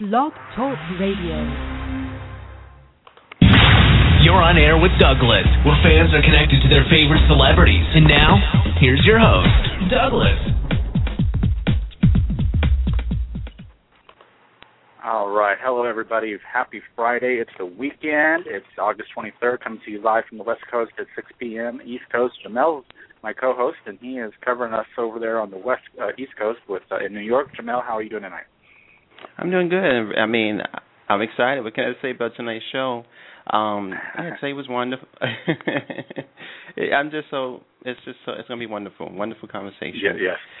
Blog 0.00 0.32
Talk 0.56 0.78
Radio. 0.98 1.44
You're 4.24 4.40
on 4.40 4.56
air 4.56 4.80
with 4.80 4.92
Douglas, 4.98 5.44
where 5.60 5.76
fans 5.84 6.14
are 6.16 6.24
connected 6.24 6.62
to 6.62 6.68
their 6.70 6.88
favorite 6.88 7.20
celebrities. 7.28 7.84
And 7.92 8.08
now, 8.08 8.40
here's 8.80 9.04
your 9.04 9.18
host, 9.20 9.92
Douglas. 9.92 10.40
All 15.04 15.28
right. 15.28 15.58
Hello, 15.60 15.84
everybody. 15.84 16.34
Happy 16.50 16.80
Friday. 16.96 17.36
It's 17.36 17.52
the 17.58 17.66
weekend. 17.66 18.44
It's 18.46 18.64
August 18.78 19.10
23rd. 19.14 19.60
Coming 19.60 19.80
to 19.84 19.90
you 19.90 20.00
live 20.00 20.24
from 20.30 20.38
the 20.38 20.44
West 20.44 20.62
Coast 20.70 20.92
at 20.98 21.08
6 21.14 21.28
p.m. 21.38 21.82
East 21.84 22.04
Coast. 22.10 22.36
Jamel's 22.42 22.86
my 23.22 23.34
co-host, 23.34 23.76
and 23.84 23.98
he 24.00 24.16
is 24.16 24.32
covering 24.42 24.72
us 24.72 24.86
over 24.96 25.18
there 25.18 25.38
on 25.38 25.50
the 25.50 25.58
West 25.58 25.82
uh, 26.00 26.08
East 26.16 26.32
Coast 26.38 26.60
with 26.70 26.84
uh, 26.90 27.04
in 27.04 27.12
New 27.12 27.20
York. 27.20 27.48
Jamel, 27.54 27.84
how 27.84 27.98
are 27.98 28.02
you 28.02 28.08
doing 28.08 28.22
tonight? 28.22 28.46
I'm 29.38 29.50
doing 29.50 29.68
good. 29.68 30.14
I 30.18 30.26
mean, 30.26 30.60
I'm 31.08 31.22
excited. 31.22 31.64
What 31.64 31.74
can 31.74 31.84
I 31.84 32.02
say 32.02 32.10
about 32.12 32.32
tonight's 32.36 32.64
show? 32.72 33.04
Um, 33.52 33.92
I'd 34.16 34.34
say 34.40 34.50
it 34.50 34.54
was 34.54 34.68
wonderful. 34.68 35.08
I'm 36.76 37.10
just 37.10 37.28
so 37.30 37.62
it's 37.84 37.98
just 38.04 38.18
so 38.24 38.32
it's 38.32 38.48
gonna 38.48 38.60
be 38.60 38.66
wonderful, 38.66 39.10
wonderful 39.12 39.48
conversation. 39.48 40.00
Yeah, 40.02 40.12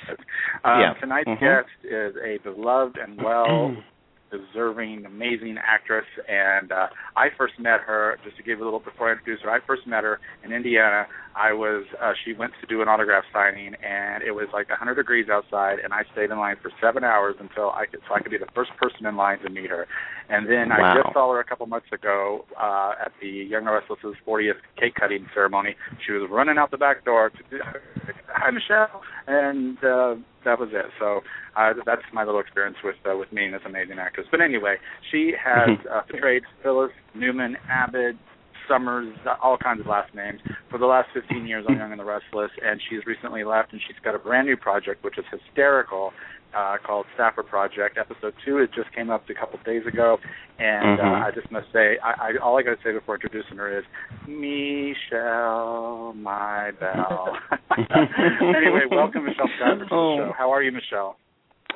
yes. 0.08 0.16
Um, 0.64 0.80
Yeah. 0.80 0.94
Tonight's 1.00 1.28
Mhm. 1.28 1.40
guest 1.40 1.68
is 1.84 2.14
a 2.16 2.38
beloved 2.42 2.96
and 2.98 3.22
well 3.22 3.76
deserving, 4.30 5.04
amazing 5.06 5.56
actress, 5.58 6.06
and 6.28 6.70
uh, 6.72 6.86
I 7.16 7.28
first 7.36 7.54
met 7.58 7.80
her. 7.80 8.16
Just 8.24 8.36
to 8.36 8.42
give 8.42 8.58
you 8.58 8.64
a 8.64 8.66
little 8.66 8.80
before 8.80 9.08
I 9.08 9.12
introduce 9.12 9.40
her, 9.42 9.50
I 9.50 9.58
first 9.66 9.86
met 9.86 10.04
her 10.04 10.20
in 10.44 10.52
Indiana. 10.52 11.06
I 11.36 11.52
was 11.52 11.84
uh, 12.00 12.12
she 12.24 12.32
went 12.32 12.52
to 12.60 12.66
do 12.66 12.82
an 12.82 12.88
autograph 12.88 13.24
signing, 13.32 13.74
and 13.82 14.22
it 14.22 14.32
was 14.32 14.48
like 14.52 14.68
100 14.68 14.94
degrees 14.94 15.28
outside, 15.30 15.78
and 15.78 15.92
I 15.92 16.02
stayed 16.12 16.30
in 16.30 16.38
line 16.38 16.56
for 16.60 16.70
seven 16.80 17.04
hours 17.04 17.36
until 17.38 17.70
I 17.70 17.86
could 17.86 18.00
so 18.08 18.14
I 18.14 18.20
could 18.20 18.30
be 18.30 18.38
the 18.38 18.50
first 18.54 18.70
person 18.76 19.06
in 19.06 19.16
line 19.16 19.38
to 19.40 19.50
meet 19.50 19.70
her. 19.70 19.86
And 20.28 20.48
then 20.48 20.70
I 20.72 20.94
just 20.94 21.12
saw 21.12 21.32
her 21.32 21.40
a 21.40 21.44
couple 21.44 21.66
months 21.66 21.88
ago 21.92 22.44
uh, 22.60 22.92
at 23.04 23.12
the 23.20 23.28
Young 23.28 23.66
and 23.66 23.74
Restless's 23.74 24.16
40th 24.26 24.60
cake 24.78 24.94
cutting 24.94 25.26
ceremony. 25.34 25.74
She 26.06 26.12
was 26.12 26.28
running 26.30 26.56
out 26.58 26.70
the 26.70 26.78
back 26.78 27.04
door 27.04 27.30
to 27.30 27.58
hi 28.28 28.50
Michelle, 28.50 29.02
and 29.26 29.76
uh, 29.78 30.14
that 30.44 30.58
was 30.58 30.70
it. 30.72 30.86
So 30.98 31.20
uh, 31.56 31.72
that's 31.84 32.02
my 32.12 32.24
little 32.24 32.40
experience 32.40 32.76
with 32.82 32.96
uh, 33.08 33.16
with 33.16 33.32
meeting 33.32 33.52
this 33.52 33.62
amazing 33.66 33.98
actress. 33.98 34.26
But 34.30 34.40
anyway, 34.40 34.76
she 35.10 35.32
has 35.42 35.78
uh, 35.90 36.02
portrayed 36.10 36.42
Phyllis 36.62 36.92
Newman, 37.14 37.56
Abbott, 37.68 38.16
Summers, 38.68 39.14
all 39.42 39.56
kinds 39.58 39.80
of 39.80 39.86
last 39.86 40.14
names 40.14 40.40
for 40.70 40.78
the 40.78 40.86
last 40.86 41.08
15 41.14 41.46
years 41.46 41.64
on 41.68 41.76
Young 41.76 41.90
and 41.92 42.00
the 42.00 42.04
Restless, 42.04 42.50
and 42.64 42.80
she's 42.88 43.04
recently 43.06 43.44
left, 43.44 43.72
and 43.72 43.80
she's 43.86 43.96
got 44.04 44.14
a 44.14 44.18
brand 44.18 44.46
new 44.46 44.56
project 44.56 45.02
which 45.04 45.18
is 45.18 45.24
hysterical. 45.30 46.12
Uh, 46.52 46.74
called 46.84 47.06
Stafford 47.14 47.46
Project. 47.46 47.96
Episode 47.96 48.34
two, 48.44 48.58
it 48.58 48.70
just 48.74 48.92
came 48.92 49.08
up 49.08 49.22
a 49.30 49.34
couple 49.34 49.56
of 49.56 49.64
days 49.64 49.86
ago, 49.86 50.18
and 50.58 50.98
Mhm. 50.98 51.22
uh, 51.22 51.26
I 51.26 51.30
just 51.30 51.48
must 51.52 51.70
say, 51.72 51.96
I, 52.02 52.10
I 52.10 52.36
all 52.42 52.58
I 52.58 52.62
got 52.62 52.76
to 52.76 52.82
say 52.82 52.90
before 52.90 53.14
introducing 53.14 53.56
her 53.56 53.78
is, 53.78 53.84
Michelle, 54.26 56.12
my 56.16 56.72
belle. 56.80 57.36
anyway, 57.78 58.82
welcome 58.90 59.26
Michelle 59.26 59.48
Stafford 59.58 59.78
to 59.80 59.84
the 59.88 59.94
Oh. 59.94 60.16
show. 60.18 60.32
How 60.36 60.50
are 60.52 60.60
you, 60.62 60.72
Michelle? 60.72 61.16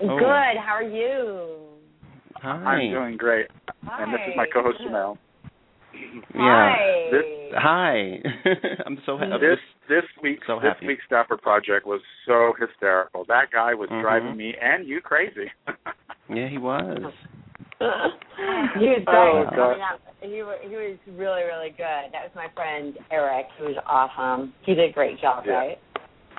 Oh. 0.03 0.19
Good. 0.19 0.57
How 0.59 0.75
are 0.75 0.83
you? 0.83 1.57
Hi. 2.43 2.51
I'm 2.51 2.91
doing 2.91 3.17
great, 3.17 3.47
Hi. 3.87 4.03
and 4.03 4.13
this 4.13 4.21
is 4.29 4.35
my 4.37 4.47
co-host 4.53 4.79
Jamel. 4.81 5.19
Yeah. 6.35 6.75
Hi. 6.75 7.09
This- 7.11 7.25
Hi. 7.57 8.19
I'm 8.87 8.99
so 9.07 9.17
happy. 9.17 9.39
This 9.41 9.59
this 9.89 10.03
week's 10.23 10.47
So 10.47 10.57
this 10.61 10.73
happy. 10.75 10.87
week's 10.89 11.05
Stafford 11.07 11.41
project 11.43 11.87
was 11.87 12.01
so 12.27 12.53
hysterical. 12.59 13.25
That 13.29 13.51
guy 13.53 13.75
was 13.75 13.89
Mhm. 13.91 14.01
driving 14.03 14.37
me 14.37 14.55
and 14.61 14.87
you 14.87 15.01
crazy. 15.01 15.51
Yeah, 16.33 16.49
he 16.49 16.57
was. 16.57 17.13
he 17.79 17.85
was 17.85 19.05
Oh, 19.07 19.45
great. 19.45 19.57
God. 19.57 19.77
Yeah, 19.77 20.27
he 20.27 20.43
was 20.43 20.57
he 20.63 20.75
was 20.75 20.97
really 21.19 21.43
really 21.45 21.69
good. 21.69 22.11
That 22.13 22.25
was 22.25 22.33
my 22.35 22.49
friend 22.57 22.97
Eric, 23.11 23.47
who 23.59 23.67
was 23.67 23.77
awesome. 23.87 24.55
He 24.63 24.75
did 24.75 24.89
a 24.89 24.93
great 24.93 25.21
job, 25.21 25.45
Yeah. 25.47 25.53
right? 25.53 25.79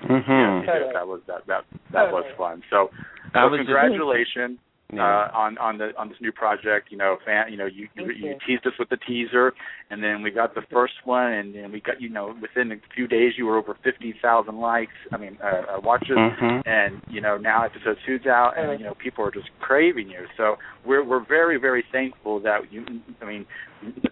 Mhm. 0.01 0.65
Totally. 0.65 0.91
that 0.93 1.07
was 1.07 1.21
that 1.27 1.45
that 1.45 1.65
that 1.91 2.11
was 2.11 2.25
fun. 2.35 2.63
So, 2.71 2.89
I 3.35 3.43
so 3.45 3.49
was 3.49 3.59
just- 3.59 3.67
congratulations 3.69 4.57
Yeah. 4.93 5.01
uh, 5.03 5.31
on 5.33 5.57
on 5.57 5.77
the 5.79 5.91
on 5.97 6.09
this 6.09 6.17
new 6.21 6.31
project. 6.31 6.91
You 6.91 6.97
know, 6.97 7.17
fan. 7.25 7.51
You 7.51 7.57
know, 7.57 7.65
you 7.65 7.87
you, 7.95 8.05
you 8.11 8.27
you. 8.29 8.35
teased 8.45 8.67
us 8.67 8.73
with 8.77 8.89
the 8.89 8.97
teaser, 8.97 9.51
and 9.89 10.03
then 10.03 10.21
we 10.21 10.29
got 10.29 10.53
the 10.53 10.61
first 10.71 10.93
one, 11.05 11.31
and 11.33 11.55
then 11.55 11.71
we 11.71 11.81
got 11.81 11.99
you 11.99 12.09
know 12.09 12.35
within 12.39 12.71
a 12.71 12.75
few 12.93 13.07
days 13.07 13.33
you 13.37 13.45
were 13.47 13.57
over 13.57 13.75
fifty 13.83 14.13
thousand 14.21 14.57
likes. 14.59 14.93
I 15.11 15.17
mean, 15.17 15.37
uh, 15.43 15.77
uh, 15.77 15.79
watches. 15.81 16.17
Mhm. 16.17 16.61
and 16.67 17.01
you 17.09 17.19
know 17.21 17.37
now 17.37 17.63
episode 17.65 17.97
two's 18.05 18.25
out 18.25 18.53
and 18.57 18.79
you 18.79 18.85
know 18.85 18.93
people 18.95 19.23
are 19.25 19.31
just 19.31 19.49
craving 19.59 20.07
you 20.09 20.25
so 20.37 20.55
we're 20.85 21.03
we're 21.03 21.25
very 21.25 21.57
very 21.59 21.83
thankful 21.91 22.39
that 22.39 22.71
you 22.71 22.85
i 23.21 23.25
mean 23.25 23.45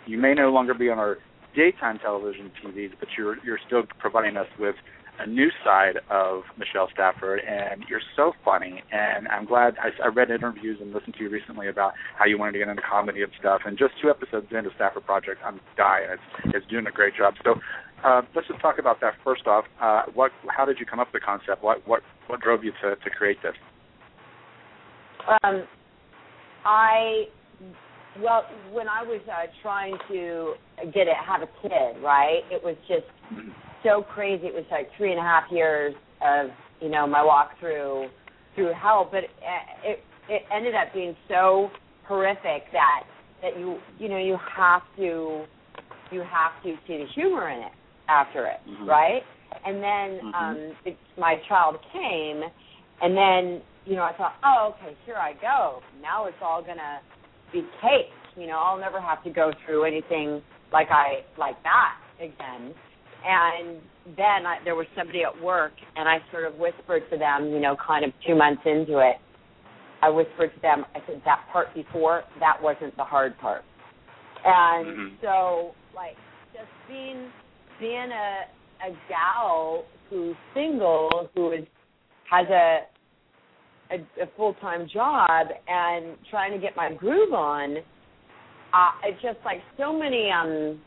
you 0.06 0.18
may 0.18 0.34
no 0.34 0.50
longer 0.52 0.74
be 0.74 0.90
on 0.90 0.98
our 1.00 1.18
daytime 1.56 2.00
television 2.00 2.52
tvs 2.62 2.92
but 3.00 3.08
you're 3.18 3.38
you're 3.46 3.60
still 3.66 3.84
providing 4.00 4.38
us 4.38 4.48
with 4.60 4.76
a 5.20 5.28
new 5.28 5.50
side 5.64 6.00
of 6.10 6.42
Michelle 6.58 6.90
Stafford, 6.92 7.40
and 7.40 7.84
you're 7.88 8.02
so 8.16 8.34
funny. 8.44 8.82
And 8.92 9.28
I'm 9.28 9.46
glad 9.46 9.76
I, 9.80 9.90
I 10.04 10.08
read 10.08 10.32
interviews 10.32 10.80
and 10.82 10.94
listened 10.94 11.16
to 11.16 11.24
you 11.24 11.30
recently 11.30 11.70
about 11.70 11.94
how 12.18 12.26
you 12.26 12.38
wanted 12.38 12.54
to 12.54 12.60
get 12.60 12.68
into 12.68 12.82
comedy 12.82 13.22
and 13.22 13.32
stuff. 13.40 13.62
And 13.66 13.78
just 13.78 13.94
two 14.02 14.10
episodes 14.10 14.48
into 14.52 14.72
Stafford 14.76 15.06
Project, 15.06 15.42
I'm 15.46 15.60
dying. 15.78 16.08
It's 16.12 16.56
it's 16.56 16.68
doing 16.68 16.88
a 16.88 16.92
great 16.92 17.16
job. 17.16 17.36
So 17.44 17.56
uh, 18.04 18.22
let's 18.36 18.48
just 18.48 18.60
talk 18.60 18.80
about 18.80 19.00
that 19.02 19.14
first 19.24 19.48
off. 19.48 19.66
Uh, 19.82 20.04
what, 20.14 20.32
how 20.48 20.66
did 20.66 20.80
you 20.80 20.86
come 20.86 21.00
up 21.00 21.08
with 21.14 21.22
the 21.22 21.26
concept? 21.26 21.64
What, 21.64 21.88
what, 21.88 22.02
what 22.28 22.42
drove 22.42 22.64
you 22.64 22.72
to, 22.82 22.96
to 22.96 23.10
create 23.10 23.38
this? 23.44 23.54
Um, 25.44 25.64
I 26.66 27.26
well, 28.22 28.44
when 28.72 28.88
I 28.88 29.04
was 29.04 29.22
uh, 29.28 29.48
trying 29.62 29.98
to 30.10 30.54
get 30.94 31.08
it, 31.08 31.16
have 31.26 31.42
a 31.42 31.50
kid, 31.62 32.04
right? 32.04 32.42
It 32.52 32.64
was 32.64 32.76
just 32.88 33.06
so 33.84 34.04
crazy. 34.14 34.48
It 34.48 34.54
was 34.54 34.66
like 34.72 34.88
three 34.98 35.12
and 35.12 35.20
a 35.20 35.24
half 35.24 35.44
years 35.52 35.94
of 36.26 36.48
you 36.82 36.90
know 36.90 37.06
my 37.08 37.24
walk 37.24 37.52
through 37.60 38.08
through 38.56 38.72
hell, 38.82 39.08
but 39.12 39.24
it 39.24 39.30
it, 39.84 40.00
it 40.30 40.42
ended 40.54 40.76
up 40.76 40.94
being 40.94 41.16
so 41.28 41.70
horrific 42.08 42.64
that 42.72 43.04
that 43.42 43.58
you 43.58 43.78
you 44.00 44.10
know 44.10 44.18
you 44.18 44.38
have 44.56 44.82
to 44.98 45.46
you 46.12 46.22
have 46.22 46.62
to 46.64 46.76
see 46.88 46.98
the 46.98 47.06
humor 47.16 47.50
in 47.50 47.60
it 47.60 47.72
after 48.08 48.46
it, 48.46 48.60
Mhm. 48.68 48.88
right? 48.88 49.24
And 49.66 49.82
then 49.82 50.20
Mhm. 50.22 50.34
um, 50.34 50.78
it, 50.86 50.98
my 51.18 51.36
child 51.48 51.80
came, 51.92 52.44
and 53.02 53.16
then 53.16 53.62
you 53.86 53.96
know 53.96 54.04
I 54.04 54.14
thought, 54.14 54.36
oh 54.44 54.76
okay, 54.80 54.96
here 55.06 55.16
I 55.18 55.34
go. 55.34 55.82
Now 56.02 56.26
it's 56.26 56.42
all 56.42 56.62
gonna 56.62 57.00
be 57.52 57.66
cake. 57.82 58.12
You 58.36 58.48
know, 58.48 58.58
I'll 58.58 58.78
never 58.78 59.00
have 59.00 59.24
to 59.24 59.30
go 59.30 59.54
through 59.64 59.84
anything 59.84 60.42
like 60.72 60.90
I 60.90 61.24
like 61.38 61.62
that 61.64 61.96
again. 62.20 62.74
And 63.26 63.80
then 64.18 64.46
I, 64.46 64.58
there 64.64 64.76
was 64.76 64.88
somebody 64.98 65.24
at 65.24 65.42
work, 65.42 65.74
and 65.96 66.10
I 66.10 66.18
sort 66.32 66.46
of 66.46 66.56
whispered 66.56 67.04
to 67.12 67.18
them, 67.18 67.52
you 67.52 67.60
know, 67.60 67.76
kind 67.76 68.04
of 68.04 68.12
two 68.28 68.36
months 68.36 68.62
into 68.66 69.00
it. 69.00 69.16
I 70.02 70.10
whispered 70.10 70.54
to 70.54 70.62
them, 70.62 70.86
I 70.94 71.00
said, 71.08 71.22
that 71.24 71.46
part 71.52 71.74
before, 71.74 72.24
that 72.40 72.62
wasn't 72.62 72.96
the 72.98 73.04
hard 73.04 73.38
part. 73.40 73.64
And 74.44 74.88
Mhm. 74.88 75.22
so, 75.22 75.74
like, 75.96 76.18
just 76.54 76.68
being 76.88 77.32
being 77.80 78.12
a 78.12 78.46
a 78.86 78.92
gal 79.08 79.86
who's 80.10 80.36
single, 80.54 81.30
who 81.34 81.54
is 81.54 81.66
has 82.30 82.48
a 82.50 82.86
a, 83.92 83.96
a 84.22 84.28
full 84.36 84.54
time 84.56 84.88
job 84.88 85.48
and 85.68 86.18
trying 86.30 86.52
to 86.52 86.58
get 86.58 86.76
my 86.76 86.92
groove 86.94 87.34
on, 87.34 87.78
uh, 88.74 88.92
it's 89.04 89.22
just 89.22 89.40
like 89.46 89.62
so 89.78 89.94
many 89.94 90.30
um 90.32 90.82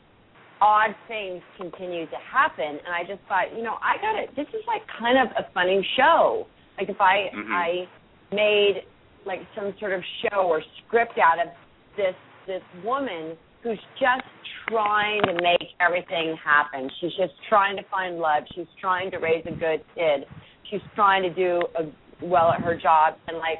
odd 0.61 0.95
things 1.09 1.43
continue 1.57 2.07
to 2.07 2.17
happen 2.33 2.79
and 2.85 2.89
I 2.95 3.03
just 3.07 3.21
thought, 3.29 3.55
you 3.57 3.63
know, 3.63 3.77
I 3.83 4.01
got 4.01 4.17
it 4.17 4.35
this 4.37 4.49
is 4.49 4.65
like 4.67 4.83
kind 4.99 5.19
of 5.19 5.29
a 5.37 5.51
funny 5.53 5.87
show. 5.97 6.47
Like 6.79 6.89
if 6.89 7.01
I 7.01 7.31
Mhm. 7.35 7.53
I 7.53 7.89
made 8.35 8.85
like 9.25 9.41
some 9.55 9.77
sort 9.79 9.93
of 9.93 10.03
show 10.23 10.43
or 10.49 10.63
script 10.79 11.19
out 11.19 11.39
of 11.39 11.49
this 11.97 12.15
this 12.47 12.63
woman 12.85 13.37
who's 13.63 13.81
just 13.99 14.23
trying 14.69 15.21
to 15.23 15.33
make 15.43 15.75
everything 15.81 16.37
happen. 16.37 16.89
She's 17.01 17.15
just 17.17 17.35
trying 17.49 17.77
to 17.77 17.83
find 17.91 18.19
love. 18.19 18.45
She's 18.55 18.69
trying 18.81 19.11
to 19.11 19.19
raise 19.19 19.45
a 19.47 19.51
good 19.51 19.83
kid. 19.95 20.27
She's 20.71 20.83
trying 20.95 21.23
to 21.25 21.31
do 21.31 21.63
a, 21.77 21.85
well 22.25 22.53
at 22.53 22.61
her 22.63 22.77
job, 22.77 23.15
and 23.27 23.39
like 23.39 23.59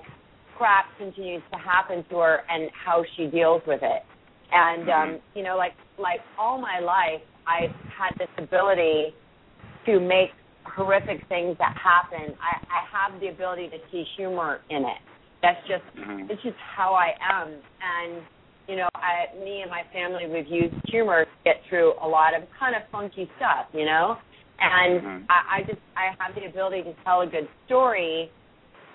crap 0.57 0.87
continues 0.99 1.43
to 1.53 1.59
happen 1.59 2.05
to 2.11 2.19
her, 2.19 2.45
and 2.49 2.71
how 2.73 3.05
she 3.17 3.27
deals 3.27 3.63
with 3.67 3.81
it. 3.83 4.03
And 4.57 4.89
um, 4.89 5.21
you 5.35 5.43
know, 5.43 5.57
like 5.57 5.75
like 5.99 6.21
all 6.39 6.59
my 6.59 6.81
life, 6.81 7.21
I've 7.47 7.75
had 7.93 8.17
this 8.19 8.29
ability 8.39 9.15
to 9.87 10.01
make 10.01 10.31
horrific 10.65 11.21
things 11.29 11.57
that 11.59 11.75
happen. 11.77 12.35
I, 12.41 12.59
I 12.73 12.81
have 12.91 13.21
the 13.21 13.29
ability 13.29 13.69
to 13.69 13.79
see 13.93 14.05
humor 14.17 14.61
in 14.71 14.83
it. 14.83 15.01
That's 15.43 15.61
just 15.69 15.85
Mhm. 15.97 16.31
it's 16.31 16.43
just 16.43 16.57
how 16.59 16.95
I 16.95 17.15
am. 17.21 17.49
And 17.83 18.23
you 18.69 18.77
know, 18.77 18.89
I, 18.97 19.31
me 19.45 19.63
and 19.63 19.71
my 19.71 19.83
family, 19.93 20.27
we've 20.27 20.49
used 20.49 20.75
humor 20.91 21.25
to 21.25 21.31
get 21.45 21.63
through 21.69 21.93
a 22.03 22.09
lot 22.09 22.35
of 22.35 22.43
kind 22.59 22.75
of 22.75 22.83
funky 22.91 23.31
stuff, 23.37 23.67
you 23.73 23.85
know. 23.85 24.19
And 24.59 25.03
Mhm. 25.03 25.27
I, 25.29 25.59
I 25.59 25.63
just 25.63 25.81
I 25.97 26.17
have 26.19 26.35
the 26.35 26.47
ability 26.47 26.83
to 26.85 26.95
tell 27.05 27.21
a 27.21 27.27
good 27.27 27.49
story 27.67 28.31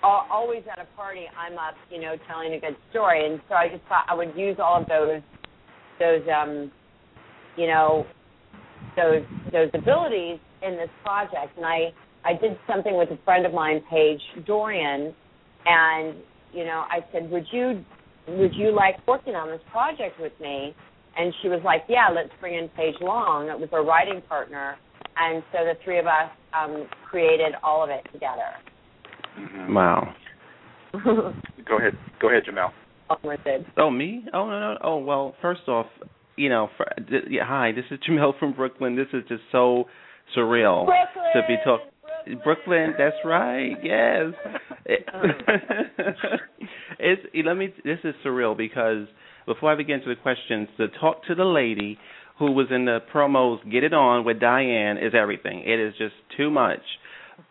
always 0.02 0.62
at 0.70 0.78
a 0.78 0.86
party, 0.96 1.26
I'm 1.38 1.54
up, 1.58 1.74
you 1.90 2.00
know, 2.00 2.16
telling 2.28 2.52
a 2.54 2.60
good 2.60 2.76
story, 2.90 3.24
and 3.26 3.40
so 3.48 3.54
I 3.54 3.68
just 3.68 3.84
thought 3.88 4.04
I 4.08 4.14
would 4.14 4.34
use 4.36 4.56
all 4.58 4.82
of 4.82 4.88
those, 4.88 5.22
those, 6.02 6.22
um, 6.28 6.70
you 7.56 7.66
know, 7.66 8.04
those 8.96 9.22
those 9.52 9.70
abilities 9.74 10.38
in 10.62 10.76
this 10.76 10.90
project. 11.04 11.56
And 11.56 11.64
I 11.64 11.92
I 12.24 12.32
did 12.34 12.58
something 12.66 12.96
with 12.96 13.10
a 13.10 13.18
friend 13.24 13.46
of 13.46 13.54
mine, 13.54 13.82
Paige 13.90 14.20
Dorian, 14.46 15.14
and 15.64 16.14
you 16.52 16.64
know, 16.64 16.84
I 16.90 17.04
said, 17.12 17.30
would 17.30 17.46
you 17.52 17.84
would 18.28 18.54
you 18.54 18.74
like 18.74 18.96
working 19.06 19.34
on 19.34 19.48
this 19.48 19.60
project 19.70 20.20
with 20.20 20.32
me? 20.40 20.74
And 21.16 21.32
she 21.42 21.48
was 21.48 21.60
like, 21.64 21.82
yeah, 21.88 22.08
let's 22.14 22.30
bring 22.40 22.54
in 22.54 22.68
Paige 22.70 22.94
Long. 23.00 23.48
It 23.48 23.58
was 23.58 23.68
her 23.70 23.84
writing 23.84 24.22
partner, 24.28 24.76
and 25.16 25.42
so 25.52 25.58
the 25.64 25.74
three 25.84 25.98
of 25.98 26.06
us 26.06 26.30
um, 26.58 26.86
created 27.08 27.54
all 27.62 27.84
of 27.84 27.90
it 27.90 28.02
together. 28.12 28.48
Mm-hmm. 29.38 29.74
Wow. 29.74 30.14
Go 31.04 31.78
ahead. 31.78 31.96
Go 32.20 32.28
ahead, 32.28 32.44
Jamel. 32.48 32.70
Oh 33.76 33.90
me? 33.90 34.24
Oh 34.32 34.48
no 34.48 34.60
no. 34.60 34.78
Oh 34.82 34.98
well. 34.98 35.34
First 35.42 35.62
off, 35.68 35.86
you 36.36 36.48
know, 36.48 36.68
for, 36.76 36.86
th- 37.08 37.24
yeah, 37.28 37.44
hi. 37.44 37.72
This 37.72 37.84
is 37.90 37.98
Jamel 38.08 38.38
from 38.38 38.52
Brooklyn. 38.52 38.96
This 38.96 39.08
is 39.12 39.22
just 39.28 39.42
so 39.50 39.84
surreal 40.36 40.86
Brooklyn, 40.86 41.32
to 41.34 41.42
be 41.48 41.56
talk. 41.64 41.80
Brooklyn. 41.82 42.40
Brooklyn, 42.44 42.94
that's 42.98 43.16
right. 43.24 43.74
Yes. 43.82 44.32
It- 44.84 45.08
it's 46.98 47.22
let 47.46 47.56
me. 47.56 47.74
This 47.84 47.98
is 48.04 48.14
surreal 48.24 48.56
because 48.56 49.06
before 49.46 49.72
I 49.72 49.74
begin 49.76 50.00
to 50.02 50.08
the 50.08 50.16
questions, 50.16 50.68
to 50.76 50.88
talk 51.00 51.24
to 51.26 51.34
the 51.34 51.44
lady 51.44 51.98
who 52.38 52.52
was 52.52 52.66
in 52.70 52.84
the 52.84 53.00
promos, 53.12 53.58
"Get 53.70 53.84
It 53.84 53.92
On" 53.92 54.24
with 54.24 54.40
Diane 54.40 54.98
is 54.98 55.14
everything. 55.14 55.60
It 55.60 55.78
is 55.78 55.94
just 55.98 56.14
too 56.36 56.50
much. 56.50 56.82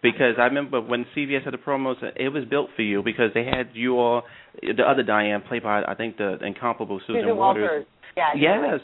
Because 0.01 0.35
I 0.37 0.43
remember 0.43 0.81
when 0.81 1.05
CBS 1.15 1.43
had 1.43 1.53
the 1.53 1.57
promos, 1.57 1.95
it 2.15 2.29
was 2.29 2.45
built 2.45 2.69
for 2.75 2.81
you 2.81 3.03
because 3.03 3.31
they 3.33 3.43
had 3.43 3.69
you 3.73 3.97
all, 3.97 4.23
the 4.61 4.83
other 4.83 5.03
Diane, 5.03 5.41
played 5.47 5.63
by 5.63 5.83
I 5.83 5.95
think 5.95 6.17
the 6.17 6.37
incomparable 6.43 6.99
Susan, 7.05 7.23
Susan 7.23 7.37
Waters. 7.37 7.69
Walters. 7.69 7.85
Yeah. 8.17 8.33
Yes. 8.35 8.79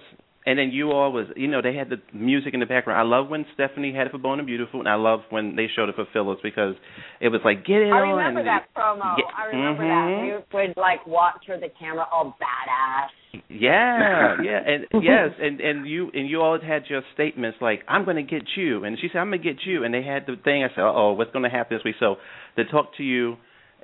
And 0.47 0.57
then 0.57 0.71
you 0.71 0.91
all 0.93 1.11
was, 1.11 1.27
you 1.35 1.49
know, 1.49 1.61
they 1.61 1.75
had 1.75 1.89
the 1.89 1.97
music 2.13 2.53
in 2.53 2.61
the 2.61 2.65
background. 2.65 2.97
I 2.97 3.03
love 3.03 3.27
when 3.27 3.45
Stephanie 3.53 3.93
had 3.93 4.07
it 4.07 4.11
for 4.11 4.17
Bold 4.17 4.39
and 4.39 4.47
Beautiful, 4.47 4.79
and 4.79 4.87
I 4.87 4.95
love 4.95 5.19
when 5.29 5.57
they 5.57 5.67
showed 5.75 5.89
it 5.89 5.95
for 5.95 6.05
Phyllis 6.13 6.37
because 6.41 6.75
it 7.19 7.27
was 7.27 7.41
like 7.43 7.65
get 7.65 7.81
it 7.81 7.91
I 7.91 7.99
on. 7.99 8.15
remember 8.15 8.45
that 8.45 8.67
promo. 8.73 9.17
Yeah, 9.17 9.25
I 9.37 9.45
remember 9.47 9.83
mhm. 9.83 10.21
that. 10.21 10.25
You 10.25 10.57
would 10.57 10.77
like 10.77 11.05
walk 11.05 11.41
through 11.45 11.59
the 11.59 11.67
camera 11.77 12.05
all 12.13 12.37
badass. 12.39 13.41
Yeah, 13.49 14.37
yeah, 14.41 14.59
and 14.65 14.85
yes, 15.03 15.31
and 15.37 15.59
and 15.59 15.85
you 15.85 16.11
and 16.13 16.29
you 16.29 16.41
all 16.41 16.57
had 16.61 16.83
your 16.87 17.01
statements 17.13 17.57
like 17.59 17.81
I'm 17.89 18.05
going 18.05 18.15
to 18.15 18.23
get 18.23 18.43
you, 18.55 18.85
and 18.85 18.97
she 19.01 19.09
said 19.11 19.19
I'm 19.19 19.29
going 19.29 19.43
to 19.43 19.53
get 19.53 19.65
you, 19.65 19.83
and 19.83 19.93
they 19.93 20.01
had 20.01 20.27
the 20.27 20.37
thing. 20.41 20.63
I 20.63 20.69
said, 20.69 20.83
oh, 20.83 21.11
what's 21.11 21.31
going 21.31 21.43
to 21.43 21.49
happen 21.49 21.75
this 21.75 21.83
week? 21.83 21.95
So 21.99 22.15
to 22.55 22.63
talk 22.63 22.95
to 22.95 23.03
you 23.03 23.35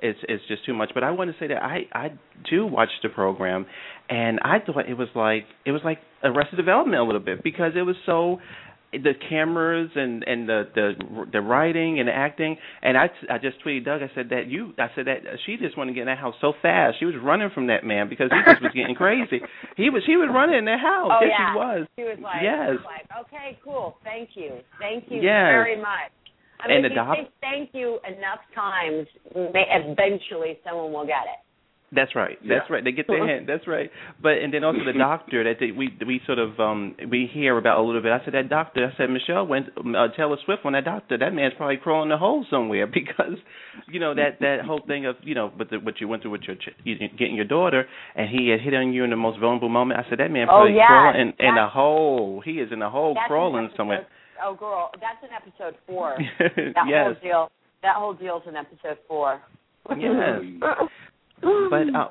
is 0.02 0.16
is 0.28 0.40
just 0.48 0.64
too 0.66 0.74
much. 0.74 0.90
But 0.94 1.04
I 1.04 1.10
want 1.10 1.30
to 1.32 1.36
say 1.38 1.48
that 1.48 1.62
I 1.62 1.82
I 1.92 2.12
do 2.50 2.66
watch 2.66 2.90
the 3.02 3.08
program, 3.08 3.66
and 4.08 4.40
I 4.42 4.58
thought 4.64 4.88
it 4.88 4.94
was 4.98 5.08
like 5.14 5.44
it 5.64 5.72
was 5.72 5.82
like 5.84 5.98
Arrested 6.22 6.56
Development 6.56 7.00
a 7.00 7.04
little 7.04 7.20
bit 7.20 7.42
because 7.42 7.72
it 7.76 7.82
was 7.82 7.96
so 8.06 8.38
the 8.92 9.12
cameras 9.28 9.90
and 9.96 10.22
and 10.22 10.48
the 10.48 10.68
the 10.74 10.92
the 11.32 11.40
writing 11.40 11.98
and 11.98 12.06
the 12.08 12.12
acting 12.14 12.56
and 12.80 12.96
I 12.96 13.10
I 13.28 13.38
just 13.38 13.56
tweeted 13.64 13.84
Doug 13.84 14.02
I 14.02 14.10
said 14.14 14.28
that 14.30 14.46
you 14.46 14.72
I 14.78 14.86
said 14.94 15.06
that 15.08 15.18
she 15.44 15.56
just 15.56 15.76
wanted 15.76 15.90
to 15.90 15.94
get 15.94 16.02
in 16.02 16.06
that 16.06 16.18
house 16.18 16.36
so 16.40 16.52
fast 16.62 17.00
she 17.00 17.04
was 17.04 17.16
running 17.20 17.50
from 17.52 17.66
that 17.66 17.82
man 17.82 18.08
because 18.08 18.30
he 18.30 18.38
just 18.52 18.62
was 18.62 18.70
getting 18.72 18.94
crazy 18.94 19.40
he 19.76 19.90
was 19.90 20.04
he 20.06 20.16
was 20.16 20.30
running 20.32 20.58
in 20.58 20.64
that 20.66 20.78
house 20.78 21.10
Oh 21.10 21.18
yes 21.26 21.34
yeah. 21.34 21.50
he 21.50 21.58
was 21.58 21.86
She 21.98 22.02
was 22.04 22.18
like, 22.22 22.42
Yes. 22.46 22.70
she 22.70 22.76
was 22.78 22.86
like, 22.86 23.26
okay, 23.26 23.58
cool, 23.64 23.96
thank 24.04 24.30
you, 24.36 24.60
thank 24.78 25.10
you 25.10 25.16
Yes. 25.20 25.50
very 25.58 25.74
much. 25.76 26.14
I 26.64 26.68
mean, 26.68 26.76
And 26.78 26.86
if 26.86 26.90
the 26.90 26.94
you 26.94 27.04
doc- 27.04 27.16
say 27.18 27.28
thank 27.40 27.70
you 27.74 27.98
enough 28.06 28.40
times, 28.54 29.06
may, 29.34 29.64
eventually 29.70 30.58
someone 30.66 30.92
will 30.92 31.06
get 31.06 31.24
it. 31.24 31.40
That's 31.92 32.16
right. 32.16 32.36
That's 32.40 32.66
Yeah. 32.68 32.74
right. 32.74 32.82
They 32.82 32.90
get 32.90 33.06
their 33.06 33.24
hand. 33.30 33.46
That's 33.48 33.68
right. 33.68 33.88
But 34.20 34.38
and 34.42 34.52
then 34.52 34.64
also 34.64 34.80
the 34.84 34.94
doctor 34.98 35.44
that 35.44 35.58
they, 35.60 35.70
we 35.70 35.96
we 36.04 36.20
sort 36.26 36.40
of 36.40 36.58
um 36.58 36.96
we 37.08 37.30
hear 37.32 37.56
about 37.56 37.78
a 37.78 37.82
little 37.82 38.02
bit. 38.02 38.10
I 38.10 38.24
said 38.24 38.34
that 38.34 38.48
doctor. 38.48 38.90
I 38.92 38.96
said 38.96 39.10
Michelle 39.10 39.46
went 39.46 39.66
uh, 39.78 40.08
Taylor 40.16 40.36
Swift 40.44 40.64
on 40.64 40.72
that 40.72 40.84
doctor. 40.86 41.16
That 41.16 41.32
man's 41.34 41.54
probably 41.56 41.76
crawling 41.76 42.10
a 42.10 42.18
hole 42.18 42.44
somewhere 42.50 42.86
because 43.00 43.36
you 43.86 44.00
know 44.00 44.12
that 44.12 44.40
that 44.40 44.62
whole 44.66 44.80
thing 44.84 45.06
of 45.06 45.14
you 45.22 45.36
know 45.36 45.52
with 45.56 45.70
the, 45.70 45.76
what 45.78 46.00
you 46.00 46.08
went 46.08 46.22
through 46.22 46.32
with 46.32 46.42
your 46.48 46.56
ch- 46.56 46.74
you, 46.82 46.96
getting 47.16 47.36
your 47.36 47.44
daughter 47.44 47.84
and 48.16 48.28
he 48.28 48.48
had 48.48 48.60
hit 48.60 48.74
on 48.74 48.92
you 48.92 49.04
in 49.04 49.10
the 49.10 49.16
most 49.16 49.38
vulnerable 49.38 49.68
moment. 49.68 50.00
I 50.04 50.08
said 50.10 50.18
that 50.18 50.32
man 50.32 50.48
Oh, 50.50 50.66
probably 50.66 50.74
yeah. 50.76 50.88
crawling 50.88 51.20
in, 51.38 51.46
in 51.46 51.56
a 51.58 51.68
hole. 51.68 52.42
He 52.44 52.52
is 52.54 52.72
in 52.72 52.82
a 52.82 52.90
hole 52.90 53.14
That's 53.14 53.28
crawling 53.28 53.66
episode- 53.66 53.76
somewhere. 53.76 54.06
Oh, 54.42 54.54
girl, 54.54 54.90
that's 55.00 55.18
in 55.22 55.30
episode 55.32 55.78
four. 55.86 56.16
That 56.38 56.84
yes. 56.88 57.04
whole 57.04 57.14
deal. 57.22 57.50
That 57.82 57.96
whole 57.96 58.14
deal's 58.14 58.42
in 58.48 58.56
episode 58.56 58.98
four. 59.08 59.40
Yes. 59.96 60.40
But 61.42 61.94
uh, 61.94 62.08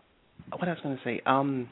what 0.51 0.67
I 0.67 0.73
was 0.73 0.77
going 0.83 0.95
to 0.95 1.03
say, 1.03 1.21
um, 1.25 1.67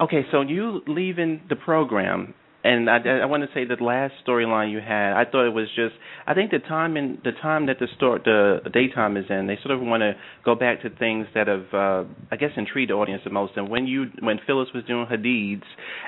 okay, 0.00 0.22
so 0.32 0.40
you 0.40 0.80
leaving 0.88 1.42
the 1.48 1.54
program, 1.54 2.34
and 2.64 2.88
I, 2.88 2.96
I 2.96 3.26
want 3.26 3.42
to 3.42 3.48
say 3.54 3.64
the 3.66 3.82
last 3.82 4.14
storyline 4.26 4.72
you 4.72 4.80
had, 4.80 5.12
I 5.12 5.24
thought 5.30 5.46
it 5.46 5.52
was 5.52 5.68
just, 5.76 5.94
I 6.26 6.32
think 6.32 6.50
the 6.50 6.58
time 6.58 6.96
in 6.96 7.18
the 7.22 7.32
time 7.32 7.66
that 7.66 7.78
the 7.78 7.86
store, 7.96 8.18
the 8.18 8.60
daytime 8.72 9.18
is 9.18 9.26
in, 9.28 9.46
they 9.46 9.58
sort 9.62 9.76
of 9.76 9.82
want 9.82 10.00
to 10.00 10.14
go 10.44 10.54
back 10.54 10.80
to 10.82 10.90
things 10.90 11.26
that 11.34 11.46
have, 11.46 11.66
uh, 11.74 12.04
I 12.32 12.36
guess, 12.36 12.50
intrigued 12.56 12.90
the 12.90 12.94
audience 12.94 13.20
the 13.24 13.30
most. 13.30 13.52
And 13.56 13.68
when 13.68 13.86
you, 13.86 14.06
when 14.20 14.40
Phyllis 14.46 14.68
was 14.74 14.82
doing 14.84 15.06
her 15.06 15.18
deeds, 15.18 15.64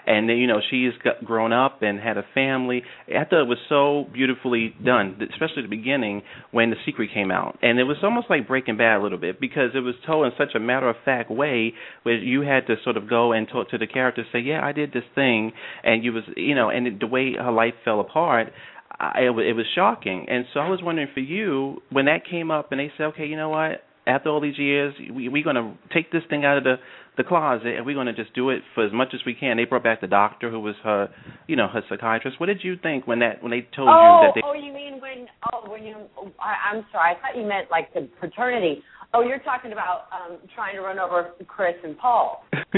and 0.07 0.29
then 0.29 0.39
you 0.39 0.47
know 0.47 0.61
she's 0.71 0.93
got 1.05 1.23
grown 1.25 1.53
up 1.53 1.83
and 1.83 2.01
had 2.01 2.17
a 2.17 2.25
family, 2.35 2.83
I 3.09 3.25
thought 3.25 3.43
it 3.43 3.49
was 3.49 3.59
so 3.69 4.07
beautifully 4.13 4.75
done, 4.83 5.21
especially 5.31 5.63
the 5.63 5.69
beginning 5.69 6.23
when 6.53 6.71
the 6.71 6.77
secret 6.87 7.11
came 7.13 7.31
out, 7.31 7.59
and 7.61 7.79
it 7.79 7.85
was 7.85 7.99
almost 8.03 8.31
like 8.31 8.49
Breaking 8.49 8.79
Bad 8.79 8.97
a 8.97 9.03
little 9.03 9.19
bit 9.19 9.41
because 9.41 9.71
it 9.75 9.81
was 9.81 9.95
told 10.07 10.25
in 10.27 10.33
such 10.39 10.55
a 10.55 10.61
matter 10.61 10.89
of 10.89 10.97
fact 11.05 11.31
way 11.31 11.75
where 12.03 12.17
you 12.17 12.41
had 12.41 12.67
to 12.69 12.77
sort 12.83 12.97
of 12.97 13.11
go 13.11 13.33
and 13.33 13.47
talk 13.47 13.69
to 13.71 13.79
the 13.79 13.87
character, 13.87 14.25
say, 14.33 14.39
yeah, 14.39 14.65
I 14.65 14.73
did 14.73 14.93
this 14.95 15.05
thing, 15.15 15.53
and 15.85 16.03
you 16.03 16.13
was, 16.13 16.25
you 16.47 16.55
know, 16.55 16.71
and 16.71 17.01
the 17.01 17.07
way 17.07 17.35
her 17.35 17.53
life 17.53 17.75
fell 17.85 18.01
apart. 18.01 18.53
I, 18.99 19.25
it, 19.25 19.31
was 19.31 19.67
shocking, 19.75 20.27
and 20.31 20.47
so 20.55 20.61
I 20.61 20.71
was 20.71 20.81
wondering 20.83 21.09
for 21.13 21.21
you 21.21 21.83
when 21.91 22.07
that 22.07 22.21
came 22.25 22.51
up, 22.51 22.73
and 22.73 22.81
they 22.81 22.91
said, 22.97 23.05
okay, 23.09 23.27
you 23.27 23.37
know 23.37 23.51
what? 23.51 23.83
After 24.07 24.31
all 24.31 24.41
these 24.41 24.57
years, 24.57 24.95
we, 25.13 25.29
we're 25.29 25.45
going 25.45 25.57
to 25.57 25.75
take 25.93 26.11
this 26.13 26.23
thing 26.31 26.47
out 26.47 26.57
of 26.57 26.65
the 26.65 26.77
the 27.17 27.25
closet, 27.25 27.77
and 27.77 27.87
we're 27.87 27.95
going 27.95 28.07
to 28.07 28.13
just 28.13 28.35
do 28.35 28.51
it 28.51 28.63
for 28.75 28.85
as 28.85 28.93
much 28.93 29.09
as 29.15 29.21
we 29.25 29.35
can. 29.35 29.57
They 29.57 29.65
brought 29.65 29.83
back 29.83 30.01
the 30.01 30.07
doctor, 30.07 30.51
who 30.51 30.61
was 30.61 30.75
her, 30.85 31.09
you 31.47 31.57
know, 31.57 31.67
her 31.67 31.83
psychiatrist. 31.89 32.39
What 32.39 32.47
did 32.47 32.63
you 32.63 32.77
think 32.77 33.07
when 33.07 33.21
that 33.21 33.43
when 33.43 33.51
they 33.51 33.67
told 33.75 33.89
oh, 33.89 33.93
you 33.93 34.29
that 34.29 34.31
oh, 34.31 34.33
they? 34.35 34.43
oh, 34.45 34.53
you 34.53 34.73
mean 34.73 35.01
when? 35.01 35.27
Oh, 35.53 35.71
when 35.71 35.85
you? 35.85 35.97
I, 36.39 36.73
I'm 36.73 36.85
sorry. 36.93 37.15
I 37.17 37.21
thought 37.21 37.41
you 37.41 37.47
meant 37.47 37.71
like 37.71 37.93
the 37.95 38.09
paternity. 38.21 38.83
Oh, 39.15 39.23
you're 39.23 39.39
talking 39.41 39.73
about 39.73 40.07
um 40.13 40.39
trying 40.55 40.75
to 40.77 40.81
run 40.83 40.99
over 40.99 41.31
Chris 41.47 41.75
and 41.85 41.97
Paul. 41.99 42.45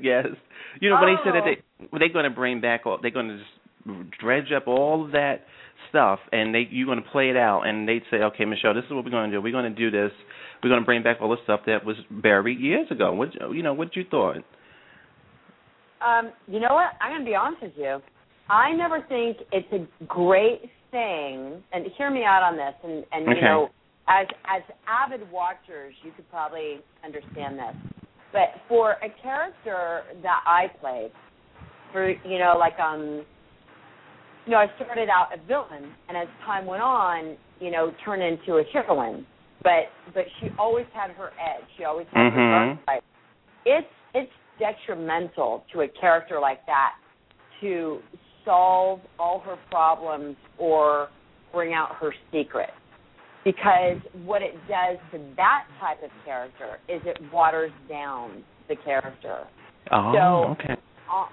yes. 0.00 0.26
You 0.80 0.90
know, 0.90 0.96
when 1.00 1.14
they 1.14 1.20
said 1.24 1.34
that 1.34 1.42
Oh. 1.42 1.50
they 1.80 1.86
when 1.90 2.00
they're 2.00 2.08
going 2.12 2.24
to 2.24 2.30
bring 2.30 2.60
back 2.60 2.82
all, 2.86 2.98
they're 3.00 3.10
going 3.10 3.28
to 3.28 3.38
just 3.38 4.10
dredge 4.20 4.50
up 4.56 4.66
all 4.66 5.04
of 5.04 5.12
that 5.12 5.42
stuff, 5.90 6.18
and 6.32 6.54
they 6.54 6.66
you're 6.70 6.86
going 6.86 7.02
to 7.02 7.10
play 7.10 7.28
it 7.30 7.36
out, 7.36 7.62
and 7.62 7.86
they'd 7.88 8.02
say, 8.10 8.18
okay, 8.18 8.44
Michelle, 8.44 8.72
this 8.74 8.84
is 8.84 8.90
what 8.90 9.04
we're 9.04 9.10
going 9.10 9.30
to 9.30 9.36
do. 9.36 9.42
We're 9.42 9.52
going 9.52 9.72
to 9.72 9.78
do 9.78 9.90
this. 9.90 10.10
We're 10.62 10.70
going 10.70 10.80
to 10.80 10.86
bring 10.86 11.02
back 11.02 11.18
all 11.20 11.28
the 11.28 11.36
stuff 11.44 11.60
that 11.66 11.84
was 11.84 11.96
buried 12.10 12.58
years 12.60 12.86
ago. 12.90 13.12
What 13.12 13.28
you 13.52 13.62
know? 13.62 13.74
What 13.74 13.94
you 13.96 14.04
thought? 14.10 14.38
Um, 16.00 16.32
you 16.46 16.60
know 16.60 16.74
what? 16.74 16.92
I'm 17.00 17.12
going 17.12 17.24
to 17.24 17.30
be 17.30 17.34
honest 17.34 17.62
with 17.62 17.72
you. 17.76 17.98
I 18.48 18.72
never 18.72 19.00
think 19.08 19.38
it's 19.52 19.72
a 19.72 20.04
great 20.06 20.62
thing, 20.90 21.62
and 21.72 21.86
hear 21.96 22.10
me 22.10 22.24
out 22.24 22.42
on 22.42 22.56
this. 22.56 22.74
And, 22.82 23.04
and 23.12 23.28
Okay. 23.28 23.36
you 23.36 23.42
know, 23.42 23.68
as 24.08 24.26
as 24.46 24.62
avid 24.86 25.30
watchers, 25.30 25.94
you 26.02 26.12
could 26.16 26.28
probably 26.30 26.80
understand 27.04 27.58
this. 27.58 27.74
But 28.32 28.60
for 28.68 28.92
a 28.92 29.08
character 29.22 30.02
that 30.22 30.40
I 30.46 30.66
played, 30.80 31.12
for 31.92 32.10
you 32.10 32.38
know, 32.38 32.56
like 32.58 32.78
um, 32.78 33.24
you 34.46 34.52
know, 34.52 34.58
I 34.58 34.66
started 34.76 35.08
out 35.08 35.28
a 35.32 35.46
villain, 35.46 35.90
and 36.08 36.18
as 36.18 36.28
time 36.44 36.66
went 36.66 36.82
on, 36.82 37.36
you 37.60 37.70
know, 37.70 37.92
turned 38.04 38.22
into 38.22 38.58
a 38.58 38.64
heroine. 38.72 39.26
But 39.62 39.88
but 40.12 40.24
she 40.40 40.48
always 40.58 40.86
had 40.92 41.10
her 41.12 41.28
edge. 41.40 41.64
She 41.78 41.84
always 41.84 42.06
had 42.12 42.32
Mhm. 42.32 42.34
her 42.34 42.50
dark 42.50 42.86
side. 42.86 43.02
It's 43.64 43.94
it's 44.14 44.32
detrimental 44.58 45.64
to 45.72 45.82
a 45.82 45.88
character 45.88 46.38
like 46.38 46.64
that 46.66 46.94
to 47.60 48.02
solve 48.44 49.00
all 49.18 49.38
her 49.40 49.56
problems 49.70 50.36
or 50.58 51.08
bring 51.52 51.72
out 51.72 51.94
her 51.96 52.12
secret. 52.30 52.70
Because 53.44 53.98
what 54.24 54.42
it 54.42 54.54
does 54.68 54.96
to 55.12 55.18
that 55.36 55.64
type 55.80 56.02
of 56.02 56.10
character 56.24 56.78
is 56.88 57.02
it 57.04 57.18
waters 57.32 57.72
down 57.88 58.42
the 58.68 58.76
character. 58.76 59.44
Oh, 59.92 60.12
So- 60.14 60.50
okay. 60.52 60.76
Uh, 61.12 61.26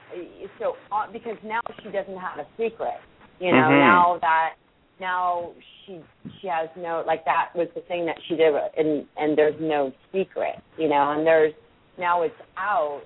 so 0.60 0.74
uh, 0.92 1.08
because 1.14 1.38
now 1.46 1.62
she 1.82 1.90
doesn't 1.90 2.18
have 2.18 2.38
a 2.40 2.46
secret, 2.58 3.00
you 3.40 3.52
know. 3.52 3.58
Mhm. 3.70 3.80
Now 3.80 4.18
that 4.22 4.56
now 5.00 5.52
she 5.86 6.02
she 6.40 6.48
has 6.48 6.68
no 6.76 7.04
like 7.08 7.24
that 7.24 7.56
was 7.56 7.70
the 7.74 7.82
thing 7.82 8.06
that 8.06 8.18
she 8.28 8.36
did, 8.36 8.54
and 8.78 9.08
and 9.16 9.38
there's 9.38 9.56
no 9.62 9.94
secret, 10.12 10.60
you 10.78 10.90
know. 10.90 11.12
And 11.12 11.26
there's 11.26 11.54
now 11.98 12.22
it's 12.24 12.36
out, 12.58 13.02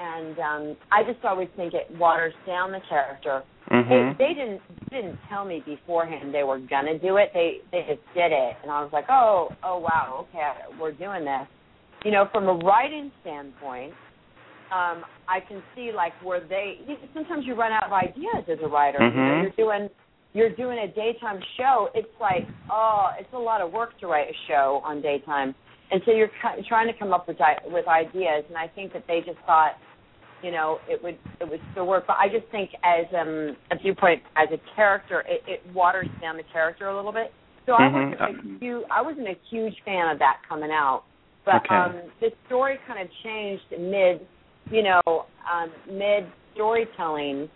and 0.00 0.38
um 0.38 0.76
I 0.92 1.02
just 1.02 1.24
always 1.24 1.48
think 1.56 1.74
it 1.74 1.90
waters 1.98 2.34
down 2.46 2.70
the 2.70 2.80
character. 2.88 3.42
Mhm. 3.68 4.16
They, 4.16 4.28
they 4.28 4.34
didn't 4.34 4.62
didn't 4.90 5.18
tell 5.28 5.44
me 5.44 5.62
beforehand 5.64 6.34
they 6.34 6.42
were 6.42 6.58
gonna 6.58 6.98
do 6.98 7.16
it. 7.16 7.30
They 7.32 7.58
they 7.72 7.80
just 7.88 8.02
did 8.14 8.32
it, 8.32 8.56
and 8.62 8.70
I 8.70 8.82
was 8.82 8.90
like, 8.92 9.06
oh 9.08 9.48
oh 9.62 9.78
wow, 9.78 10.26
okay, 10.28 10.52
we're 10.80 10.92
doing 10.92 11.24
this. 11.24 11.46
You 12.04 12.10
know, 12.10 12.28
from 12.32 12.48
a 12.48 12.54
writing 12.54 13.10
standpoint, 13.20 13.92
um, 14.72 15.04
I 15.28 15.40
can 15.46 15.62
see 15.74 15.90
like 15.94 16.12
where 16.24 16.40
they. 16.40 16.78
Sometimes 17.14 17.44
you 17.46 17.54
run 17.54 17.72
out 17.72 17.84
of 17.84 17.92
ideas 17.92 18.44
as 18.50 18.58
a 18.62 18.68
writer. 18.68 18.98
Mm-hmm. 18.98 19.18
You 19.18 19.24
know, 19.24 19.42
you're 19.42 19.52
doing 19.56 19.88
you're 20.32 20.54
doing 20.54 20.78
a 20.78 20.88
daytime 20.88 21.40
show. 21.56 21.88
It's 21.94 22.08
like 22.20 22.46
oh, 22.70 23.08
it's 23.18 23.32
a 23.32 23.38
lot 23.38 23.60
of 23.60 23.72
work 23.72 23.98
to 24.00 24.06
write 24.06 24.28
a 24.28 24.36
show 24.48 24.80
on 24.84 25.02
daytime, 25.02 25.54
and 25.90 26.00
so 26.04 26.12
you're 26.12 26.30
trying 26.68 26.86
to 26.92 26.98
come 26.98 27.12
up 27.12 27.28
with 27.28 27.38
with 27.66 27.86
ideas. 27.86 28.44
And 28.48 28.56
I 28.56 28.68
think 28.68 28.92
that 28.92 29.04
they 29.06 29.20
just 29.24 29.38
thought 29.46 29.72
you 30.42 30.50
know, 30.50 30.78
it 30.88 31.02
would 31.02 31.18
it 31.40 31.48
would 31.48 31.60
still 31.72 31.86
work. 31.86 32.04
But 32.06 32.16
I 32.16 32.28
just 32.28 32.50
think 32.50 32.70
as 32.84 33.06
um 33.18 33.56
a 33.70 33.76
viewpoint 33.80 34.22
as 34.36 34.48
a 34.52 34.58
character, 34.74 35.24
it, 35.26 35.42
it 35.46 35.74
waters 35.74 36.08
down 36.20 36.36
the 36.36 36.44
character 36.52 36.88
a 36.88 36.96
little 36.96 37.12
bit. 37.12 37.32
So 37.66 37.72
mm-hmm. 37.72 38.22
I 38.22 38.30
wasn't 38.30 38.56
a 38.56 38.58
huge 38.58 38.84
I 38.90 39.02
wasn't 39.02 39.28
a 39.28 39.38
huge 39.50 39.74
fan 39.84 40.10
of 40.10 40.18
that 40.18 40.38
coming 40.48 40.70
out. 40.70 41.04
But 41.44 41.56
okay. 41.66 41.74
um 41.74 42.10
the 42.20 42.30
story 42.46 42.78
kind 42.86 43.00
of 43.00 43.08
changed 43.24 43.64
mid 43.70 44.26
you 44.70 44.82
know, 44.82 45.00
um 45.06 45.70
mid 45.86 46.26
storytelling 46.54 47.48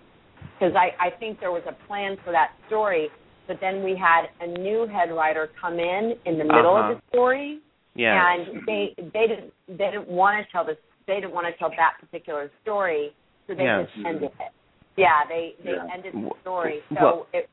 because 0.59 0.75
I, 0.76 1.07
I 1.07 1.11
think 1.19 1.41
there 1.41 1.53
was 1.53 1.62
a 1.69 1.87
plan 1.87 2.17
for 2.25 2.33
that 2.33 2.53
story, 2.69 3.09
but 3.47 3.59
then 3.61 3.83
we 3.83 3.97
had 3.97 4.26
a 4.41 4.59
new 4.59 4.87
head 4.87 5.14
writer 5.14 5.50
come 5.61 5.79
in 5.79 6.14
in 6.26 6.38
the 6.38 6.45
middle 6.45 6.76
uh-huh. 6.76 6.93
of 6.93 6.97
the 6.97 7.03
story. 7.09 7.61
Yeah. 7.95 8.35
And 8.35 8.67
they 8.67 8.95
they 8.97 9.26
didn't 9.26 9.53
they 9.69 9.91
didn't 9.91 10.09
want 10.09 10.45
to 10.45 10.53
tell 10.53 10.64
the 10.64 10.76
they 11.06 11.14
didn't 11.16 11.32
want 11.32 11.46
to 11.46 11.52
tell 11.58 11.70
that 11.70 11.94
particular 12.00 12.50
story, 12.62 13.11
so 13.46 13.54
they 13.54 13.64
yes. 13.64 13.87
just 13.94 14.06
ended 14.06 14.30
it. 14.40 14.52
Yeah, 14.96 15.25
they 15.28 15.54
they 15.64 15.73
Yeah. 15.73 15.88
ended 15.92 16.14
the 16.14 16.30
story, 16.40 16.82
so 16.90 16.94
Well- 16.94 17.26
it 17.32 17.49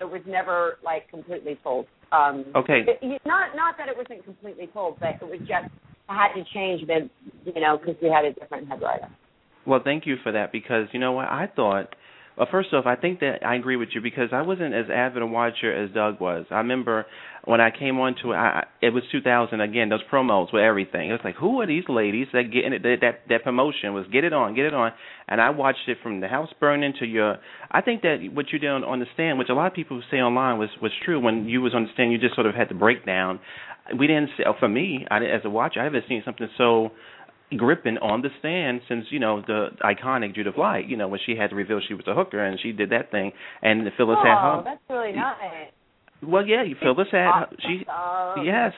it 0.00 0.10
was 0.10 0.22
never 0.26 0.78
like 0.82 1.08
completely 1.08 1.56
told. 1.62 1.86
Um, 2.10 2.44
Okay. 2.54 2.80
it- 2.80 3.24
not 3.24 3.54
not 3.54 3.76
that 3.78 3.88
it 3.88 3.96
wasn't 3.96 4.24
completely 4.24 4.66
told, 4.68 4.98
but 5.00 5.16
it 5.20 5.26
was 5.26 5.40
just 5.46 5.68
I 6.08 6.14
had 6.14 6.34
to 6.34 6.44
change 6.44 6.86
mid, 6.86 7.08
you 7.44 7.60
know, 7.60 7.78
because 7.78 7.96
we 8.02 8.08
had 8.08 8.24
a 8.24 8.32
different 8.32 8.68
head 8.68 8.82
writer. 8.82 9.08
Well, 9.64 9.80
thank 9.80 10.04
you 10.06 10.16
for 10.16 10.32
that 10.32 10.50
because 10.52 10.92
you 10.92 10.98
know 10.98 11.12
what 11.12 11.28
I 11.28 11.46
thought. 11.46 11.94
Well, 12.36 12.48
first 12.50 12.72
off, 12.72 12.86
I 12.86 12.96
think 12.96 13.20
that 13.20 13.44
I 13.44 13.56
agree 13.56 13.76
with 13.76 13.90
you 13.94 14.00
because 14.00 14.30
I 14.32 14.40
wasn't 14.42 14.74
as 14.74 14.86
avid 14.92 15.22
a 15.22 15.26
watcher 15.26 15.72
as 15.72 15.90
Doug 15.92 16.18
was. 16.18 16.46
I 16.50 16.56
remember 16.56 17.04
when 17.44 17.60
I 17.60 17.70
came 17.70 17.98
on 17.98 18.14
to 18.22 18.32
it, 18.32 18.36
I, 18.36 18.64
it 18.80 18.90
was 18.90 19.02
2000 19.12 19.60
again. 19.60 19.90
Those 19.90 20.00
promos 20.10 20.52
with 20.52 20.62
everything. 20.62 21.10
It 21.10 21.12
was 21.12 21.20
like, 21.24 21.34
who 21.34 21.60
are 21.60 21.66
these 21.66 21.84
ladies 21.88 22.28
that 22.32 22.44
getting 22.44 22.72
it? 22.72 22.82
That, 22.82 22.96
that 23.02 23.20
that 23.28 23.44
promotion 23.44 23.92
was 23.92 24.06
get 24.10 24.24
it 24.24 24.32
on, 24.32 24.54
get 24.54 24.64
it 24.64 24.72
on. 24.72 24.92
And 25.28 25.40
I 25.40 25.50
watched 25.50 25.88
it 25.88 25.98
from 26.02 26.20
the 26.20 26.28
house 26.28 26.48
burning 26.58 26.94
to 27.00 27.06
your. 27.06 27.36
I 27.70 27.82
think 27.82 28.00
that 28.02 28.18
what 28.32 28.46
you 28.50 28.58
did 28.58 28.70
on, 28.70 28.82
on 28.84 29.00
the 29.00 29.06
stand, 29.12 29.38
which 29.38 29.48
a 29.50 29.54
lot 29.54 29.66
of 29.66 29.74
people 29.74 30.02
say 30.10 30.18
online 30.18 30.58
was 30.58 30.70
was 30.80 30.92
true. 31.04 31.20
When 31.20 31.46
you 31.46 31.60
was 31.60 31.74
on 31.74 31.82
the 31.82 31.90
stand, 31.92 32.12
you 32.12 32.18
just 32.18 32.34
sort 32.34 32.46
of 32.46 32.54
had 32.54 32.70
the 32.70 32.74
breakdown. 32.74 33.40
We 33.98 34.06
didn't 34.06 34.30
see. 34.38 34.44
For 34.58 34.68
me, 34.68 35.06
I, 35.10 35.18
as 35.18 35.42
a 35.44 35.50
watcher, 35.50 35.80
I 35.80 35.84
haven't 35.84 36.04
seen 36.08 36.22
something 36.24 36.48
so 36.56 36.92
gripping 37.56 37.98
on 37.98 38.22
the 38.22 38.28
stand 38.38 38.80
since 38.88 39.06
you 39.10 39.18
know 39.18 39.42
the 39.46 39.68
iconic 39.82 40.34
Judith 40.34 40.56
Light. 40.56 40.88
You 40.88 40.96
know 40.96 41.08
when 41.08 41.20
she 41.24 41.36
had 41.36 41.50
to 41.50 41.56
reveal 41.56 41.80
she 41.86 41.94
was 41.94 42.04
a 42.06 42.14
hooker 42.14 42.44
and 42.44 42.58
she 42.60 42.72
did 42.72 42.90
that 42.90 43.10
thing, 43.10 43.32
and 43.62 43.82
Phyllis 43.96 44.18
oh, 44.20 44.24
had 44.24 44.36
her. 44.36 44.62
that's 44.64 44.80
really 44.88 45.12
nice. 45.12 45.70
Well, 46.22 46.46
yeah, 46.46 46.62
you 46.62 46.76
Phyllis 46.80 47.08
had 47.10 47.26
Awesome. 47.28 47.56
she. 47.60 47.84
Yes, 48.44 48.72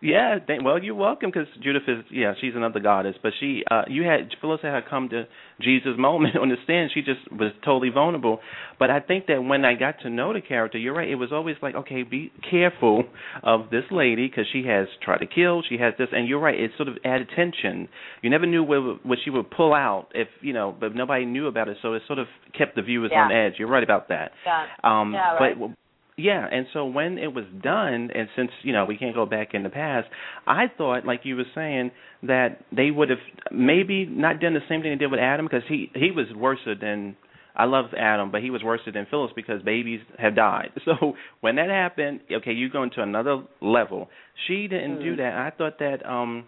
yeah. 0.00 0.38
Thank, 0.46 0.64
well, 0.64 0.82
you're 0.82 0.94
welcome 0.94 1.30
because 1.32 1.48
Judith 1.62 1.82
is 1.88 2.04
yeah 2.10 2.34
she's 2.40 2.54
another 2.54 2.80
goddess, 2.80 3.16
but 3.22 3.32
she 3.40 3.62
uh 3.70 3.82
you 3.88 4.04
had 4.04 4.30
Phyllis 4.40 4.60
had 4.62 4.72
her 4.72 4.82
come 4.88 5.08
to 5.10 5.24
Jesus 5.60 5.92
moment 5.98 6.36
on 6.40 6.48
the 6.48 6.56
stand. 6.64 6.90
She 6.94 7.00
just 7.02 7.20
was 7.32 7.52
totally 7.64 7.90
vulnerable. 7.90 8.40
But 8.78 8.90
I 8.90 9.00
think 9.00 9.26
that 9.26 9.42
when 9.42 9.64
I 9.64 9.74
got 9.74 10.00
to 10.02 10.10
know 10.10 10.32
the 10.32 10.40
character, 10.40 10.78
you're 10.78 10.94
right. 10.94 11.08
It 11.08 11.16
was 11.16 11.32
always 11.32 11.56
like 11.62 11.74
okay, 11.74 12.02
be 12.04 12.32
careful 12.48 13.04
of 13.42 13.70
this 13.70 13.84
lady 13.90 14.28
because 14.28 14.46
she 14.52 14.64
has 14.66 14.86
tried 15.02 15.18
to 15.18 15.26
kill. 15.26 15.62
She 15.68 15.78
has 15.78 15.94
this, 15.98 16.08
and 16.12 16.28
you're 16.28 16.40
right. 16.40 16.58
It 16.58 16.70
sort 16.76 16.88
of 16.88 16.96
added 17.04 17.28
tension. 17.34 17.88
You 18.22 18.30
never 18.30 18.46
knew 18.46 18.62
where 18.62 18.80
what 18.80 19.18
she 19.24 19.30
would 19.30 19.50
pull 19.50 19.74
out 19.74 20.08
if 20.14 20.28
you 20.40 20.52
know, 20.52 20.74
but 20.78 20.94
nobody 20.94 21.24
knew 21.24 21.46
about 21.48 21.68
it, 21.68 21.78
so 21.82 21.94
it 21.94 22.02
sort 22.06 22.18
of 22.18 22.26
kept 22.56 22.76
the 22.76 22.82
viewers 22.82 23.10
Yeah. 23.12 23.24
on 23.24 23.32
edge. 23.32 23.54
You're 23.58 23.68
right 23.68 23.82
about 23.82 24.08
that. 24.08 24.32
Yeah. 24.46 24.66
Um, 24.84 25.12
Yeah, 25.12 25.34
right. 25.34 25.58
But 25.58 25.70
yeah, 26.18 26.46
and 26.50 26.66
so 26.72 26.84
when 26.84 27.16
it 27.16 27.32
was 27.32 27.44
done, 27.62 28.10
and 28.14 28.28
since 28.36 28.50
you 28.62 28.72
know 28.72 28.84
we 28.84 28.96
can't 28.98 29.14
go 29.14 29.24
back 29.24 29.54
in 29.54 29.62
the 29.62 29.70
past, 29.70 30.08
I 30.46 30.64
thought, 30.76 31.06
like 31.06 31.20
you 31.24 31.36
were 31.36 31.44
saying, 31.54 31.92
that 32.24 32.64
they 32.76 32.90
would 32.90 33.08
have 33.08 33.20
maybe 33.52 34.04
not 34.04 34.40
done 34.40 34.52
the 34.54 34.60
same 34.68 34.82
thing 34.82 34.90
they 34.90 34.96
did 34.96 35.10
with 35.10 35.20
Adam 35.20 35.46
because 35.46 35.62
he 35.68 35.90
he 35.94 36.10
was 36.10 36.26
worse 36.36 36.58
than 36.80 37.16
I 37.54 37.64
love 37.64 37.86
Adam, 37.96 38.30
but 38.30 38.42
he 38.42 38.50
was 38.50 38.62
worse 38.62 38.80
than 38.92 39.06
Phyllis 39.10 39.32
because 39.34 39.62
babies 39.62 40.00
have 40.18 40.34
died. 40.34 40.70
So 40.84 41.14
when 41.40 41.56
that 41.56 41.70
happened, 41.70 42.20
okay, 42.30 42.52
you 42.52 42.68
go 42.70 42.82
into 42.82 43.02
another 43.02 43.42
level. 43.60 44.08
She 44.46 44.68
didn't 44.68 45.00
do 45.00 45.14
Mm. 45.14 45.18
that. 45.18 45.32
I 45.34 45.50
thought 45.56 45.78
that 45.78 46.04
um 46.08 46.46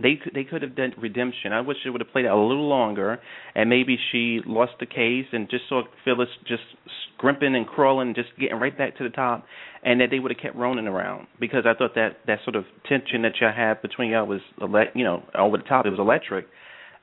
they 0.00 0.18
they 0.34 0.44
could 0.44 0.62
have 0.62 0.76
done 0.76 0.92
redemption. 0.98 1.52
I 1.52 1.60
wish 1.60 1.78
it 1.84 1.90
would 1.90 2.00
have 2.00 2.10
played 2.10 2.26
out 2.26 2.36
a 2.36 2.40
little 2.40 2.68
longer, 2.68 3.18
and 3.54 3.70
maybe 3.70 3.98
she 4.12 4.40
lost 4.46 4.72
the 4.80 4.86
case 4.86 5.26
and 5.32 5.48
just 5.48 5.64
saw 5.68 5.82
Phyllis 6.04 6.28
just 6.46 6.62
scrimping 7.14 7.54
and 7.54 7.66
crawling, 7.66 8.14
just 8.14 8.28
getting 8.38 8.58
right 8.58 8.76
back 8.76 8.96
to 8.98 9.04
the 9.04 9.10
top, 9.10 9.44
and 9.82 10.00
that 10.00 10.08
they 10.10 10.18
would 10.18 10.30
have 10.30 10.40
kept 10.40 10.56
Ronan 10.56 10.86
around 10.86 11.26
because 11.40 11.64
I 11.66 11.74
thought 11.74 11.94
that 11.94 12.18
that 12.26 12.40
sort 12.44 12.56
of 12.56 12.64
tension 12.88 13.22
that 13.22 13.32
y'all 13.40 13.52
had 13.54 13.80
between 13.82 14.10
y'all 14.10 14.26
was 14.26 14.40
ele- 14.60 14.92
you 14.94 15.04
know 15.04 15.22
over 15.38 15.56
the 15.56 15.64
top. 15.64 15.86
It 15.86 15.90
was 15.90 16.00
electric, 16.00 16.46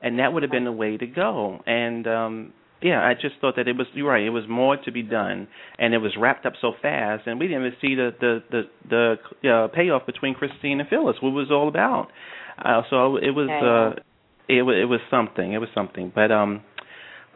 and 0.02 0.20
that 0.20 0.34
would 0.34 0.44
have 0.44 0.52
been 0.52 0.66
the 0.66 0.72
way 0.72 0.98
to 0.98 1.08
go. 1.08 1.62
And 1.66 2.08
um 2.08 2.54
yeah, 2.84 3.00
I 3.02 3.14
just 3.14 3.36
thought 3.40 3.56
that 3.56 3.68
it 3.68 3.78
was 3.78 3.88
you're 3.94 4.10
right. 4.10 4.24
It 4.24 4.30
was 4.30 4.44
more 4.50 4.76
to 4.76 4.92
be 4.92 5.02
done, 5.02 5.48
and 5.80 5.94
it 5.94 6.00
was 6.00 6.12
wrapped 6.20 6.46
up 6.46 6.54
so 6.60 6.74
fast, 6.82 7.26
and 7.26 7.40
we 7.40 7.48
didn't 7.48 7.66
even 7.66 7.78
see 7.82 7.96
the 7.96 8.12
the 8.20 8.44
the 8.52 9.16
the 9.42 9.50
uh, 9.50 9.68
payoff 9.70 10.06
between 10.06 10.34
Christine 10.34 10.82
and 10.82 10.90
Phyllis. 10.90 11.16
What 11.22 11.30
it 11.30 11.34
was 11.34 11.50
all 11.50 11.70
about. 11.70 12.10
Uh, 12.58 12.82
so 12.90 13.18
it 13.18 13.32
was 13.32 13.50
uh, 13.50 14.00
it 14.48 14.64
was 14.64 14.76
it 14.82 14.86
was 14.86 15.00
something. 15.10 15.54
It 15.54 15.60
was 15.60 15.70
something. 15.74 16.12
But 16.14 16.32
um, 16.32 16.62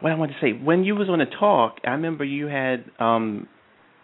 what 0.00 0.12
I 0.12 0.14
wanted 0.14 0.34
to 0.34 0.38
say 0.40 0.52
when 0.52 0.84
you 0.84 0.94
was 0.94 1.08
on 1.08 1.18
the 1.18 1.26
talk, 1.26 1.78
I 1.84 1.90
remember 1.90 2.24
you 2.24 2.46
had 2.46 2.84
um, 2.98 3.48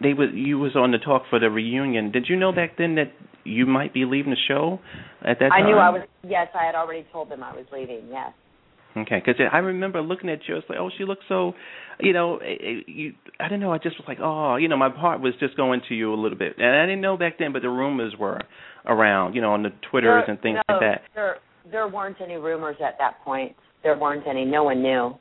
they 0.02 0.14
was 0.14 0.28
you 0.34 0.58
was 0.58 0.76
on 0.76 0.92
the 0.92 0.98
talk 0.98 1.22
for 1.30 1.38
the 1.38 1.50
reunion. 1.50 2.10
Did 2.12 2.26
you 2.28 2.36
know 2.36 2.52
back 2.52 2.76
then 2.78 2.96
that 2.96 3.12
you 3.44 3.66
might 3.66 3.94
be 3.94 4.04
leaving 4.04 4.30
the 4.30 4.38
show 4.48 4.80
at 5.22 5.38
that 5.38 5.52
I 5.52 5.60
time? 5.60 5.66
I 5.66 5.68
knew 5.68 5.76
I 5.76 5.90
was. 5.90 6.02
Yes, 6.22 6.48
I 6.54 6.64
had 6.64 6.74
already 6.74 7.06
told 7.12 7.30
them 7.30 7.42
I 7.42 7.54
was 7.54 7.66
leaving. 7.72 8.08
Yes. 8.10 8.32
Okay, 8.96 9.20
because 9.24 9.40
I 9.52 9.58
remember 9.58 10.00
looking 10.00 10.30
at 10.30 10.40
you. 10.46 10.54
I 10.54 10.58
was 10.58 10.64
like, 10.68 10.78
oh, 10.78 10.88
she 10.96 11.04
looks 11.04 11.24
so, 11.28 11.54
you 11.98 12.12
know, 12.12 12.36
eh, 12.36 12.54
eh, 12.62 12.80
you. 12.86 13.14
I 13.40 13.48
don't 13.48 13.58
know. 13.58 13.72
I 13.72 13.78
just 13.78 13.98
was 13.98 14.04
like, 14.06 14.18
oh, 14.22 14.54
you 14.54 14.68
know, 14.68 14.76
my 14.76 14.88
heart 14.88 15.20
was 15.20 15.34
just 15.40 15.56
going 15.56 15.82
to 15.88 15.94
you 15.94 16.14
a 16.14 16.20
little 16.20 16.38
bit, 16.38 16.54
and 16.58 16.66
I 16.76 16.86
didn't 16.86 17.00
know 17.00 17.16
back 17.16 17.38
then, 17.38 17.52
but 17.52 17.62
the 17.62 17.70
rumors 17.70 18.14
were 18.18 18.40
around, 18.86 19.34
you 19.34 19.40
know, 19.40 19.52
on 19.52 19.64
the 19.64 19.70
Twitters 19.90 20.24
there, 20.26 20.30
and 20.34 20.40
things 20.40 20.58
no, 20.68 20.74
like 20.74 20.82
that. 20.82 21.00
There, 21.14 21.36
there 21.72 21.88
weren't 21.88 22.18
any 22.22 22.36
rumors 22.36 22.76
at 22.84 22.96
that 22.98 23.20
point. 23.24 23.56
There 23.82 23.98
weren't 23.98 24.26
any. 24.28 24.44
No 24.44 24.64
one 24.64 24.80
knew. 24.82 25.16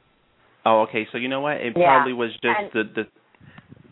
Oh, 0.65 0.81
okay. 0.87 1.07
So 1.11 1.17
you 1.17 1.27
know 1.27 1.41
what? 1.41 1.57
It 1.57 1.73
Yeah, 1.75 1.95
probably 1.95 2.13
was 2.13 2.31
just 2.33 2.45
and- 2.45 2.69
the 2.73 2.83
the 3.03 3.07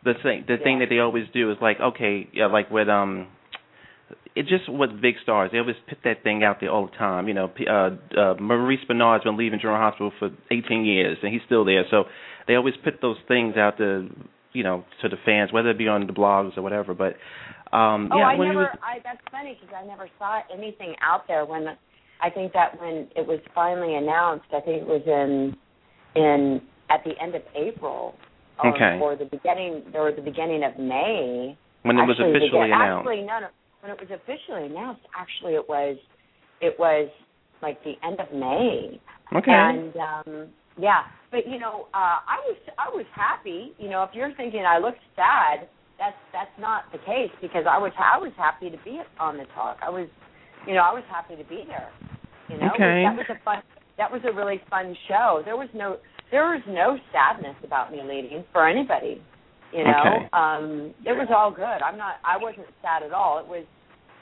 the 0.04 0.14
thing 0.24 0.46
the 0.48 0.58
thing 0.64 0.80
that 0.80 0.90
they 0.90 1.00
always 1.00 1.26
do 1.34 1.52
is 1.52 1.58
like 1.62 1.80
okay, 1.80 2.28
yeah, 2.34 2.48
like 2.48 2.70
with 2.72 2.88
um, 2.88 3.28
it 4.36 4.48
just 4.48 4.70
with 4.70 5.02
big 5.02 5.16
stars. 5.24 5.50
They 5.52 5.60
always 5.60 5.76
put 5.90 6.00
that 6.04 6.24
thing 6.24 6.44
out 6.44 6.58
there 6.62 6.70
all 6.72 6.86
the 6.88 6.96
time. 6.98 7.28
You 7.28 7.34
know, 7.34 7.48
P- 7.50 7.68
uh, 7.68 7.92
uh 8.18 8.36
Maurice 8.40 8.80
Benard's 8.90 9.24
been 9.24 9.38
leaving 9.38 9.60
General 9.60 9.80
Hospital 9.80 10.12
for 10.20 10.30
18 10.52 10.86
years, 10.86 11.18
and 11.22 11.34
he's 11.34 11.42
still 11.46 11.66
there. 11.66 11.84
So 11.92 12.06
they 12.48 12.56
always 12.56 12.76
put 12.84 13.02
those 13.02 13.18
things 13.28 13.58
out 13.58 13.78
to 13.80 14.10
you 14.54 14.64
know 14.64 14.86
to 15.02 15.10
the 15.10 15.18
fans, 15.26 15.52
whether 15.52 15.70
it 15.70 15.78
be 15.78 15.88
on 15.88 16.08
the 16.08 16.14
blogs 16.14 16.58
or 16.58 16.62
whatever. 16.62 16.94
But 16.94 17.16
um, 17.76 18.10
Oh, 18.12 18.18
yeah, 18.18 18.28
I 18.28 18.36
when 18.36 18.48
never. 18.50 18.60
he 18.62 18.66
was 18.66 18.78
I 18.84 19.00
that's 19.04 19.22
funny 19.32 19.58
because 19.60 19.76
I 19.78 19.86
never 19.86 20.10
saw 20.18 20.40
anything 20.54 20.96
out 21.02 21.28
there 21.28 21.46
when. 21.46 21.68
I 22.24 22.30
think 22.30 22.54
that 22.54 22.80
when 22.80 23.08
it 23.16 23.26
was 23.26 23.40
finally 23.56 23.96
announced, 23.96 24.46
I 24.54 24.60
think 24.62 24.84
it 24.84 24.88
was 24.88 25.02
in 25.08 25.58
in 26.16 26.62
at 26.92 27.04
the 27.04 27.14
end 27.22 27.34
of 27.36 27.42
April. 27.56 28.14
Or, 28.64 28.76
Okay. 28.76 29.00
Or 29.02 29.16
the 29.16 29.26
beginning, 29.26 29.82
or 29.96 30.12
the 30.12 30.22
beginning 30.22 30.64
of 30.64 30.78
May. 30.78 31.58
when 31.82 31.98
it 31.98 32.04
was 32.06 32.18
Actually, 32.20 32.38
officially 32.38 32.70
announced. 32.72 33.08
Actually, 33.10 33.22
no, 33.26 33.40
no. 33.40 33.48
When 33.82 33.92
it 33.92 34.00
was 34.00 34.10
officially 34.14 34.66
announced, 34.66 35.02
actually, 35.18 35.54
it 35.56 35.68
was 35.68 35.98
it 36.62 36.76
was 36.78 37.10
like 37.62 37.84
the 37.84 37.94
end 38.06 38.20
of 38.20 38.32
May. 38.34 39.00
Okay. 39.36 39.52
And 39.52 39.94
um 39.98 40.48
yeah, 40.78 41.02
but 41.32 41.48
you 41.48 41.60
know, 41.60 41.88
uh 41.94 42.22
I 42.26 42.38
was 42.46 42.58
I 42.78 42.90
was 42.96 43.06
happy. 43.16 43.74
You 43.78 43.90
know, 43.90 44.04
if 44.04 44.12
you're 44.14 44.34
thinking 44.36 44.66
I 44.66 44.78
looked 44.78 45.02
sad, 45.16 45.68
that's 45.98 46.18
that's 46.34 46.54
not 46.60 46.84
the 46.92 47.00
case 47.00 47.32
because 47.42 47.66
I 47.70 47.78
was 47.78 47.92
I 47.98 48.18
was 48.18 48.32
happy 48.38 48.70
to 48.70 48.78
be 48.84 49.00
on 49.20 49.38
the 49.38 49.46
talk. 49.56 49.78
I 49.82 49.90
was, 49.90 50.08
you 50.68 50.74
know, 50.74 50.82
I 50.82 50.94
was 50.94 51.04
happy 51.10 51.36
to 51.36 51.44
be 51.50 51.64
there. 51.68 51.90
You 52.50 52.58
know, 52.58 52.70
Okay. 52.76 53.04
that 53.06 53.16
was 53.16 53.26
a 53.30 53.44
fun 53.44 53.62
that 53.98 54.12
was 54.12 54.22
a 54.26 54.34
really 54.34 54.62
fun 54.70 54.96
show. 55.08 55.42
There 55.46 55.58
was 55.58 55.70
no 55.74 55.98
there 56.32 56.44
was 56.46 56.62
no 56.68 56.98
sadness 57.12 57.56
about 57.64 57.92
me 57.92 58.00
leaving 58.04 58.44
for 58.52 58.68
anybody. 58.68 59.22
You 59.74 59.84
know, 59.86 60.04
Okay. 60.06 60.30
um 60.34 60.94
it 61.06 61.14
was 61.16 61.28
all 61.36 61.52
good. 61.52 61.64
I'm 61.84 61.98
not 61.98 62.16
I 62.24 62.38
wasn't 62.38 62.68
sad 62.82 63.04
at 63.04 63.14
all. 63.14 63.40
It 63.40 63.48
was 63.48 63.66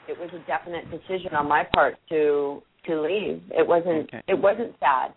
it 0.08 0.18
was 0.18 0.30
a 0.34 0.38
definite 0.46 0.90
decision 0.90 1.34
on 1.34 1.48
my 1.48 1.64
part 1.74 1.96
to 2.10 2.62
to 2.86 3.00
leave. 3.00 3.42
It 3.50 3.66
wasn't 3.66 4.08
Okay. 4.08 4.22
it 4.28 4.38
wasn't 4.38 4.74
sad. 4.80 5.12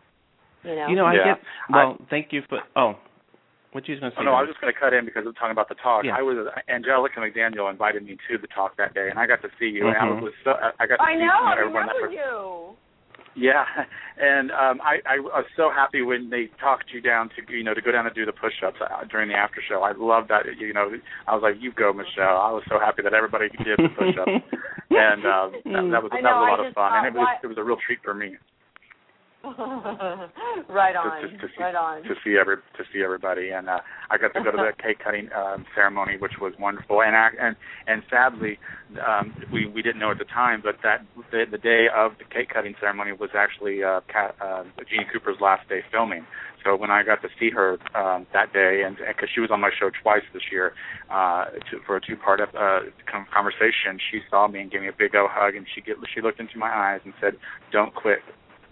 You 0.64 0.76
know. 0.76 0.88
You 0.88 0.96
know, 0.96 1.06
I 1.06 1.14
Yeah. 1.16 1.24
get. 1.36 1.40
Well, 1.70 1.98
thank 2.10 2.32
you 2.32 2.42
for. 2.48 2.60
Oh, 2.76 2.96
What 3.74 3.88
you 3.90 4.00
going 4.00 4.12
to 4.12 4.16
say? 4.16 4.22
Oh, 4.22 4.26
no, 4.26 4.34
I 4.38 4.42
was 4.42 4.50
just 4.54 4.62
going 4.62 4.72
to 4.72 4.80
cut 4.80 4.94
in 4.94 5.04
because 5.04 5.26
I'm 5.26 5.34
talking 5.34 5.52
about 5.52 5.68
the 5.68 5.76
talk. 5.76 6.06
Yeah. 6.06 6.16
I 6.16 6.22
was 6.22 6.38
Angelica 6.70 7.20
McDaniel 7.20 7.70
invited 7.72 8.06
me 8.06 8.16
to 8.30 8.38
the 8.38 8.46
talk 8.48 8.78
that 8.78 8.94
day, 8.94 9.10
and 9.10 9.18
I 9.20 9.26
got 9.26 9.42
to 9.42 9.50
see 9.60 9.66
you, 9.66 9.88
and 9.90 9.98
I 9.98 10.06
Mhm. 10.06 10.22
was 10.22 10.34
so 10.46 10.54
I 10.80 10.86
got 10.86 10.98
to 10.98 11.02
I 11.02 11.14
see 11.14 11.20
know. 11.20 11.26
you 11.26 11.32
I 11.32 11.52
everyone 11.58 11.86
that 11.88 11.96
remember 11.96 12.08
was- 12.08 12.14
you. 12.14 12.78
Yeah, 13.36 13.66
and 14.18 14.52
um, 14.52 14.78
I, 14.82 15.02
I 15.10 15.20
was 15.20 15.46
so 15.58 15.70
happy 15.74 16.02
when 16.02 16.30
they 16.30 16.50
talked 16.62 16.86
you 16.94 17.02
down 17.02 17.30
to 17.36 17.42
you 17.54 17.64
know 17.64 17.74
to 17.74 17.82
go 17.82 17.92
down 17.92 18.06
and 18.06 18.14
do 18.16 18.26
the 18.26 18.32
push-ups 18.32 18.78
uh, 18.80 19.04
during 19.10 19.30
the 19.30 19.36
after 19.36 19.62
show. 19.68 19.82
I 19.82 19.94
loved 19.98 20.30
that. 20.30 20.46
You 20.58 20.74
know, 20.74 20.92
I 21.28 21.34
was 21.34 21.42
like, 21.42 21.56
"You 21.60 21.72
go, 21.72 21.94
Michelle." 21.94 22.38
I 22.38 22.52
was 22.52 22.64
so 22.70 22.78
happy 22.80 23.02
that 23.02 23.14
everybody 23.14 23.50
did 23.50 23.78
the 23.78 23.90
push-ups, 23.90 24.32
and 24.92 25.26
um, 25.26 25.50
that, 25.66 25.84
that 25.92 26.02
was 26.06 26.12
I 26.14 26.22
that 26.22 26.30
know, 26.30 26.46
was 26.46 26.48
a 26.48 26.52
lot 26.52 26.60
of 26.62 26.66
just 26.68 26.76
fun, 26.76 26.92
and 26.94 27.08
it 27.08 27.14
was 27.18 27.26
why- 27.26 27.40
it 27.42 27.48
was 27.48 27.58
a 27.58 27.64
real 27.64 27.78
treat 27.86 28.00
for 28.04 28.14
me 28.14 28.38
right 30.70 30.96
on. 30.96 31.22
to, 31.22 31.28
to 31.38 31.48
see 31.52 31.62
right 31.62 31.76
on. 31.76 32.02
to 32.04 32.16
see 32.24 32.38
every 32.40 32.56
to 32.78 32.84
see 32.94 33.04
everybody, 33.04 33.50
and 33.50 33.68
uh, 33.68 33.80
I 34.10 34.18
got 34.18 34.34
to 34.34 34.42
go 34.42 34.52
to 34.52 34.58
the 34.58 34.72
cake 34.82 35.00
cutting 35.04 35.28
um, 35.36 35.66
ceremony, 35.76 36.16
which 36.18 36.40
was 36.40 36.54
wonderful. 36.58 37.02
And 37.02 37.14
I, 37.14 37.28
and 37.38 37.56
and 37.86 38.04
sadly, 38.10 38.58
um, 39.06 39.36
we 39.52 39.68
we 39.68 39.82
didn't 39.82 40.00
know 40.00 40.12
at 40.12 40.18
the 40.18 40.32
time, 40.32 40.62
but 40.64 40.76
that 40.84 41.06
the, 41.32 41.44
the 41.52 41.58
day 41.58 41.88
of 41.94 42.14
the 42.20 42.24
cake 42.24 42.52
cutting 42.54 42.76
ceremony 42.80 43.12
was 43.12 43.32
actually 43.36 43.84
uh, 43.84 44.00
Kat, 44.08 44.34
uh, 44.40 44.64
Jeanne 44.90 45.08
Cooper's 45.12 45.42
last 45.42 45.68
day 45.68 45.82
filming. 45.92 46.26
So 46.64 46.78
when 46.78 46.90
I 46.90 47.04
got 47.04 47.22
to 47.24 47.28
see 47.38 47.50
her 47.50 47.74
um, 47.94 48.26
that 48.32 48.54
day, 48.54 48.84
and 48.86 48.96
because 48.96 49.28
she 49.36 49.42
was 49.42 49.52
on 49.52 49.60
my 49.60 49.72
show 49.78 49.92
twice 50.02 50.24
this 50.34 50.44
year 50.50 50.72
uh, 51.12 51.52
to, 51.70 51.84
for 51.86 51.98
a 51.98 52.02
two-part 52.02 52.40
uh, 52.40 52.88
con- 53.12 53.28
conversation, 53.34 54.00
she 54.10 54.22
saw 54.30 54.48
me 54.48 54.62
and 54.62 54.72
gave 54.72 54.80
me 54.80 54.88
a 54.88 54.96
big 54.98 55.14
old 55.14 55.30
hug, 55.30 55.56
and 55.56 55.66
she 55.76 55.82
get, 55.82 55.98
she 56.16 56.22
looked 56.22 56.40
into 56.40 56.58
my 56.58 56.72
eyes 56.72 57.02
and 57.04 57.14
said, 57.20 57.34
"Don't 57.74 57.94
quit 57.94 58.20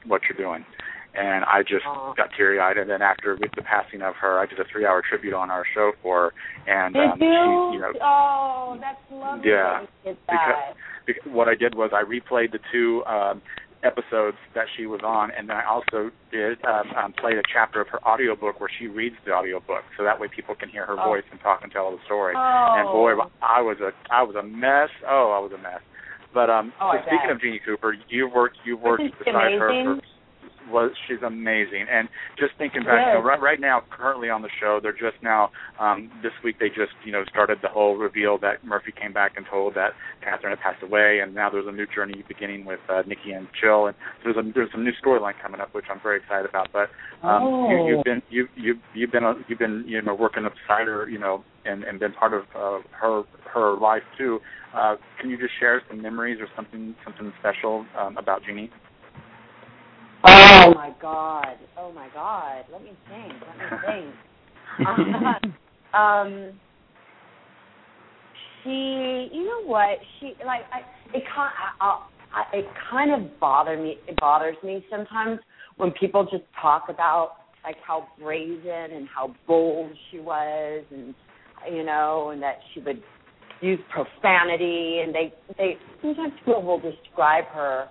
what 0.05 0.22
you're 0.27 0.38
doing." 0.38 0.65
And 1.13 1.43
I 1.43 1.62
just 1.62 1.84
got 2.15 2.29
teary-eyed. 2.38 2.77
And 2.77 2.89
then 2.89 3.01
after 3.01 3.36
with 3.36 3.51
the 3.58 3.62
passing 3.63 4.01
of 4.01 4.15
her, 4.15 4.39
I 4.39 4.46
did 4.46 4.60
a 4.60 4.63
three-hour 4.72 5.01
tribute 5.10 5.34
on 5.34 5.51
our 5.51 5.65
show 5.75 5.91
for 6.01 6.31
her, 6.31 6.34
and 6.72 6.96
um, 6.96 7.20
you? 7.20 7.27
she, 7.27 7.75
you 7.75 7.81
know, 7.81 7.91
oh, 8.01 8.77
that's 8.79 8.98
lovely. 9.12 9.50
Yeah, 9.50 9.86
that 10.05 10.05
did 10.05 10.17
because- 10.25 11.34
what 11.34 11.50
I 11.50 11.55
did 11.55 11.75
was 11.75 11.91
I 11.93 12.03
replayed 12.03 12.51
the 12.53 12.60
two 12.72 13.03
um, 13.05 13.41
episodes 13.84 14.38
that 14.55 14.67
she 14.77 14.86
was 14.86 15.01
on, 15.03 15.31
and 15.31 15.50
then 15.50 15.58
I 15.58 15.65
also 15.65 16.12
did 16.31 16.63
um, 16.63 16.88
um, 16.96 17.13
played 17.13 17.38
a 17.38 17.41
chapter 17.51 17.81
of 17.81 17.88
her 17.89 18.01
audiobook 18.08 18.62
where 18.62 18.70
she 18.79 18.88
reads 18.88 19.15
the 19.25 19.34
audiobook, 19.34 19.84
so 19.98 20.03
that 20.05 20.20
way 20.20 20.27
people 20.34 20.55
can 20.55 20.70
hear 20.70 20.86
her 20.86 20.96
Oh. 21.00 21.10
voice 21.10 21.24
and 21.31 21.41
talk 21.41 21.62
and 21.63 21.72
tell 21.74 21.91
the 21.91 21.98
story. 22.05 22.36
Oh. 22.38 22.75
And 22.77 22.88
boy, 22.88 23.13
I 23.41 23.60
was 23.62 23.77
a 23.81 23.91
I 24.13 24.22
was 24.24 24.36
a 24.36 24.43
mess. 24.43 24.89
Oh, 25.10 25.34
I 25.36 25.39
was 25.39 25.51
a 25.51 25.58
mess. 25.62 25.81
But 26.33 26.50
um, 26.50 26.73
Oh, 26.81 26.91
so 26.93 27.01
speaking 27.01 27.27
bet. 27.27 27.35
of 27.35 27.41
Jeanne 27.41 27.59
Cooper, 27.65 27.95
you've 28.09 28.31
worked 28.31 28.57
you've 28.65 28.81
worked 28.81 29.03
Isn't 29.03 29.17
beside 29.19 29.53
her 29.59 29.69
for 29.83 30.01
was 30.71 30.91
she's 31.07 31.21
amazing. 31.25 31.85
And 31.91 32.07
just 32.39 32.53
thinking 32.57 32.83
back 32.83 33.07
you 33.07 33.13
know, 33.19 33.25
right 33.25 33.41
right 33.41 33.59
now 33.59 33.81
currently 33.89 34.29
on 34.29 34.41
the 34.41 34.50
show 34.59 34.79
they're 34.81 34.93
just 34.93 35.21
now 35.21 35.50
um 35.79 36.09
this 36.23 36.31
week 36.43 36.57
they 36.59 36.69
just 36.69 36.93
you 37.05 37.11
know 37.11 37.23
started 37.29 37.57
the 37.61 37.67
whole 37.67 37.97
reveal 37.97 38.38
that 38.39 38.63
Murphy 38.63 38.93
came 39.00 39.11
back 39.11 39.33
and 39.35 39.45
told 39.50 39.75
that 39.75 39.91
Catherine 40.23 40.55
had 40.55 40.61
passed 40.61 40.83
away 40.83 41.19
and 41.21 41.33
now 41.35 41.50
there's 41.50 41.67
a 41.67 41.71
new 41.71 41.88
journey 41.93 42.23
beginning 42.27 42.65
with 42.65 42.79
uh, 42.89 43.01
Nikki 43.07 43.31
and 43.31 43.47
Jill. 43.59 43.88
And 43.88 43.95
there's 44.23 44.38
a 44.38 44.43
there's 44.53 44.71
some 44.71 44.83
new 44.83 44.93
storyline 45.03 45.33
coming 45.41 45.59
up 45.59 45.73
which 45.73 45.85
I'm 45.91 46.00
very 46.01 46.19
excited 46.19 46.50
about. 46.50 46.69
But 46.71 46.89
um 47.27 47.43
Oh. 47.43 47.69
you, 47.69 47.95
you've 47.95 48.03
been 48.03 48.21
you 48.29 48.47
you 48.55 48.75
you've 48.93 49.11
been 49.11 49.23
a, 49.23 49.33
you've 49.47 49.59
been 49.59 49.83
you 49.88 50.01
know 50.01 50.15
working 50.15 50.43
beside 50.43 50.88
her 50.88 51.09
you 51.09 51.19
know 51.19 51.43
and 51.65 51.84
and 51.84 52.00
been 52.00 52.13
part 52.13 52.34
of 52.34 52.44
uh, 52.56 52.80
her 53.00 53.24
her 53.53 53.77
life 53.77 54.03
too 54.18 54.39
uh 54.75 54.96
can 55.20 55.30
you 55.30 55.38
just 55.38 55.53
share 55.60 55.82
some 55.89 56.01
memories 56.01 56.39
or 56.39 56.48
something 56.56 56.96
something 57.03 57.32
special 57.39 57.86
um 57.98 58.18
about 58.18 58.41
Jeanne 58.44 58.70
Oh 60.24 60.74
my 60.75 60.94
God! 61.01 61.58
Oh 61.77 61.91
my 61.91 62.08
God! 62.13 62.65
Let 62.72 62.84
me 62.84 62.96
think. 63.10 63.34
Let 63.48 63.58
me 63.58 63.77
think. 63.86 64.15
um, 65.94 66.60
she, 68.63 69.30
you 69.34 69.46
know 69.46 69.63
what? 69.65 69.98
She 70.20 70.34
like 70.46 70.62
I, 70.72 70.82
it 71.15 71.24
kind, 71.36 71.51
I, 71.80 71.86
I, 71.86 72.08
I, 72.34 72.58
it 72.58 72.65
kind 72.89 73.12
of 73.12 73.39
bother 73.39 73.77
me. 73.77 73.98
It 74.08 74.20
bothers 74.20 74.56
me 74.63 74.86
sometimes 74.89 75.39
when 75.77 75.91
people 75.91 76.24
just 76.24 76.44
talk 76.62 76.86
about 76.89 77.32
like 77.63 77.77
how 77.86 78.08
brazen 78.19 78.95
and 78.95 79.08
how 79.08 79.36
bold 79.47 79.91
she 80.10 80.19
was, 80.19 80.84
and 80.91 81.15
you 81.69 81.84
know, 81.84 82.30
and 82.32 82.41
that 82.41 82.60
she 82.74 82.80
would 82.82 83.02
use 83.62 83.80
profanity, 83.89 85.02
and 85.04 85.13
they 85.13 85.34
they 85.58 85.78
sometimes 86.02 86.34
people 86.39 86.62
will 86.63 86.80
describe 86.80 87.45
her 87.45 87.88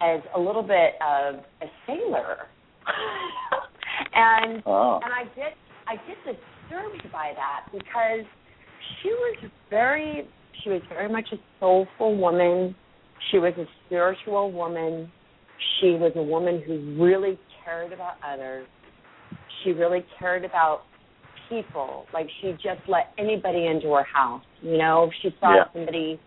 as 0.00 0.20
a 0.34 0.38
little 0.38 0.62
bit 0.62 0.94
of 1.02 1.36
a 1.62 1.66
sailor. 1.86 2.46
and 4.14 4.62
oh 4.66 5.00
and 5.02 5.12
I 5.12 5.24
get 5.34 5.54
I 5.86 5.96
get 5.96 6.16
disturbed 6.24 7.12
by 7.12 7.32
that 7.34 7.66
because 7.72 8.24
she 9.02 9.08
was 9.08 9.50
very 9.70 10.28
she 10.62 10.70
was 10.70 10.82
very 10.88 11.10
much 11.10 11.28
a 11.32 11.36
soulful 11.60 12.16
woman. 12.16 12.74
She 13.30 13.38
was 13.38 13.52
a 13.58 13.64
spiritual 13.86 14.52
woman. 14.52 15.10
She 15.80 15.90
was 15.90 16.12
a 16.16 16.22
woman 16.22 16.62
who 16.66 17.02
really 17.02 17.38
cared 17.64 17.92
about 17.92 18.14
others. 18.26 18.66
She 19.62 19.72
really 19.72 20.04
cared 20.18 20.44
about 20.44 20.82
people. 21.48 22.06
Like 22.12 22.28
she 22.40 22.52
just 22.52 22.80
let 22.86 23.12
anybody 23.18 23.66
into 23.66 23.92
her 23.94 24.04
house. 24.04 24.44
You 24.60 24.78
know, 24.78 25.04
if 25.04 25.14
she 25.22 25.36
saw 25.40 25.56
Yeah. 25.56 25.64
somebody 25.72 26.20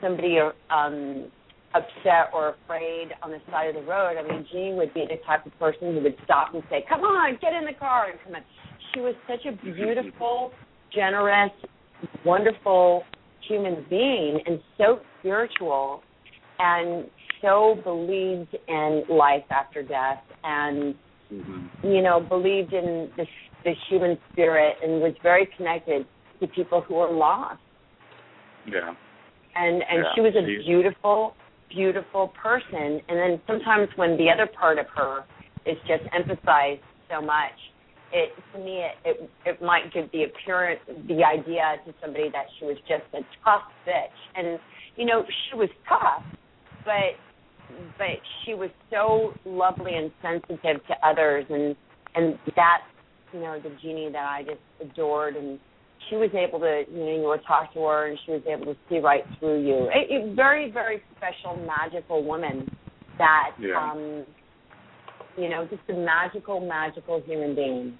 somebody 0.00 0.38
um 0.70 1.30
upset 1.74 2.30
or 2.32 2.56
afraid 2.64 3.14
on 3.22 3.30
the 3.30 3.40
side 3.50 3.68
of 3.68 3.74
the 3.74 3.82
road, 3.82 4.16
I 4.16 4.22
mean, 4.22 4.46
Jean 4.50 4.76
would 4.76 4.94
be 4.94 5.04
the 5.06 5.18
type 5.26 5.44
of 5.44 5.58
person 5.58 5.94
who 5.94 6.00
would 6.00 6.16
stop 6.24 6.54
and 6.54 6.62
say, 6.70 6.82
"Come 6.88 7.02
on, 7.02 7.36
get 7.40 7.52
in 7.52 7.64
the 7.64 7.74
car 7.74 8.06
and 8.10 8.18
come 8.24 8.34
in." 8.34 8.44
She 8.94 9.00
was 9.00 9.14
such 9.26 9.44
a 9.44 9.52
beautiful, 9.52 10.52
generous, 10.92 11.52
wonderful 12.24 13.04
human 13.40 13.84
being, 13.90 14.40
and 14.46 14.62
so 14.76 15.00
spiritual, 15.18 16.02
and 16.58 17.10
so 17.42 17.80
believed 17.84 18.56
in 18.66 19.04
life 19.08 19.44
after 19.50 19.82
death, 19.82 20.22
and 20.44 20.94
hmm 21.28 21.66
you 21.82 22.02
know, 22.02 22.18
believed 22.18 22.72
in 22.72 23.10
the 23.16 23.26
the 23.68 23.74
human 23.88 24.18
spirit, 24.32 24.76
and 24.82 25.00
was 25.02 25.14
very 25.22 25.48
connected 25.56 26.06
to 26.40 26.46
people 26.48 26.80
who 26.80 26.94
were 26.94 27.10
lost. 27.10 27.60
Yeah. 28.66 28.94
And 29.54 29.82
and 29.90 30.04
Yeah, 30.04 30.14
she 30.14 30.20
was 30.20 30.34
a 30.36 30.44
she's- 30.46 30.64
beautiful 30.64 31.34
beautiful 31.70 32.28
person. 32.28 33.00
And 33.08 33.16
then 33.22 33.40
sometimes 33.46 33.88
when 33.96 34.16
the 34.16 34.30
other 34.30 34.46
part 34.46 34.78
of 34.78 34.86
her 34.96 35.24
is 35.66 35.76
just 35.86 36.02
emphasized 36.14 36.80
so 37.10 37.20
much 37.20 37.52
it 38.10 38.32
to 38.54 38.58
me 38.58 38.76
it 38.88 38.94
it, 39.04 39.30
it 39.44 39.62
might 39.62 39.92
give 39.92 40.10
the 40.12 40.24
appearance 40.24 40.80
the 41.08 41.22
idea 41.22 41.76
to 41.84 41.92
somebody 42.00 42.30
that 42.30 42.46
she 42.58 42.64
was 42.64 42.78
just 42.88 43.04
a 43.12 43.20
tough 43.44 43.64
bitch. 43.86 44.18
And 44.34 44.58
you 44.96 45.04
know 45.04 45.24
she 45.50 45.56
was 45.58 45.68
tough 45.88 46.22
but 46.86 47.12
but 47.98 48.16
she 48.44 48.54
was 48.54 48.70
so 48.90 49.34
lovely 49.44 49.94
and 49.94 50.10
sensitive 50.22 50.78
to 50.86 50.94
others. 51.06 51.44
And 51.50 51.76
and 52.14 52.38
that's 52.56 52.88
you 53.32 53.40
know 53.40 53.58
the 53.60 53.70
genie 53.82 54.10
that 54.12 54.24
I 54.24 54.42
just 54.42 54.60
adored 54.80 55.36
and 55.36 55.58
she 56.08 56.16
was 56.16 56.30
able 56.32 56.60
to, 56.60 56.84
you 56.90 56.98
know, 56.98 57.16
you 57.16 57.28
would 57.28 57.40
talk 57.46 57.72
to 57.74 57.80
her 57.80 58.08
and 58.08 58.18
she 58.24 58.32
was 58.32 58.42
able 58.48 58.66
to 58.66 58.76
see 58.88 58.98
right 58.98 59.24
through 59.38 59.62
you. 59.62 59.90
A, 59.92 60.30
a 60.30 60.34
very, 60.34 60.70
very 60.70 61.02
special, 61.16 61.56
magical 61.66 62.24
woman 62.24 62.70
that, 63.18 63.50
Yeah. 63.58 63.76
um, 63.76 64.24
you 65.36 65.48
know, 65.48 65.66
just 65.66 65.82
a 65.88 65.92
magical, 65.92 66.60
magical 66.60 67.20
human 67.26 67.54
being. 67.54 67.98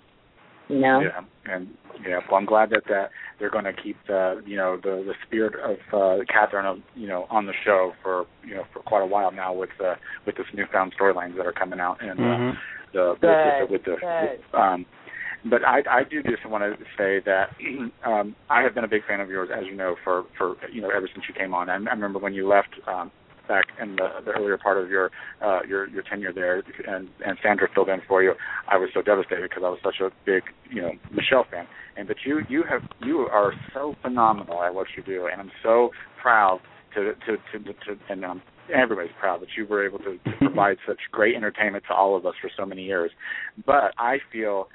You 0.69 0.81
know? 0.81 1.01
Yeah, 1.01 1.55
and 1.55 1.69
yeah, 2.07 2.19
well, 2.31 2.39
I'm 2.39 2.45
glad 2.45 2.69
that 2.71 2.83
that 2.89 3.09
they're 3.39 3.49
going 3.49 3.65
to 3.65 3.73
keep 3.73 3.97
the 4.07 4.43
you 4.45 4.59
know 4.59 4.77
the 4.77 5.03
the 5.03 5.15
spirit 5.27 5.55
of 5.55 5.79
uh, 5.95 6.25
Catherine 6.31 6.67
of 6.67 6.79
you 6.95 7.09
know 7.09 7.27
on 7.31 7.47
the 7.47 7.55
show 7.65 7.95
for 8.03 8.27
you 8.47 8.55
know 8.55 8.65
for 8.75 8.81
quite 8.81 9.01
a 9.01 9.07
while 9.07 9.33
now 9.33 9.55
with 9.55 9.71
uh, 9.83 9.95
with 10.27 10.37
this 10.37 10.45
newfound 10.53 10.93
storylines 11.01 11.39
that 11.39 11.47
are 11.47 11.55
coming 11.55 11.81
out 11.81 11.97
and 12.03 12.21
uh, 12.21 12.55
the 12.93 13.15
Good, 13.19 13.71
with 13.71 13.83
the, 13.85 13.93
with 13.93 14.01
good. 14.01 14.45
the 14.53 14.59
um 14.59 14.85
but 15.51 15.65
I 15.65 15.81
I 15.91 16.03
do 16.09 16.23
just 16.23 16.47
want 16.49 16.65
to 16.65 16.85
say 16.97 17.21
that 17.25 17.51
um 18.05 18.35
I 18.51 18.63
have 18.63 18.75
been 18.75 18.85
a 18.85 18.89
big 18.89 19.03
fan 19.07 19.21
of 19.21 19.29
yours 19.29 19.51
as 19.55 19.65
you 19.67 19.77
know 19.77 19.97
for 20.05 20.25
for 20.37 20.57
you 20.73 20.81
know 20.81 20.91
ever 20.91 21.09
since 21.13 21.25
you 21.29 21.35
came 21.35 21.55
on. 21.55 21.69
I, 21.71 21.75
I 21.75 21.77
remember 21.77 22.19
when 22.19 22.35
you 22.35 22.49
left 22.49 22.75
um 22.87 23.11
back 23.47 23.65
in 23.81 23.97
the, 23.97 24.09
the 24.27 24.33
earlier 24.33 24.59
part 24.59 24.77
of 24.77 24.91
your 24.91 25.11
uh 25.43 25.61
your 25.67 25.89
your 25.89 26.03
tenure 26.03 26.33
there 26.33 26.63
and 26.87 27.09
and 27.25 27.39
Sandra 27.43 27.69
filled 27.75 27.89
in 27.89 28.01
for 28.07 28.23
you. 28.23 28.35
I 28.69 28.77
was 28.77 28.91
so 28.93 29.03
devastated 29.03 29.49
because 29.49 29.63
I 29.65 29.71
was 29.71 29.79
such 29.83 30.01
a 30.01 30.11
big, 30.27 30.43
you 30.71 30.83
know, 30.83 30.93
Michelle 31.11 31.47
fan. 31.51 31.67
And 31.97 32.07
but 32.07 32.19
you 32.25 32.41
you 32.49 32.65
have 32.69 32.83
you 33.01 33.21
are 33.21 33.53
so 33.75 33.95
phenomenal 34.03 34.63
at 34.63 34.75
what 34.75 34.89
you 34.97 35.03
do 35.03 35.29
and 35.33 35.41
I'm 35.41 35.53
so 35.63 35.91
proud 36.21 36.61
to 36.95 37.13
to 37.27 37.37
to, 37.53 37.65
to, 37.65 37.73
to 37.73 37.99
and 38.11 38.25
um 38.25 38.43
everybody's 38.75 39.13
proud 39.19 39.41
that 39.41 39.49
you 39.57 39.67
were 39.67 39.87
able 39.87 39.99
to, 39.99 40.19
to 40.19 40.33
provide 40.41 40.77
such 40.87 40.99
great 41.11 41.35
entertainment 41.35 41.85
to 41.89 41.95
all 41.95 42.17
of 42.17 42.27
us 42.27 42.35
for 42.41 42.51
so 42.55 42.67
many 42.67 42.85
years. 42.85 43.11
But 43.65 43.95
I 43.99 44.19
feel 44.31 44.69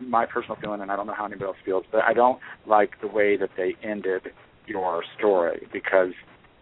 my 0.00 0.26
personal 0.26 0.56
feeling, 0.60 0.80
and 0.80 0.90
I 0.90 0.96
don't 0.96 1.06
know 1.06 1.14
how 1.14 1.26
anybody 1.26 1.44
else 1.46 1.56
feels, 1.64 1.84
but 1.90 2.02
I 2.02 2.12
don't 2.12 2.38
like 2.66 3.00
the 3.00 3.08
way 3.08 3.36
that 3.36 3.50
they 3.56 3.74
ended 3.82 4.22
your 4.66 5.02
story 5.18 5.66
because 5.72 6.12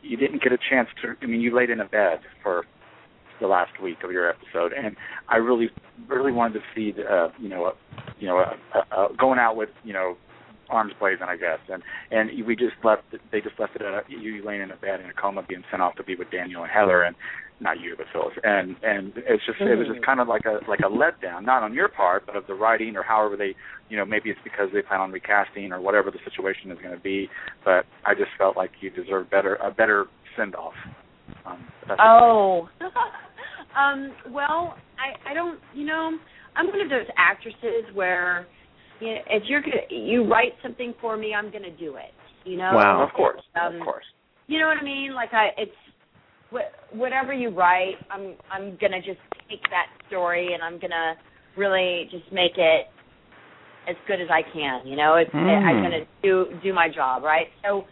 you 0.02 0.16
didn't 0.16 0.42
get 0.42 0.52
a 0.52 0.58
chance 0.70 0.88
to. 1.02 1.14
I 1.22 1.26
mean, 1.26 1.40
you 1.40 1.54
laid 1.54 1.70
in 1.70 1.80
a 1.80 1.84
bed 1.84 2.20
for 2.42 2.64
the 3.40 3.46
last 3.46 3.80
week 3.82 3.98
of 4.02 4.10
your 4.10 4.28
episode, 4.28 4.72
and 4.72 4.96
I 5.28 5.36
really, 5.36 5.70
really 6.08 6.32
wanted 6.32 6.54
to 6.54 6.60
see, 6.74 6.92
the, 6.92 7.04
uh, 7.04 7.32
you 7.38 7.48
know, 7.48 7.72
you 8.18 8.26
know, 8.26 8.38
uh, 8.38 8.80
uh, 8.90 9.08
going 9.18 9.38
out 9.38 9.56
with 9.56 9.70
you 9.84 9.92
know 9.92 10.16
arms 10.70 10.92
blazing, 10.98 11.26
I 11.28 11.36
guess. 11.36 11.58
And 11.68 11.82
and 12.10 12.46
we 12.46 12.56
just 12.56 12.74
left. 12.84 13.02
They 13.32 13.40
just 13.40 13.58
left 13.58 13.76
it 13.76 13.82
at 13.82 14.10
you 14.10 14.44
laying 14.44 14.62
in 14.62 14.70
a 14.70 14.76
bed 14.76 15.00
in 15.00 15.06
a 15.06 15.12
coma, 15.12 15.44
being 15.48 15.64
sent 15.70 15.82
off 15.82 15.94
to 15.96 16.04
be 16.04 16.14
with 16.14 16.30
Daniel 16.30 16.62
and 16.62 16.70
Heather, 16.70 17.02
and 17.02 17.16
not 17.60 17.80
you, 17.80 17.94
but 17.96 18.06
Phyllis. 18.12 18.34
And 18.42 18.76
and 18.82 19.12
it's 19.16 19.44
just 19.46 19.58
mm-hmm. 19.58 19.72
it 19.72 19.76
was 19.76 19.88
just 19.88 20.04
kind 20.04 20.20
of 20.20 20.28
like 20.28 20.44
a 20.44 20.60
like 20.68 20.80
a 20.80 20.90
letdown, 20.90 21.44
not 21.44 21.62
on 21.62 21.74
your 21.74 21.88
part, 21.88 22.26
but 22.26 22.36
of 22.36 22.46
the 22.46 22.54
writing 22.54 22.96
or 22.96 23.02
however 23.02 23.36
they, 23.36 23.54
you 23.88 23.96
know, 23.96 24.04
maybe 24.04 24.30
it's 24.30 24.40
because 24.44 24.68
they 24.72 24.82
plan 24.82 25.00
on 25.00 25.12
recasting 25.12 25.72
or 25.72 25.80
whatever 25.80 26.10
the 26.10 26.18
situation 26.24 26.70
is 26.70 26.78
going 26.78 26.94
to 26.94 27.02
be. 27.02 27.28
But 27.64 27.84
I 28.06 28.14
just 28.14 28.30
felt 28.36 28.56
like 28.56 28.70
you 28.80 28.90
deserved 28.90 29.30
better 29.30 29.56
a 29.56 29.70
better 29.70 30.06
send 30.36 30.54
off. 30.54 30.74
Um, 31.46 31.66
oh. 31.98 32.68
um, 33.78 34.12
well, 34.30 34.76
I 34.98 35.30
I 35.30 35.34
don't 35.34 35.58
you 35.74 35.86
know 35.86 36.16
I'm 36.56 36.66
one 36.66 36.80
of 36.80 36.90
those 36.90 37.06
actresses 37.16 37.94
where 37.94 38.46
you 39.00 39.14
know, 39.14 39.20
if 39.30 39.44
you're 39.46 39.62
gonna 39.62 39.86
you 39.90 40.24
write 40.24 40.52
something 40.62 40.94
for 41.00 41.16
me, 41.16 41.34
I'm 41.34 41.50
gonna 41.50 41.76
do 41.76 41.96
it. 41.96 42.12
You 42.44 42.56
know. 42.56 42.72
Wow. 42.74 43.04
Of 43.06 43.14
course. 43.14 43.42
Um, 43.60 43.76
of 43.76 43.82
course. 43.82 44.04
You 44.46 44.58
know 44.58 44.66
what 44.66 44.78
I 44.78 44.84
mean? 44.84 45.14
Like 45.14 45.32
I, 45.32 45.48
it's 45.58 45.72
wh- 46.52 46.94
whatever 46.94 47.32
you 47.32 47.50
write, 47.50 47.96
I'm 48.10 48.34
I'm 48.50 48.76
gonna 48.80 49.00
just 49.00 49.20
take 49.48 49.62
that 49.70 49.86
story 50.08 50.54
and 50.54 50.62
I'm 50.62 50.78
gonna 50.78 51.14
really 51.56 52.08
just 52.10 52.30
make 52.32 52.56
it 52.56 52.86
as 53.88 53.96
good 54.06 54.20
as 54.20 54.28
I 54.30 54.42
can. 54.42 54.86
You 54.86 54.96
know, 54.96 55.14
it's 55.14 55.30
mm. 55.30 55.38
I'm 55.38 55.82
gonna 55.82 56.04
do 56.22 56.46
do 56.62 56.72
my 56.72 56.88
job, 56.88 57.22
right? 57.22 57.46
So 57.64 57.84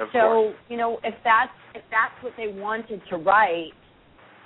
of 0.00 0.08
so 0.12 0.18
course. 0.18 0.54
you 0.68 0.76
know 0.76 0.98
if 1.04 1.14
that's 1.24 1.52
if 1.74 1.82
that's 1.90 2.14
what 2.22 2.32
they 2.36 2.48
wanted 2.48 3.00
to 3.10 3.16
write, 3.16 3.72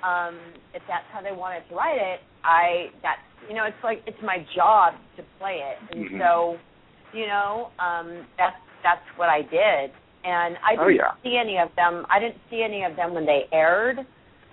um, 0.04 0.38
if 0.74 0.82
that's 0.88 1.06
how 1.12 1.22
they 1.22 1.32
wanted 1.32 1.68
to 1.68 1.74
write 1.74 1.98
it, 1.98 2.20
I 2.44 2.86
that's 3.02 3.22
you 3.48 3.54
know 3.54 3.64
it's 3.64 3.82
like 3.82 4.02
it's 4.06 4.18
my 4.22 4.38
job 4.54 4.94
to 5.16 5.22
play 5.38 5.60
it, 5.62 5.78
and 5.90 6.06
mm-hmm. 6.06 6.20
so 6.20 6.56
you 7.12 7.26
know 7.26 7.70
um, 7.78 8.26
that's 8.38 8.56
that's 8.82 9.06
what 9.16 9.28
I 9.28 9.42
did, 9.42 9.90
and 10.26 10.56
I 10.58 10.74
oh, 10.74 10.88
didn't 10.88 10.96
yeah. 10.96 11.14
see 11.22 11.38
any 11.40 11.58
of 11.58 11.68
them. 11.76 12.04
I 12.10 12.18
didn't 12.18 12.42
see 12.50 12.62
any 12.66 12.82
of 12.82 12.96
them 12.96 13.14
when 13.14 13.24
they 13.24 13.46
aired, 13.52 13.98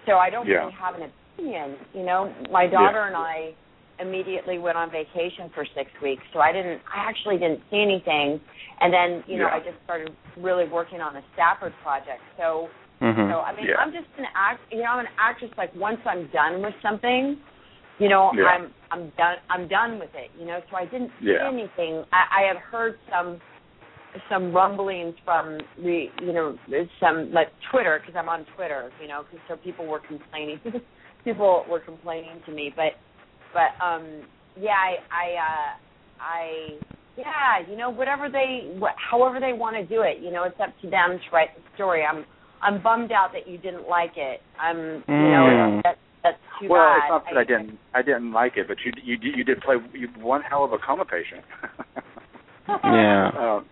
so 0.06 0.14
I 0.14 0.30
don't 0.30 0.46
yeah. 0.46 0.70
really 0.70 0.78
have 0.80 0.94
an 0.96 1.10
opinion. 1.10 1.76
You 1.94 2.06
know, 2.06 2.34
my 2.52 2.68
daughter 2.68 3.02
yeah. 3.02 3.08
and 3.08 3.18
I 3.18 3.54
immediately 4.00 4.60
went 4.60 4.78
on 4.78 4.92
vacation 4.92 5.50
for 5.54 5.66
six 5.76 5.90
weeks, 6.02 6.22
so 6.32 6.40
I 6.40 6.52
didn't. 6.54 6.82
I 6.86 7.10
actually 7.10 7.38
didn't 7.38 7.62
see 7.72 7.82
anything, 7.82 8.40
and 8.82 8.94
then 8.94 9.24
you 9.26 9.40
know. 9.40 9.50
I 9.50 9.60
just 9.60 9.82
started 9.84 10.14
really 10.38 10.70
working 10.70 11.02
on 11.02 11.16
the 11.16 11.22
Stafford 11.34 11.74
project. 11.82 12.22
So 12.38 12.70
mm-hmm. 13.02 13.32
so 13.34 13.42
I 13.42 13.56
mean. 13.56 13.68
I'm 13.74 13.92
just 13.92 14.08
an 14.18 14.26
act. 14.38 14.62
You 14.72 14.86
know, 14.86 14.94
I'm 14.94 15.00
an 15.00 15.12
actress. 15.18 15.52
Like 15.58 15.74
once 15.76 16.00
I'm 16.06 16.30
done 16.32 16.62
with 16.62 16.76
something, 16.84 17.38
you 17.98 18.10
know, 18.10 18.32
yeah. 18.38 18.46
I'm 18.46 18.74
I'm 18.92 19.12
done. 19.18 19.38
I'm 19.50 19.68
done 19.68 19.98
with 19.98 20.14
it. 20.14 20.30
You 20.40 20.46
know, 20.46 20.60
so 20.70 20.78
I 20.78 20.86
didn't 20.86 21.10
see 21.20 21.34
yeah. 21.34 21.50
anything. 21.50 22.06
I, 22.14 22.46
I 22.46 22.48
had 22.48 22.58
heard 22.58 23.00
some 23.10 23.42
some 24.30 24.54
rumblings 24.54 25.16
from 25.26 25.58
the 25.78 26.06
you 26.22 26.34
know 26.34 26.58
some 27.00 27.32
like 27.32 27.48
Twitter 27.72 28.00
because 28.00 28.16
I'm 28.18 28.30
on 28.30 28.46
Twitter. 28.56 28.92
You 29.02 29.08
know, 29.08 29.24
cause, 29.30 29.40
so 29.48 29.56
people 29.58 29.86
were 29.88 30.02
complaining. 30.08 30.60
people 31.24 31.66
were 31.70 31.80
complaining 31.80 32.42
to 32.46 32.52
me, 32.52 32.74
but 32.76 32.94
but 33.54 33.84
um 33.84 34.24
yeah, 34.60 34.72
I 34.72 34.96
I 35.12 35.26
uh 35.36 36.24
I 36.24 36.78
yeah, 37.16 37.70
you 37.70 37.78
know, 37.78 37.90
whatever 37.90 38.30
they 38.30 38.76
wh- 38.82 38.98
however 39.12 39.40
they 39.40 39.54
want 39.54 39.76
to 39.76 39.86
do 39.86 40.02
it, 40.02 40.22
you 40.22 40.32
know, 40.32 40.44
it's 40.44 40.60
up 40.60 40.74
to 40.82 40.90
them 40.90 41.20
to 41.20 41.36
write 41.36 41.50
the 41.56 41.62
story. 41.76 42.04
I'm 42.04 42.26
I'm 42.62 42.82
bummed 42.82 43.12
out 43.12 43.32
that 43.34 43.48
you 43.48 43.58
didn't 43.58 43.88
like 43.88 44.14
it. 44.16 44.42
I'm 44.60 45.04
you 45.08 45.30
know, 45.32 45.46
Mm. 45.50 45.84
that 45.84 45.98
that's 46.24 46.38
too 46.60 46.70
well, 46.70 46.86
bad. 46.86 46.98
it's 46.98 47.10
not 47.10 47.26
that 47.26 47.38
I, 47.38 47.44
didn't 47.44 47.80
I 47.94 48.02
didn't 48.02 48.32
like 48.32 48.54
it, 48.58 48.68
but 48.68 48.78
you 48.86 48.92
you 49.04 49.18
you 49.36 49.44
did 49.44 49.62
play 49.62 49.76
you 49.94 50.08
one 50.20 50.42
hell 50.42 50.64
of 50.64 50.72
a 50.72 50.78
coma 50.78 51.06
patient. 51.06 51.44
Yeah. 52.68 53.32
Um, 53.44 53.66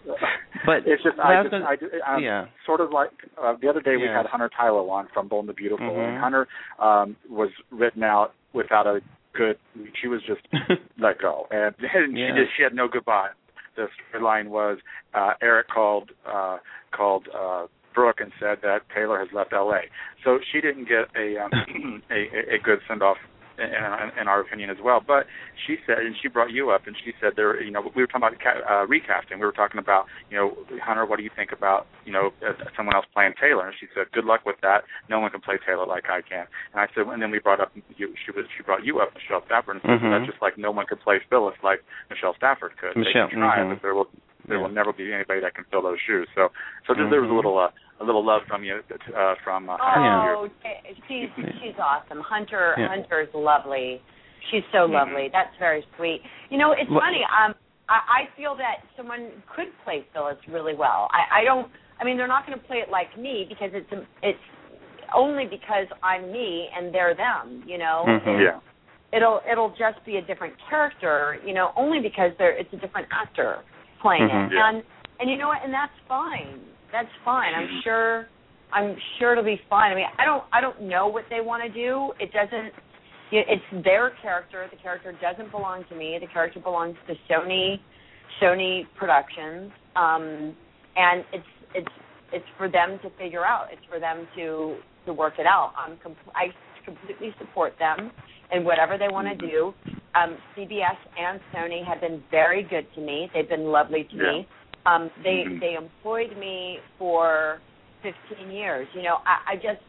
But 0.65 0.83
it's 0.85 1.01
just 1.01 1.17
I 1.19 1.41
just 1.41 1.51
gonna- 1.51 1.65
I 1.65 1.75
do- 1.75 1.89
um, 2.07 2.21
yeah. 2.23 2.45
sort 2.65 2.81
of 2.81 2.91
like 2.91 3.09
uh, 3.41 3.55
the 3.61 3.67
other 3.67 3.81
day 3.81 3.97
we 3.97 4.03
Yeah. 4.05 4.17
had 4.17 4.25
Hunter 4.27 4.49
Tylo 4.49 4.89
on 4.91 5.07
from 5.13 5.27
Bold 5.27 5.43
and 5.45 5.49
the 5.49 5.53
Beautiful, 5.53 5.87
Mhm. 5.89 6.07
and 6.09 6.17
Hunter 6.19 6.47
um 6.77 7.15
was 7.29 7.49
written 7.71 8.03
out 8.03 8.33
without 8.53 8.85
a 8.85 9.01
good. 9.33 9.57
She 9.99 10.07
was 10.07 10.21
just 10.23 10.41
let 10.99 11.17
go, 11.19 11.47
and, 11.49 11.73
and 11.95 12.15
Yeah. 12.17 12.27
she 12.35 12.41
just 12.43 12.55
she 12.57 12.63
had 12.63 12.75
no 12.75 12.87
goodbye. 12.87 13.29
The 13.75 13.87
storyline 14.13 14.49
was 14.49 14.77
uh 15.15 15.33
Eric 15.41 15.67
called 15.69 16.11
uh 16.27 16.57
called 16.91 17.27
uh 17.33 17.65
Brooke 17.95 18.21
and 18.21 18.31
said 18.39 18.59
that 18.61 18.81
Taylor 18.93 19.17
has 19.19 19.29
left 19.33 19.53
L.A. 19.53 19.81
So 20.23 20.39
she 20.51 20.61
didn't 20.61 20.85
get 20.87 21.05
a 21.15 21.37
um, 21.43 22.03
a, 22.11 22.13
a, 22.13 22.55
a 22.55 22.59
good 22.59 22.79
send 22.87 23.01
off. 23.01 23.17
In, 23.61 24.19
in 24.21 24.27
our 24.27 24.41
opinion 24.41 24.71
as 24.71 24.77
well, 24.83 24.99
but 25.05 25.27
she 25.67 25.77
said, 25.85 25.99
and 25.99 26.15
she 26.19 26.27
brought 26.27 26.49
you 26.51 26.71
up, 26.71 26.87
and 26.87 26.95
she 27.05 27.13
said 27.21 27.33
there, 27.35 27.61
you 27.61 27.69
know, 27.69 27.91
we 27.95 28.01
were 28.01 28.07
talking 28.07 28.25
about 28.25 28.39
ca- 28.41 28.65
uh, 28.65 28.85
recasting. 28.87 29.37
We 29.37 29.45
were 29.45 29.51
talking 29.51 29.77
about, 29.77 30.05
you 30.31 30.37
know, 30.37 30.57
Hunter, 30.81 31.05
what 31.05 31.17
do 31.17 31.23
you 31.23 31.29
think 31.35 31.51
about, 31.51 31.85
you 32.03 32.11
know, 32.11 32.31
uh, 32.41 32.53
someone 32.75 32.95
else 32.95 33.05
playing 33.13 33.33
Taylor? 33.39 33.67
And 33.67 33.75
she 33.79 33.85
said, 33.93 34.09
good 34.13 34.25
luck 34.25 34.41
with 34.49 34.55
that. 34.63 34.81
No 35.09 35.19
one 35.19 35.29
can 35.29 35.41
play 35.41 35.57
Taylor 35.63 35.85
like 35.85 36.05
I 36.09 36.21
can. 36.25 36.47
And 36.73 36.81
I 36.81 36.87
said, 36.95 37.05
and 37.05 37.21
then 37.21 37.29
we 37.29 37.37
brought 37.37 37.59
up, 37.61 37.71
you, 37.97 38.13
she 38.25 38.31
was, 38.31 38.45
she 38.57 38.63
brought 38.63 38.83
you 38.83 38.97
up, 38.99 39.13
Michelle 39.13 39.45
Stafford, 39.45 39.75
and 39.77 39.81
said 39.85 40.01
Mhm. 40.01 40.09
that's 40.09 40.25
just 40.31 40.41
like 40.41 40.57
no 40.57 40.71
one 40.71 40.87
could 40.89 40.99
play 41.01 41.19
Phyllis 41.29 41.55
like 41.63 41.83
Michelle 42.09 42.33
Stafford 42.35 42.73
could. 42.81 42.97
Michelle, 42.97 43.27
they 43.27 43.37
can 43.37 43.39
try, 43.45 43.59
mhm. 43.59 43.69
but 43.77 43.81
there 43.83 43.93
will 43.93 44.09
there 44.47 44.57
Yeah. 44.57 44.63
will 44.65 44.73
never 44.73 44.91
be 44.91 45.13
anybody 45.13 45.39
that 45.39 45.53
can 45.53 45.65
fill 45.69 45.83
those 45.83 45.99
shoes. 46.01 46.27
So, 46.33 46.49
so 46.87 46.95
there, 46.95 47.07
there 47.07 47.21
was 47.21 47.29
a 47.29 47.33
Mhm. 47.33 47.35
little 47.35 47.59
uh, 47.59 47.69
a 48.01 48.05
little 48.05 48.25
love 48.25 48.41
from 48.47 48.63
you 48.63 48.81
uh, 49.15 49.35
from 49.43 49.69
uh, 49.69 49.77
Hunter. 49.79 50.01
Yeah. 50.01 50.35
Oh, 50.37 50.47
she's 51.07 51.29
she's 51.61 51.77
awesome. 51.79 52.19
Hunter 52.21 52.75
Yeah. 52.77 52.87
Hunter's 52.89 53.29
lovely. 53.33 54.01
She's 54.49 54.63
so 54.71 54.87
Mhm. 54.87 54.93
lovely. 54.93 55.29
That's 55.31 55.55
very 55.59 55.85
sweet. 55.97 56.21
You 56.49 56.57
know, 56.57 56.71
it's 56.71 56.89
funny. 56.89 57.23
Um, 57.25 57.53
I, 57.89 58.25
I 58.25 58.37
feel 58.37 58.55
that 58.55 58.77
someone 58.97 59.29
could 59.55 59.67
play 59.83 60.05
Phyllis 60.13 60.37
really 60.49 60.73
well. 60.75 61.07
I, 61.11 61.41
I 61.41 61.43
don't. 61.43 61.69
I 61.99 62.03
mean, 62.03 62.17
they're 62.17 62.27
not 62.27 62.47
going 62.47 62.57
to 62.59 62.65
play 62.65 62.77
it 62.77 62.89
like 62.89 63.15
me 63.17 63.45
because 63.47 63.69
it's 63.73 63.91
it's 64.23 64.39
only 65.13 65.45
because 65.45 65.85
I'm 66.01 66.31
me 66.31 66.69
and 66.75 66.93
they're 66.93 67.13
them. 67.15 67.63
You 67.67 67.77
know. 67.77 68.05
Mhm. 68.07 68.41
Yeah. 68.43 68.59
It'll 69.13 69.41
it'll 69.49 69.69
just 69.77 70.03
be 70.05 70.17
a 70.17 70.21
different 70.21 70.55
character. 70.69 71.37
You 71.45 71.53
know, 71.53 71.71
only 71.75 71.99
because 71.99 72.31
they're 72.39 72.57
it's 72.57 72.73
a 72.73 72.77
different 72.77 73.07
actor 73.11 73.59
playing 74.01 74.23
Mhm. 74.27 74.47
it. 74.47 74.53
Yeah. 74.55 74.69
And 74.69 74.83
and 75.19 75.29
you 75.29 75.37
know 75.37 75.49
what? 75.49 75.61
And 75.63 75.71
that's 75.71 75.93
fine. 76.07 76.59
That's 76.91 77.09
fine. 77.23 77.53
I'm 77.55 77.81
sure. 77.83 78.27
I'm 78.73 78.95
sure 79.19 79.33
it'll 79.33 79.43
be 79.43 79.59
fine. 79.69 79.91
I 79.91 79.95
mean, 79.95 80.05
I 80.17 80.25
don't 80.25 80.43
I 80.53 80.61
don't 80.61 80.81
know 80.81 81.07
what 81.07 81.25
they 81.29 81.41
want 81.41 81.63
to 81.63 81.69
do. 81.69 82.13
It 82.19 82.31
doesn't. 82.31 82.73
It's 83.33 83.83
their 83.83 84.11
character. 84.21 84.67
The 84.69 84.77
character 84.77 85.13
doesn't 85.21 85.51
belong 85.51 85.85
to 85.89 85.95
me. 85.95 86.17
The 86.19 86.27
character 86.27 86.59
belongs 86.59 86.97
to 87.07 87.13
Sony, 87.29 87.79
Sony 88.41 88.83
Productions, 88.97 89.71
um, 89.95 90.55
and 90.95 91.23
it's 91.33 91.45
it's 91.75 91.87
it's 92.33 92.45
for 92.57 92.69
them 92.69 92.99
to 93.03 93.09
figure 93.17 93.45
out. 93.45 93.67
It's 93.71 93.81
for 93.89 93.99
them 93.99 94.27
to 94.35 94.77
to 95.05 95.13
work 95.13 95.33
it 95.39 95.45
out. 95.45 95.73
I'm 95.77 95.97
com- 96.03 96.15
I 96.35 96.47
completely 96.85 97.33
support 97.39 97.73
them 97.79 98.11
in 98.53 98.63
whatever 98.63 98.97
they 98.97 99.07
want 99.07 99.27
to 99.27 99.47
do. 99.47 99.73
Um, 100.13 100.37
CBS 100.57 100.97
and 101.17 101.39
Sony 101.55 101.85
have 101.85 102.01
been 102.01 102.21
very 102.31 102.63
good 102.63 102.85
to 102.95 103.01
me. 103.01 103.29
They've 103.33 103.47
been 103.47 103.65
lovely 103.65 104.03
to 104.11 104.15
Yeah. 104.15 104.23
me. 104.23 104.47
Um, 104.85 105.11
they 105.23 105.45
Mhm. 105.45 105.59
they 105.59 105.75
employed 105.75 106.35
me 106.37 106.79
for 106.97 107.61
15 108.01 108.49
years. 108.51 108.87
You 108.93 109.03
know, 109.03 109.19
I, 109.25 109.53
I 109.53 109.55
just 109.55 109.81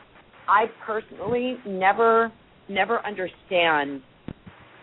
I 0.48 0.66
personally 0.84 1.60
never 1.64 2.30
never 2.68 3.04
understand 3.06 4.02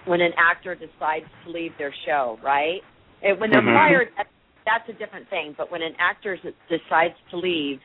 when 0.06 0.22
an 0.22 0.34
actor 0.38 0.76
decides 0.76 1.26
to 1.44 1.50
leave 1.52 1.78
their 1.78 1.94
show. 2.06 2.40
Right? 2.42 2.82
It, 3.22 3.40
when 3.40 3.52
they're 3.52 3.62
Mhm. 3.62 3.74
fired, 3.76 4.10
that's, 4.18 4.30
that's 4.66 4.90
a 4.90 4.94
different 4.94 5.30
thing. 5.30 5.54
But 5.58 5.70
when 5.72 5.82
an 5.82 5.96
actor 6.00 6.38
decides 6.70 7.16
to 7.30 7.38
leave 7.38 7.80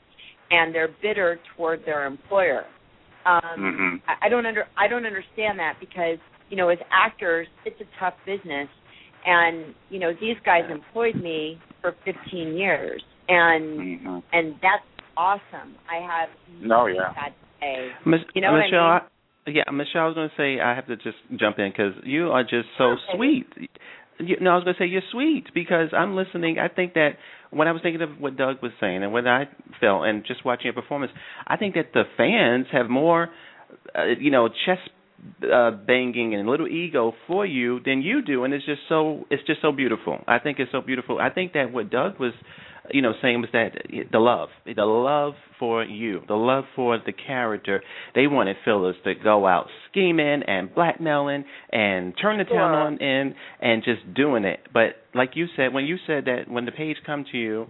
and 0.50 0.74
they're 0.74 0.88
bitter 1.02 1.40
toward 1.56 1.84
their 1.84 2.06
employer, 2.06 2.64
um, 3.26 3.42
Mhm. 3.58 4.00
I, 4.06 4.26
I 4.26 4.28
don't 4.28 4.46
under 4.46 4.66
I 4.76 4.86
don't 4.88 5.06
understand 5.06 5.58
that 5.58 5.78
because 5.80 6.18
you 6.48 6.56
know 6.56 6.68
as 6.70 6.78
actors 6.90 7.48
it's 7.64 7.80
a 7.80 7.86
tough 7.98 8.14
business, 8.24 8.68
and 9.24 9.74
you 9.90 9.98
know 9.98 10.12
these 10.20 10.36
guys 10.44 10.62
employed 10.70 11.16
me 11.16 11.58
for 11.80 11.94
15 12.04 12.56
years, 12.56 13.02
and 13.28 14.00
Mhm. 14.00 14.22
and 14.32 14.54
that's 14.62 14.84
awesome. 15.16 15.74
I 15.90 15.96
have 15.96 16.28
No, 16.60 16.86
yeah. 16.86 17.12
bad 17.14 17.32
to 17.32 17.34
say. 17.60 17.92
Mis- 18.04 18.20
You 18.34 18.40
know 18.42 18.52
what 18.52 18.60
I 18.60 18.64
Michelle, 18.64 19.00
mean? 19.46 19.56
yeah, 19.56 19.70
Michelle, 19.70 20.02
I 20.02 20.06
was 20.06 20.14
going 20.14 20.28
to 20.30 20.36
say 20.36 20.60
I 20.60 20.74
have 20.74 20.86
to 20.86 20.96
just 20.96 21.18
jump 21.36 21.58
in 21.58 21.70
because 21.70 21.94
you 22.04 22.30
are 22.32 22.42
just 22.44 22.68
so 22.76 22.92
Okay. 22.92 23.16
sweet. 23.16 23.46
You, 24.18 24.36
no, 24.40 24.52
I 24.52 24.54
was 24.54 24.64
going 24.64 24.74
to 24.76 24.78
say 24.82 24.86
you're 24.86 25.02
sweet 25.10 25.52
because 25.54 25.92
I'm 25.92 26.14
listening. 26.14 26.58
I 26.58 26.68
think 26.68 26.94
that 26.94 27.16
when 27.50 27.66
I 27.68 27.72
was 27.72 27.82
thinking 27.82 28.00
of 28.02 28.20
what 28.20 28.36
Doug 28.36 28.62
was 28.62 28.72
saying 28.80 29.02
and 29.02 29.12
what 29.12 29.26
I 29.26 29.48
felt, 29.80 30.06
and 30.06 30.24
just 30.24 30.44
watching 30.44 30.64
your 30.66 30.72
performance, 30.74 31.12
I 31.46 31.56
think 31.56 31.74
that 31.74 31.92
the 31.92 32.04
fans 32.16 32.66
have 32.70 32.88
more, 32.88 33.30
uh, 33.94 34.04
you 34.18 34.30
know, 34.30 34.48
chest 34.48 34.88
uh, 35.42 35.70
banging 35.70 36.34
and 36.34 36.48
little 36.48 36.68
ego 36.68 37.12
for 37.26 37.46
you 37.46 37.80
than 37.84 38.02
you 38.02 38.22
do, 38.22 38.44
and 38.44 38.52
it's 38.52 38.64
just 38.64 38.82
so 38.88 39.24
it's 39.30 39.42
just 39.46 39.62
so 39.62 39.72
beautiful. 39.72 40.18
I 40.26 40.38
think 40.38 40.58
it's 40.58 40.72
so 40.72 40.80
beautiful. 40.80 41.18
I 41.18 41.30
think 41.30 41.52
that 41.54 41.72
what 41.72 41.90
Doug 41.90 42.18
was, 42.18 42.32
you 42.90 43.02
know, 43.02 43.12
saying 43.22 43.40
was 43.40 43.50
that 43.52 43.72
the 44.12 44.18
love, 44.18 44.48
the 44.66 44.84
love 44.84 45.34
for 45.58 45.84
you, 45.84 46.20
the 46.28 46.34
love 46.34 46.64
for 46.76 46.98
the 46.98 47.12
character. 47.12 47.82
They 48.14 48.26
wanted 48.26 48.56
Phyllis 48.64 48.96
to 49.04 49.14
go 49.14 49.46
out 49.46 49.66
scheming 49.90 50.42
and 50.46 50.74
blackmailing 50.74 51.44
and 51.70 52.14
turn 52.20 52.38
the 52.38 52.44
town 52.44 52.72
on 52.72 52.98
in 52.98 53.34
and 53.60 53.82
just 53.82 54.14
doing 54.14 54.44
it. 54.44 54.60
But 54.72 54.96
like 55.14 55.30
you 55.34 55.46
said, 55.56 55.72
when 55.72 55.84
you 55.84 55.96
said 56.06 56.26
that 56.26 56.48
when 56.48 56.64
the 56.64 56.72
page 56.72 56.96
come 57.06 57.24
to 57.32 57.38
you, 57.38 57.66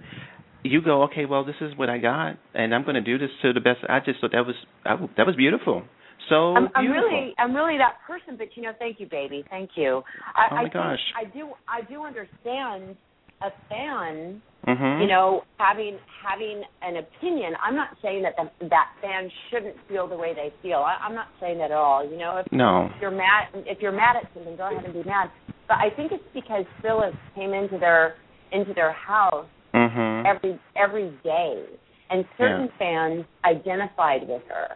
you 0.65 0.81
go, 0.81 1.05
okay, 1.05 1.27
well, 1.27 1.45
this 1.45 1.57
is 1.61 1.77
what 1.77 1.91
I 1.91 1.99
got, 1.99 2.37
and 2.55 2.75
I'm 2.75 2.85
going 2.85 2.95
to 2.95 3.03
do 3.03 3.19
this 3.19 3.29
to 3.43 3.53
the 3.53 3.61
best. 3.61 3.81
I 3.89 4.01
just 4.01 4.21
thought 4.21 4.33
that 4.33 4.47
was 4.47 4.57
I, 4.85 4.97
that 5.17 5.27
was 5.27 5.37
beautiful. 5.37 5.85
So 6.29 6.55
I'm, 6.55 6.69
I'm 6.75 6.91
really, 6.91 7.35
I'm 7.39 7.55
really 7.55 7.79
that 7.79 7.97
person. 8.07 8.37
But 8.37 8.49
you 8.57 8.63
know, 8.63 8.73
thank 8.79 9.01
you, 9.01 9.07
baby, 9.09 9.45
thank 9.51 9.71
you. 9.77 10.03
I, 10.37 10.49
Oh, 10.53 10.55
my 10.57 10.63
I 10.63 10.69
gosh. 10.69 10.99
I 11.21 11.25
do, 11.25 11.51
I 11.69 11.83
do 11.83 12.05
understand 12.05 12.97
a 13.43 13.51
fan 13.69 14.41
Mhm. 14.67 15.03
you 15.03 15.07
know 15.07 15.43
having 15.59 15.99
having 16.25 16.63
an 16.81 16.97
opinion 16.97 17.53
i'm 17.63 17.77
not 17.77 17.89
saying 18.01 18.23
that 18.23 18.33
the, 18.39 18.69
that 18.71 18.87
fan 19.03 19.31
shouldn't 19.51 19.77
feel 19.89 20.07
the 20.09 20.17
way 20.17 20.33
they 20.33 20.51
feel 20.63 20.79
I, 20.79 20.97
i'm 21.05 21.15
not 21.15 21.27
saying 21.39 21.59
that 21.59 21.71
at 21.71 21.77
all 21.77 22.03
you 22.09 22.17
know 22.17 22.39
if 22.39 22.51
No. 22.51 22.87
if 22.95 23.03
you're 23.03 23.11
mad 23.11 23.49
if 23.67 23.83
you're 23.83 23.93
mad 23.93 24.17
at 24.17 24.33
something 24.33 24.57
go 24.57 24.71
ahead 24.71 24.83
and 24.87 24.95
be 24.95 25.03
mad 25.05 25.31
but 25.69 25.77
i 25.79 25.91
think 25.95 26.13
it's 26.13 26.25
because 26.33 26.65
phyllis 26.81 27.15
came 27.35 27.53
into 27.53 27.77
their 27.79 28.15
into 28.53 28.73
their 28.73 28.93
house 28.93 29.45
Mhm. 29.75 30.25
every 30.25 30.59
every 30.77 31.11
day 31.23 31.65
and 32.09 32.25
certain 32.39 32.71
fans 32.79 33.27
identified 33.45 34.27
with 34.27 34.43
her 34.49 34.69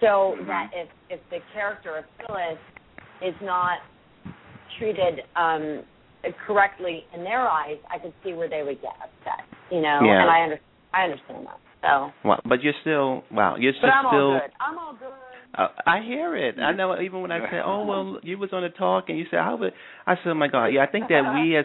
so 0.00 0.36
that 0.46 0.70
if 0.74 0.88
if 1.10 1.20
the 1.30 1.38
character 1.52 1.96
of 1.98 2.04
phyllis 2.18 2.58
is 3.22 3.34
not 3.42 3.78
treated 4.78 5.20
um 5.36 5.82
correctly 6.46 7.04
in 7.14 7.24
their 7.24 7.48
eyes 7.48 7.78
i 7.90 7.98
could 7.98 8.12
see 8.24 8.32
where 8.32 8.48
they 8.48 8.62
would 8.62 8.80
get 8.80 8.92
upset 9.02 9.44
you 9.70 9.80
know 9.80 10.00
Yeah. 10.04 10.22
and 10.22 10.30
i 10.30 10.42
under 10.42 10.60
i 10.94 11.02
understand 11.04 11.46
that 11.46 11.60
so 11.82 12.10
Well, 12.28 12.40
but 12.44 12.62
you're 12.62 12.74
still 12.80 13.22
wow. 13.30 13.54
You're 13.56 13.72
but 13.80 13.90
i'm 13.90 14.06
still. 14.08 14.32
all 14.32 14.40
good 14.40 14.50
i'm 14.60 14.78
all 14.78 14.92
good 14.98 15.12
Uh, 15.56 15.68
I 15.86 16.02
hear 16.02 16.36
it. 16.36 16.58
I 16.60 16.72
know. 16.72 17.00
Even 17.00 17.22
when 17.22 17.32
I 17.32 17.40
said, 17.50 17.62
"Oh 17.64 17.86
well," 17.86 18.18
you 18.22 18.36
was 18.36 18.50
on 18.52 18.62
the 18.62 18.68
talk, 18.68 19.08
and 19.08 19.16
you 19.18 19.24
said, 19.30 19.40
"How 19.40 19.56
would?" 19.56 19.72
I 20.06 20.14
said, 20.16 20.26
"Oh 20.32 20.34
my 20.34 20.48
God, 20.48 20.66
yeah." 20.66 20.82
I 20.82 20.86
think 20.86 21.08
that 21.08 21.22
we 21.34 21.56
as 21.60 21.64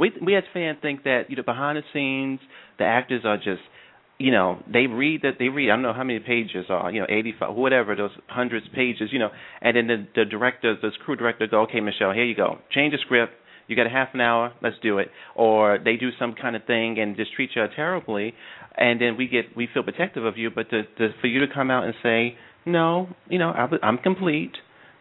we 0.00 0.10
we 0.26 0.34
as 0.34 0.42
fans 0.52 0.78
think 0.82 1.04
that 1.04 1.30
you 1.30 1.36
know 1.36 1.44
behind 1.44 1.78
the 1.78 1.84
scenes 1.92 2.40
the 2.78 2.84
actors 2.84 3.22
are 3.24 3.36
just 3.36 3.62
you 4.20 4.30
know 4.30 4.62
they 4.70 4.86
read 4.86 5.22
that 5.22 5.36
they 5.38 5.48
read 5.48 5.70
I 5.70 5.74
don't 5.74 5.82
know 5.82 5.94
how 5.94 6.04
many 6.04 6.20
pages 6.20 6.66
are 6.68 6.92
you 6.92 7.00
know 7.00 7.06
eighty 7.08 7.32
five 7.38 7.54
whatever 7.54 7.96
those 7.96 8.10
hundreds 8.28 8.66
pages 8.74 9.08
you 9.12 9.18
know. 9.18 9.30
And 9.62 9.76
then 9.76 9.86
the 9.86 10.06
the 10.14 10.24
director 10.26 10.76
the 10.80 10.90
crew 11.04 11.16
director 11.16 11.46
go 11.46 11.62
okay 11.62 11.80
Michelle 11.80 12.12
here 12.12 12.24
you 12.24 12.36
go. 12.36 12.58
Change 12.70 12.92
the 12.92 12.98
script. 12.98 13.32
You 13.66 13.76
got 13.76 13.86
a 13.86 13.90
half 13.90 14.08
an 14.14 14.20
hour. 14.20 14.52
Let's 14.62 14.76
do 14.82 14.98
it. 14.98 15.08
Or 15.36 15.78
they 15.82 15.96
do 15.96 16.10
some 16.18 16.34
kind 16.34 16.54
of 16.54 16.64
thing 16.64 16.98
and 16.98 17.16
just 17.16 17.32
treat 17.34 17.50
you 17.54 17.64
terribly. 17.74 18.34
And 18.76 19.00
then 19.00 19.16
we 19.16 19.26
get 19.26 19.56
we 19.56 19.68
feel 19.72 19.84
protective 19.84 20.24
of 20.24 20.36
you. 20.36 20.50
But 20.50 20.68
to, 20.70 20.82
to 20.82 21.08
for 21.20 21.26
you 21.26 21.40
to 21.46 21.52
come 21.52 21.70
out 21.70 21.84
and 21.84 21.94
say 22.02 22.36
no 22.66 23.08
you 23.30 23.38
know 23.38 23.48
I, 23.50 23.68
i'm 23.82 23.96
complete. 23.96 24.52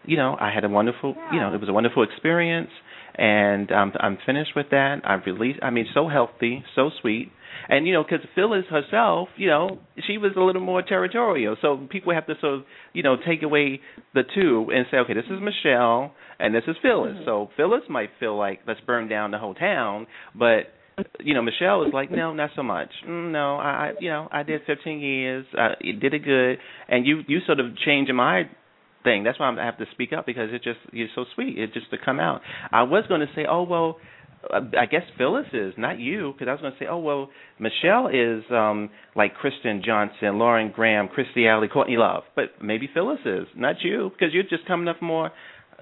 You 0.06 0.16
know 0.16 0.38
I 0.40 0.50
had 0.54 0.64
a 0.64 0.70
wonderful 0.70 1.16
you 1.34 1.42
know 1.42 1.54
it 1.54 1.60
was 1.60 1.68
a 1.68 1.74
wonderful 1.74 2.04
experience. 2.04 2.72
And 3.16 3.70
um 3.74 3.92
I'm 4.00 4.18
finished 4.26 4.52
with 4.56 4.68
that. 4.72 5.02
I've 5.04 5.26
released 5.26 5.60
I 5.62 5.72
mean 5.72 5.88
so 5.94 6.08
healthy 6.08 6.64
so 6.74 6.90
sweet 7.02 7.34
and 7.68 7.88
you 7.88 7.94
know 7.94 8.04
because 8.04 8.26
Phyllis 8.36 8.66
herself 8.70 9.30
you 9.38 9.48
know 9.48 9.80
she 10.08 10.18
was 10.18 10.32
a 10.38 10.42
little 10.42 10.62
more 10.62 10.82
territorial 10.82 11.56
so 11.62 11.88
people 11.90 12.14
have 12.14 12.28
to 12.28 12.34
sort 12.42 12.54
of 12.56 12.64
you 12.94 13.04
know 13.04 13.16
take 13.16 13.44
away 13.44 13.82
the 14.14 14.24
two 14.36 14.68
and 14.74 14.86
say 14.92 14.98
okay 14.98 15.14
this 15.14 15.26
is 15.26 15.40
Michelle 15.42 16.14
and 16.40 16.54
this 16.54 16.64
is 16.68 16.76
Phyllis 16.82 17.18
so 17.26 17.50
Phyllis 17.58 17.84
might 17.90 18.10
feel 18.20 18.38
like 18.38 18.62
let's 18.68 18.82
burn 18.82 19.08
down 19.08 19.32
the 19.32 19.38
whole 19.38 19.56
town 19.56 20.08
but 20.36 20.74
you 21.20 21.34
know, 21.34 21.42
Michelle 21.42 21.80
was 21.80 21.92
like, 21.94 22.12
no, 22.12 22.34
not 22.34 22.52
so 22.56 22.64
much. 22.64 22.90
Mm, 23.08 23.32
no, 23.32 23.58
I, 23.58 23.70
I, 23.70 23.92
you 24.00 24.10
know, 24.10 24.28
I 24.32 24.44
did 24.44 24.62
15 24.66 25.00
years. 25.00 25.46
I 25.58 25.76
did 25.82 26.14
it 26.14 26.24
good, 26.24 26.58
and 26.88 27.06
you, 27.06 27.22
you 27.28 27.40
sort 27.46 27.60
of 27.60 27.68
changing 27.86 28.16
my 28.16 28.44
thing. 29.04 29.24
That's 29.24 29.40
why 29.40 29.50
I 29.50 29.66
have 29.66 29.78
to 29.78 29.86
speak 29.92 30.12
up 30.14 30.26
because 30.26 30.50
it 30.52 30.64
just, 30.64 30.80
you're 30.92 31.08
so 31.16 31.26
sweet. 31.36 31.58
It 31.58 31.74
just 31.74 31.90
to 31.92 31.98
come 32.04 32.20
out. 32.20 32.42
I 32.72 32.84
was 32.84 33.06
going 33.08 33.22
to 33.22 33.28
say, 33.36 33.46
oh 33.50 33.64
well, 33.64 33.98
I 34.78 34.86
guess 34.86 35.02
Phyllis 35.18 35.48
is 35.52 35.74
not 35.78 36.00
you 36.00 36.32
because 36.34 36.48
I 36.48 36.54
was 36.54 36.62
going 36.62 36.74
to 36.74 36.80
say, 36.80 36.88
oh 36.90 37.00
well, 37.00 37.30
Michelle 37.60 38.08
is 38.08 38.44
um 38.52 38.90
like 39.16 39.36
Kristen 39.36 39.82
Johnston, 39.86 40.40
Lauren 40.40 40.72
Graham, 40.72 41.10
Kirstie 41.10 41.48
Alley, 41.50 41.68
Courtney 41.68 41.98
Love, 41.98 42.24
but 42.36 42.46
maybe 42.62 42.90
Phyllis 42.94 43.20
is 43.26 43.48
not 43.56 43.76
you 43.82 44.12
because 44.12 44.34
you're 44.34 44.44
just 44.44 44.66
coming 44.66 44.88
up 44.88 45.02
more 45.02 45.32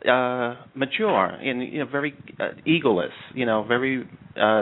uh 0.08 0.56
mature 0.76 1.26
and 1.26 1.63
you 1.74 1.80
know 1.80 1.86
very 1.91 2.13
uh, 2.39 2.50
egoless 2.67 3.10
you 3.34 3.48
know 3.48 3.63
very 3.63 4.08
uh 4.39 4.62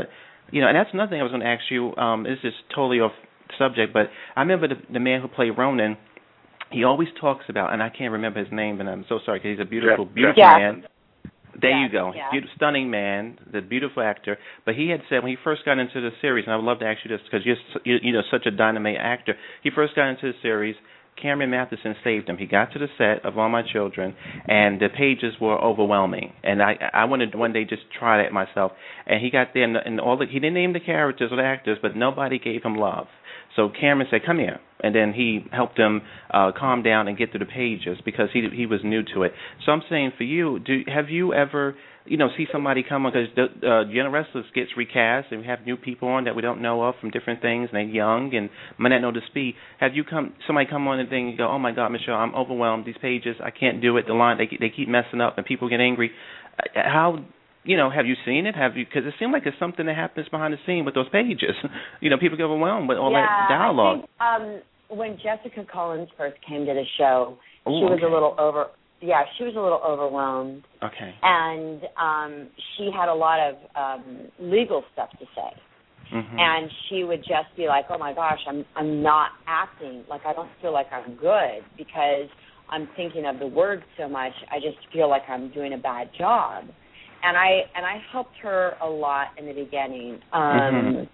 you 0.49 0.62
know 0.62 0.67
and 0.67 0.77
that's 0.77 0.89
another 0.93 1.10
thing 1.10 1.19
i 1.19 1.23
was 1.23 1.31
going 1.31 1.41
to 1.41 1.45
ask 1.47 1.63
you 1.69 1.93
um 1.97 2.23
this 2.23 2.38
is 2.45 2.53
totally 2.73 3.01
off 3.01 3.12
subject 3.60 3.91
but 3.91 4.08
i 4.38 4.39
remember 4.39 4.65
the 4.65 4.75
the 4.93 4.99
man 4.99 5.19
who 5.19 5.27
played 5.27 5.49
ronan 5.58 5.97
he 6.71 6.86
always 6.86 7.10
talks 7.19 7.43
about 7.49 7.73
and 7.73 7.84
i 7.84 7.89
can't 7.89 8.13
remember 8.13 8.39
his 8.39 8.47
name 8.53 8.79
and 8.79 8.89
i'm 8.89 9.03
so 9.10 9.19
sorry 9.25 9.39
because 9.39 9.58
he's 9.58 9.60
a 9.60 9.69
beautiful 9.69 10.05
Jeff- 10.05 10.15
beautiful 10.15 10.41
Jeff. 10.41 10.58
man 10.58 10.84
there 11.61 11.71
Yeah, 11.71 11.85
you 11.85 11.91
go. 11.91 12.13
Beautiful, 12.31 12.53
stunning 12.55 12.89
man, 12.89 13.37
the 13.51 13.61
beautiful 13.61 14.03
actor. 14.03 14.37
But 14.65 14.75
he 14.75 14.89
had 14.89 15.01
said 15.09 15.23
when 15.23 15.31
he 15.31 15.37
first 15.43 15.63
got 15.65 15.77
into 15.79 16.01
the 16.01 16.11
series, 16.21 16.45
and 16.45 16.53
I 16.53 16.57
would 16.57 16.65
love 16.65 16.79
to 16.79 16.85
ask 16.85 16.99
you 17.03 17.09
this 17.09 17.21
because 17.23 17.45
you're 17.45 17.57
you, 17.83 17.97
you 18.01 18.13
know 18.13 18.21
such 18.31 18.45
a 18.45 18.51
dynamite 18.51 18.97
actor. 18.99 19.35
He 19.63 19.69
first 19.69 19.95
got 19.95 20.09
into 20.09 20.31
the 20.31 20.37
series. 20.41 20.75
Cameron 21.21 21.51
Mathison 21.51 21.95
saved 22.04 22.30
him. 22.30 22.38
He 22.38 22.45
got 22.45 22.73
to 22.73 22.80
the 22.80 22.88
set 22.97 23.25
of 23.25 23.38
All 23.38 23.49
My 23.49 23.62
Children, 23.62 24.15
and 24.47 24.80
the 24.80 24.89
pages 24.89 25.34
were 25.39 25.58
overwhelming. 25.58 26.34
And 26.43 26.62
I 26.62 26.75
I 26.93 27.06
wanted 27.06 27.36
one 27.36 27.54
day 27.54 27.63
just 27.63 27.84
try 27.97 28.21
that 28.21 28.34
myself. 28.34 28.73
And 29.08 29.21
he 29.21 29.30
got 29.30 29.54
there, 29.54 29.63
and, 29.63 29.78
and 29.78 29.99
all 29.99 30.17
the 30.17 30.25
he 30.25 30.39
didn't 30.39 30.56
name 30.56 30.73
the 30.73 30.80
characters 30.80 31.32
or 31.32 31.38
the 31.38 31.43
actors, 31.43 31.78
but 31.82 31.95
nobody 31.95 32.39
gave 32.39 32.63
him 32.63 32.75
love. 32.75 33.08
So 33.56 33.69
Cameron 33.69 34.08
said, 34.12 34.25
"Come 34.25 34.39
here," 34.39 34.60
and 34.82 34.93
then 34.93 35.13
he 35.13 35.45
helped 35.51 35.80
him 35.80 36.01
uh, 36.32 36.51
calm 36.58 36.84
down 36.84 37.08
and 37.08 37.17
get 37.17 37.32
through 37.32 37.39
the 37.39 37.45
pages 37.45 37.97
because 38.04 38.30
he 38.34 38.47
he 38.54 38.65
was 38.65 38.82
new 38.84 39.04
to 39.13 39.23
it. 39.23 39.34
So 39.65 39.71
I'm 39.71 39.84
saying 39.89 40.13
for 40.17 40.23
you, 40.23 40.60
do 40.60 40.84
have 40.88 41.10
you 41.10 41.34
ever 41.34 41.75
you 42.05 42.17
know 42.17 42.29
see 42.37 42.45
somebody 42.51 42.83
come 42.87 43.05
on 43.05 43.13
because 43.13 43.29
the 43.35 43.67
uh, 43.67 43.85
Young 43.87 44.11
Restless 44.11 44.45
gets 44.53 44.71
recast 44.77 45.27
and 45.31 45.41
we 45.41 45.47
have 45.47 45.65
new 45.65 45.75
people 45.75 46.07
on 46.07 46.25
that 46.25 46.35
we 46.35 46.41
don't 46.41 46.61
know 46.61 46.83
of 46.83 46.95
from 47.01 47.09
different 47.09 47.41
things 47.41 47.69
and 47.71 47.75
they're 47.75 47.95
young 47.95 48.33
and 48.35 48.49
might 48.77 48.89
not 48.89 49.01
know 49.01 49.11
the 49.11 49.21
speed. 49.27 49.55
Have 49.79 49.95
you 49.95 50.03
come 50.03 50.33
somebody 50.45 50.67
come 50.69 50.87
on 50.87 50.99
and 50.99 51.11
then 51.11 51.27
you 51.27 51.37
go, 51.37 51.47
oh 51.47 51.59
my 51.59 51.71
God, 51.71 51.89
Michelle, 51.89 52.15
I'm 52.15 52.35
overwhelmed. 52.35 52.85
These 52.85 52.97
pages, 53.01 53.35
I 53.43 53.51
can't 53.51 53.81
do 53.81 53.97
it. 53.97 54.05
The 54.07 54.13
line 54.13 54.37
they 54.37 54.47
they 54.59 54.73
keep 54.75 54.87
messing 54.87 55.21
up 55.21 55.37
and 55.37 55.45
people 55.45 55.69
get 55.69 55.79
angry. 55.79 56.11
Uh, 56.59 56.81
How 56.83 57.25
you 57.65 57.77
know, 57.77 57.89
have 57.89 58.05
you 58.05 58.15
seen 58.25 58.45
it? 58.45 58.55
Have 58.55 58.77
you? 58.77 58.85
Because 58.85 59.07
it 59.07 59.15
seemed 59.19 59.33
like 59.33 59.43
it's 59.45 59.57
something 59.59 59.85
that 59.87 59.95
happens 59.95 60.29
behind 60.29 60.53
the 60.53 60.57
scene 60.65 60.85
with 60.85 60.93
those 60.93 61.09
pages. 61.09 61.55
you 61.99 62.09
know, 62.09 62.17
people 62.17 62.37
get 62.37 62.43
overwhelmed 62.43 62.87
with 62.87 62.97
all 62.97 63.11
yeah, 63.11 63.25
that 63.25 63.49
dialogue. 63.49 64.05
I 64.19 64.37
think, 64.37 64.61
um, 64.91 64.97
when 64.97 65.17
Jessica 65.17 65.65
Collins 65.71 66.09
first 66.15 66.37
came 66.47 66.65
to 66.65 66.73
the 66.73 66.83
show, 66.97 67.37
Ooh, 67.67 67.73
she 67.79 67.83
was 67.83 67.97
okay. 67.97 68.05
a 68.05 68.13
little 68.13 68.35
over. 68.37 68.67
Yeah, 69.05 69.23
she 69.37 69.43
was 69.43 69.55
a 69.55 69.61
little 69.61 69.81
overwhelmed, 69.85 70.63
Okay. 70.83 71.13
and 71.21 71.81
um, 71.97 72.49
she 72.75 72.89
had 72.95 73.07
a 73.07 73.13
lot 73.13 73.39
of 73.39 73.55
um, 73.75 74.03
legal 74.39 74.83
stuff 74.93 75.09
to 75.19 75.25
say. 75.35 75.51
hmm 76.11 76.19
and 76.37 76.69
she 76.89 77.03
would 77.03 77.21
just 77.21 77.49
be 77.55 77.67
like, 77.67 77.85
"Oh 77.89 77.97
my 77.97 78.13
gosh, 78.13 78.39
I'm 78.47 78.65
I'm 78.75 79.01
not 79.03 79.29
acting 79.47 80.03
like 80.09 80.21
I 80.25 80.33
don't 80.33 80.49
feel 80.61 80.73
like 80.73 80.87
I'm 80.91 81.15
good 81.15 81.63
because 81.77 82.27
I'm 82.69 82.87
thinking 82.95 83.25
of 83.25 83.39
the 83.39 83.47
words 83.47 83.83
so 83.97 84.09
much. 84.09 84.33
I 84.51 84.57
just 84.59 84.77
feel 84.91 85.07
like 85.09 85.23
I'm 85.29 85.49
doing 85.51 85.73
a 85.73 85.77
bad 85.77 86.09
job." 86.17 86.65
And 87.23 87.37
I 87.37 87.49
and 87.75 87.85
I 87.85 87.97
helped 88.11 88.37
her 88.41 88.73
a 88.81 88.87
lot 88.87 89.27
in 89.37 89.45
the 89.45 89.53
beginning. 89.53 90.19
Um 90.33 90.43
Mhm. 90.43 91.09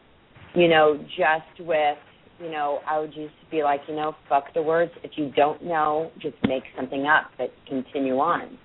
you 0.56 0.68
know, 0.68 0.98
just 1.18 1.54
with 1.60 1.98
you 2.42 2.50
know, 2.50 2.80
I 2.88 3.00
would 3.00 3.14
just 3.14 3.34
be 3.52 3.64
like, 3.64 3.82
you 3.88 3.96
know, 3.96 4.16
fuck 4.28 4.54
the 4.54 4.62
words. 4.62 4.92
If 5.04 5.12
you 5.16 5.32
don't 5.36 5.64
know, 5.64 6.12
just 6.20 6.36
make 6.48 6.64
something 6.76 7.06
up, 7.06 7.26
but 7.38 7.52
continue 7.68 8.18
on. 8.18 8.58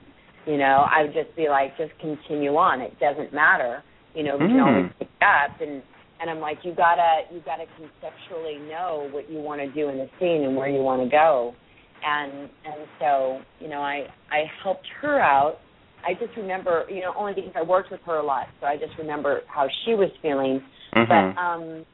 You 0.46 0.56
know, 0.58 0.86
I 0.90 1.02
would 1.02 1.12
just 1.12 1.34
be 1.36 1.48
like, 1.48 1.76
just 1.76 1.92
continue 2.00 2.56
on. 2.56 2.80
It 2.80 2.98
doesn't 3.00 3.32
matter. 3.34 3.82
You 4.14 4.22
know, 4.24 4.36
we 4.38 4.46
can 4.46 4.56
Mm. 4.56 4.66
always 4.66 4.92
pick 4.98 5.08
up 5.20 5.60
and 5.60 5.82
and 6.18 6.30
I'm 6.30 6.40
like, 6.40 6.64
you 6.64 6.72
gotta 6.72 7.24
you 7.30 7.40
gotta 7.44 7.66
conceptually 7.76 8.56
know 8.70 9.06
what 9.12 9.28
you 9.28 9.38
want 9.38 9.60
to 9.60 9.68
do 9.68 9.90
in 9.90 9.98
the 9.98 10.08
scene 10.18 10.44
and 10.44 10.56
where 10.56 10.66
you 10.66 10.80
want 10.80 11.02
to 11.02 11.10
go, 11.10 11.54
and 12.02 12.32
and 12.64 12.88
so 12.98 13.40
you 13.60 13.68
know, 13.68 13.82
I 13.82 14.06
I 14.30 14.44
helped 14.62 14.86
her 15.02 15.20
out. 15.20 15.58
I 16.06 16.14
just 16.14 16.34
remember, 16.38 16.86
you 16.88 17.00
know, 17.02 17.12
only 17.18 17.34
because 17.34 17.52
I 17.54 17.60
worked 17.62 17.90
with 17.90 18.00
her 18.06 18.16
a 18.16 18.22
lot, 18.22 18.46
so 18.60 18.66
I 18.66 18.76
just 18.78 18.96
remember 18.96 19.42
how 19.46 19.68
she 19.84 19.92
was 19.94 20.08
feeling. 20.22 20.62
Mhm. 20.94 21.08
But 21.34 21.38
um, 21.38 21.84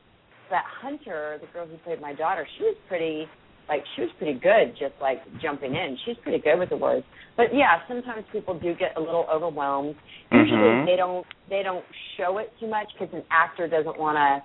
but 0.53 0.61
Hunter, 0.85 1.39
the 1.41 1.47
girl 1.55 1.67
who 1.67 1.79
played 1.79 1.99
my 2.03 2.13
daughter, 2.13 2.47
she 2.59 2.65
was 2.65 2.77
pretty 2.87 3.25
like 3.69 3.83
she 3.97 4.03
was 4.03 4.11
pretty 4.19 4.35
good, 4.39 4.75
just 4.79 4.93
like 5.01 5.19
jumping 5.41 5.75
in. 5.75 5.97
She's 6.05 6.17
pretty 6.23 6.41
good 6.45 6.59
with 6.59 6.69
the 6.69 6.77
words. 6.77 7.07
But 7.39 7.47
yeah, 7.55 7.81
sometimes 7.89 8.25
people 8.31 8.59
do 8.59 8.75
get 8.75 8.93
a 8.99 9.01
little 9.01 9.25
overwhelmed. 9.33 9.95
Usually 10.31 10.59
Mhm. 10.59 10.85
they 10.85 10.97
don't 10.97 11.25
they 11.49 11.63
don't 11.63 11.85
show 12.19 12.37
it 12.37 12.53
too 12.61 12.67
much 12.67 12.89
because 12.93 13.09
an 13.15 13.25
actor 13.31 13.67
doesn't 13.67 13.99
want 13.99 14.19
to 14.19 14.43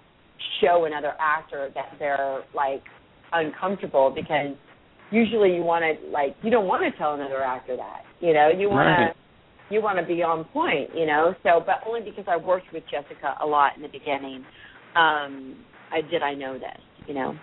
show 0.61 0.85
another 0.85 1.13
actor 1.19 1.71
that 1.75 1.89
they're 1.99 2.43
like 2.53 2.83
uncomfortable 3.33 4.09
because 4.09 4.55
usually 5.11 5.53
you 5.53 5.63
want 5.63 5.83
to 5.83 5.91
like 6.09 6.35
you 6.41 6.49
don't 6.49 6.67
want 6.67 6.83
to 6.89 6.97
tell 6.97 7.15
another 7.15 7.43
actor 7.43 7.75
that 7.75 8.03
you 8.21 8.33
know 8.33 8.47
you 8.47 8.69
want 8.69 8.87
Right. 8.87 9.11
to 9.11 9.73
you 9.73 9.81
want 9.81 9.97
to 9.99 10.05
be 10.05 10.23
on 10.23 10.45
point 10.45 10.89
you 10.95 11.05
know 11.05 11.35
so 11.43 11.59
but 11.65 11.77
only 11.85 11.99
because 12.01 12.25
I 12.29 12.37
worked 12.37 12.71
with 12.71 12.83
Jessica 12.89 13.35
a 13.41 13.45
lot 13.45 13.75
in 13.75 13.81
the 13.81 13.89
beginning 13.89 14.45
um 14.95 15.55
I 15.91 16.01
did 16.01 16.21
I 16.21 16.33
know 16.33 16.53
this 16.53 16.81
you 17.07 17.13
know 17.13 17.35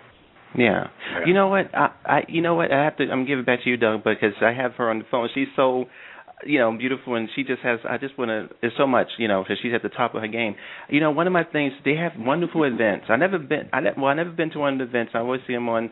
Yeah. 0.57 0.87
Yeah. 1.11 1.25
You 1.25 1.33
know 1.33 1.47
what? 1.47 1.73
I, 1.73 1.91
I 2.05 2.23
you 2.27 2.41
know 2.41 2.55
what? 2.55 2.71
I 2.71 2.83
have 2.83 2.97
to 2.97 3.09
I'm 3.11 3.25
giving 3.25 3.43
it 3.43 3.45
back 3.45 3.63
to 3.63 3.69
you, 3.69 3.77
Doug, 3.77 4.03
because 4.03 4.33
I 4.41 4.53
have 4.53 4.73
her 4.73 4.89
on 4.89 4.99
the 4.99 5.05
phone. 5.09 5.29
She's 5.33 5.47
so 5.55 5.85
you 6.43 6.59
know, 6.59 6.75
beautiful, 6.77 7.15
and 7.15 7.29
she 7.35 7.43
just 7.43 7.61
has. 7.61 7.79
I 7.87 7.97
just 7.97 8.17
want 8.17 8.29
to. 8.29 8.55
There's 8.61 8.73
so 8.77 8.85
much, 8.87 9.07
you 9.17 9.27
know, 9.27 9.43
because 9.43 9.57
she's 9.61 9.73
at 9.73 9.81
the 9.81 9.89
top 9.89 10.15
of 10.15 10.21
her 10.21 10.27
game. 10.27 10.55
You 10.89 10.99
know, 10.99 11.11
one 11.11 11.27
of 11.27 11.33
my 11.33 11.43
things 11.43 11.73
they 11.83 11.95
have 11.95 12.11
wonderful 12.17 12.63
events. 12.63 13.05
I 13.09 13.15
never 13.15 13.39
been. 13.39 13.69
I 13.71 13.79
ne- 13.79 13.91
well, 13.97 14.07
I 14.07 14.13
never 14.13 14.31
been 14.31 14.51
to 14.51 14.59
one 14.59 14.73
of 14.73 14.79
the 14.79 14.85
events. 14.85 15.13
I 15.15 15.19
always 15.19 15.41
see 15.47 15.53
them 15.53 15.69
on 15.69 15.91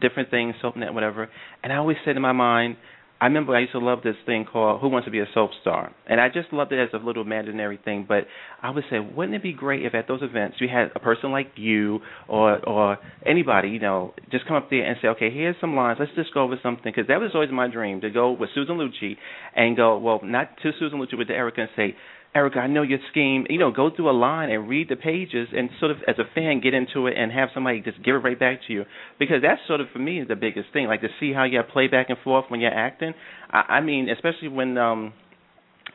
different 0.00 0.30
things, 0.30 0.54
SoapNet, 0.62 0.94
whatever. 0.94 1.28
And 1.62 1.72
I 1.72 1.76
always 1.76 1.96
said 2.04 2.16
in 2.16 2.22
my 2.22 2.32
mind, 2.32 2.76
I 3.22 3.26
remember 3.26 3.54
I 3.54 3.60
used 3.60 3.70
to 3.70 3.78
love 3.78 4.00
this 4.02 4.16
thing 4.26 4.44
called 4.52 4.80
Who 4.80 4.88
Wants 4.88 5.04
to 5.04 5.12
Be 5.12 5.20
a 5.20 5.26
Soap 5.32 5.50
Star, 5.60 5.92
and 6.08 6.20
I 6.20 6.26
just 6.28 6.52
loved 6.52 6.72
it 6.72 6.80
as 6.82 6.88
a 6.92 6.96
little 6.96 7.22
imaginary 7.22 7.78
thing. 7.84 8.04
But 8.08 8.26
I 8.60 8.70
would 8.70 8.82
say, 8.90 8.98
wouldn't 8.98 9.36
it 9.36 9.44
be 9.44 9.52
great 9.52 9.86
if 9.86 9.94
at 9.94 10.08
those 10.08 10.22
events 10.22 10.56
you 10.58 10.66
had 10.66 10.90
a 10.96 10.98
person 10.98 11.30
like 11.30 11.52
you 11.54 12.00
or 12.26 12.58
or 12.68 12.98
anybody, 13.24 13.68
you 13.68 13.78
know, 13.78 14.12
just 14.32 14.44
come 14.48 14.56
up 14.56 14.70
there 14.70 14.84
and 14.84 14.96
say, 15.00 15.06
okay, 15.06 15.30
here's 15.30 15.54
some 15.60 15.76
lines. 15.76 15.98
Let's 16.00 16.10
just 16.16 16.34
go 16.34 16.42
over 16.42 16.56
something 16.64 16.92
because 16.92 17.06
that 17.06 17.20
was 17.20 17.30
always 17.32 17.50
my 17.52 17.68
dream 17.68 18.00
to 18.00 18.10
go 18.10 18.32
with 18.32 18.50
Susan 18.56 18.76
Lucci 18.76 19.16
and 19.54 19.76
go, 19.76 19.98
well, 19.98 20.18
not 20.24 20.56
to 20.64 20.72
Susan 20.80 20.98
Lucci, 20.98 21.16
but 21.16 21.28
to 21.28 21.32
Erica 21.32 21.60
and 21.60 21.70
say, 21.76 21.94
Erica, 22.34 22.60
I 22.60 22.66
know 22.66 22.82
your 22.82 22.98
scheme. 23.10 23.46
You 23.50 23.58
know, 23.58 23.70
go 23.70 23.90
through 23.94 24.10
a 24.10 24.16
line 24.16 24.50
and 24.50 24.68
read 24.68 24.88
the 24.88 24.96
pages 24.96 25.48
and 25.54 25.68
sort 25.78 25.90
of 25.90 25.98
as 26.08 26.16
a 26.18 26.24
fan 26.34 26.60
get 26.60 26.72
into 26.72 27.06
it 27.06 27.14
and 27.16 27.30
have 27.30 27.50
somebody 27.52 27.80
just 27.80 28.02
give 28.02 28.14
it 28.14 28.18
right 28.18 28.38
back 28.38 28.60
to 28.66 28.72
you. 28.72 28.84
Because 29.18 29.42
that's 29.42 29.60
sort 29.66 29.80
of 29.80 29.88
for 29.92 29.98
me 29.98 30.24
the 30.26 30.36
biggest 30.36 30.72
thing. 30.72 30.86
Like 30.86 31.02
to 31.02 31.08
see 31.20 31.32
how 31.32 31.44
you 31.44 31.60
play 31.62 31.88
back 31.88 32.06
and 32.08 32.18
forth 32.24 32.46
when 32.48 32.60
you're 32.60 32.74
acting. 32.74 33.12
I, 33.50 33.76
I 33.76 33.80
mean, 33.80 34.08
especially 34.08 34.48
when 34.48 34.78
um 34.78 35.12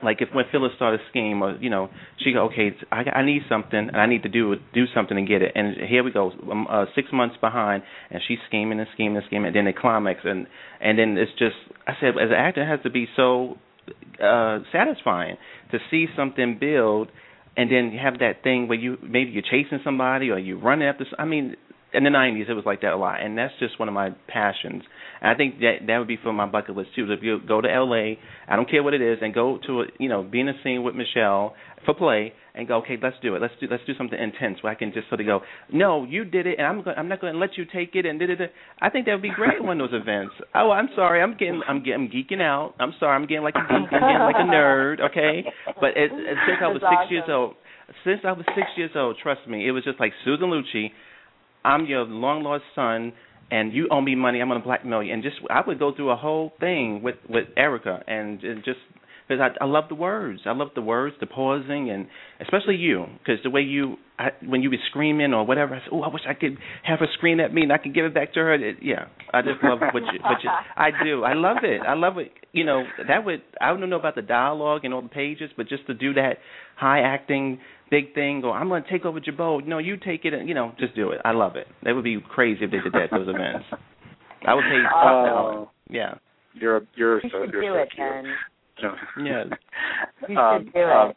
like 0.04 0.22
if 0.22 0.30
when 0.32 0.46
Phyllis 0.52 0.74
started 0.76 1.00
scheme 1.10 1.42
or 1.42 1.58
you 1.58 1.70
know 1.70 1.90
she 2.20 2.32
go 2.32 2.46
okay 2.46 2.72
I 2.92 3.04
I 3.16 3.26
need 3.26 3.42
something 3.50 3.80
and 3.80 3.98
I 3.98 4.06
need 4.06 4.24
to 4.24 4.30
do 4.30 4.56
do 4.74 4.86
something 4.94 5.18
and 5.18 5.28
get 5.28 5.42
it 5.42 5.54
and 5.56 5.76
here 5.90 6.04
we 6.04 6.12
go 6.12 6.32
um, 6.52 6.68
uh, 6.70 6.86
six 6.94 7.08
months 7.12 7.36
behind 7.42 7.84
and 8.12 8.22
she's 8.28 8.38
scheming 8.48 8.80
and 8.80 8.88
scheming 8.94 9.18
and 9.18 9.26
scheming 9.26 9.48
and 9.48 9.56
then 9.56 9.66
the 9.66 9.74
climax 9.74 10.20
and 10.24 10.46
and 10.82 11.00
then 11.00 11.18
it's 11.18 11.32
just 11.40 11.56
I 11.88 11.94
said 12.00 12.10
as 12.10 12.30
an 12.30 12.34
actor 12.34 12.62
it 12.62 12.68
has 12.68 12.82
to 12.84 12.90
be 12.90 13.08
so 13.16 13.58
uh 14.24 14.60
satisfying 14.72 15.38
to 15.72 15.80
see 15.92 16.08
something 16.16 16.58
build 16.60 17.10
and 17.58 17.72
then 17.72 17.92
have 17.92 18.20
that 18.20 18.44
thing 18.44 18.68
where 18.68 18.78
you 18.78 18.98
maybe 19.02 19.32
you're 19.32 19.42
chasing 19.42 19.80
somebody 19.84 20.30
or 20.30 20.38
you 20.38 20.60
run 20.60 20.82
after. 20.82 21.06
I 21.18 21.26
mean, 21.26 21.56
in 21.94 22.04
the 22.04 22.10
'90s 22.12 22.50
it 22.50 22.54
was 22.54 22.66
like 22.66 22.82
that 22.82 22.94
a 22.94 22.98
lot, 22.98 23.22
and 23.22 23.38
that's 23.38 23.54
just 23.60 23.80
one 23.80 23.88
of 23.88 23.94
my 23.94 24.12
passions. 24.28 24.84
And 25.22 25.32
I 25.32 25.36
think 25.36 25.60
that 25.60 25.86
that 25.88 25.98
would 25.98 26.08
be 26.08 26.18
for 26.22 26.34
my 26.34 26.46
bucket 26.46 26.76
list 26.76 26.90
too. 26.96 27.12
If 27.12 27.24
you 27.24 27.40
go 27.48 27.62
to 27.62 27.68
LA, 27.68 28.16
I 28.48 28.56
don't 28.56 28.70
care 28.70 28.84
what 28.84 28.94
it 28.94 29.02
is, 29.02 29.20
and 29.22 29.34
go 29.34 29.60
to 29.68 29.82
a, 29.82 29.86
you 30.00 30.10
know 30.10 30.24
be 30.24 30.40
in 30.40 30.50
a 30.50 30.54
scene 30.64 30.84
with 30.84 30.96
Michelle 30.96 31.56
for 31.86 31.94
play, 31.94 32.34
and 32.56 32.68
go 32.68 32.78
okay, 32.78 32.98
let's 33.02 33.16
do 33.22 33.36
it. 33.36 33.42
Let's 33.42 33.54
do 33.60 33.68
let's 33.70 33.84
do 33.86 33.94
something 33.98 34.18
intense 34.20 34.62
where 34.62 34.72
I 34.72 34.76
can 34.76 34.92
just 34.94 35.08
sort 35.10 35.22
of 35.22 35.28
go, 35.28 35.42
no, 35.72 36.04
you 36.06 36.26
did 36.26 36.48
it, 36.48 36.58
and 36.58 36.68
I'm 36.68 36.84
go- 36.84 36.94
I'm 36.96 37.08
not 37.08 37.22
going 37.22 37.34
to 37.34 37.40
let 37.40 37.58
you 37.58 37.66
take 37.66 37.96
it, 37.96 38.06
and 38.06 38.20
da 38.20 38.28
da 38.28 38.36
da. 38.36 38.46
I 38.82 38.90
think 38.90 39.06
that 39.06 39.14
would 39.14 39.22
be 39.22 39.32
great 39.34 39.56
at 39.56 39.64
one 39.64 39.80
of 39.80 39.90
those 39.92 40.02
events. 40.02 40.34
Oh, 40.56 40.72
I'm 40.72 40.90
sorry, 40.96 41.22
I'm 41.22 41.38
getting 41.38 41.62
I'm 41.68 41.80
getting 41.84 41.94
I'm 42.02 42.10
geeking 42.10 42.42
out. 42.42 42.74
I'm 42.80 42.94
sorry, 43.00 43.16
I'm 43.16 43.28
getting 43.28 43.44
like 43.44 43.56
a 43.56 43.62
geek, 43.62 43.92
I'm 43.92 44.02
getting 44.02 44.20
like 44.20 44.36
a 44.36 44.48
nerd, 44.50 45.00
okay? 45.12 45.46
But 45.80 45.92
it, 45.98 46.12
it, 46.12 46.38
since 46.48 46.60
I 46.62 46.68
was 46.68 46.82
That's 46.82 46.94
six 47.02 47.12
years 47.12 47.24
old, 47.30 47.56
since 48.04 48.22
I 48.26 48.32
was 48.32 48.46
six 48.56 48.68
years 48.76 48.92
old, 48.96 49.18
trust 49.22 49.48
me, 49.48 49.68
it 49.68 49.72
was 49.72 49.84
just 49.84 50.00
like 50.00 50.12
Susan 50.26 50.48
Lucci. 50.50 50.92
I'm 51.64 51.86
your 51.86 52.06
long 52.06 52.44
lost 52.44 52.64
son, 52.76 53.12
and 53.52 53.74
you 53.74 53.88
owe 53.92 54.02
me 54.02 54.16
money. 54.16 54.42
I'm 54.42 54.48
gonna 54.48 54.64
blackmail 54.64 55.04
you. 55.04 55.14
And 55.14 55.24
just 55.24 55.38
I 55.50 55.62
would 55.66 55.80
go 55.80 55.96
through 55.96 56.12
a 56.12 56.16
whole 56.16 56.54
thing 56.60 57.02
with 57.02 57.16
with 57.30 57.46
Erica, 57.56 58.04
and, 58.08 58.44
and 58.44 58.64
just 58.64 58.80
because 59.28 59.42
I, 59.42 59.64
I 59.64 59.68
love 59.68 59.86
the 59.90 59.96
words, 59.96 60.42
I 60.46 60.52
love 60.54 60.70
the 60.76 60.82
words, 60.82 61.16
the 61.20 61.26
pausing, 61.26 61.90
and 61.90 62.08
especially 62.40 62.76
you, 62.76 63.06
because 63.20 63.40
the 63.44 63.50
way 63.50 63.62
you 63.62 63.98
I, 64.20 64.30
when 64.46 64.64
you 64.64 64.70
be 64.70 64.78
screaming 64.90 65.34
or 65.34 65.46
whatever, 65.46 65.76
I 65.76 65.80
said, 65.80 65.90
oh, 65.92 66.02
I 66.02 66.08
wish 66.12 66.24
I 66.28 66.34
could 66.34 66.58
have 66.84 67.00
her 67.00 67.08
scream 67.14 67.40
at 67.40 67.54
me 67.54 67.62
and 67.64 67.72
I 67.72 67.78
could 67.78 67.94
give 67.94 68.06
it 68.06 68.14
back 68.16 68.34
to 68.34 68.40
her. 68.40 68.54
It, 68.56 68.78
yeah, 68.82 69.06
I 69.32 69.42
just 69.44 69.64
love 69.64 69.80
what 69.80 70.02
you, 70.02 70.20
what 70.24 70.42
you. 70.44 70.50
I 70.76 70.90
do. 71.04 71.24
I 71.24 71.34
love 71.34 71.58
it. 71.64 71.82
I 71.82 71.94
love 71.94 72.18
it. 72.18 72.32
You 72.52 72.64
know 72.66 72.84
that 73.08 73.26
would 73.26 73.42
I 73.62 73.68
don't 73.76 73.90
know 73.90 74.00
about 74.00 74.16
the 74.16 74.22
dialogue 74.24 74.86
and 74.86 74.94
all 74.94 75.02
the 75.04 75.10
pages, 75.10 75.52
but 75.58 75.68
just 75.70 75.86
to 75.88 75.94
do 75.94 76.14
that 76.16 76.38
high 76.78 77.02
acting 77.02 77.60
big 77.92 78.14
thing 78.14 78.44
or 78.44 78.54
I'm 78.58 78.68
going 78.70 78.84
to 78.84 78.90
take 78.90 79.06
over 79.06 79.20
Jabot. 79.20 79.66
No, 79.68 79.78
you 79.78 79.98
take 79.98 80.26
it 80.26 80.34
and, 80.34 80.48
you 80.50 80.56
know, 80.56 80.74
just 80.80 80.96
do 80.96 81.12
it. 81.12 81.22
I 81.24 81.32
love 81.32 81.56
it. 81.56 81.68
That 81.84 81.94
would 81.96 82.04
be 82.04 82.20
crazy 82.30 82.66
if 82.66 82.72
they 82.72 82.78
did 82.80 82.92
that 82.94 83.04
at 83.04 83.12
those 83.12 83.28
events. 83.30 83.66
I 84.46 84.54
would 84.54 84.64
pay 84.64 84.82
top 84.92 85.26
dollar. 85.26 85.54
Oh, 85.54 85.70
Yeah. 85.90 86.16
you're 86.54 86.82
you're 86.96 87.22
You 87.24 87.30
so 87.32 87.46
should 87.46 87.54
you're 87.54 87.62
do 87.62 87.68
so 87.70 87.82
it, 87.84 87.90
cute. 87.96 88.08
then. 88.26 88.26
Yeah. 89.24 89.44
You 90.28 90.38
um, 90.40 90.64
do 90.66 90.72
it. 90.80 90.84
um, 90.92 91.14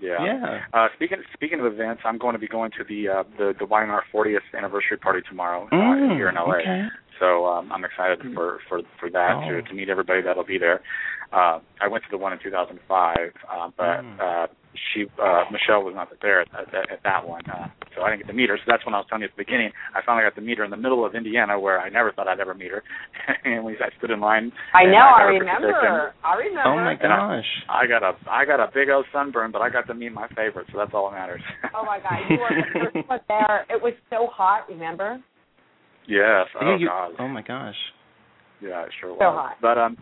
yeah. 0.00 0.24
Yeah. 0.24 0.60
Uh, 0.72 0.88
speaking 0.96 1.18
speaking 1.34 1.60
of 1.60 1.66
events, 1.66 2.02
I'm 2.04 2.18
going 2.18 2.34
to 2.34 2.38
be 2.38 2.46
going 2.48 2.70
to 2.78 2.84
the 2.84 3.08
uh, 3.08 3.22
the 3.38 3.54
the 3.58 3.64
YNR 3.66 4.00
40th 4.14 4.38
anniversary 4.56 4.98
party 4.98 5.20
tomorrow 5.28 5.66
uh, 5.72 5.74
Mm, 5.74 6.16
here 6.16 6.28
in 6.28 6.34
LA. 6.36 6.56
Okay. 6.56 6.86
So 7.18 7.46
um, 7.46 7.72
I'm 7.72 7.84
excited 7.84 8.20
for 8.34 8.60
for 8.68 8.80
for 9.00 9.10
that 9.10 9.34
Oh. 9.36 9.48
to 9.48 9.62
to 9.62 9.74
meet 9.74 9.88
everybody 9.88 10.22
that'll 10.22 10.44
be 10.44 10.58
there. 10.58 10.80
Uh, 11.32 11.58
I 11.80 11.88
went 11.88 12.04
to 12.04 12.10
the 12.10 12.18
one 12.18 12.32
in 12.32 12.38
2005, 12.38 13.16
uh, 13.50 13.70
but 13.76 13.84
Mm. 14.04 14.20
uh, 14.20 14.46
she 14.94 15.04
uh, 15.20 15.44
Michelle 15.50 15.82
was 15.82 15.94
not 15.96 16.08
there 16.22 16.40
at, 16.42 16.48
at, 16.54 16.90
at 16.90 17.00
that 17.04 17.26
one, 17.26 17.42
uh, 17.50 17.66
so 17.96 18.02
I 18.02 18.10
didn't 18.10 18.22
get 18.22 18.28
to 18.28 18.36
meet 18.36 18.48
her. 18.48 18.56
So 18.56 18.64
that's 18.68 18.84
when 18.86 18.94
I 18.94 18.98
was 18.98 19.06
telling 19.08 19.22
you 19.22 19.28
at 19.28 19.36
the 19.36 19.42
beginning. 19.42 19.70
I 19.94 20.00
finally 20.04 20.24
got 20.24 20.34
to 20.36 20.44
meet 20.44 20.58
her 20.58 20.64
in 20.64 20.70
the 20.70 20.76
middle 20.80 21.04
of 21.04 21.14
Indiana, 21.14 21.58
where 21.58 21.80
I 21.80 21.88
never 21.88 22.12
thought 22.12 22.28
I'd 22.28 22.40
ever 22.40 22.54
meet 22.54 22.70
her. 22.70 22.82
and 23.44 23.64
we 23.64 23.74
I 23.80 23.88
stood 23.98 24.10
in 24.10 24.20
line. 24.20 24.52
I 24.74 24.82
and 24.84 24.92
know. 24.92 24.98
got 25.02 25.18
I 25.18 25.22
her 25.24 25.32
remember. 25.38 25.72
prescription. 25.72 26.22
I 26.24 26.32
remember. 26.36 26.68
Oh 26.70 26.76
my 26.76 26.92
And 27.00 27.12
I- 27.12 27.36
gosh. 27.40 27.50
I 27.68 27.86
got 27.86 28.02
a 28.02 28.12
I 28.30 28.44
got 28.44 28.60
a 28.60 28.70
big 28.72 28.88
old 28.88 29.06
sunburn, 29.12 29.50
but 29.52 29.62
I 29.62 29.70
got 29.70 29.86
to 29.88 29.94
meet 29.94 30.12
my 30.12 30.28
favorite, 30.36 30.66
so 30.72 30.78
that's 30.78 30.92
all 30.94 31.10
that 31.10 31.16
matters. 31.16 31.42
Oh 31.74 31.84
my 31.84 31.98
God! 32.00 32.18
You 32.28 32.38
were 32.38 32.50
the 32.50 32.90
first 32.92 33.08
one 33.08 33.20
there. 33.28 33.66
It 33.70 33.80
was 33.82 33.94
so 34.10 34.26
hot. 34.32 34.68
Remember? 34.68 35.18
yes. 36.06 36.46
Oh 36.60 36.64
yeah, 36.64 36.76
you, 36.78 36.86
God. 36.88 37.12
oh 37.18 37.28
my 37.28 37.42
gosh. 37.42 37.76
Yeah, 38.60 38.82
it 38.82 38.90
sure 39.00 39.10
was. 39.10 39.18
So 39.20 39.30
hot. 39.30 39.56
But 39.62 39.78
um, 39.78 39.96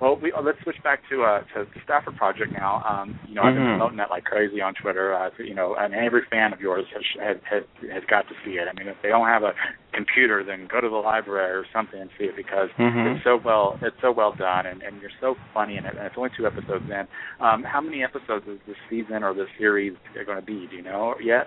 well, 0.00 0.16
we 0.20 0.32
uh, 0.32 0.40
let's 0.40 0.56
switch 0.62 0.80
back 0.82 1.00
to 1.10 1.22
uh 1.22 1.40
to 1.54 1.64
the 1.68 1.80
Stafford 1.84 2.16
Project 2.16 2.52
now. 2.52 2.80
Um, 2.82 3.14
you 3.28 3.34
know, 3.34 3.42
I've 3.42 3.54
been 3.54 3.64
Mhm. 3.64 3.76
promoting 3.76 3.98
that 3.98 4.08
like 4.10 4.24
crazy 4.24 4.60
on 4.62 4.72
Twitter. 4.74 5.14
Uh, 5.14 5.30
you 5.38 5.54
know, 5.54 5.76
and 5.76 5.94
every 5.94 6.22
fan 6.30 6.52
of 6.52 6.60
yours 6.60 6.86
has 6.94 7.04
has 7.20 7.36
has, 7.44 7.62
has 7.92 8.04
got 8.08 8.26
to 8.28 8.34
see 8.44 8.56
it. 8.56 8.66
I 8.66 8.72
mean, 8.78 8.88
if 8.88 8.96
they 9.02 9.10
don't 9.10 9.28
have 9.28 9.42
a 9.42 9.52
computer, 9.92 10.42
then 10.42 10.66
go 10.72 10.80
to 10.80 10.88
the 10.88 10.96
library 10.96 11.52
or 11.52 11.64
something 11.72 12.00
and 12.00 12.10
see 12.18 12.24
it 12.24 12.36
because 12.36 12.70
Mhm. 12.78 13.14
it's 13.14 13.24
so 13.24 13.36
well 13.36 13.78
it's 13.82 14.00
so 14.00 14.10
well 14.10 14.32
done 14.32 14.66
and 14.66 14.82
and 14.82 15.00
you're 15.02 15.12
so 15.20 15.36
funny 15.52 15.76
in 15.76 15.84
it. 15.84 15.94
And 15.96 16.06
it's 16.06 16.16
only 16.16 16.30
two 16.36 16.46
episodes 16.46 16.88
in. 16.88 17.06
Um, 17.40 17.62
how 17.64 17.80
many 17.82 18.02
episodes 18.02 18.46
is 18.48 18.58
this 18.66 18.76
season 18.88 19.22
or 19.22 19.34
this 19.34 19.48
series 19.58 19.94
going 20.24 20.38
to 20.38 20.44
be? 20.44 20.66
Do 20.66 20.76
you 20.76 20.82
know 20.82 21.14
yet? 21.20 21.46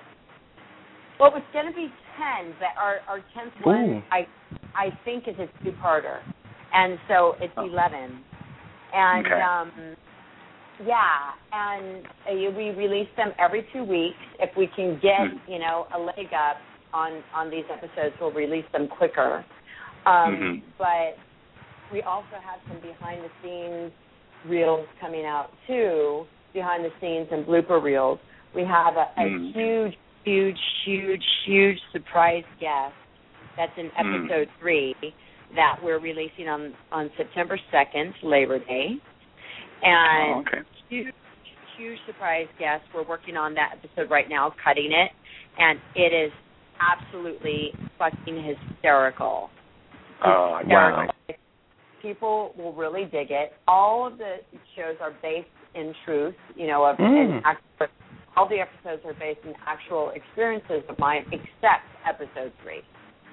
Well, 1.19 1.33
it's 1.35 1.45
going 1.53 1.67
to 1.67 1.73
be 1.73 1.91
ten, 2.17 2.53
but 2.59 2.69
our 2.77 2.99
our 3.07 3.19
tenth 3.33 3.53
one, 3.63 4.03
I 4.11 4.27
I 4.75 4.91
think, 5.05 5.27
is 5.27 5.37
a 5.39 5.47
two-parter, 5.63 6.19
and 6.73 6.99
so 7.07 7.35
it's 7.41 7.53
Oh. 7.57 7.63
eleven. 7.65 8.23
And 8.93 9.25
Okay. 9.25 9.41
um, 9.41 9.95
yeah, 10.79 11.31
and 11.51 12.05
uh, 12.29 12.51
we 12.55 12.71
release 12.71 13.09
them 13.17 13.31
every 13.39 13.67
two 13.73 13.83
weeks. 13.83 14.17
If 14.39 14.55
we 14.57 14.67
can 14.67 14.99
get 14.99 15.19
Mhm. 15.21 15.41
you 15.47 15.59
know 15.59 15.87
a 15.93 15.99
leg 15.99 16.33
up 16.33 16.57
on 16.93 17.23
on 17.33 17.49
these 17.49 17.65
episodes, 17.69 18.15
we'll 18.19 18.31
release 18.31 18.65
them 18.71 18.87
quicker. 18.87 19.43
Um, 20.05 20.35
Mhm. 20.35 20.61
But 20.77 21.17
we 21.91 22.01
also 22.03 22.35
have 22.37 22.59
some 22.67 22.79
behind 22.79 23.23
the 23.23 23.31
scenes 23.41 23.91
reels 24.45 24.87
coming 24.99 25.25
out 25.25 25.53
too, 25.67 26.27
behind 26.53 26.83
the 26.83 26.91
scenes 26.99 27.27
and 27.31 27.45
blooper 27.45 27.81
reels. 27.81 28.19
We 28.53 28.63
have 28.65 28.97
a, 28.97 29.09
a 29.17 29.21
Mm. 29.25 29.53
huge, 29.53 29.97
huge, 30.25 30.59
huge, 30.83 31.25
huge 31.45 31.81
surprise 31.91 32.43
guest 32.59 32.95
that's 33.55 33.75
in 33.77 33.89
Mm. 33.91 34.25
episode 34.25 34.49
three 34.59 34.93
that 35.55 35.77
we're 35.83 35.99
releasing 35.99 36.47
on 36.47 36.73
on 36.91 37.09
September 37.17 37.59
second, 37.71 38.13
Labor 38.23 38.59
Day, 38.59 38.95
and 39.83 40.35
oh, 40.35 40.43
okay. 40.47 40.67
huge, 40.89 41.13
huge 41.77 41.99
surprise 42.07 42.47
guest. 42.59 42.83
We're 42.93 43.07
working 43.07 43.37
on 43.37 43.53
that 43.55 43.75
episode 43.77 44.09
right 44.09 44.29
now, 44.29 44.53
cutting 44.63 44.91
it, 44.91 45.11
and 45.57 45.79
it 45.95 46.13
is 46.13 46.31
absolutely 46.79 47.71
fucking 47.97 48.43
hysterical. 48.43 49.49
Oh, 50.25 50.59
I 50.59 50.63
Wow. 50.65 51.07
People 52.01 52.53
will 52.57 52.73
really 52.73 53.05
dig 53.05 53.31
it. 53.31 53.53
All 53.67 54.05
of 54.07 54.17
the 54.17 54.37
shows 54.75 54.95
are 54.99 55.13
based 55.21 55.47
in 55.73 55.93
truth, 56.05 56.35
you 56.55 56.67
know, 56.67 56.83
of 56.83 56.97
Mm. 56.97 57.41
all 58.35 58.47
the 58.47 58.59
episodes 58.59 59.05
are 59.05 59.13
based 59.13 59.39
in 59.45 59.55
actual 59.65 60.09
experiences 60.09 60.83
of 60.89 60.99
mine, 60.99 61.25
except 61.31 61.85
episode 62.05 62.51
three. 62.61 62.81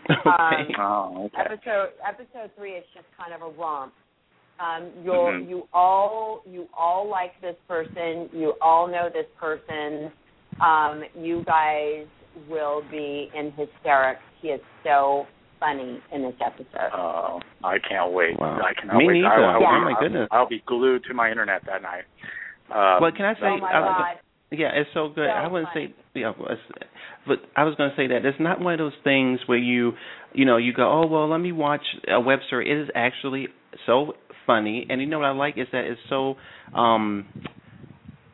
Okay. 0.11 0.75
Oh, 0.79 1.27
okay. 1.35 1.43
Episode 1.55 1.91
episode 2.07 2.51
three 2.57 2.73
is 2.73 2.85
just 2.95 3.07
kind 3.19 3.33
of 3.35 3.43
a 3.43 3.51
romp. 3.61 3.93
Um, 4.59 4.91
you'll 5.05 5.33
Mhm. 5.33 5.49
you 5.49 5.69
all 5.73 6.43
you 6.47 6.67
all 6.77 7.09
like 7.09 7.41
this 7.41 7.57
person. 7.69 8.29
You 8.33 8.55
all 8.61 8.87
know 8.87 9.09
this 9.13 9.27
person. 9.39 10.13
Um, 10.61 11.03
you 11.17 11.43
guys 11.45 12.07
will 12.49 12.83
be 12.91 13.31
in 13.35 13.53
hysterics. 13.53 14.21
He 14.43 14.49
is 14.49 14.61
so 14.85 15.27
funny 15.59 16.01
in 16.13 16.23
this 16.23 16.35
episode. 16.45 16.91
Oh, 16.95 17.41
I 17.65 17.79
can't 17.79 18.13
wait. 18.13 18.39
Wow. 18.39 18.61
I 18.61 18.75
cannot 18.79 18.97
Me 18.97 19.07
wait. 19.07 19.21
neither. 19.23 19.29
I, 19.45 19.57
I, 19.57 19.61
Yeah. 19.61 19.79
Oh 19.81 19.81
my 19.93 20.01
goodness. 20.01 20.29
I'll, 20.31 20.41
I'll 20.41 20.49
be 20.49 20.63
glued 20.67 21.05
to 21.05 21.15
my 21.15 21.31
internet 21.31 21.63
that 21.67 21.83
night. 21.83 22.05
Um, 22.71 23.03
Well, 23.03 23.13
can 23.13 23.25
I 23.27 23.35
say? 23.35 23.41
oh 23.47 23.57
my 23.59 23.71
I 23.71 23.81
was- 23.81 23.97
god! 23.99 24.17
Yeah, 24.53 24.71
it's 24.75 24.91
so 24.93 25.09
good. 25.09 25.29
So 25.29 25.31
I 25.31 25.47
wouldn't 25.47 25.73
fun. 25.73 25.95
say 26.15 26.21
yeah, 26.21 26.33
but 27.27 27.39
I 27.55 27.65
was 27.65 27.77
going 27.77 27.91
to 27.91 27.97
say 27.97 28.09
that 28.09 28.25
it's 28.25 28.41
not 28.41 28.61
one 28.61 28.75
of 28.75 28.79
those 28.79 28.99
things 29.05 29.39
where 29.47 29.59
you, 29.59 29.93
you 30.33 30.45
know, 30.45 30.57
you 30.57 30.73
go, 30.73 30.91
oh 30.91 31.07
well, 31.07 31.29
let 31.29 31.39
me 31.39 31.53
watch 31.53 31.85
a 32.09 32.21
web 32.21 32.41
series. 32.49 32.69
It 32.69 32.83
is 32.83 32.89
actually 32.95 33.49
so 33.87 34.15
funny, 34.47 34.87
and 34.91 35.01
you 35.01 35.07
know 35.07 35.21
what 35.21 35.27
I 35.27 35.31
like 35.31 35.57
is 35.57 35.69
that 35.73 35.85
it's 35.85 36.01
so, 36.09 36.35
um, 36.75 37.29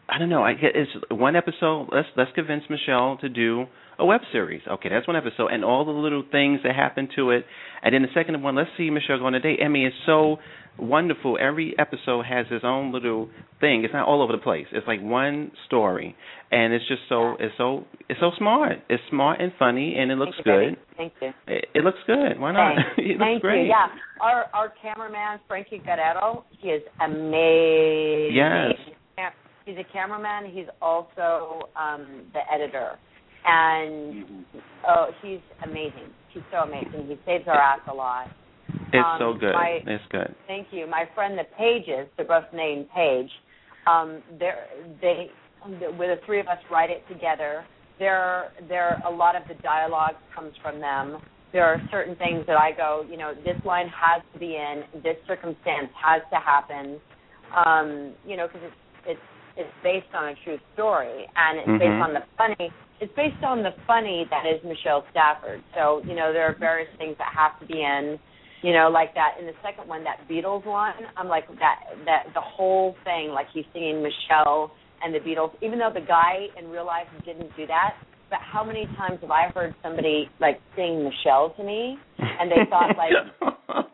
I 0.09 0.19
don't 0.19 0.31
know, 0.31 0.43
I 0.43 0.55
get 0.55 0.73
it's 0.75 0.91
one 1.11 1.37
episode. 1.37 1.89
Let's 1.93 2.09
let's 2.17 2.31
convince 2.35 2.65
Michelle 2.71 3.19
to 3.19 3.29
do 3.29 3.67
a 3.99 4.07
web 4.07 4.23
series. 4.33 4.63
Okay, 4.67 4.89
that's 4.89 5.07
one 5.07 5.17
episode, 5.17 5.49
and 5.49 5.65
all 5.65 5.85
the 5.85 5.91
little 5.91 6.25
things 6.33 6.61
that 6.65 6.75
happen 6.75 7.09
to 7.17 7.31
it, 7.31 7.45
and 7.83 7.95
then 7.95 8.01
the 8.01 8.09
second 8.15 8.43
one, 8.43 8.55
let's 8.55 8.71
see 8.79 8.89
Michelle 8.89 9.19
go 9.19 9.27
on 9.27 9.35
a 9.35 9.41
date. 9.41 9.61
I 9.63 9.69
mean, 9.69 9.87
it's 9.87 9.97
so 10.07 10.39
wonderful. 10.79 11.39
Every 11.41 11.75
episode 11.79 12.25
has 12.27 12.47
its 12.51 12.65
own 12.65 12.93
little 12.93 13.29
thing. 13.61 13.85
It's 13.85 13.93
not 13.95 14.07
all 14.07 14.23
over 14.23 14.33
the 14.33 14.39
place. 14.43 14.67
It's 14.73 14.87
like 14.87 15.01
one 15.03 15.51
story, 15.67 16.15
and 16.51 16.73
it's 16.73 16.87
just 16.89 17.03
so 17.09 17.37
it's 17.41 17.55
so 17.59 17.85
it's 18.09 18.21
so 18.21 18.31
smart. 18.39 18.79
It's 18.89 19.03
smart 19.11 19.41
and 19.41 19.53
funny, 19.59 19.97
and 19.99 20.11
it 20.11 20.17
looks 20.17 20.37
Thank 20.45 20.77
good. 20.77 20.77
Thank 20.97 21.13
you. 21.21 21.31
It, 21.47 21.65
it 21.75 21.85
looks 21.85 21.99
good. 22.07 22.39
Why 22.39 22.53
not? 22.53 22.77
It 22.99 23.07
looks 23.09 23.19
Thank 23.21 23.43
great. 23.43 23.63
you. 23.65 23.69
Yeah, 23.69 23.87
our 24.21 24.47
our 24.55 24.73
cameraman 24.83 25.41
Frankie 25.49 25.79
Guerrero, 25.85 26.45
he 26.61 26.69
is 26.69 26.83
amazing. 27.01 28.35
Yes. 28.35 28.73
He's 29.65 29.77
a 29.79 29.93
cameraman. 29.93 30.53
He's 30.53 30.67
also 30.81 31.69
um, 31.75 32.07
the 32.33 32.39
editor, 32.55 32.93
and 33.45 34.25
Mhm. 34.25 34.45
oh, 34.89 35.07
he's 35.23 35.41
amazing. 35.65 36.09
He's 36.33 36.45
so 36.53 36.59
amazing. 36.59 37.09
He 37.09 37.19
saves 37.27 37.49
our 37.49 37.59
ass 37.59 37.81
a 37.91 37.95
lot. 37.95 38.29
It's 38.93 39.05
Um, 39.07 39.19
so 39.19 39.33
good. 39.35 39.55
my- 39.55 39.83
it's 39.87 40.07
good. 40.07 40.35
Thank 40.47 40.73
you. 40.73 40.87
My 40.87 41.05
friend, 41.07 41.39
the 41.39 41.45
Pages, 41.45 42.09
they're 42.17 42.27
both 42.27 42.51
named 42.53 42.91
Page. 42.91 43.33
Um, 43.87 44.23
they, 44.39 45.31
the 45.65 46.21
three 46.25 46.41
of 46.41 46.49
us 46.49 46.59
write 46.71 46.91
it 46.91 47.07
together. 47.09 47.65
There, 47.99 48.53
there, 48.69 49.01
a 49.05 49.11
lot 49.11 49.37
of 49.37 49.47
the 49.49 49.55
dialogue 49.55 50.17
comes 50.35 50.57
from 50.59 50.81
them. 50.81 51.19
There 51.53 51.65
are 51.65 51.81
certain 51.91 52.15
things 52.17 52.45
that 52.47 52.57
I 52.57 52.73
go, 52.73 53.07
you 53.09 53.17
know, 53.17 53.35
this 53.35 53.57
line 53.65 53.89
has 53.89 54.23
to 54.33 54.39
be 54.39 54.57
in. 54.57 54.85
This 55.03 55.17
circumstance 55.27 55.91
has 55.95 56.23
to 56.31 56.37
happen. 56.37 57.01
Um, 57.55 58.15
you 58.25 58.37
know, 58.37 58.49
because 58.49 58.63
it's 58.65 58.77
it's 59.07 59.21
it's 59.57 59.73
based 59.83 60.13
on 60.15 60.29
a 60.29 60.35
true 60.45 60.59
story, 60.75 61.27
and 61.37 61.59
it's 61.59 61.69
Mhm. 61.69 61.79
based 61.79 62.03
on 62.03 62.13
the 62.13 62.23
funny. 62.37 62.73
It's 63.01 63.15
based 63.15 63.43
on 63.45 63.63
the 63.63 63.73
funny 63.87 64.25
that 64.31 64.45
is 64.47 64.63
Michelle 64.65 65.07
Stafford. 65.11 65.63
So 65.75 66.03
you 66.07 66.15
know, 66.15 66.33
there 66.33 66.47
are 66.49 66.53
various 66.55 66.91
things 66.99 67.17
that 67.19 67.33
have 67.33 67.59
to 67.61 67.67
be 67.67 67.83
in 67.83 68.19
you 68.63 68.73
know, 68.73 68.89
like 68.93 69.15
that 69.15 69.37
in 69.39 69.47
the 69.47 69.53
second 69.63 69.89
one, 69.89 70.05
that 70.05 70.27
Beatles 70.29 70.65
one. 70.67 70.93
I'm 71.17 71.29
like 71.29 71.47
that 71.59 71.81
that 72.05 72.25
the 72.35 72.41
whole 72.41 72.95
thing, 73.05 73.31
like 73.31 73.47
he's 73.53 73.65
singing 73.73 74.03
Michelle 74.03 74.73
and 75.03 75.15
the 75.15 75.19
Beatles, 75.21 75.51
even 75.63 75.79
though 75.79 75.91
the 75.93 76.01
guy 76.07 76.47
in 76.59 76.69
real 76.71 76.87
life 76.87 77.07
didn't 77.25 77.55
do 77.57 77.67
that. 77.67 77.95
But 78.29 78.41
how 78.43 78.65
many 78.65 78.87
times 78.97 79.19
have 79.21 79.31
I 79.31 79.49
heard 79.55 79.75
somebody 79.83 80.29
like 80.41 80.59
sing 80.75 81.05
Michelle 81.05 81.55
to 81.57 81.63
me, 81.63 81.97
and 82.19 82.51
they 82.51 82.69
thought 82.69 82.97
like 82.99 83.13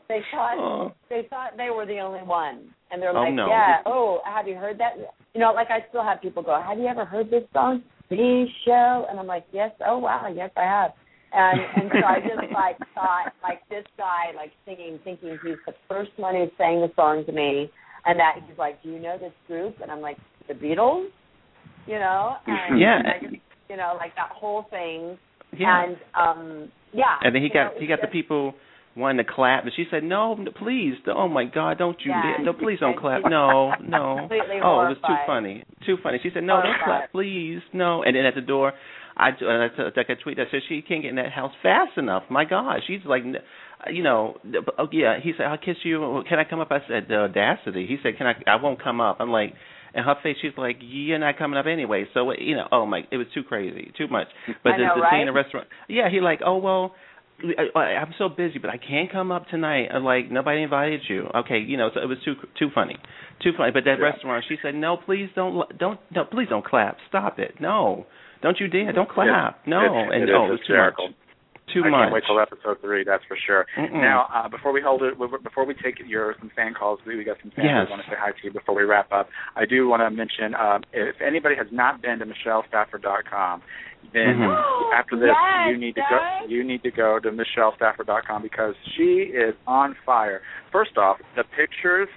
they 0.08 0.20
thought 0.32 0.56
Oh. 0.58 0.92
they 1.10 1.26
thought 1.28 1.56
they 1.56 1.68
were 1.70 1.84
the 1.86 1.98
only 1.98 2.22
one, 2.22 2.72
and 2.90 3.02
they're 3.02 3.10
Oh, 3.16 3.20
like, 3.22 3.34
no. 3.34 3.46
yeah, 3.48 3.78
oh, 3.84 4.20
have 4.24 4.46
you 4.48 4.54
heard 4.54 4.78
that? 4.78 4.92
You 5.34 5.40
know, 5.40 5.52
like 5.52 5.68
I 5.70 5.84
still 5.88 6.02
have 6.02 6.20
people 6.22 6.42
go, 6.42 6.58
have 6.60 6.78
you 6.78 6.86
ever 6.86 7.04
heard 7.04 7.30
this 7.30 7.42
song, 7.52 7.82
Michelle? 8.10 9.06
And 9.10 9.18
I'm 9.18 9.26
like, 9.26 9.44
yes, 9.52 9.70
oh 9.86 9.98
wow, 9.98 10.28
yes 10.34 10.50
I 10.56 10.62
have. 10.62 10.92
And 11.34 11.60
and 11.76 11.90
so 11.92 12.06
I 12.06 12.20
just 12.20 12.52
like 12.54 12.78
thought 12.94 13.32
like 13.42 13.66
this 13.68 13.84
guy 13.96 14.32
like 14.36 14.52
singing, 14.66 14.98
thinking 15.04 15.38
he's 15.42 15.56
the 15.66 15.74
first 15.88 16.10
one 16.16 16.34
who 16.34 16.46
sang 16.58 16.80
the 16.80 16.90
song 16.96 17.24
to 17.26 17.32
me, 17.32 17.70
and 18.06 18.18
that 18.18 18.36
he's 18.46 18.58
like, 18.58 18.82
do 18.82 18.90
you 18.90 18.98
know 18.98 19.16
this 19.18 19.32
group? 19.46 19.76
And 19.82 19.90
I'm 19.90 20.00
like, 20.00 20.18
the 20.48 20.54
Beatles, 20.54 21.08
you 21.86 21.98
know? 21.98 22.34
And, 22.46 22.78
Yeah. 22.80 22.98
and 22.98 23.30
just, 23.32 23.42
you 23.70 23.76
know, 23.76 23.94
like 23.98 24.14
that 24.16 24.30
whole 24.30 24.66
thing. 24.70 25.18
Yeah. 25.58 25.84
And 25.84 25.96
um, 26.14 26.72
yeah. 26.92 27.16
And 27.22 27.34
then 27.34 27.42
he 27.42 27.48
got 27.48 27.74
know, 27.74 27.80
he 27.80 27.86
got 27.86 28.00
the 28.00 28.08
people 28.08 28.54
wanting 28.94 29.24
to 29.24 29.32
clap, 29.32 29.64
and 29.64 29.72
she 29.74 29.84
said, 29.90 30.04
"No, 30.04 30.36
please, 30.58 30.94
oh 31.06 31.28
my 31.28 31.44
God, 31.46 31.78
don't 31.78 31.96
you, 32.04 32.10
Yeah. 32.10 32.36
no, 32.42 32.52
please 32.52 32.78
don't 32.80 32.98
clap, 33.00 33.22
no, 33.28 33.72
no." 33.82 34.16
Completely 34.20 34.56
Oh, 34.62 34.82
it 34.82 34.88
was 34.88 34.98
too 35.06 35.14
funny, 35.26 35.64
too 35.86 35.96
funny. 36.02 36.20
She 36.22 36.30
said, 36.34 36.42
"No, 36.42 36.56
don't 36.56 36.64
Horrified. 36.66 36.84
clap, 36.84 37.12
please, 37.12 37.60
no." 37.72 38.02
And 38.02 38.14
then 38.16 38.26
at 38.26 38.34
the 38.34 38.42
door, 38.42 38.72
I 39.16 39.28
and 39.40 39.62
I 39.62 39.68
took 39.68 39.96
like 39.96 40.08
a 40.08 40.16
tweet 40.16 40.36
that 40.38 40.46
said 40.50 40.60
she 40.68 40.82
can't 40.82 41.02
get 41.02 41.10
in 41.10 41.16
that 41.16 41.32
house 41.32 41.52
fast 41.62 41.98
enough. 41.98 42.24
My 42.30 42.44
God, 42.44 42.80
she's 42.86 43.00
like, 43.04 43.22
you 43.90 44.02
know, 44.02 44.36
oh 44.78 44.88
yeah. 44.92 45.18
He 45.22 45.32
said, 45.36 45.46
"I'll 45.46 45.58
kiss 45.58 45.76
you. 45.84 46.22
Can 46.28 46.38
I 46.38 46.44
come 46.44 46.60
up?" 46.60 46.68
I 46.70 46.80
said, 46.88 47.06
"The 47.08 47.16
audacity." 47.16 47.86
He 47.86 47.98
said, 48.02 48.16
"Can 48.16 48.26
I?" 48.26 48.34
I 48.46 48.56
won't 48.56 48.82
come 48.82 49.00
up. 49.00 49.16
I'm 49.20 49.30
like. 49.30 49.54
And 49.94 50.06
her 50.06 50.14
face, 50.22 50.38
she's 50.40 50.52
like, 50.56 50.76
"You're 50.80 51.18
not 51.18 51.36
coming 51.36 51.58
up 51.58 51.66
anyway." 51.66 52.06
So 52.14 52.32
you 52.32 52.56
know, 52.56 52.66
oh 52.72 52.86
my, 52.86 53.02
it 53.10 53.18
was 53.18 53.26
too 53.34 53.42
crazy, 53.42 53.92
too 53.98 54.08
much. 54.08 54.26
But 54.64 54.72
I 54.72 54.76
the, 54.78 54.82
know, 54.84 54.92
the 54.94 55.00
right? 55.02 55.20
in 55.20 55.26
the 55.26 55.34
restaurant, 55.34 55.68
yeah, 55.86 56.08
he 56.10 56.20
like, 56.22 56.40
"Oh 56.42 56.56
well, 56.56 56.94
I- 57.76 57.96
I'm 58.00 58.14
so 58.16 58.30
busy, 58.30 58.58
but 58.58 58.70
I 58.70 58.78
can't 58.78 59.12
come 59.12 59.30
up 59.30 59.48
tonight. 59.48 59.88
I'm 59.92 60.02
like, 60.02 60.30
nobody 60.30 60.62
invited 60.62 61.02
you. 61.10 61.28
Okay, 61.34 61.58
you 61.58 61.76
know, 61.76 61.90
so 61.92 62.00
it 62.00 62.06
was 62.06 62.16
too 62.24 62.36
too 62.58 62.70
funny, 62.74 62.96
too 63.42 63.50
funny. 63.54 63.70
But 63.70 63.84
that 63.84 63.98
Yeah. 63.98 64.04
restaurant, 64.06 64.44
she 64.48 64.56
said, 64.62 64.74
no, 64.74 64.96
please 64.96 65.28
don't 65.34 65.76
don't 65.78 66.00
no, 66.10 66.24
please 66.24 66.48
don't 66.48 66.64
clap. 66.64 66.96
Stop 67.10 67.38
it. 67.38 67.60
No, 67.60 68.06
don't 68.42 68.58
you 68.60 68.68
dare. 68.68 68.92
Don't 68.92 69.08
clap. 69.08 69.66
No, 69.66 69.80
It's- 69.84 70.08
and 70.12 70.22
it 70.24 70.28
is 70.28 70.34
oh, 70.36 70.46
it 70.46 70.50
was 70.50 70.60
too 70.66 70.74
much. 70.76 71.14
Too 71.72 71.84
I 71.86 71.90
much. 71.90 72.00
can't 72.02 72.12
wait 72.12 72.24
till 72.26 72.38
episode 72.40 72.80
three. 72.82 73.02
That's 73.04 73.24
for 73.24 73.36
sure. 73.46 73.64
Mm-mm. 73.78 73.92
Now, 73.94 74.26
uh, 74.34 74.48
before 74.48 74.72
we 74.72 74.82
hold 74.82 75.02
it, 75.04 75.14
before 75.42 75.64
we 75.64 75.72
take 75.74 75.96
your 76.04 76.34
some 76.38 76.50
fan 76.54 76.74
calls, 76.74 76.98
we, 77.06 77.16
we 77.16 77.24
got 77.24 77.38
some 77.40 77.50
fans 77.52 77.64
Yes. 77.70 77.86
who 77.86 77.90
want 77.92 78.02
to 78.04 78.10
say 78.10 78.16
hi 78.18 78.32
to 78.32 78.36
you 78.42 78.52
before 78.52 78.74
we 78.74 78.82
wrap 78.82 79.10
up. 79.12 79.28
I 79.56 79.64
do 79.64 79.88
want 79.88 80.02
to 80.02 80.10
mention 80.10 80.54
um, 80.54 80.82
if 80.92 81.16
anybody 81.22 81.54
has 81.56 81.68
not 81.70 82.02
been 82.02 82.18
to 82.18 82.26
MichelleStafford.com, 82.26 83.62
then 84.12 84.38
Mhm. 84.38 84.92
after 84.94 85.16
this 85.16 85.30
Yes, 85.32 85.68
you 85.70 85.78
need 85.78 85.94
to 85.94 86.00
Doug. 86.02 86.10
go. 86.10 86.46
You 86.48 86.64
need 86.64 86.82
to 86.82 86.90
go 86.90 87.18
to 87.20 87.30
MichelleStafford.com 87.30 88.42
because 88.42 88.74
she 88.94 89.30
is 89.32 89.54
on 89.66 89.94
fire. 90.04 90.42
First 90.70 90.98
off, 90.98 91.18
the 91.36 91.44
pictures 91.44 92.08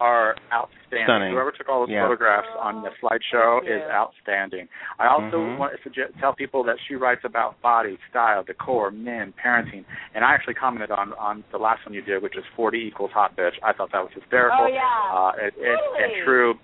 are 0.00 0.36
outstanding. 0.52 1.06
Stunning. 1.06 1.32
Whoever 1.32 1.50
took 1.52 1.68
all 1.68 1.80
those 1.80 1.90
Yeah. 1.90 2.04
photographs 2.04 2.48
on 2.58 2.82
the 2.82 2.90
slideshow 3.02 3.58
Thank 3.60 3.68
you. 3.68 3.76
is 3.76 3.82
outstanding. 3.90 4.68
I 4.98 5.06
also 5.08 5.38
Mhm. 5.38 5.58
want 5.58 5.76
to 5.76 5.82
suggest, 5.82 6.18
tell 6.18 6.32
people 6.32 6.62
that 6.64 6.78
she 6.86 6.94
writes 6.94 7.24
about 7.24 7.60
body, 7.60 7.98
style, 8.08 8.42
decor, 8.42 8.90
men, 8.90 9.32
parenting, 9.32 9.84
and 10.14 10.24
I 10.24 10.32
actually 10.32 10.54
commented 10.54 10.90
on 10.90 11.12
on 11.14 11.44
the 11.50 11.58
last 11.58 11.84
one 11.84 11.94
you 11.94 12.02
did, 12.02 12.22
which 12.22 12.36
is 12.36 12.44
40 12.56 12.86
equals 12.86 13.10
hot 13.12 13.34
bitch. 13.36 13.58
I 13.62 13.72
thought 13.72 13.90
that 13.92 14.02
was 14.02 14.12
hysterical. 14.12 14.60
Oh, 14.62 14.66
yeah. 14.66 14.84
uh, 15.12 15.32
it, 15.36 15.54
it, 15.58 15.60
Really? 15.60 16.04
and 16.04 16.24
true. 16.24 16.58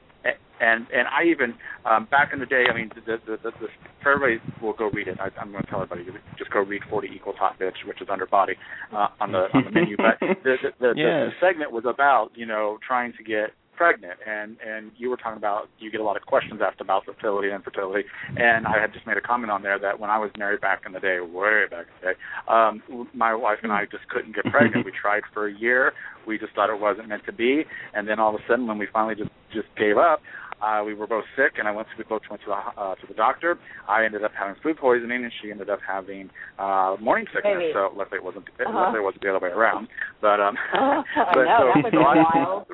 And 0.60 0.86
and 0.94 1.08
I 1.08 1.24
even 1.30 1.54
um, 1.84 2.06
back 2.10 2.30
in 2.32 2.38
the 2.38 2.46
day, 2.46 2.64
I 2.70 2.74
mean, 2.74 2.90
the 2.94 3.18
the, 3.26 3.36
the, 3.42 3.50
the 3.50 3.68
for 4.02 4.12
everybody 4.12 4.40
will 4.62 4.72
go 4.72 4.88
read 4.90 5.08
it. 5.08 5.18
I, 5.20 5.28
I'm 5.40 5.50
going 5.50 5.64
to 5.64 5.70
tell 5.70 5.82
everybody 5.82 6.04
to 6.10 6.18
just 6.38 6.50
go 6.52 6.60
read 6.60 6.82
40 6.88 7.08
equals 7.14 7.36
hot 7.38 7.58
bitch, 7.58 7.84
which 7.86 8.00
is 8.00 8.08
under 8.10 8.26
body 8.26 8.54
uh, 8.92 9.08
on 9.20 9.32
the 9.32 9.48
on 9.52 9.64
the 9.64 9.70
menu. 9.70 9.96
But 9.96 10.20
the 10.20 10.56
the, 10.62 10.70
the, 10.80 10.94
Yes. 10.96 11.30
the 11.30 11.30
segment 11.40 11.72
was 11.72 11.84
about 11.86 12.30
you 12.34 12.46
know 12.46 12.78
trying 12.86 13.12
to 13.18 13.24
get 13.24 13.50
pregnant 13.76 14.18
and 14.24 14.56
and 14.64 14.92
you 14.96 15.10
were 15.10 15.16
talking 15.16 15.36
about 15.36 15.68
you 15.80 15.90
get 15.90 16.00
a 16.00 16.04
lot 16.04 16.16
of 16.16 16.22
questions 16.22 16.60
asked 16.64 16.80
about 16.80 17.04
fertility 17.04 17.48
and 17.48 17.56
infertility 17.56 18.06
and 18.36 18.68
I 18.68 18.80
had 18.80 18.92
just 18.92 19.04
made 19.04 19.16
a 19.16 19.20
comment 19.20 19.50
on 19.50 19.62
there 19.62 19.78
that 19.80 19.98
when 19.98 20.10
I 20.10 20.18
was 20.18 20.30
married 20.38 20.60
back 20.60 20.82
in 20.86 20.92
the 20.92 21.00
day 21.00 21.18
way 21.18 21.64
back 21.68 21.86
in 21.88 21.94
the 22.00 22.12
day 22.12 22.18
um 22.46 23.08
my 23.12 23.34
wife 23.34 23.58
and 23.64 23.72
I 23.72 23.86
just 23.86 24.08
couldn't 24.08 24.34
get 24.36 24.44
pregnant 24.44 24.86
we 24.86 24.92
tried 24.92 25.22
for 25.32 25.48
a 25.48 25.52
year 25.52 25.92
we 26.24 26.38
just 26.38 26.54
thought 26.54 26.70
it 26.70 26.78
wasn't 26.80 27.08
meant 27.08 27.24
to 27.26 27.32
be 27.32 27.64
and 27.94 28.06
then 28.06 28.20
all 28.20 28.32
of 28.32 28.40
a 28.40 28.44
sudden 28.48 28.68
when 28.68 28.78
we 28.78 28.86
finally 28.92 29.16
just 29.16 29.30
just 29.52 29.66
gave 29.76 29.96
up 29.98 30.20
uh 30.64 30.82
we 30.88 30.94
were 30.94 31.06
both 31.06 31.24
sick 31.36 31.52
and 31.58 31.68
I 31.68 31.72
went 31.76 31.88
to 31.88 31.94
we 31.98 32.04
both 32.04 32.22
went 32.30 32.40
to 32.42 32.48
the 32.48 32.60
uh, 32.80 32.94
to 33.00 33.06
the 33.06 33.14
doctor 33.14 33.58
I 33.88 34.04
ended 34.04 34.24
up 34.24 34.32
having 34.38 34.56
food 34.62 34.76
poisoning 34.78 35.22
and 35.24 35.32
she 35.42 35.50
ended 35.50 35.68
up 35.68 35.80
having 35.86 36.30
uh 36.58 36.96
morning 37.00 37.26
sickness 37.34 37.58
Baby. 37.58 37.72
so 37.74 37.92
luckily 37.96 38.18
it 38.18 38.24
wasn't 38.24 38.46
Uh-huh. 38.48 38.72
luckily 38.72 39.00
it 39.00 39.04
wasn't 39.04 39.22
the 39.22 39.30
other 39.30 39.40
way 39.44 39.50
around 39.50 39.88
but 40.20 40.38
um 40.40 40.56
but 41.34 41.44
know, 41.44 41.72
so, 41.74 41.82
would 41.82 41.94
I- 41.94 42.64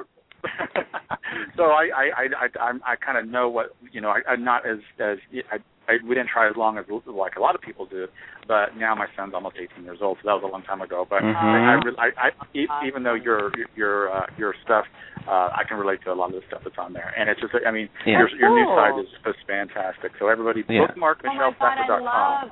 so 1.56 1.64
I 1.64 1.84
I 1.94 2.04
I 2.16 2.24
I, 2.44 2.64
I'm- 2.64 2.82
I 2.86 2.96
kind 2.96 3.18
of 3.18 3.26
know 3.28 3.48
what 3.50 3.76
you 3.92 4.00
know. 4.00 4.08
I, 4.08 4.20
I'm 4.26 4.42
not 4.42 4.64
as 4.66 4.78
as 4.98 5.18
I, 5.52 5.58
I 5.90 5.98
we 6.06 6.14
didn't 6.14 6.30
try 6.30 6.48
as 6.48 6.56
long 6.56 6.78
as 6.78 6.84
like 7.06 7.34
a 7.36 7.40
lot 7.40 7.54
of 7.54 7.60
people 7.60 7.86
did, 7.86 8.08
but 8.46 8.76
now 8.78 8.94
my 8.94 9.06
son's 9.16 9.34
almost 9.34 9.56
18 9.58 9.82
years 9.84 9.98
old, 10.00 10.18
so 10.22 10.26
that 10.30 10.34
was 10.38 10.44
a 10.46 10.52
long 10.52 10.62
time 10.62 10.80
ago. 10.80 11.06
But 11.08 11.22
Mhm. 11.22 11.34
I, 11.34 11.58
I, 11.72 11.74
re- 11.82 11.98
I, 11.98 12.08
I 12.26 12.30
e- 12.54 12.68
even 12.86 13.02
though 13.02 13.14
your 13.14 13.50
your 13.74 14.10
uh, 14.14 14.26
your 14.38 14.54
stuff, 14.64 14.84
uh, 15.26 15.50
I 15.52 15.62
can 15.68 15.78
relate 15.78 16.00
to 16.04 16.12
a 16.12 16.14
lot 16.14 16.26
of 16.30 16.36
the 16.40 16.46
stuff 16.48 16.62
that's 16.64 16.78
on 16.78 16.92
there, 16.92 17.12
and 17.18 17.28
it's 17.28 17.40
just 17.40 17.52
I 17.66 17.70
mean 17.70 17.88
Yeah. 18.06 18.18
your 18.20 18.28
your 18.38 18.50
new 18.54 18.66
site 18.76 18.98
is 19.02 19.10
just 19.24 19.38
fantastic. 19.46 20.12
So 20.18 20.28
everybody 20.28 20.62
Yeah. 20.68 20.86
bookmark 20.86 21.18
Oh 21.24 21.28
my 21.34 21.34
God, 21.36 21.54
I 21.60 21.76
MichelleStafford.com. 21.82 22.50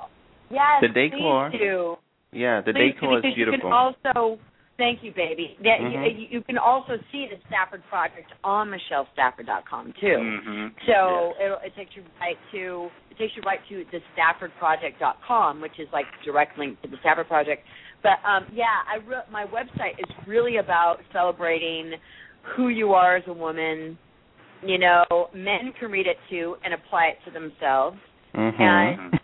Yes, 0.51 0.81
The 0.81 0.87
decor. 0.89 1.49
please 1.51 1.59
do. 1.59 1.97
Yeah, 2.31 2.61
the 2.61 2.73
Please, 2.73 2.93
decor 2.93 3.17
is 3.17 3.21
because 3.23 3.37
You 3.37 3.45
beautiful. 3.45 3.69
can 3.69 3.73
also, 3.73 4.39
thank 4.79 5.03
you, 5.03 5.11
baby. 5.11 5.55
That 5.61 5.79
Mhm. 5.81 6.19
you, 6.19 6.27
you 6.31 6.41
can 6.41 6.57
also 6.57 6.97
see 7.11 7.27
the 7.27 7.37
Stafford 7.47 7.83
Project 7.89 8.31
on 8.43 8.69
MichelleStafford.com 8.71 9.93
too. 9.99 10.17
Mm-hmm. 10.17 10.67
So 10.87 11.33
it, 11.37 11.59
it 11.67 11.75
takes 11.75 11.95
you 11.95 12.03
right 12.19 12.37
to 12.53 12.89
it 13.11 13.17
takes 13.19 13.35
you 13.35 13.43
right 13.43 13.59
to 13.69 13.85
the 13.91 14.01
StaffordProject.com, 14.15 15.61
which 15.61 15.77
is 15.77 15.87
like 15.93 16.05
direct 16.23 16.57
link 16.57 16.81
to 16.81 16.87
the 16.87 16.97
Stafford 17.01 17.27
Project. 17.27 17.63
But 18.01 18.17
um, 18.25 18.47
yeah, 18.53 18.81
I 18.87 18.95
re- 19.05 19.27
my 19.29 19.45
website 19.45 19.99
is 19.99 20.09
really 20.25 20.57
about 20.57 20.97
celebrating 21.11 21.93
who 22.55 22.69
you 22.69 22.93
are 22.93 23.17
as 23.17 23.23
a 23.27 23.33
woman, 23.33 23.97
you 24.63 24.77
know, 24.77 25.03
men 25.35 25.73
can 25.77 25.91
read 25.91 26.07
it 26.07 26.17
too 26.29 26.55
and 26.63 26.73
apply 26.73 27.07
it 27.07 27.17
to 27.25 27.31
themselves. 27.31 27.97
Mm-hmm. 28.33 28.61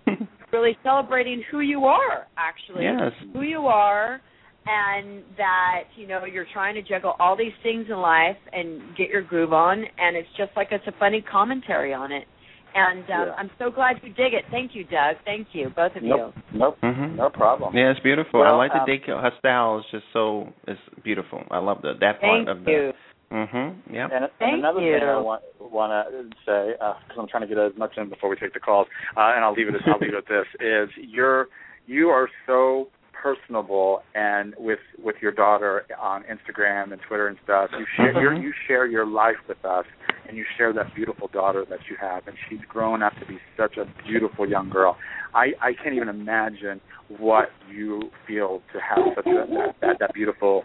And 0.10 0.28
really 0.52 0.78
celebrating 0.84 1.44
who 1.52 1.62
you 1.62 1.86
are, 1.86 2.28
actually. 2.38 2.84
Yes. 2.84 3.12
Who 3.34 3.42
you 3.42 3.68
are 3.68 4.22
and 4.68 5.24
that, 5.38 5.84
you 5.96 6.08
know, 6.08 6.26
you're 6.26 6.48
trying 6.54 6.76
to 6.76 6.82
juggle 6.82 7.16
all 7.20 7.38
these 7.38 7.54
things 7.64 7.86
in 7.90 7.98
life 7.98 8.38
and 8.52 8.82
get 8.98 9.10
your 9.10 9.22
groove 9.22 9.54
on 9.54 9.84
and 9.98 10.16
it's 10.16 10.28
just 10.38 10.52
like 10.56 10.70
it's 10.72 10.86
a 10.88 11.00
funny 11.00 11.22
commentary 11.22 11.94
on 11.94 12.12
it. 12.12 12.26
And 12.74 13.04
um, 13.04 13.06
Yeah. 13.08 13.34
I'm 13.38 13.52
so 13.58 13.72
glad 13.72 13.98
you 14.04 14.10
dig 14.10 14.34
it. 14.34 14.44
Thank 14.52 14.76
you, 14.76 14.84
Doug. 14.84 15.16
Thank 15.24 15.48
you, 15.54 15.72
both 15.76 15.96
of 15.96 16.04
Nope. 16.04 16.34
Nope. 16.54 16.78
Mhm. 16.84 17.16
No 17.16 17.30
problem. 17.30 17.74
Yeah, 17.76 17.92
it's 17.92 18.02
beautiful. 18.02 18.42
I 18.42 18.50
Well, 18.50 18.58
like 18.58 18.74
the 18.74 18.80
um, 18.80 18.86
day 18.86 19.00
her 19.06 19.32
style 19.40 19.80
is 19.80 19.86
just 19.92 20.06
so 20.12 20.52
it's 20.68 20.82
beautiful. 21.04 21.44
I 21.52 21.60
love 21.60 21.82
the 21.82 21.94
that 22.02 22.16
you. 22.22 22.28
part 22.28 22.46
Thank 22.46 22.50
of 22.50 22.66
the 22.66 22.72
you. 22.72 22.94
Mhm. 23.32 23.76
Yep. 23.92 24.12
And, 24.12 24.30
and 24.42 24.60
another 24.60 24.82
you. 24.82 25.00
thing 25.00 25.08
I 25.08 25.18
want 25.18 25.42
want 25.60 25.92
to 25.92 26.24
say, 26.46 26.74
because 26.74 27.18
I'm 27.18 27.28
trying 27.28 27.42
to 27.42 27.48
get 27.48 27.58
as 27.58 27.72
much 27.78 27.98
in 27.98 28.10
before 28.10 28.30
we 28.30 28.36
take 28.36 28.54
the 28.54 28.60
calls, 28.60 28.88
uh, 29.16 29.32
and 29.36 29.44
I'll 29.46 29.54
leave 29.54 29.70
it. 29.70 29.76
I'll 29.88 29.98
leave 30.00 30.14
it 30.14 30.18
at 30.18 30.28
this: 30.28 30.46
is 30.60 30.90
you're 30.98 31.48
you 31.88 32.10
are 32.10 32.30
so 32.46 32.90
personable, 33.26 34.04
and 34.14 34.54
with 34.60 34.78
with 35.04 35.16
your 35.20 35.32
daughter 35.32 35.86
on 36.00 36.24
Instagram 36.24 36.92
and 36.94 37.02
Twitter 37.08 37.28
and 37.28 37.38
stuff, 37.44 37.72
you 37.80 37.86
share 37.98 38.14
Mhm. 38.14 38.22
your, 38.22 38.34
you 38.36 38.54
share 38.68 38.86
your 38.86 39.06
life 39.06 39.42
with 39.48 39.64
us, 39.66 39.86
and 40.28 40.38
you 40.38 40.46
share 40.58 40.72
that 40.74 40.94
beautiful 40.94 41.28
daughter 41.30 41.66
that 41.66 41.80
you 41.90 41.96
have, 42.00 42.28
and 42.28 42.38
she's 42.48 42.62
grown 42.68 43.02
up 43.02 43.14
to 43.20 43.26
be 43.26 43.40
such 43.58 43.78
a 43.78 43.86
beautiful 44.06 44.48
young 44.48 44.70
girl. 44.70 44.96
I 45.34 45.54
I 45.60 45.74
can't 45.74 45.96
even 45.96 46.10
imagine 46.10 46.80
what 47.18 47.50
you 47.68 48.12
feel 48.28 48.62
to 48.74 48.80
have 48.80 49.04
such 49.16 49.26
a 49.26 49.48
that 49.56 49.76
that, 49.82 50.00
that 50.00 50.14
beautiful 50.14 50.64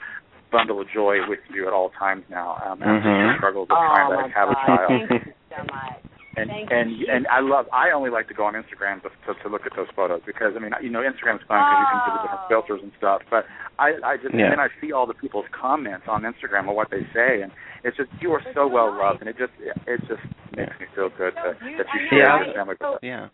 bundle 0.53 0.81
of 0.83 0.89
joy 0.91 1.17
with 1.29 1.39
you 1.55 1.67
at 1.67 1.73
all 1.73 1.91
times 1.91 2.25
now 2.29 2.59
um, 2.67 2.83
after 2.83 3.09
Mhm. 3.09 3.21
your 3.29 3.37
struggles 3.37 3.69
of 3.71 3.77
Oh 3.79 3.87
trying 3.87 4.11
to 4.31 4.35
have 4.39 4.49
God. 4.49 4.63
a 4.63 4.67
child. 4.67 5.09
Thank 5.09 5.27
you 5.27 5.33
so 5.49 5.65
much. 5.73 6.10
And 6.37 6.49
Thank 6.49 6.70
and 6.70 6.93
you. 6.95 7.07
and 7.11 7.26
I 7.26 7.41
love. 7.41 7.66
I 7.72 7.91
only 7.91 8.09
like 8.09 8.28
to 8.28 8.35
go 8.35 8.45
on 8.45 8.55
Instagram 8.55 9.03
to 9.03 9.11
to, 9.26 9.35
to 9.43 9.49
look 9.49 9.66
at 9.66 9.74
those 9.74 9.89
photos 9.97 10.20
because 10.24 10.55
I 10.55 10.61
mean 10.61 10.70
you 10.81 10.89
know 10.89 11.01
Instagram's 11.01 11.43
fun 11.51 11.59
because 11.59 11.78
you 11.83 11.89
can 11.91 12.01
do 12.07 12.12
the 12.14 12.22
different 12.22 12.45
Oh. 12.47 12.49
filters 12.49 12.81
and 12.85 12.93
stuff. 12.99 13.22
But 13.28 13.47
I 13.83 13.99
I 14.05 14.14
just 14.16 14.31
Yeah. 14.33 14.47
and 14.47 14.53
then 14.55 14.61
I 14.61 14.68
see 14.81 14.93
all 14.93 15.07
the 15.11 15.14
people's 15.18 15.47
comments 15.51 16.07
on 16.07 16.22
Instagram 16.22 16.70
of 16.70 16.76
what 16.76 16.89
they 16.91 17.03
say 17.12 17.43
and 17.43 17.51
it's 17.83 17.97
just 17.97 18.11
you 18.22 18.31
are 18.31 18.43
so 18.55 18.68
well 18.68 18.95
loved 18.95 19.20
and 19.20 19.28
it 19.28 19.37
just 19.39 19.51
it 19.59 19.99
just 20.07 20.22
makes 20.55 20.70
me 20.78 20.87
feel 20.95 21.11
good 21.18 21.35
So 21.35 21.51
that 21.51 21.59
you- 21.66 21.76
that 21.78 21.87
you 21.91 21.99
I 21.99 22.03
know, 22.05 22.09
share 22.14 22.28
right? 22.31 22.47
your 22.47 22.55
family 22.55 22.74
with 22.74 22.78
So- 22.78 22.99
Yeah. 23.03 23.26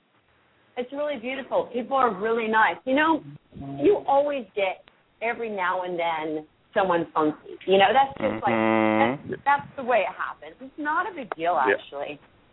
It's 0.79 0.93
really 0.93 1.17
beautiful. 1.21 1.69
People 1.73 1.97
are 1.97 2.11
really 2.13 2.49
nice. 2.49 2.77
You 2.85 2.95
know, 2.97 3.23
you 3.81 4.05
always 4.09 4.45
get 4.55 4.85
every 5.21 5.49
now 5.51 5.83
and 5.83 5.99
then 5.99 6.47
someone 6.73 7.07
funky. 7.13 7.57
You 7.67 7.77
know, 7.77 7.93
that's 7.93 8.13
just 8.21 8.43
like 8.45 8.53
Mhm. 8.57 9.29
that's, 9.29 9.43
that's 9.45 9.69
the 9.77 9.85
way 9.85 10.01
it 10.01 10.13
happens. 10.17 10.57
It's 10.61 10.79
not 10.79 11.11
a 11.11 11.15
big 11.15 11.29
deal 11.37 11.57
Yeah. 11.67 11.77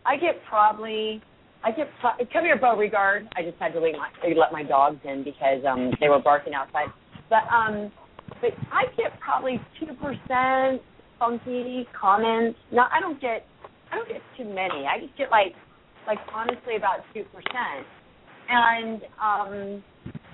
I 0.05 0.17
get 0.17 0.35
probably 0.49 1.21
I 1.63 1.71
get 1.71 1.87
pro- 2.01 2.17
come 2.31 2.43
here, 2.43 2.57
Beauregard. 2.57 3.27
I 3.37 3.43
just 3.43 3.57
had 3.57 3.73
to 3.73 3.79
leave 3.79 3.95
my 3.95 4.09
let 4.35 4.51
my 4.51 4.63
dogs 4.63 4.99
in 5.05 5.23
because 5.23 5.63
um 5.67 5.91
they 5.99 6.09
were 6.09 6.19
barking 6.19 6.53
outside. 6.53 6.87
But 7.29 7.43
um 7.53 7.91
but 8.41 8.51
I 8.71 8.85
get 8.97 9.19
probably 9.19 9.61
two 9.79 9.93
percent 9.95 10.81
funky 11.19 11.87
comments. 11.99 12.59
No, 12.71 12.83
I 12.91 12.99
don't 12.99 13.19
get 13.21 13.45
I 13.91 13.95
don't 13.95 14.07
get 14.07 14.21
too 14.37 14.45
many. 14.45 14.85
I 14.85 14.99
just 14.99 15.17
get 15.17 15.31
like 15.31 15.53
like 16.05 16.19
honestly 16.33 16.75
about 16.75 16.99
two 17.13 17.23
percent. 17.31 17.87
And 18.49 19.01
um 19.21 19.83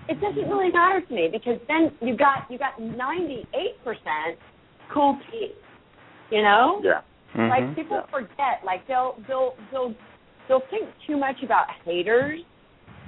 it 0.08 0.20
doesn't 0.20 0.50
really 0.50 0.72
matter 0.72 1.02
to 1.06 1.14
me 1.14 1.30
because 1.32 1.60
then 1.68 1.92
you 2.02 2.18
got 2.18 2.50
you 2.50 2.58
got 2.58 2.80
ninety 2.82 3.46
eight 3.54 3.84
percent 3.84 4.40
cool 4.92 5.20
tea. 5.32 5.52
You 6.32 6.42
know? 6.44 6.82
Yeah. 6.84 7.02
Like 7.48 7.64
Mhm. 7.64 7.76
people 7.76 7.98
Yeah. 7.98 8.12
forget, 8.12 8.64
like 8.66 8.86
they'll 8.88 9.16
they'll 9.28 9.56
they'll 9.72 9.96
they'll 10.48 10.66
think 10.72 10.90
too 11.08 11.16
much 11.16 11.42
about 11.44 11.70
haters, 11.86 12.42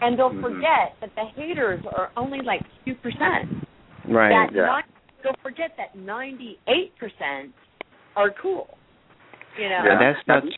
and 0.01 0.17
they'll 0.17 0.29
Mhm. 0.29 0.41
forget 0.41 0.95
that 1.01 1.13
the 1.15 1.25
haters 1.25 1.83
are 1.87 2.11
only 2.15 2.39
like 2.41 2.61
two 2.85 2.95
percent. 2.95 3.67
Right. 4.07 4.29
That 4.29 4.51
Yeah. 4.53 4.65
nine, 4.67 4.83
they'll 5.23 5.35
forget 5.43 5.75
that 5.77 5.95
ninety 5.95 6.59
eight 6.67 6.95
percent 6.97 7.53
are 8.15 8.29
cool. 8.31 8.77
You 9.57 9.67
know. 9.69 9.83
Yeah. 9.83 9.95
That's 9.97 10.25
such. 10.25 10.55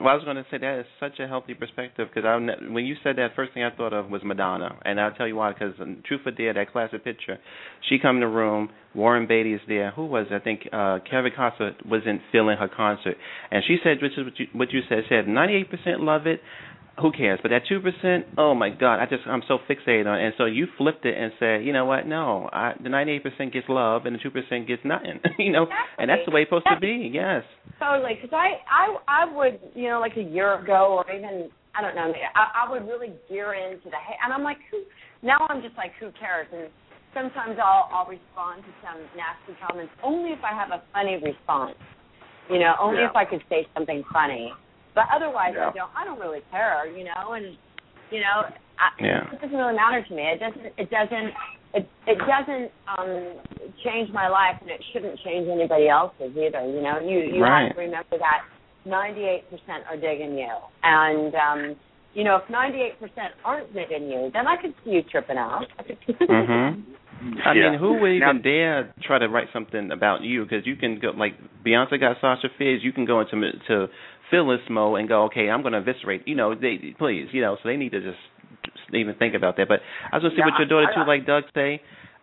Well, 0.00 0.10
I 0.10 0.14
was 0.14 0.22
going 0.22 0.36
to 0.36 0.46
say 0.48 0.58
that 0.58 0.78
is 0.78 0.86
such 1.00 1.18
a 1.18 1.26
healthy 1.26 1.54
perspective 1.54 2.06
because 2.14 2.24
I 2.24 2.36
when 2.70 2.86
you 2.86 2.94
said 3.02 3.16
that, 3.16 3.34
first 3.34 3.52
thing 3.52 3.64
I 3.64 3.74
thought 3.74 3.92
of 3.92 4.08
was 4.10 4.22
Madonna, 4.24 4.78
and 4.84 5.00
I'll 5.00 5.12
tell 5.12 5.26
you 5.26 5.34
why. 5.34 5.52
Because 5.52 5.74
Truth 6.04 6.20
or 6.24 6.30
Dare, 6.30 6.54
that 6.54 6.70
classic 6.70 7.02
picture, 7.02 7.36
she 7.88 7.98
come 7.98 8.16
in 8.16 8.20
the 8.20 8.28
room, 8.28 8.70
Warren 8.94 9.26
Beatty 9.26 9.54
is 9.54 9.60
there. 9.66 9.90
Who 9.90 10.06
was 10.06 10.26
it? 10.30 10.34
I 10.34 10.38
think 10.38 10.68
uh 10.72 11.00
Kevin 11.10 11.32
Costner 11.36 11.74
wasn't 11.84 12.20
feeling 12.30 12.56
her 12.58 12.68
concert, 12.68 13.16
and 13.50 13.64
she 13.66 13.78
said, 13.82 13.96
which 14.00 14.12
is 14.16 14.24
what 14.24 14.38
you, 14.38 14.46
what 14.52 14.72
you 14.72 14.82
said, 14.88 15.02
said 15.08 15.24
98% 15.26 15.66
love 15.98 16.28
it. 16.28 16.40
Who 17.00 17.12
cares? 17.12 17.38
But 17.42 17.50
that 17.50 17.62
two 17.68 17.80
percent, 17.80 18.26
oh 18.36 18.54
my 18.54 18.70
God, 18.70 18.98
I 19.00 19.06
just 19.06 19.22
I'm 19.26 19.42
so 19.46 19.58
fixated 19.70 20.06
on 20.06 20.18
it. 20.20 20.24
And 20.26 20.34
so 20.36 20.44
you 20.46 20.66
flipped 20.76 21.04
it 21.06 21.16
and 21.16 21.32
said, 21.38 21.64
you 21.64 21.72
know 21.72 21.84
what? 21.84 22.06
No, 22.06 22.48
I, 22.52 22.72
the 22.82 22.88
98% 22.88 23.52
gets 23.52 23.68
love 23.68 24.04
and 24.06 24.14
the 24.16 24.20
two 24.20 24.30
percent 24.30 24.66
gets 24.66 24.82
nothing. 24.84 25.20
you 25.38 25.52
know, 25.52 25.66
and 25.96 26.10
that's 26.10 26.22
the 26.26 26.32
way 26.32 26.42
it's 26.42 26.48
supposed 26.50 26.66
to 26.72 26.80
be. 26.80 27.10
Yes. 27.12 27.44
Totally, 27.78 28.18
because 28.20 28.34
I, 28.34 28.58
I 28.66 28.96
I 29.06 29.32
would 29.32 29.60
you 29.74 29.88
know 29.88 30.00
like 30.00 30.16
a 30.16 30.22
year 30.22 30.58
ago 30.58 30.98
or 30.98 31.14
even 31.14 31.48
I 31.76 31.82
don't 31.82 31.94
know 31.94 32.10
I, 32.34 32.66
I 32.66 32.70
would 32.70 32.82
really 32.88 33.12
gear 33.28 33.54
into 33.54 33.86
the 33.86 34.00
hate, 34.02 34.18
and 34.24 34.32
I'm 34.32 34.42
like 34.42 34.58
who 34.70 34.82
now 35.22 35.46
I'm 35.48 35.62
just 35.62 35.76
like 35.76 35.92
who 36.00 36.10
cares 36.18 36.48
and 36.52 36.66
sometimes 37.14 37.56
I'll 37.62 37.86
I'll 37.94 38.10
respond 38.10 38.64
to 38.66 38.72
some 38.82 38.98
nasty 39.14 39.54
comments 39.62 39.92
only 40.02 40.30
if 40.30 40.42
I 40.42 40.50
have 40.58 40.70
a 40.74 40.82
funny 40.92 41.22
response, 41.22 41.78
you 42.50 42.58
know 42.58 42.74
only 42.82 43.02
Yeah. 43.02 43.10
if 43.10 43.16
I 43.16 43.24
could 43.24 43.42
say 43.48 43.66
something 43.74 44.02
funny, 44.12 44.50
but 44.94 45.04
otherwise 45.14 45.52
Yeah. 45.54 45.70
I 45.70 45.72
don't 45.72 45.90
I 45.96 46.04
don't 46.04 46.20
really 46.20 46.40
care 46.50 46.86
you 46.86 47.04
know 47.04 47.32
and 47.32 47.56
you 48.10 48.20
know 48.20 48.48
I, 48.78 48.88
Yeah. 49.02 49.30
it 49.32 49.40
doesn't 49.40 49.56
really 49.56 49.74
matter 49.76 50.02
to 50.06 50.14
me 50.14 50.22
it 50.22 50.40
doesn't 50.40 50.66
it 50.76 50.90
doesn't 50.90 51.30
it 51.74 51.84
it 52.06 52.18
doesn't 52.18 52.70
um 52.96 53.36
change 53.84 54.10
my 54.12 54.28
life 54.28 54.56
and 54.60 54.70
it 54.70 54.82
shouldn't 54.92 55.18
change 55.20 55.48
anybody 55.48 55.88
else's 55.88 56.32
either 56.36 56.64
you 56.66 56.80
know 56.82 56.98
you 57.00 57.18
you 57.20 57.42
Right. 57.42 57.68
have 57.68 57.76
to 57.76 57.80
remember 57.82 58.16
that 58.18 58.42
98% 58.86 59.42
are 59.90 59.96
digging 59.96 60.38
you 60.38 60.54
and 60.82 61.34
um 61.34 61.76
you 62.14 62.24
know 62.24 62.36
if 62.36 62.44
98% 62.48 62.94
aren't 63.44 63.72
digging 63.74 64.08
you 64.08 64.30
then 64.32 64.46
I 64.46 64.56
could 64.60 64.74
see 64.84 64.90
you 64.92 65.02
tripping 65.02 65.36
out 65.38 65.66
Mhm. 66.20 66.82
I 67.44 67.52
Yeah. 67.52 67.70
mean, 67.70 67.78
who 67.80 67.94
would 67.94 68.12
even 68.12 68.20
Now- 68.36 68.42
dare 68.42 68.94
try 69.02 69.18
to 69.18 69.28
write 69.28 69.48
something 69.52 69.90
about 69.90 70.22
you? 70.22 70.44
Because 70.44 70.64
you 70.68 70.76
can 70.76 71.00
go 71.00 71.10
like 71.10 71.34
Beyonce 71.66 71.98
got 71.98 72.20
Sasha 72.20 72.48
Fierce. 72.56 72.80
You 72.84 72.92
can 72.92 73.04
go 73.06 73.18
into 73.18 73.34
to 73.66 73.88
Phyllis 74.30 74.60
mode 74.70 75.00
and 75.00 75.08
go, 75.08 75.24
okay, 75.24 75.48
I'm 75.50 75.62
going 75.62 75.72
to 75.72 75.78
eviscerate. 75.80 76.26
You 76.26 76.34
know, 76.36 76.54
they 76.54 76.94
please, 76.98 77.28
you 77.32 77.40
know, 77.40 77.56
so 77.62 77.68
they 77.68 77.76
need 77.76 77.92
to 77.92 78.00
just, 78.00 78.18
just 78.64 78.94
even 78.94 79.14
think 79.16 79.34
about 79.34 79.56
that. 79.56 79.68
But 79.68 79.80
I 80.12 80.16
was 80.16 80.22
going 80.22 80.30
to 80.32 80.36
see 80.36 80.40
Yeah, 80.40 80.46
what 80.46 80.58
your 80.58 80.68
daughter 80.68 80.92
I- 80.92 80.94
too, 80.94 81.00
I- 81.02 81.06
like 81.06 81.26
Doug 81.26 81.44
say. 81.54 81.80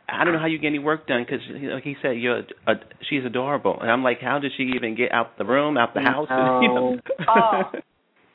I 0.08 0.24
don't 0.24 0.34
know 0.34 0.40
how 0.40 0.46
you 0.46 0.60
get 0.60 0.68
any 0.68 0.78
work 0.78 1.08
done 1.08 1.26
because, 1.26 1.42
like 1.50 1.84
he 1.84 1.96
said, 2.00 2.12
you're 2.20 2.38
a, 2.68 2.74
she's 3.10 3.26
adorable, 3.26 3.80
and 3.82 3.90
I'm 3.90 4.04
like, 4.04 4.22
how 4.22 4.38
did 4.38 4.52
she 4.56 4.74
even 4.76 4.96
get 4.96 5.12
out 5.12 5.36
the 5.40 5.46
room, 5.46 5.78
out 5.78 5.96
the 5.96 6.02
house? 6.02 6.28
you 6.62 6.70
know? 6.70 6.98
Oh. 7.28 7.72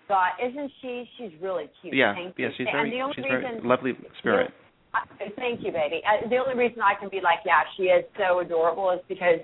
God, 0.08 0.30
isn't 0.44 0.72
she? 0.82 1.08
She's 1.16 1.30
really 1.40 1.70
cute. 1.80 1.94
yeah, 1.94 2.12
Thank 2.12 2.34
yeah, 2.36 2.46
you. 2.48 2.52
she's 2.58 2.66
and 2.66 2.74
very, 2.74 2.90
the 2.90 3.00
only 3.00 3.14
she's 3.14 3.24
reason, 3.24 3.40
very 3.42 3.60
lovely 3.62 3.92
spirit. 4.18 4.50
I, 4.92 5.06
thank 5.36 5.60
you, 5.62 5.70
baby. 5.70 6.02
Uh, 6.02 6.28
the 6.28 6.38
only 6.38 6.58
reason 6.58 6.82
I 6.82 6.98
can 6.98 7.08
be 7.08 7.20
like, 7.22 7.38
yeah, 7.46 7.62
she 7.76 7.84
is 7.84 8.04
so 8.18 8.40
adorable 8.40 8.90
is 8.90 8.98
because 9.08 9.38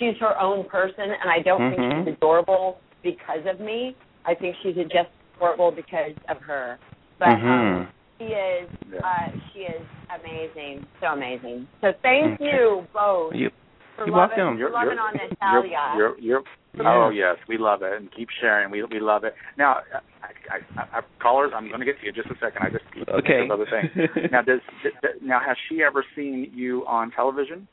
she's 0.00 0.14
her 0.18 0.36
own 0.40 0.68
person, 0.68 1.06
and 1.14 1.30
I 1.30 1.38
don't 1.44 1.60
Mhm. 1.60 1.76
think 1.76 2.08
she's 2.08 2.14
adorable 2.16 2.80
because 3.02 3.44
of 3.46 3.60
me. 3.60 3.96
I 4.24 4.34
think 4.34 4.56
she's 4.62 4.74
just 4.76 5.08
adorable 5.36 5.70
because 5.70 6.12
of 6.28 6.38
her. 6.42 6.78
But 7.18 7.28
um, 7.28 7.40
Mhm. 7.42 7.88
she 8.18 8.24
is, 8.26 8.68
Yeah. 8.92 9.00
uh, 9.00 9.30
she 9.52 9.60
is 9.60 9.86
amazing, 10.10 10.86
so 11.00 11.08
amazing. 11.08 11.68
So 11.80 11.92
thank 12.02 12.34
Okay. 12.40 12.44
you 12.44 12.86
both 12.92 13.34
You, 13.34 13.50
for 13.96 14.06
you're 14.06 14.16
loving, 14.16 14.36
welcome. 14.38 14.58
You're- 14.58 14.72
loving 14.72 14.98
you're- 14.98 15.00
on 15.00 15.14
Natalia. 15.40 15.94
You're, 15.96 16.18
you're, 16.18 16.42
Yeah. 16.74 16.84
Oh 17.06 17.08
yes, 17.08 17.36
we 17.48 17.56
love 17.58 17.82
it, 17.82 17.92
and 17.94 18.12
keep 18.12 18.28
sharing. 18.40 18.70
We 18.70 18.84
we 18.84 19.00
love 19.00 19.24
it. 19.24 19.34
Now, 19.56 19.80
I, 20.22 20.58
I, 20.76 20.98
I, 20.98 21.00
callers, 21.18 21.50
I'm 21.54 21.66
going 21.68 21.80
to 21.80 21.86
get 21.86 21.98
to 21.98 22.02
you 22.04 22.10
in 22.10 22.14
just 22.14 22.28
a 22.30 22.36
second. 22.38 22.62
I 22.62 22.70
just 22.70 22.84
Okay. 23.08 23.42
this 23.42 23.50
other 23.50 23.66
thing. 23.66 23.90
now, 24.30 24.42
does 24.42 24.60
d- 24.84 24.90
d- 25.02 25.08
now 25.22 25.40
has 25.40 25.56
she 25.68 25.82
ever 25.82 26.04
seen 26.14 26.52
you 26.54 26.86
on 26.86 27.10
television? 27.10 27.66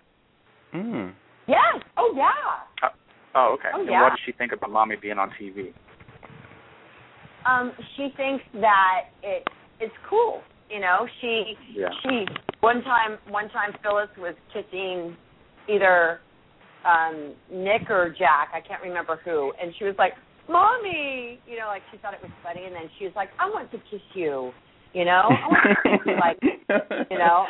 mm. 0.73 1.13
yes. 1.47 1.81
Oh 1.97 2.13
yeah. 2.15 2.89
Oh, 3.35 3.57
okay. 3.59 3.69
Oh, 3.75 3.81
and 3.81 3.89
what 3.89 4.11
does 4.11 4.19
she 4.25 4.31
think 4.31 4.53
about 4.53 4.71
mommy 4.71 4.95
being 4.95 5.17
on 5.17 5.29
TV? 5.39 5.73
Um, 7.45 7.73
she 7.95 8.09
thinks 8.17 8.43
that 8.55 9.11
it 9.21 9.47
it's 9.79 9.93
cool. 10.09 10.41
You 10.69 10.79
know, 10.79 11.05
she 11.21 11.57
Yeah. 11.75 11.89
she 12.01 12.25
one 12.61 12.81
time 12.83 13.19
one 13.29 13.49
time 13.49 13.73
Phyllis 13.83 14.09
was 14.17 14.35
kissing 14.53 15.15
either 15.67 16.21
um 16.85 17.35
Nick 17.51 17.89
or 17.89 18.09
Jack, 18.17 18.49
I 18.53 18.61
can't 18.61 18.81
remember 18.81 19.19
who, 19.23 19.51
and 19.61 19.73
she 19.77 19.83
was 19.83 19.95
like, 19.97 20.13
Mommy 20.49 21.39
you 21.45 21.57
know, 21.57 21.67
like 21.67 21.83
she 21.91 21.97
thought 21.97 22.13
it 22.13 22.21
was 22.21 22.31
funny 22.41 22.65
and 22.65 22.73
then 22.73 22.89
she 22.97 23.05
was 23.05 23.13
like, 23.15 23.29
I 23.37 23.49
want 23.49 23.69
to 23.71 23.77
kiss 23.91 24.01
you 24.13 24.51
you 24.93 25.03
know? 25.03 25.27
I 25.29 25.47
want 25.47 25.63
to 25.67 25.89
kiss 25.89 26.01
you 26.05 26.15
like 26.15 26.39
you 27.11 27.17
know. 27.19 27.45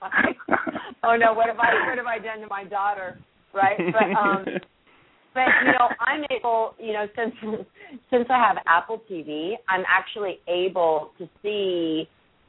Like, 0.00 0.36
oh 1.04 1.16
no, 1.16 1.34
what 1.34 1.48
have 1.48 1.58
I 1.58 1.88
what 1.88 1.98
have 1.98 2.06
I 2.06 2.18
done 2.18 2.40
to 2.40 2.46
my 2.48 2.64
daughter? 2.64 3.18
Right? 3.52 3.76
But 3.92 4.16
um 4.16 4.46
but 5.34 5.44
you 5.64 5.72
know, 5.72 5.88
I'm 6.00 6.24
able, 6.30 6.74
you 6.78 6.92
know, 6.92 7.06
since 7.16 7.34
since 8.10 8.26
I 8.30 8.38
have 8.38 8.56
Apple 8.66 9.00
TV, 9.10 9.52
I'm 9.68 9.84
actually 9.88 10.40
able 10.48 11.10
to 11.18 11.28
see. 11.42 12.08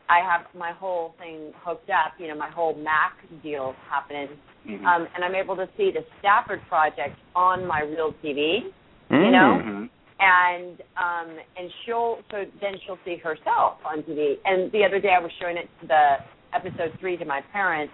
I 0.09 0.19
have 0.19 0.41
my 0.53 0.71
whole 0.73 1.15
thing 1.17 1.53
hooked 1.63 1.89
up, 1.89 2.13
you 2.19 2.27
know, 2.27 2.35
my 2.35 2.49
whole 2.49 2.75
Mac 2.75 3.13
deal 3.41 3.73
happening, 3.89 4.27
Mhm. 4.67 4.85
um, 4.85 5.07
and 5.15 5.23
I'm 5.23 5.33
able 5.33 5.55
to 5.55 5.67
see 5.77 5.91
the 5.91 6.03
Stafford 6.19 6.61
Project 6.67 7.15
on 7.35 7.65
my 7.65 7.81
real 7.83 8.13
TV. 8.21 8.71
You 9.09 9.31
know? 9.31 9.61
Mhm. 9.63 9.89
and 10.19 10.81
um 10.95 11.29
and 11.57 11.69
she'll 11.83 12.19
so 12.31 12.45
then 12.61 12.79
she'll 12.85 12.99
see 13.03 13.17
herself 13.17 13.77
on 13.85 14.01
TV. 14.03 14.39
And 14.45 14.71
the 14.71 14.85
other 14.85 14.99
day 14.99 15.13
I 15.13 15.19
was 15.19 15.31
showing 15.39 15.57
it 15.57 15.67
to 15.81 15.87
the 15.87 16.17
episode 16.53 16.93
three 16.99 17.17
to 17.17 17.25
my 17.25 17.41
parents, 17.51 17.93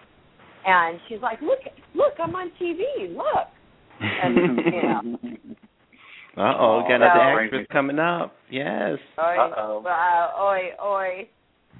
and 0.66 1.00
she's 1.08 1.22
like, 1.22 1.42
"Look, 1.42 1.60
look, 1.96 2.14
I'm 2.20 2.36
on 2.36 2.52
TV. 2.60 3.08
Look." 3.16 3.48
And 4.00 4.60
yeah. 4.74 5.02
Uh 6.38 6.54
oh, 6.58 6.82
got 6.88 6.90
So- 6.90 6.96
another 6.96 7.42
actress 7.44 7.68
coming 7.72 8.00
up. 8.00 8.36
Yes. 8.50 8.98
Oi, 9.20 9.22
Uh-oh. 9.38 9.84
uh, 9.86 10.42
oi, 10.42 10.60
oi. 10.84 11.28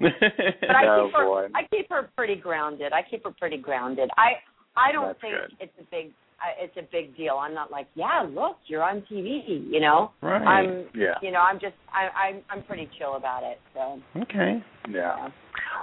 But 0.00 0.70
I 0.76 0.86
Oh, 0.86 1.06
keep 1.06 1.16
her. 1.16 1.24
boy. 1.24 1.46
I 1.54 1.62
keep 1.70 1.88
her 1.90 2.10
pretty 2.16 2.36
grounded. 2.36 2.92
I 2.92 3.02
keep 3.08 3.24
her 3.24 3.32
pretty 3.38 3.56
grounded. 3.58 4.10
I 4.16 4.32
I 4.76 4.92
don't 4.92 5.06
That's 5.08 5.20
think 5.20 5.34
good. 5.34 5.56
it's 5.60 5.72
a 5.80 5.84
big 5.90 6.12
I- 6.40 6.64
it's 6.64 6.76
a 6.76 6.82
big 6.90 7.16
deal. 7.16 7.34
I'm 7.34 7.54
not 7.54 7.70
like, 7.70 7.86
yeah, 7.94 8.26
look, 8.28 8.56
you're 8.66 8.82
on 8.82 9.02
TV. 9.10 9.70
You 9.70 9.80
know, 9.80 10.12
right. 10.22 10.42
I'm 10.42 10.86
Yeah. 10.94 11.14
you 11.22 11.30
know 11.30 11.40
I'm 11.40 11.60
just 11.60 11.74
I, 11.92 12.08
I'm 12.08 12.42
I'm 12.50 12.62
pretty 12.64 12.88
chill 12.98 13.16
about 13.16 13.42
it. 13.42 13.60
So 13.74 14.00
okay. 14.22 14.62
Yeah. 14.90 15.28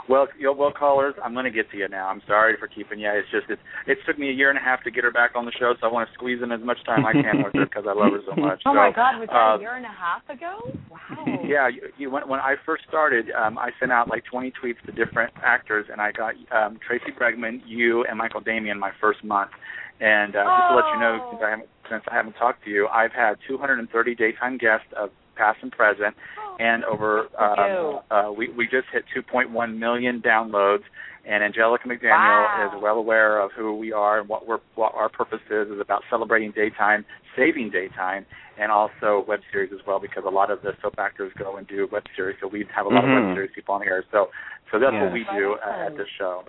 Well, 0.09 0.27
you 0.37 0.45
know, 0.45 0.53
well, 0.53 0.71
callers, 0.71 1.15
I'm 1.23 1.33
going 1.33 1.45
to 1.45 1.51
get 1.51 1.69
to 1.71 1.77
you 1.77 1.87
now. 1.87 2.07
I'm 2.07 2.21
sorry 2.27 2.55
for 2.57 2.67
keeping 2.67 2.99
you. 2.99 3.09
It's 3.11 3.29
just 3.31 3.49
it, 3.49 3.59
it 3.85 3.97
took 4.07 4.17
me 4.17 4.29
a 4.29 4.33
year 4.33 4.49
and 4.49 4.57
a 4.57 4.61
half 4.61 4.83
to 4.83 4.91
get 4.91 5.03
her 5.03 5.11
back 5.11 5.31
on 5.35 5.45
the 5.45 5.51
show, 5.59 5.73
so 5.79 5.87
I 5.87 5.91
want 5.91 6.07
to 6.09 6.13
squeeze 6.13 6.39
in 6.41 6.51
as 6.51 6.61
much 6.61 6.77
time 6.85 7.05
I 7.05 7.11
can 7.13 7.43
with 7.43 7.53
her 7.53 7.65
because 7.65 7.85
I 7.87 7.93
love 7.93 8.13
her 8.13 8.21
so 8.25 8.39
much. 8.39 8.61
Oh 8.67 8.71
so, 8.71 8.75
my 8.75 8.91
God, 8.93 9.19
was 9.19 9.29
that 9.29 9.35
uh, 9.35 9.57
a 9.57 9.59
year 9.59 9.75
and 9.75 9.85
a 9.85 9.89
half 9.89 10.27
ago? 10.29 10.59
Wow. 10.89 11.43
Yeah, 11.47 11.69
you, 11.69 11.81
you 11.97 12.11
when 12.11 12.27
when 12.27 12.39
I 12.39 12.55
first 12.65 12.83
started, 12.87 13.27
um, 13.31 13.57
I 13.57 13.69
sent 13.79 13.91
out 13.91 14.09
like 14.09 14.23
20 14.29 14.51
tweets 14.61 14.81
to 14.85 14.91
different 14.91 15.33
actors, 15.43 15.85
and 15.91 16.01
I 16.01 16.11
got 16.11 16.33
um, 16.51 16.79
Tracy 16.85 17.11
Bregman, 17.17 17.61
you, 17.65 18.03
and 18.05 18.17
Michael 18.17 18.41
Damian 18.41 18.79
my 18.79 18.91
first 18.99 19.23
month. 19.23 19.51
And 19.99 20.35
uh, 20.35 20.43
just 20.43 20.69
to 20.69 20.75
let 20.75 20.85
you 20.93 20.99
know, 20.99 21.17
Oh. 21.17 21.25
since 21.29 21.41
I 21.41 21.49
haven't 21.49 21.69
since 21.89 22.03
I 22.11 22.15
haven't 22.15 22.33
talked 22.33 22.63
to 22.65 22.69
you, 22.69 22.87
I've 22.87 23.13
had 23.13 23.37
230 23.47 24.15
daytime 24.15 24.57
guests 24.57 24.87
of 24.95 25.09
past 25.35 25.59
and 25.61 25.71
present, 25.71 26.15
and 26.59 26.83
over 26.85 27.27
um, 27.39 27.99
uh, 28.11 28.31
we 28.31 28.49
we 28.49 28.65
just 28.67 28.87
hit 28.91 29.05
2.1 29.15 29.77
million 29.77 30.21
downloads. 30.21 30.83
And 31.25 31.43
Angelica 31.43 31.85
McDaniel 31.89 32.47
Wow. 32.47 32.77
is 32.77 32.81
well 32.81 32.95
aware 32.97 33.41
of 33.41 33.51
who 33.51 33.75
we 33.75 33.91
are 33.91 34.19
and 34.19 34.29
what 34.29 34.47
we're 34.47 34.59
what 34.75 34.93
our 34.95 35.09
purpose 35.09 35.41
is 35.49 35.67
is 35.69 35.79
about 35.81 36.03
celebrating 36.09 36.51
daytime, 36.51 37.05
saving 37.35 37.69
daytime, 37.71 38.25
and 38.57 38.71
also 38.71 39.25
web 39.27 39.41
series 39.51 39.71
as 39.73 39.79
well 39.85 39.99
because 39.99 40.23
a 40.25 40.29
lot 40.29 40.49
of 40.51 40.61
the 40.61 40.71
soap 40.81 40.95
actors 40.99 41.33
go 41.37 41.57
and 41.57 41.67
do 41.67 41.87
web 41.91 42.03
series, 42.15 42.37
so 42.39 42.47
we 42.47 42.65
have 42.73 42.85
a 42.85 42.89
lot 42.89 43.03
of 43.03 43.09
Mhm. 43.09 43.25
web 43.25 43.33
series 43.35 43.51
people 43.53 43.75
on 43.75 43.81
here. 43.81 44.03
So 44.11 44.29
so 44.71 44.79
that's 44.79 44.93
Yeah. 44.93 45.03
what 45.03 45.11
we 45.13 45.25
do 45.25 45.53
uh, 45.55 45.85
at 45.87 45.97
this 45.97 46.07
show. 46.17 46.45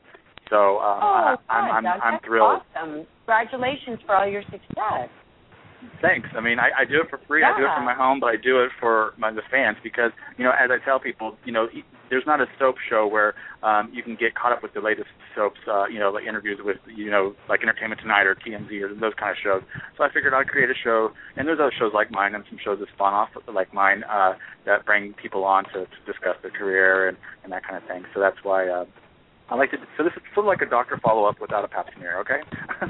So 0.50 0.78
um, 0.78 1.00
Oh, 1.02 1.06
I, 1.06 1.36
good. 1.36 1.52
I'm 1.52 1.86
I'm 1.86 2.00
I'm 2.02 2.20
thrilled. 2.24 2.60
Awesome. 2.76 3.06
Congratulations 3.26 3.98
for 4.06 4.16
all 4.16 4.26
your 4.28 4.42
success. 4.50 5.08
Thanks. 6.02 6.28
I 6.36 6.40
mean, 6.40 6.58
I, 6.58 6.82
I 6.82 6.84
do 6.84 7.00
it 7.02 7.08
for 7.08 7.20
free. 7.28 7.44
I 7.44 7.54
do 7.56 7.62
it 7.62 7.66
Yeah. 7.70 7.76
from 7.76 7.84
my 7.84 7.94
home, 7.94 8.18
but 8.18 8.26
I 8.26 8.36
do 8.36 8.64
it 8.64 8.70
for 8.80 9.12
my 9.16 9.30
the 9.30 9.42
fans 9.50 9.76
because 9.82 10.10
you 10.36 10.42
know, 10.44 10.50
as 10.50 10.70
I 10.72 10.84
tell 10.84 10.98
people, 10.98 11.36
you 11.44 11.52
know, 11.52 11.68
there's 12.10 12.26
not 12.26 12.40
a 12.40 12.46
soap 12.58 12.76
show 12.90 13.06
where 13.06 13.34
um, 13.62 13.90
you 13.92 14.02
can 14.02 14.16
get 14.16 14.34
caught 14.34 14.50
up 14.50 14.60
with 14.62 14.74
the 14.74 14.80
latest 14.80 15.06
soaps. 15.36 15.60
Uh, 15.70 15.86
you 15.86 16.00
know, 16.00 16.10
like 16.10 16.24
interviews 16.24 16.58
with 16.64 16.78
you 16.86 17.10
know, 17.12 17.34
like 17.48 17.62
Entertainment 17.62 18.00
Tonight 18.00 18.24
or 18.26 18.34
TMZ 18.34 18.72
or 18.82 18.88
those 18.94 19.12
kind 19.20 19.30
of 19.30 19.36
shows. 19.42 19.62
So 19.96 20.02
I 20.02 20.08
figured 20.12 20.34
I'd 20.34 20.48
create 20.48 20.68
a 20.68 20.74
show, 20.82 21.10
and 21.36 21.46
there's 21.46 21.60
other 21.60 21.72
shows 21.78 21.92
like 21.94 22.10
mine 22.10 22.34
and 22.34 22.42
some 22.50 22.58
shows 22.64 22.80
that 22.80 22.88
spawn 22.94 23.14
off 23.14 23.28
like 23.46 23.72
mine 23.72 24.02
uh, 24.10 24.32
that 24.66 24.84
bring 24.84 25.14
people 25.14 25.44
on 25.44 25.62
to, 25.66 25.86
to 25.86 25.98
discuss 26.06 26.34
their 26.42 26.50
career 26.50 27.06
and 27.08 27.16
and 27.44 27.52
that 27.52 27.62
kind 27.62 27.76
of 27.76 27.86
thing. 27.86 28.02
So 28.14 28.20
that's 28.20 28.38
why. 28.42 28.66
Uh, 28.68 28.84
I 29.50 29.54
like 29.54 29.70
to. 29.70 29.78
So 29.96 30.04
this 30.04 30.12
is 30.16 30.22
sort 30.34 30.44
of 30.44 30.48
like 30.48 30.60
a 30.60 30.68
doctor 30.68 31.00
follow 31.02 31.24
up 31.24 31.40
without 31.40 31.64
a 31.64 31.68
pap 31.68 31.86
smear, 31.96 32.18
okay? 32.20 32.40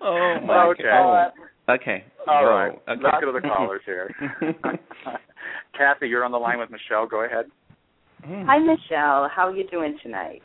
oh 0.00 0.40
my 0.44 0.66
Okay. 0.70 0.82
god. 0.82 1.32
Okay. 1.68 2.04
All 2.26 2.44
Whoa, 2.44 2.50
right. 2.50 2.72
Okay. 2.88 3.00
Let's 3.02 3.16
go 3.20 3.32
to 3.32 3.40
the 3.40 3.46
callers 3.46 3.82
here. 3.86 4.14
Kathy, 5.78 6.08
you're 6.08 6.24
on 6.24 6.32
the 6.32 6.38
line 6.38 6.58
with 6.58 6.70
Michelle. 6.70 7.06
Go 7.06 7.24
ahead. 7.24 7.46
Hi, 8.24 8.58
Michelle. 8.58 9.28
How 9.34 9.48
are 9.48 9.54
you 9.54 9.66
doing 9.68 9.96
tonight? 10.02 10.42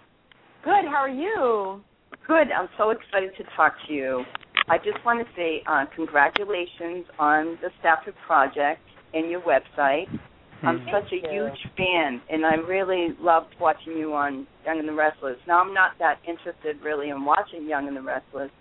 Good. 0.63 0.85
How 0.85 0.97
are 0.97 1.09
you? 1.09 1.81
Good. 2.27 2.51
I'm 2.51 2.67
so 2.77 2.91
excited 2.91 3.31
to 3.37 3.43
talk 3.55 3.73
to 3.87 3.93
you. 3.93 4.23
I 4.67 4.77
just 4.77 5.03
want 5.05 5.25
to 5.25 5.33
say 5.35 5.63
uh, 5.67 5.85
congratulations 5.95 7.05
on 7.17 7.57
the 7.61 7.69
Stafford 7.79 8.13
Project 8.27 8.81
and 9.13 9.29
your 9.31 9.41
website. 9.41 10.07
I'm 10.63 10.79
Hmm. 10.79 10.89
such 10.91 11.11
a 11.13 11.15
you. 11.15 11.29
huge 11.31 11.67
fan, 11.77 12.21
and 12.29 12.45
I 12.45 12.55
really 12.55 13.15
loved 13.19 13.55
watching 13.59 13.93
you 13.97 14.13
on 14.13 14.45
Young 14.65 14.79
and 14.79 14.87
the 14.87 14.93
Restless. 14.93 15.37
Now, 15.47 15.59
I'm 15.61 15.73
not 15.73 15.91
that 15.99 16.19
interested 16.27 16.81
really 16.83 17.09
in 17.09 17.23
watching 17.23 17.65
Young 17.67 17.87
and 17.87 17.95
the 17.95 18.01
Restless, 18.01 18.51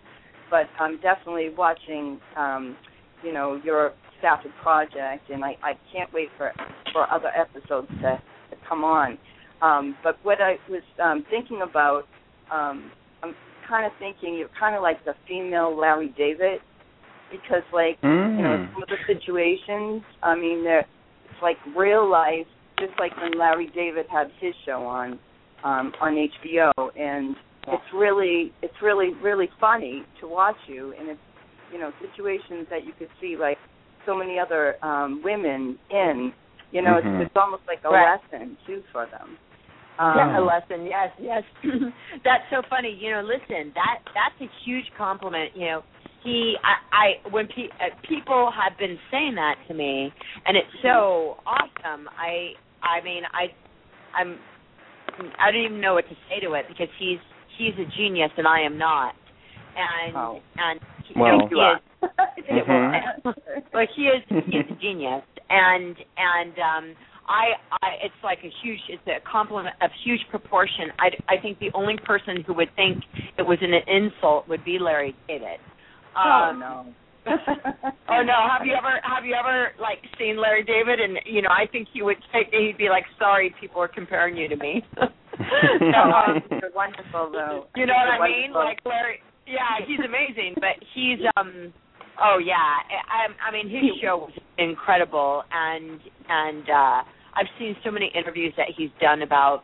but 0.50 0.68
I'm 0.78 0.98
definitely 0.98 1.50
watching, 1.56 2.20
um, 2.36 2.76
you 3.22 3.32
know, 3.32 3.60
your 3.64 3.92
Stafford 4.18 4.52
Project, 4.62 5.28
and 5.30 5.44
I, 5.44 5.56
I 5.62 5.74
can't 5.92 6.12
wait 6.12 6.28
for 6.36 6.52
for 6.92 7.10
other 7.12 7.28
episodes 7.36 7.88
to, 8.02 8.18
to 8.50 8.56
come 8.68 8.84
on. 8.84 9.18
Um, 9.60 9.96
but 10.02 10.18
what 10.22 10.40
I 10.40 10.58
was 10.68 10.82
um, 11.02 11.24
thinking 11.30 11.62
about, 11.62 12.04
um, 12.52 12.90
I'm 13.22 13.34
kind 13.68 13.84
of 13.86 13.92
thinking 13.98 14.36
you're 14.36 14.48
kind 14.58 14.74
of 14.76 14.82
like 14.82 15.04
the 15.04 15.14
female 15.26 15.76
Larry 15.76 16.14
David, 16.16 16.60
because 17.30 17.62
like 17.72 17.98
you 18.02 18.42
know 18.42 18.56
Mm. 18.56 18.72
some 18.72 18.82
of 18.82 18.88
the 18.88 18.96
situations. 19.06 20.02
I 20.22 20.34
mean, 20.36 20.62
they're 20.64 20.80
it's 20.80 20.97
like 21.42 21.56
real 21.76 22.08
life, 22.08 22.46
just 22.78 22.92
like 22.98 23.16
when 23.20 23.38
Larry 23.38 23.70
David 23.74 24.06
had 24.10 24.28
his 24.40 24.54
show 24.66 24.82
on 24.84 25.18
um, 25.64 25.92
on 26.00 26.14
HBO, 26.14 26.72
and 26.98 27.34
it's 27.68 27.82
really 27.94 28.52
it's 28.62 28.74
really 28.82 29.10
really 29.22 29.48
funny 29.60 30.02
to 30.20 30.28
watch 30.28 30.56
you, 30.66 30.94
and 30.98 31.08
it's 31.08 31.20
you 31.72 31.78
know 31.78 31.90
situations 32.00 32.66
that 32.70 32.84
you 32.86 32.92
could 32.98 33.08
see 33.20 33.36
like 33.38 33.58
so 34.06 34.16
many 34.16 34.38
other 34.38 34.76
um, 34.84 35.20
women 35.24 35.78
in. 35.90 36.32
You 36.70 36.82
know, 36.82 37.00
Mhm. 37.02 37.20
it's, 37.22 37.28
it's 37.28 37.36
almost 37.36 37.62
like 37.66 37.80
a 37.84 37.88
Right. 37.88 38.18
lesson 38.30 38.56
too 38.66 38.82
for 38.92 39.06
them. 39.06 39.38
Um, 39.98 40.14
yeah, 40.16 40.38
a 40.38 40.42
lesson. 40.44 40.86
Yes, 40.86 41.10
yes. 41.18 41.42
that's 42.24 42.44
so 42.50 42.62
funny. 42.70 42.90
You 43.00 43.10
know, 43.10 43.22
listen, 43.22 43.72
that 43.74 43.98
that's 44.14 44.38
a 44.40 44.48
huge 44.64 44.84
compliment. 44.96 45.50
You 45.56 45.66
know, 45.66 45.82
he, 46.28 46.54
I, 46.62 46.74
I 47.24 47.30
when 47.30 47.46
pe- 47.48 47.72
uh, 47.80 47.94
people 48.08 48.50
have 48.52 48.78
been 48.78 48.98
saying 49.10 49.34
that 49.36 49.56
to 49.68 49.74
me, 49.74 50.12
and 50.46 50.56
it's 50.56 50.68
so 50.82 51.36
awesome. 51.46 52.08
I, 52.18 52.52
I 52.84 53.02
mean, 53.04 53.22
I, 53.32 53.44
I'm, 54.18 54.38
I 55.40 55.50
don't 55.50 55.64
even 55.64 55.80
know 55.80 55.94
what 55.94 56.08
to 56.08 56.16
say 56.28 56.40
to 56.44 56.52
it 56.54 56.66
because 56.68 56.88
he's 56.98 57.18
he's 57.56 57.74
a 57.74 57.88
genius 57.96 58.30
and 58.36 58.46
I 58.46 58.60
am 58.60 58.76
not, 58.78 59.14
and 59.76 60.16
Oh. 60.16 60.40
and 60.56 60.80
he, 61.06 61.14
Well- 61.18 61.48
he 61.48 61.56
is 61.56 61.80
Mhm. 62.48 63.34
well, 63.74 63.86
he 63.96 64.02
is 64.06 64.22
he's 64.28 64.64
a 64.70 64.74
genius, 64.80 65.22
and 65.50 65.96
and 66.16 66.52
um, 66.58 66.94
I, 67.28 67.58
I 67.82 67.88
it's 68.04 68.14
like 68.22 68.38
a 68.44 68.50
huge 68.62 68.78
it's 68.88 69.02
a 69.06 69.18
compliment 69.30 69.74
of 69.82 69.90
huge 70.04 70.20
proportion. 70.30 70.86
I 70.98 71.08
I 71.28 71.40
think 71.42 71.58
the 71.58 71.70
only 71.74 71.96
person 72.04 72.44
who 72.46 72.54
would 72.54 72.70
think 72.76 73.02
it 73.36 73.42
was 73.42 73.58
an 73.60 73.74
insult 73.86 74.48
would 74.48 74.64
be 74.64 74.78
Larry 74.78 75.14
David. 75.26 75.58
Oh 76.16 76.50
Um, 76.50 76.60
no. 76.60 76.86
oh 78.08 78.22
no! 78.24 78.36
Have 78.48 78.64
you 78.64 78.72
ever 78.72 79.00
have 79.04 79.24
you 79.26 79.34
ever 79.34 79.72
like 79.80 79.98
seen 80.18 80.40
Larry 80.40 80.64
David? 80.64 80.98
And 81.00 81.18
you 81.26 81.42
know, 81.42 81.50
I 81.50 81.66
think 81.70 81.88
he 81.92 82.00
would 82.00 82.16
take 82.32 82.48
he'd 82.52 82.78
be 82.78 82.88
like, 82.88 83.04
"Sorry, 83.18 83.54
people 83.60 83.82
are 83.82 83.88
comparing 83.88 84.36
you 84.36 84.48
to 84.48 84.56
me." 84.56 84.82
so, 84.96 85.98
um, 85.98 86.40
You're 86.50 86.72
wonderful 86.74 87.28
though. 87.30 87.66
you 87.76 87.84
know 87.84 87.92
what 87.94 88.20
I 88.22 88.26
mean? 88.26 88.52
wonderful. 88.52 88.64
Like 88.64 88.78
Larry. 88.86 89.18
Yeah, 89.46 89.84
he's 89.86 90.00
amazing, 90.00 90.54
but 90.56 90.80
he's 90.94 91.18
um. 91.36 91.72
Oh 92.20 92.38
yeah, 92.42 92.56
I, 92.56 93.28
I 93.46 93.52
mean 93.52 93.68
his 93.68 94.00
show 94.02 94.16
was 94.16 94.32
incredible, 94.56 95.42
and 95.52 96.00
and 96.28 96.64
uh 96.70 97.02
I've 97.36 97.46
seen 97.58 97.76
so 97.84 97.90
many 97.90 98.10
interviews 98.14 98.54
that 98.56 98.66
he's 98.76 98.90
done 99.00 99.22
about, 99.22 99.62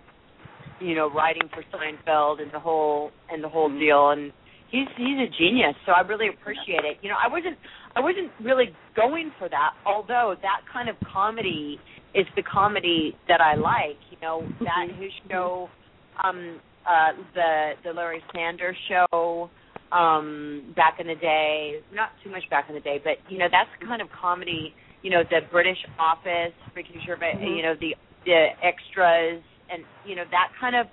you 0.81 0.95
know, 0.95 1.11
writing 1.11 1.49
for 1.53 1.65
Seinfeld 1.77 2.41
and 2.43 2.53
the 2.53 2.61
whole 2.61 3.11
and 3.31 3.43
the 3.43 3.49
whole 3.49 3.69
deal, 3.71 4.11
and 4.11 4.33
he's 4.75 4.91
he's 4.99 5.19
a 5.23 5.31
genius. 5.39 5.75
So 5.87 5.93
I 5.93 6.01
really 6.03 6.29
appreciate 6.29 6.83
it. 6.83 6.99
You 7.03 7.09
know, 7.11 7.17
I 7.23 7.29
wasn't 7.31 7.57
I 7.95 8.01
wasn't 8.01 8.31
really 8.43 8.75
going 8.97 9.31
for 9.39 9.49
that, 9.49 9.71
although 9.87 10.35
that 10.43 10.61
kind 10.73 10.89
of 10.89 10.97
comedy 11.13 11.79
is 12.15 12.27
the 12.35 12.43
comedy 12.43 13.15
that 13.29 13.41
I 13.41 13.55
like. 13.55 13.99
You 14.11 14.19
know, 14.21 14.43
that 14.67 14.87
his 14.99 15.13
show, 15.31 15.69
um, 16.23 16.61
uh, 16.87 17.13
the 17.35 17.51
the 17.85 17.93
Larry 17.93 18.23
Sanders 18.35 18.77
show 18.89 19.49
um 19.93 20.73
back 20.75 20.99
in 20.99 21.07
the 21.07 21.15
day 21.15 21.79
not 21.93 22.09
too 22.25 22.31
much 22.31 22.43
back 22.51 22.65
in 22.69 22.75
the 22.75 22.81
day 22.81 22.99
but 23.05 23.13
you 23.31 23.39
know 23.39 23.47
that's 23.53 23.69
the 23.79 23.87
kind 23.87 24.01
of 24.01 24.09
comedy 24.19 24.73
you 25.03 25.11
know 25.11 25.23
the 25.31 25.41
british 25.53 25.77
office 26.01 26.57
Ricky 26.75 26.99
Gervais, 27.07 27.37
Mhm. 27.37 27.57
you 27.57 27.63
know 27.63 27.75
the 27.79 27.95
the 28.25 28.41
extras 28.65 29.43
and 29.71 29.85
you 30.07 30.17
know 30.17 30.25
that 30.33 30.49
kind 30.59 30.75
of 30.75 30.87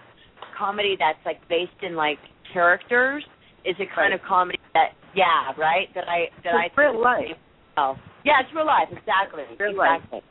comedy 0.59 0.97
that's 0.99 1.17
like 1.25 1.39
based 1.47 1.81
in 1.81 1.95
like 1.95 2.19
characters 2.53 3.23
is 3.65 3.75
a 3.79 3.85
kind 3.85 4.11
Right. 4.11 4.13
of 4.13 4.21
comedy 4.23 4.57
that 4.73 4.93
yeah, 5.13 5.51
right? 5.57 5.87
That 5.93 6.07
I 6.07 6.29
that 6.43 6.55
I 6.55 6.65
It's 6.65 6.77
real 6.77 6.99
life. 7.01 7.37
Oh, 7.77 7.97
yeah, 8.23 8.39
it's 8.41 8.53
real 8.55 8.65
life, 8.65 8.87
exactly. 8.91 9.43
It's 9.49 9.59
Real 9.59 9.75
life. 9.75 10.01
exactly. 10.03 10.21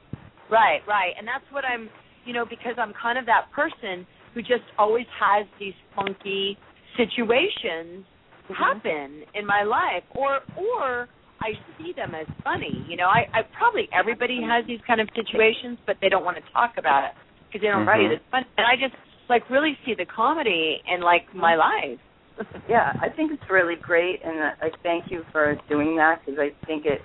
Right, 0.50 0.80
right. 0.86 1.12
And 1.18 1.26
that's 1.26 1.44
what 1.50 1.64
I'm, 1.64 1.90
you 2.24 2.32
know, 2.32 2.44
because 2.44 2.74
I'm 2.78 2.92
kind 3.00 3.18
of 3.18 3.26
that 3.26 3.50
person 3.52 4.06
who 4.34 4.42
just 4.42 4.64
always 4.78 5.06
has 5.18 5.46
these 5.58 5.74
funky 5.94 6.56
situations 6.96 8.06
Mhm. 8.48 8.54
happen 8.56 9.24
in 9.34 9.46
my 9.46 9.62
life 9.62 10.04
or 10.10 10.40
or 10.56 11.08
I 11.42 11.56
see 11.78 11.92
them 11.94 12.14
as 12.14 12.26
funny. 12.44 12.84
You 12.86 12.96
know, 12.96 13.08
I, 13.08 13.26
I 13.32 13.42
probably 13.56 13.88
everybody 13.92 14.42
has 14.42 14.66
these 14.66 14.80
kind 14.86 15.00
of 15.00 15.08
situations, 15.14 15.78
but 15.86 15.96
they 16.00 16.08
don't 16.08 16.24
want 16.24 16.36
to 16.36 16.42
talk 16.52 16.76
about 16.76 17.04
it 17.04 17.12
because 17.48 17.62
they 17.62 17.68
don't 17.68 17.86
see 17.86 17.90
Mhm. 18.04 18.10
it 18.12 18.20
as 18.20 18.20
funny. 18.30 18.46
And 18.58 18.66
I 18.66 18.76
just 18.76 18.94
like 19.28 19.48
really 19.48 19.78
see 19.84 19.94
the 19.94 20.04
comedy 20.06 20.82
in 20.86 21.00
like 21.00 21.32
my 21.34 21.54
life. 21.54 21.98
Yeah, 22.68 22.92
I 23.00 23.08
think 23.08 23.32
it's 23.32 23.50
really 23.50 23.74
great, 23.80 24.20
and 24.24 24.38
I 24.60 24.70
thank 24.82 25.04
you 25.10 25.24
for 25.32 25.56
doing 25.68 25.96
that 25.96 26.20
because 26.24 26.38
I 26.38 26.50
think 26.66 26.86
it, 26.86 27.00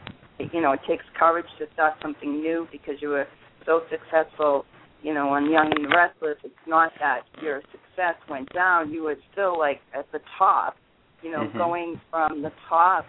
you 0.53 0.61
know, 0.61 0.73
it 0.73 0.79
takes 0.87 1.03
courage 1.17 1.45
to 1.59 1.65
start 1.73 1.95
something 2.01 2.39
new 2.39 2.67
because 2.71 2.95
you 3.01 3.09
were 3.09 3.25
so 3.65 3.81
successful, 3.89 4.65
you 5.01 5.13
know, 5.13 5.29
on 5.29 5.49
Young 5.49 5.71
and 5.75 5.85
the 5.85 5.89
Restless. 5.89 6.37
It's 6.43 6.53
not 6.67 6.91
that 6.99 7.21
your 7.41 7.61
success 7.71 8.15
went 8.29 8.51
down; 8.53 8.91
you 8.91 9.03
were 9.03 9.15
still 9.31 9.57
like 9.57 9.81
at 9.97 10.05
the 10.11 10.19
top, 10.37 10.75
you 11.23 11.31
know, 11.31 11.45
Mhm. 11.49 11.57
going 11.57 11.99
from 12.11 12.41
the 12.41 12.51
top 12.69 13.05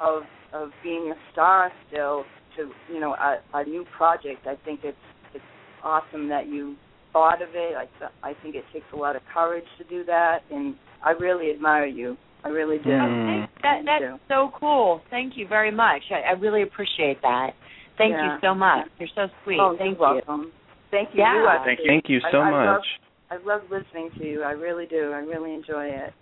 of 0.00 0.24
of 0.52 0.72
being 0.82 1.10
a 1.12 1.16
star 1.32 1.72
still 1.88 2.24
to 2.56 2.74
you 2.92 3.00
know 3.00 3.14
a, 3.14 3.38
a 3.54 3.64
new 3.64 3.84
project. 3.96 4.46
I 4.46 4.56
think 4.64 4.80
it's 4.84 4.98
it's 5.34 5.44
awesome 5.84 6.28
that 6.28 6.46
you 6.48 6.76
thought 7.12 7.40
of 7.42 7.54
it. 7.54 7.76
I 7.76 7.86
th- 7.98 8.12
I 8.22 8.34
think 8.42 8.56
it 8.56 8.64
takes 8.72 8.86
a 8.92 8.96
lot 8.96 9.14
of 9.16 9.22
courage 9.32 9.68
to 9.78 9.84
do 9.84 10.04
that, 10.04 10.42
and 10.50 10.74
I 11.04 11.10
really 11.12 11.50
admire 11.50 11.86
you. 11.86 12.16
I 12.44 12.48
really 12.48 12.78
do. 12.78 12.90
Mm. 12.90 13.46
That 13.62 13.82
that's 13.84 14.20
so 14.28 14.50
cool. 14.58 15.00
Thank 15.10 15.34
you 15.36 15.46
very 15.46 15.70
much. 15.70 16.02
I, 16.10 16.30
I 16.30 16.32
really 16.32 16.62
appreciate 16.62 17.20
that. 17.22 17.50
Thank 17.98 18.12
Yeah. 18.12 18.34
you 18.34 18.38
so 18.42 18.54
much. 18.54 18.88
You're 18.98 19.08
so 19.14 19.26
sweet. 19.44 19.58
Oh, 19.60 19.76
Thank 19.78 19.98
you're 19.98 20.08
you. 20.08 20.22
welcome. 20.26 20.52
Thank 20.90 21.10
you. 21.14 21.20
Yeah. 21.20 21.34
You 21.34 21.64
Thank 21.64 21.78
too. 21.78 21.84
Thank 21.86 22.04
you 22.08 22.20
so 22.32 22.38
I 22.38 22.50
much. 22.50 22.84
Love, 23.30 23.40
I 23.42 23.46
love 23.46 23.60
listening 23.70 24.10
to 24.18 24.24
you. 24.26 24.42
I 24.42 24.52
really 24.52 24.86
do. 24.86 25.12
I 25.12 25.18
really 25.18 25.54
enjoy 25.54 25.86
it. 25.86 26.12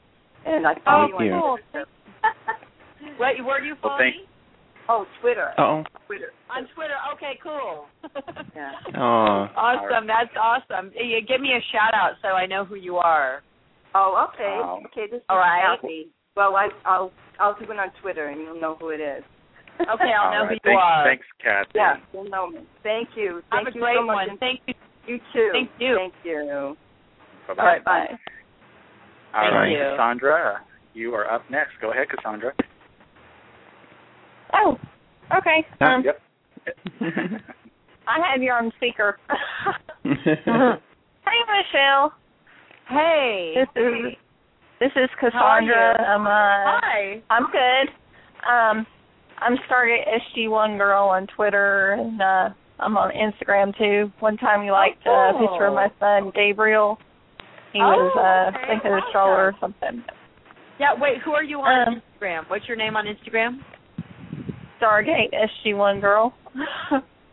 And 0.47 0.67
I 0.67 0.73
Oh, 0.73 0.81
follow 0.85 1.09
Thank 1.09 1.21
you. 1.21 1.27
you. 1.27 1.33
on 1.35 1.41
cool. 1.41 1.59
Twitter. 1.73 1.87
What 3.17 3.35
were 3.45 3.61
you 3.61 3.75
Well, 3.83 3.97
following 3.97 4.13
Oh, 4.89 5.07
Twitter. 5.21 5.51
Oh. 5.57 5.85
Twitter. 6.07 6.33
on 6.51 6.67
Twitter? 6.75 6.95
Okay, 7.15 7.39
cool. 7.43 7.87
Yeah. 8.57 8.73
Oh. 8.97 9.47
Awesome. 9.57 10.07
That's 10.07 10.35
awesome. 10.41 10.91
You 10.95 11.21
give 11.27 11.41
me 11.41 11.51
a 11.57 11.63
shout 11.73 11.95
out 11.95 12.13
so 12.23 12.29
I 12.29 12.47
know 12.47 12.65
who 12.65 12.75
you 12.75 12.97
are. 12.97 13.43
Oh, 13.95 14.29
okay. 14.33 14.59
Wow. 14.61 14.83
Okay, 14.87 15.07
this 15.11 15.19
is 15.19 15.25
All 15.29 15.39
right. 15.39 15.77
Kathy. 15.81 16.09
Well, 16.37 16.55
I, 16.57 16.69
I'll 16.85 17.11
I'll 17.41 17.59
do 17.59 17.65
it 17.65 17.71
on 17.79 17.89
Twitter, 18.03 18.29
and 18.29 18.41
you'll 18.41 18.61
know 18.61 18.77
who 18.79 18.91
it 18.91 19.01
is. 19.01 19.23
Okay, 19.81 20.13
I'll 20.13 20.31
know 20.31 20.43
right. 20.45 20.49
who 20.49 20.55
you 20.55 20.61
thanks, 20.63 20.83
are. 20.85 21.05
Thanks, 21.07 21.27
Kathy. 21.43 21.71
Yeah, 21.75 21.97
you'll 22.13 22.29
know 22.29 22.51
me. 22.51 22.61
Thank 22.83 23.09
you. 23.17 23.37
Have 23.51 23.65
Thank 23.65 23.69
a 23.69 23.73
you 23.73 23.81
great 23.81 23.97
so 23.97 24.05
much. 24.05 24.15
one. 24.15 24.29
and 24.31 24.39
Thank 24.39 24.61
you. 24.67 24.75
You 25.07 25.19
too. 25.33 25.49
Thank 25.53 25.71
you. 25.79 25.97
Thank 25.97 26.13
you. 26.23 26.77
Bye-bye. 27.49 27.63
All 27.63 27.67
right, 27.67 27.85
bye. 27.85 28.07
All 29.35 29.41
Thank 29.43 29.55
right, 29.55 29.71
you. 29.73 29.79
Cassandra, 29.97 30.61
you 30.93 31.15
are 31.15 31.31
up 31.33 31.49
next. 31.51 31.71
Go 31.81 31.93
ahead, 31.93 32.09
Cassandra. 32.11 32.53
Oh, 34.53 34.77
okay. 35.39 35.67
Um, 35.81 36.05
Yep. 36.05 36.21
I 38.07 38.19
had 38.21 38.43
you 38.43 38.53
on 38.53 38.71
speaker. 38.77 39.19
hey, 40.03 40.13
Michelle. 40.13 42.13
Hey. 42.91 43.55
This 43.55 43.69
is 43.83 44.17
this 44.81 44.91
is 44.97 45.09
Cassandra. 45.21 46.01
I'm 46.03 46.27
uh, 46.27 46.31
Hi. 46.31 47.23
I'm 47.31 47.45
good. 47.51 47.89
Um, 48.51 48.87
I'm 49.39 49.57
starting 49.67 50.03
SG1 50.37 50.77
Girl 50.79 51.05
on 51.09 51.27
Twitter, 51.37 51.93
and 51.93 52.21
uh, 52.21 52.49
I'm 52.79 52.97
on 52.97 53.13
Instagram 53.13 53.77
too. 53.77 54.11
One 54.21 54.37
time 54.39 54.65
you 54.65 54.73
liked 54.73 55.03
Oh, 55.07 55.33
a 55.35 55.39
picture 55.39 55.67
of 55.67 55.75
my 55.75 55.89
son 56.01 56.33
Gabriel. 56.35 56.99
He 57.73 57.79
Oh, 57.81 57.85
was 57.87 58.13
uh, 58.17 58.57
okay. 58.59 58.73
I 58.73 58.81
think 58.81 58.85
a 58.85 59.01
stroller 59.11 59.47
or 59.49 59.53
something. 59.61 60.03
Yeah, 60.81 60.95
wait, 60.99 61.19
who 61.25 61.33
are 61.33 61.45
you 61.45 61.59
on 61.61 61.89
Um, 61.89 62.03
Instagram? 62.21 62.49
What's 62.49 62.67
your 62.67 62.77
name 62.77 62.97
on 62.97 63.05
Instagram? 63.07 63.61
Stargate 64.83 65.29
SG1 65.65 66.01
Girl. 66.01 66.35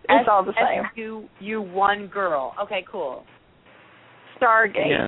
it's 0.10 0.30
all 0.30 0.44
the 0.44 0.54
same. 0.54 0.84
You 0.96 1.28
you 1.40 1.62
one 1.62 2.08
girl. 2.08 2.54
Okay, 2.62 2.86
cool. 2.92 3.24
Stargate. 4.40 4.90
yeah. 4.90 5.08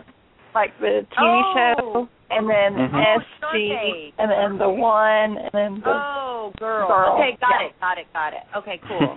Like 0.60 0.78
the 0.82 1.08
TV 1.16 1.24
Oh. 1.24 1.54
show, 1.56 2.10
and 2.32 2.50
then 2.50 2.76
Mhm. 2.76 2.94
Oh, 2.94 3.20
SG, 3.48 4.14
and 4.18 4.30
then 4.30 4.58
the 4.58 4.68
one, 4.68 5.38
and 5.38 5.50
then 5.54 5.80
the. 5.80 5.90
Oh, 5.90 6.52
girl. 6.60 6.88
Girl. 6.90 7.14
Okay, 7.14 7.38
got 7.40 7.62
Yeah. 7.62 7.68
it, 7.68 7.80
got 7.80 7.98
it, 7.98 8.08
got 8.12 8.34
it. 8.34 8.44
Okay, 8.58 8.78
cool. 8.90 9.16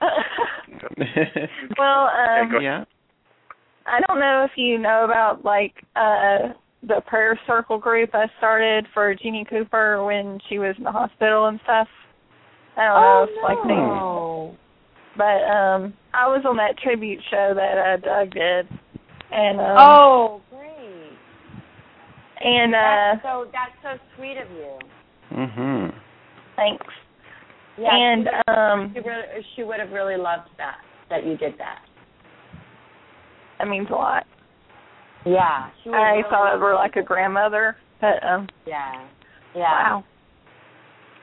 well, 1.78 2.08
Okay, 2.08 2.56
um, 2.56 2.62
yeah. 2.62 2.84
I 3.84 4.00
don't 4.08 4.18
know 4.18 4.44
if 4.44 4.56
you 4.56 4.78
know 4.78 5.04
about 5.04 5.44
like 5.44 5.74
uh 5.94 6.54
the 6.82 7.02
prayer 7.06 7.38
circle 7.46 7.76
group 7.76 8.14
I 8.14 8.26
started 8.38 8.86
for 8.94 9.14
Jeanne 9.14 9.44
Cooper 9.44 10.02
when 10.02 10.38
she 10.48 10.58
was 10.58 10.74
in 10.78 10.84
the 10.84 10.92
hospital 10.92 11.46
and 11.48 11.60
stuff. 11.64 11.88
I 12.78 12.86
don't 12.86 13.00
know 13.00 13.18
oh, 13.18 13.24
if 13.24 13.42
like 13.42 13.62
they 13.68 13.80
but 15.18 15.42
um 15.52 15.92
I 16.14 16.28
was 16.28 16.46
on 16.46 16.56
that 16.56 16.78
tribute 16.78 17.20
show 17.30 17.52
that 17.54 17.76
uh 17.76 17.96
Doug 17.98 18.30
did. 18.32 18.68
And 19.32 19.60
um 19.60 19.66
Oh, 19.78 20.42
great. 20.50 21.12
and 22.40 22.74
uh 22.74 22.78
That's 22.78 23.22
so 23.22 23.46
that's 23.52 23.72
so 24.00 24.04
sweet 24.16 24.36
of 24.38 24.50
you. 24.50 24.78
Mhm. 25.32 25.94
thanks. 26.56 26.86
Yeah, 27.78 27.94
and 27.94 28.26
she, 28.26 28.48
would- 28.48 28.58
um 28.58 28.92
she, 28.94 29.00
really, 29.00 29.22
she 29.56 29.62
would 29.62 29.78
have 29.80 29.90
really 29.92 30.16
loved 30.16 30.48
that 30.58 30.76
that 31.08 31.24
you 31.26 31.36
did 31.36 31.54
that. 31.58 31.80
that 33.58 33.68
means 33.68 33.88
a 33.90 33.94
lot. 33.94 34.26
Yeah, 35.24 35.70
she 35.84 35.90
I 35.90 36.12
really 36.12 36.22
thought 36.30 36.44
love 36.46 36.54
of 36.54 36.60
her 36.60 36.70
that. 36.70 36.74
like 36.76 36.96
a 36.96 37.02
grandmother, 37.02 37.76
but 38.00 38.22
um 38.26 38.48
Yeah, 38.66 39.06
yeah, 39.54 39.60
wow. 39.62 40.04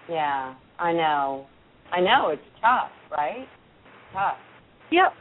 yeah. 0.10 0.54
I 0.80 0.94
know, 0.94 1.48
I 1.92 2.00
know. 2.00 2.30
It's 2.30 2.42
tough, 2.62 2.92
right? 3.12 3.48
Tough. 4.14 4.38
Yep. 4.92 5.14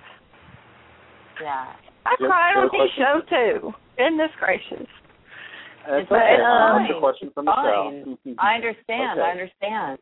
Yeah. 1.42 1.72
I 2.06 2.14
Yep, 2.20 2.28
cried 2.30 2.54
got 2.54 2.58
a 2.58 2.62
on 2.62 2.70
his 2.70 2.90
question? 2.94 3.04
show 3.04 3.20
too. 3.28 3.72
Goodness 3.98 4.30
gracious. 4.38 4.86
That's 5.86 6.02
It's 6.02 6.12
okay. 6.12 6.38
fine. 6.38 6.40
Uh, 6.40 7.00
What's 7.00 7.00
question 7.00 7.30
for 7.34 7.42
Fine. 7.42 8.16
Michelle? 8.16 8.36
I 8.38 8.54
understand. 8.54 9.18
Okay. 9.18 9.26
I 9.26 9.30
understand. 9.30 9.98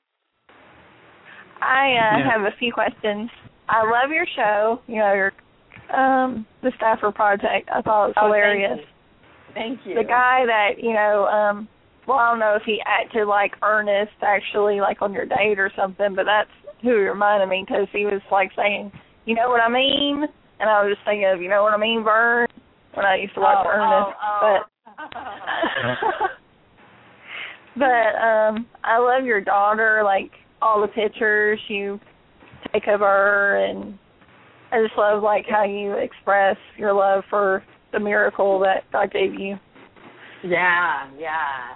I 1.61 1.85
uh 1.97 2.19
Yeah. 2.19 2.31
have 2.31 2.41
a 2.43 2.57
few 2.59 2.73
questions. 2.73 3.31
I 3.69 3.83
love 3.83 4.11
your 4.11 4.27
show, 4.37 4.81
you 4.87 4.97
know, 4.97 5.15
your 5.15 5.33
um 5.95 6.47
the 6.63 6.73
Stafford 6.77 7.15
Project. 7.15 7.69
I 7.73 7.81
thought 7.81 8.05
it 8.05 8.09
was 8.09 8.15
Oh, 8.21 8.27
hilarious. 8.27 8.81
Thank 9.55 9.81
you. 9.87 9.95
The 9.95 10.05
guy 10.05 10.45
that, 10.47 10.83
you 10.83 10.93
know, 10.93 11.27
um 11.27 11.69
well 12.07 12.19
I 12.19 12.31
don't 12.31 12.41
know 12.41 12.55
if 12.57 12.63
he 12.67 12.83
acted 12.87 13.27
like 13.27 13.53
Ernest 13.63 14.13
actually 14.23 14.81
like 14.81 15.01
on 15.01 15.13
your 15.15 15.27
date 15.27 15.59
or 15.59 15.71
something, 15.77 16.15
but 16.15 16.25
that's 16.25 16.51
who 16.83 16.91
he 16.91 17.09
reminded 17.09 17.49
me 17.49 17.65
because 17.67 17.89
he 17.93 18.05
was 18.05 18.21
like 18.31 18.51
saying, 18.57 18.93
You 19.25 19.35
know 19.35 19.49
what 19.49 19.61
I 19.63 19.69
mean? 19.71 20.27
And 20.61 20.71
I 20.71 20.83
was 20.83 20.95
just 20.95 21.05
thinking 21.05 21.27
of, 21.27 21.43
you 21.43 21.49
know 21.49 21.63
what 21.63 21.75
I 21.75 21.77
mean, 21.77 22.03
Vern? 22.05 22.49
When 22.95 23.05
I 23.05 23.17
used 23.17 23.35
to 23.35 23.41
watch 23.41 23.67
oh, 23.67 23.71
Ernest. 23.71 24.17
oh, 24.23 24.39
But 24.41 24.95
oh. 25.83 26.29
but 27.77 28.15
um 28.23 28.67
I 28.85 28.99
love 28.99 29.25
your 29.25 29.41
daughter, 29.41 30.03
like 30.05 30.31
all 30.63 30.81
the 30.81 30.89
pictures 30.89 31.59
you 31.69 31.99
take 32.73 32.87
of 32.87 33.01
her 33.01 33.65
and 33.65 33.99
I 34.73 34.83
just 34.83 34.99
love 34.99 35.23
like 35.23 35.45
how 35.49 35.65
you 35.65 35.93
express 35.93 36.57
your 36.77 36.93
love 36.93 37.25
for 37.31 37.63
the 37.93 38.01
miracle 38.01 38.59
that 38.61 38.85
God 38.93 39.13
gave 39.13 39.35
you. 39.35 39.57
yeah, 40.43 41.09
yeah. 41.19 41.75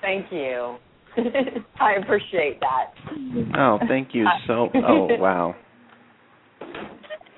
Thank 0.00 0.32
you. 0.32 0.76
I 1.80 1.94
appreciate 2.02 2.60
that. 2.60 2.92
Oh, 3.58 3.78
thank 3.88 4.14
you 4.14 4.26
so. 4.46 4.68
Oh, 4.74 5.08
wow. 5.18 5.54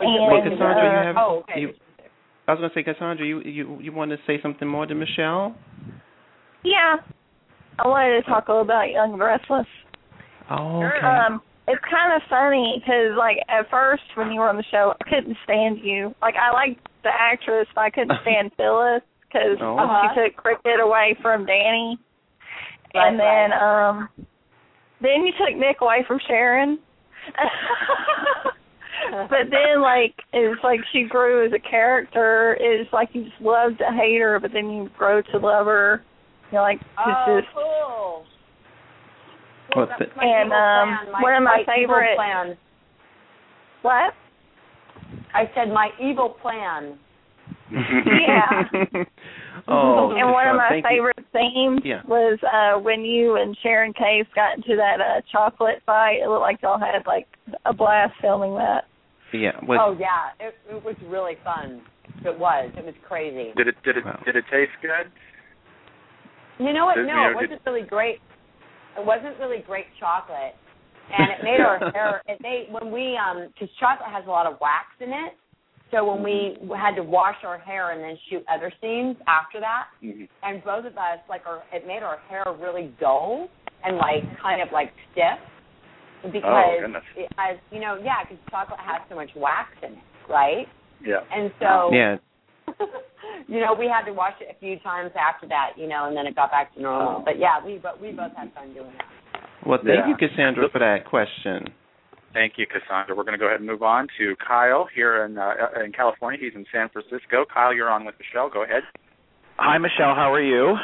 And 0.01 0.27
Well, 0.27 0.43
Cassandra, 0.43 0.83
you 0.83 0.91
uh, 0.91 1.05
have. 1.05 1.17
Oh, 1.19 1.45
okay. 1.49 1.61
You, 1.61 1.69
I 2.49 2.53
was 2.53 2.59
going 2.59 2.71
to 2.71 2.75
say, 2.75 2.83
Cassandra, 2.83 3.27
you 3.27 3.41
you 3.43 3.79
you 3.81 3.93
want 3.93 4.11
to 4.11 4.17
say 4.27 4.41
something 4.43 4.67
more 4.67 4.87
to 4.87 4.95
Michelle? 4.95 5.55
yeah. 6.65 6.97
I 7.79 7.89
wanted 7.89 8.21
to 8.23 8.29
talk 8.29 8.49
a 8.49 8.53
little 8.53 8.65
about 8.65 8.91
Young 8.91 9.13
and 9.13 9.21
Restless. 9.23 9.67
Oh, 10.51 10.83
okay. 10.85 11.07
Um, 11.07 11.41
it's 11.67 11.81
kind 11.89 12.13
of 12.15 12.21
funny 12.29 12.77
because, 12.83 13.17
like, 13.17 13.39
at 13.49 13.71
first 13.71 14.03
when 14.17 14.33
you 14.33 14.41
were 14.41 14.49
on 14.51 14.57
the 14.57 14.65
show, 14.71 14.93
I 15.01 15.05
couldn't 15.09 15.37
stand 15.45 15.79
you. 15.83 16.15
Like, 16.21 16.35
I 16.35 16.53
liked 16.53 16.87
the 17.05 17.11
actress, 17.11 17.67
but 17.75 17.81
I 17.83 17.91
couldn't 17.91 18.19
stand 18.23 18.51
Phyllis 18.59 19.01
because 19.29 19.57
Oh. 19.63 19.79
Uh-huh. 19.79 20.09
she 20.15 20.21
took 20.21 20.37
Cricket 20.37 20.81
away 20.81 21.17
from 21.23 21.47
Danny, 21.47 21.99
Right, 22.95 23.09
and 23.09 23.19
then 23.21 23.53
um, 23.59 24.09
then 25.01 25.25
you 25.25 25.33
took 25.39 25.57
Nick 25.57 25.81
away 25.81 26.05
from 26.07 26.19
Sharon. 26.29 26.79
but 29.29 29.51
then, 29.51 29.81
like, 29.83 30.15
it's 30.33 30.63
like 30.65 30.81
she 30.93 31.05
grew 31.09 31.47
as 31.47 31.53
a 31.53 31.59
character. 31.59 32.57
It's 32.61 32.93
like 32.93 33.11
you 33.13 33.25
just 33.25 33.41
love 33.41 33.77
to 33.79 33.85
hate 33.97 34.21
her, 34.21 34.39
but 34.41 34.53
then 34.53 34.71
you 34.71 34.89
grow 34.97 35.23
to 35.23 35.39
love 35.39 35.67
her. 35.67 36.03
You 36.51 36.57
know, 36.59 36.63
like 36.63 36.81
Oh, 36.99 37.41
just 37.41 37.55
cool. 37.55 38.25
Well, 39.77 39.87
That's 39.87 40.11
And, 40.21 40.53
um, 40.53 41.13
my, 41.13 41.23
one 41.23 41.35
of 41.37 41.43
my 41.45 41.61
evil 41.63 41.75
favorite- 41.75 42.17
plan. 42.17 42.57
what? 43.83 44.15
I 45.35 45.45
said 45.55 45.73
my 45.73 45.91
evil 46.01 46.31
plan. 46.43 46.99
Yeah. 47.73 48.63
oh, 49.69 50.11
and 50.17 50.33
one 50.33 50.49
of 50.49 50.57
my 50.57 50.67
thank 50.71 50.85
you. 50.85 50.91
favorite 50.91 51.25
themes 51.33 51.81
Yeah. 51.85 52.03
was 52.09 52.39
uh 52.43 52.81
when 52.81 53.05
you 53.05 53.37
and 53.37 53.57
Sharon 53.63 53.93
Case 53.93 54.27
got 54.35 54.57
into 54.57 54.75
that 54.77 55.01
uh 55.01 55.21
chocolate 55.31 55.81
fight. 55.87 56.19
It 56.23 56.29
looked 56.29 56.41
like 56.41 56.61
y'all 56.63 56.81
had 56.81 57.07
like 57.07 57.29
a 57.65 57.73
blast 57.73 58.15
filming 58.21 58.57
that. 58.57 58.87
Yeah. 59.33 59.53
Was, 59.67 59.79
oh 59.81 59.97
yeah, 59.99 60.31
it, 60.41 60.55
it 60.69 60.85
was 60.85 60.97
really 61.07 61.35
fun. 61.45 61.83
It 62.25 62.39
was. 62.39 62.71
It 62.77 62.85
was 62.85 62.95
crazy. 63.07 63.53
Did 63.57 63.69
it 63.69 63.75
did 63.85 63.97
it 63.97 64.05
Wow. 64.05 64.21
did 64.25 64.37
it 64.37 64.45
taste 64.51 64.73
good? 64.83 65.11
You 66.59 66.73
know 66.73 66.85
what? 66.87 66.97
Did- 66.97 67.07
No, 67.07 67.15
you 67.15 67.21
know, 67.23 67.31
it 67.31 67.35
wasn't 67.37 67.63
really 67.67 67.87
great. 67.87 68.19
It 68.99 69.05
wasn't 69.07 69.39
really 69.39 69.63
great 69.67 69.87
chocolate, 69.99 70.55
and 71.17 71.31
it 71.31 71.45
made 71.45 71.61
our 71.61 71.79
hair. 71.95 72.23
It 72.27 72.41
made 72.43 72.69
when 72.71 72.91
we 72.93 73.17
um 73.17 73.49
because 73.53 73.69
chocolate 73.79 74.11
has 74.11 74.25
a 74.27 74.31
lot 74.31 74.47
of 74.47 74.59
wax 74.61 74.87
in 75.01 75.11
it. 75.11 75.35
So 75.91 76.05
when 76.07 76.23
we 76.23 76.57
had 76.77 76.95
to 76.97 77.03
wash 77.03 77.37
our 77.45 77.59
hair 77.59 77.91
and 77.91 78.01
then 78.01 78.17
shoot 78.29 78.45
other 78.53 78.71
scenes 78.81 79.17
after 79.27 79.59
that, 79.59 79.87
Mhm. 80.03 80.29
and 80.43 80.63
both 80.63 80.85
of 80.85 80.97
us 80.99 81.19
like 81.29 81.43
our 81.47 81.63
it 81.73 81.87
made 81.87 82.03
our 82.03 82.19
hair 82.29 82.45
really 82.61 82.93
dull 83.01 83.49
and 83.85 83.97
like 83.97 84.23
kind 84.41 84.61
of 84.61 84.69
like 84.73 84.93
stiff 85.13 85.39
because 86.23 86.43
Oh, 86.45 87.01
it 87.17 87.29
has 87.37 87.57
you 87.71 87.81
know 87.81 87.99
yeah 88.03 88.23
because 88.23 88.39
chocolate 88.51 88.81
has 88.81 89.01
so 89.09 89.15
much 89.17 89.31
wax 89.37 89.69
in 89.83 89.93
it, 89.93 90.05
right? 90.29 90.67
Yeah. 91.05 91.21
And 91.33 91.51
so 91.59 91.91
yeah. 91.93 92.17
you 93.49 93.61
know, 93.61 93.75
we 93.77 93.87
had 93.87 94.05
to 94.07 94.13
wash 94.13 94.35
it 94.41 94.55
a 94.55 94.59
few 94.61 94.79
times 94.81 95.11
after 95.19 95.49
that, 95.49 95.71
you 95.77 95.89
know, 95.89 96.07
and 96.07 96.17
then 96.17 96.27
it 96.27 96.37
got 96.37 96.51
back 96.51 96.73
to 96.75 96.83
normal. 96.83 97.17
Oh. 97.19 97.23
But 97.25 97.39
yeah, 97.39 97.65
we 97.65 97.79
but 97.83 98.01
we 98.01 98.13
both 98.13 98.33
had 98.37 98.53
fun 98.55 98.73
doing 98.75 98.93
that. 98.97 99.07
Well, 99.67 99.79
thank 99.85 100.07
Yeah. 100.07 100.09
you, 100.09 100.17
Cassandra, 100.17 100.69
for 100.71 100.79
that 100.79 101.05
question. 101.05 101.73
Thank 102.33 102.55
you, 102.57 102.67
Cassandra. 102.67 103.17
We're 103.17 103.25
going 103.25 103.35
to 103.37 103.43
go 103.43 103.47
ahead 103.47 103.59
and 103.61 103.69
move 103.69 103.83
on 103.83 104.07
to 104.19 104.37
Kyle 104.47 104.87
here 104.95 105.25
in 105.25 105.37
uh, 105.37 105.55
in 105.85 105.93
California. 105.93 106.39
He's 106.41 106.55
in 106.55 106.65
San 106.73 106.89
Francisco. 106.91 107.45
Kyle, 107.53 107.75
you're 107.75 107.91
on 107.91 108.05
with 108.05 108.15
Michelle. 108.19 108.49
Go 108.49 108.63
ahead. 108.63 108.83
Hi, 109.57 109.79
Michelle. 109.79 110.15
How 110.15 110.33
are 110.33 110.41
you? 110.43 110.77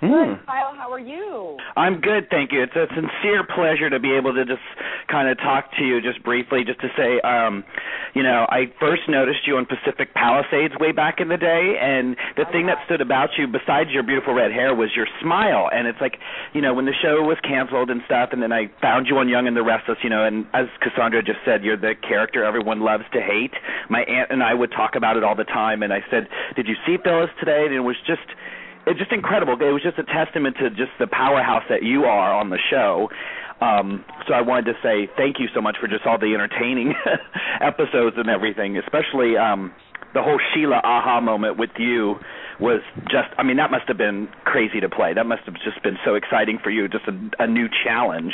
Hmm. 0.00 0.40
Kyle, 0.48 0.72
how 0.74 0.88
are 0.90 0.98
you? 0.98 1.58
I'm 1.76 2.00
good, 2.00 2.28
thank 2.30 2.52
you. 2.52 2.62
It's 2.62 2.74
a 2.74 2.88
sincere 2.88 3.44
pleasure 3.44 3.90
to 3.90 4.00
be 4.00 4.16
able 4.16 4.32
to 4.32 4.46
just 4.46 4.64
kind 5.12 5.28
of 5.28 5.36
talk 5.36 5.76
to 5.76 5.84
you 5.84 6.00
just 6.00 6.24
briefly, 6.24 6.64
just 6.64 6.80
to 6.80 6.88
say, 6.96 7.20
um, 7.20 7.64
you 8.14 8.22
know, 8.22 8.46
I 8.48 8.72
first 8.80 9.02
noticed 9.08 9.44
you 9.46 9.58
on 9.60 9.66
Pacific 9.66 10.14
Palisades 10.14 10.72
way 10.80 10.92
back 10.92 11.20
in 11.20 11.28
the 11.28 11.36
day, 11.36 11.76
and 11.76 12.16
the 12.40 12.48
thing 12.50 12.64
that 12.72 12.78
stood 12.86 13.02
about 13.02 13.36
you, 13.36 13.46
besides 13.46 13.90
your 13.92 14.02
beautiful 14.02 14.32
red 14.32 14.52
hair, 14.52 14.74
was 14.74 14.88
your 14.96 15.06
smile. 15.20 15.68
And 15.70 15.86
it's 15.86 16.00
like, 16.00 16.16
you 16.54 16.62
know, 16.62 16.72
when 16.72 16.86
the 16.86 16.96
show 16.96 17.20
was 17.20 17.36
canceled 17.44 17.90
and 17.90 18.00
stuff, 18.06 18.30
and 18.32 18.42
then 18.42 18.52
I 18.52 18.72
found 18.80 19.06
you 19.06 19.18
on 19.18 19.28
Young 19.28 19.46
and 19.46 19.56
the 19.56 19.62
Restless, 19.62 19.98
you 20.02 20.08
know, 20.08 20.24
and 20.24 20.46
as 20.54 20.64
Cassandra 20.80 21.22
just 21.22 21.44
said, 21.44 21.62
you're 21.62 21.76
the 21.76 21.92
character 21.92 22.42
everyone 22.42 22.80
loves 22.80 23.04
to 23.12 23.20
hate. 23.20 23.52
My 23.90 24.00
aunt 24.08 24.32
and 24.32 24.42
I 24.42 24.54
would 24.54 24.72
talk 24.72 24.96
about 24.96 25.18
it 25.18 25.24
all 25.24 25.36
the 25.36 25.44
time, 25.44 25.82
and 25.82 25.92
I 25.92 26.00
said, 26.10 26.28
"Did 26.56 26.66
you 26.66 26.76
see 26.86 26.96
Phyllis 27.04 27.30
today?" 27.38 27.66
And 27.66 27.74
it 27.74 27.80
was 27.80 27.96
just 28.06 28.24
it's 28.90 28.98
just 28.98 29.12
incredible. 29.12 29.54
It 29.54 29.72
was 29.72 29.82
just 29.82 29.98
a 29.98 30.04
testament 30.04 30.56
to 30.58 30.70
just 30.70 30.90
the 30.98 31.06
powerhouse 31.06 31.62
that 31.70 31.82
you 31.82 32.04
are 32.04 32.34
on 32.34 32.50
the 32.50 32.58
show. 32.70 33.08
Um, 33.60 34.04
so 34.26 34.34
I 34.34 34.40
wanted 34.40 34.72
to 34.72 34.76
say 34.82 35.08
thank 35.16 35.38
you 35.38 35.46
so 35.54 35.60
much 35.60 35.76
for 35.80 35.86
just 35.86 36.06
all 36.06 36.18
the 36.18 36.34
entertaining 36.34 36.94
episodes 37.60 38.16
and 38.18 38.28
everything, 38.28 38.78
especially 38.78 39.36
um, 39.36 39.72
the 40.14 40.22
whole 40.22 40.40
Sheila 40.52 40.80
aha 40.82 41.20
moment 41.20 41.58
with 41.58 41.70
you 41.78 42.16
was 42.58 42.82
just 43.04 43.28
I 43.38 43.42
mean 43.42 43.56
that 43.56 43.70
must 43.70 43.88
have 43.88 43.96
been 43.96 44.28
crazy 44.44 44.80
to 44.80 44.88
play. 44.88 45.14
That 45.14 45.26
must 45.26 45.42
have 45.44 45.54
just 45.64 45.82
been 45.82 45.96
so 46.04 46.14
exciting 46.14 46.58
for 46.62 46.70
you, 46.70 46.88
just 46.88 47.06
a, 47.06 47.44
a 47.44 47.46
new 47.46 47.68
challenge. 47.84 48.32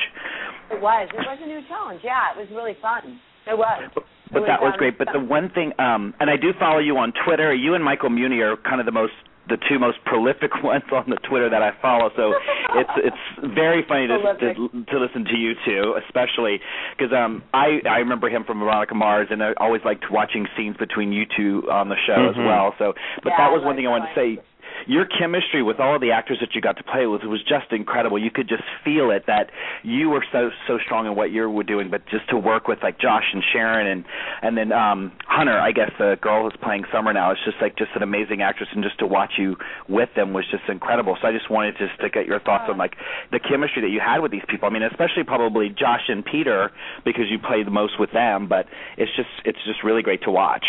It 0.70 0.80
was. 0.80 1.08
It 1.12 1.18
was 1.18 1.38
a 1.42 1.46
new 1.46 1.60
challenge. 1.68 2.00
Yeah, 2.02 2.34
it 2.34 2.38
was 2.38 2.48
really 2.50 2.76
fun. 2.82 3.20
It 3.46 3.56
was. 3.56 3.90
But 4.32 4.42
It 4.42 4.46
that 4.46 4.60
was 4.60 4.72
um, 4.74 4.78
great. 4.78 4.98
But 4.98 5.08
the 5.12 5.20
one 5.20 5.50
thing, 5.50 5.72
um, 5.78 6.14
and 6.18 6.28
I 6.28 6.36
do 6.36 6.50
follow 6.58 6.78
you 6.78 6.96
on 6.98 7.12
Twitter. 7.24 7.54
You 7.54 7.74
and 7.74 7.84
Michael 7.84 8.10
Muhney 8.10 8.42
are 8.42 8.56
kind 8.56 8.80
of 8.80 8.86
the 8.86 8.92
most, 8.92 9.14
the 9.48 9.56
two 9.68 9.78
most 9.78 9.98
prolific 10.04 10.50
ones 10.62 10.84
on 10.92 11.08
the 11.08 11.16
Twitter 11.28 11.48
that 11.50 11.62
I 11.62 11.72
follow. 11.80 12.10
So 12.16 12.34
it's 12.74 12.90
it's 12.98 13.54
very 13.54 13.84
funny 13.86 14.06
to 14.08 14.18
to, 14.18 14.84
to 14.84 14.98
listen 14.98 15.24
to 15.24 15.36
you 15.36 15.54
two, 15.64 15.94
especially 16.06 16.60
because 16.96 17.12
um, 17.12 17.42
I 17.54 17.80
I 17.88 17.98
remember 17.98 18.28
him 18.28 18.44
from 18.44 18.58
Veronica 18.60 18.94
Mars, 18.94 19.28
and 19.30 19.42
I 19.42 19.52
always 19.58 19.82
liked 19.84 20.04
watching 20.10 20.46
scenes 20.56 20.76
between 20.76 21.12
you 21.12 21.24
two 21.36 21.62
on 21.70 21.88
the 21.88 21.96
show 22.06 22.28
as 22.30 22.36
Mhm. 22.36 22.46
well. 22.46 22.74
So, 22.78 22.94
but 23.22 23.30
Yeah, 23.30 23.38
that 23.38 23.52
was 23.52 23.62
I 23.62 23.66
one 23.66 23.76
thing 23.76 23.86
I 23.86 23.90
wanted 23.90 24.08
to 24.14 24.14
say 24.14 24.38
your 24.86 25.06
chemistry 25.06 25.62
with 25.62 25.80
all 25.80 25.98
the 25.98 26.12
actors 26.12 26.38
that 26.40 26.54
you 26.54 26.60
got 26.60 26.76
to 26.76 26.84
play 26.84 27.06
with 27.06 27.22
was 27.22 27.42
just 27.42 27.72
incredible. 27.72 28.18
You 28.18 28.30
could 28.30 28.48
just 28.48 28.62
feel 28.84 29.10
it 29.10 29.24
that 29.26 29.50
you 29.82 30.08
were 30.10 30.24
so 30.32 30.50
so 30.66 30.78
strong 30.84 31.06
in 31.06 31.16
what 31.16 31.30
you 31.30 31.48
were 31.48 31.64
doing, 31.64 31.90
but 31.90 32.06
just 32.06 32.28
to 32.30 32.36
work 32.36 32.68
with 32.68 32.78
like 32.82 32.98
Josh 32.98 33.24
and 33.32 33.42
Sharon 33.52 33.86
and 33.86 34.04
and 34.42 34.56
then 34.56 34.72
um 34.72 35.12
Hunter, 35.26 35.58
I 35.58 35.72
guess 35.72 35.90
the 35.98 36.16
girl 36.20 36.44
who's 36.44 36.56
playing 36.62 36.84
Summer 36.92 37.12
now, 37.12 37.32
is 37.32 37.38
just 37.44 37.56
like 37.60 37.76
just 37.76 37.90
an 37.94 38.02
amazing 38.02 38.42
actress, 38.42 38.68
and 38.72 38.82
just 38.82 38.98
to 39.00 39.06
watch 39.06 39.32
you 39.38 39.56
with 39.88 40.10
them 40.16 40.32
was 40.32 40.44
just 40.50 40.64
incredible. 40.68 41.16
So 41.20 41.28
I 41.28 41.32
just 41.32 41.50
wanted 41.50 41.76
just 41.78 41.98
to 42.00 42.10
get 42.10 42.26
your 42.26 42.40
thoughts 42.40 42.64
on 42.68 42.78
like 42.78 42.94
the 43.32 43.40
chemistry 43.40 43.82
that 43.82 43.90
you 43.90 44.00
had 44.00 44.20
with 44.20 44.32
these 44.32 44.46
people. 44.48 44.68
I 44.68 44.72
mean, 44.72 44.82
especially 44.82 45.24
probably 45.24 45.68
Josh 45.68 46.08
and 46.08 46.24
Peter 46.24 46.70
because 47.04 47.24
you 47.30 47.38
play 47.38 47.62
the 47.62 47.70
most 47.70 47.98
with 47.98 48.12
them, 48.12 48.48
but 48.48 48.66
it's 48.96 49.14
just 49.16 49.28
it's 49.44 49.58
just 49.66 49.82
really 49.84 50.02
great 50.02 50.22
to 50.22 50.30
watch. 50.30 50.64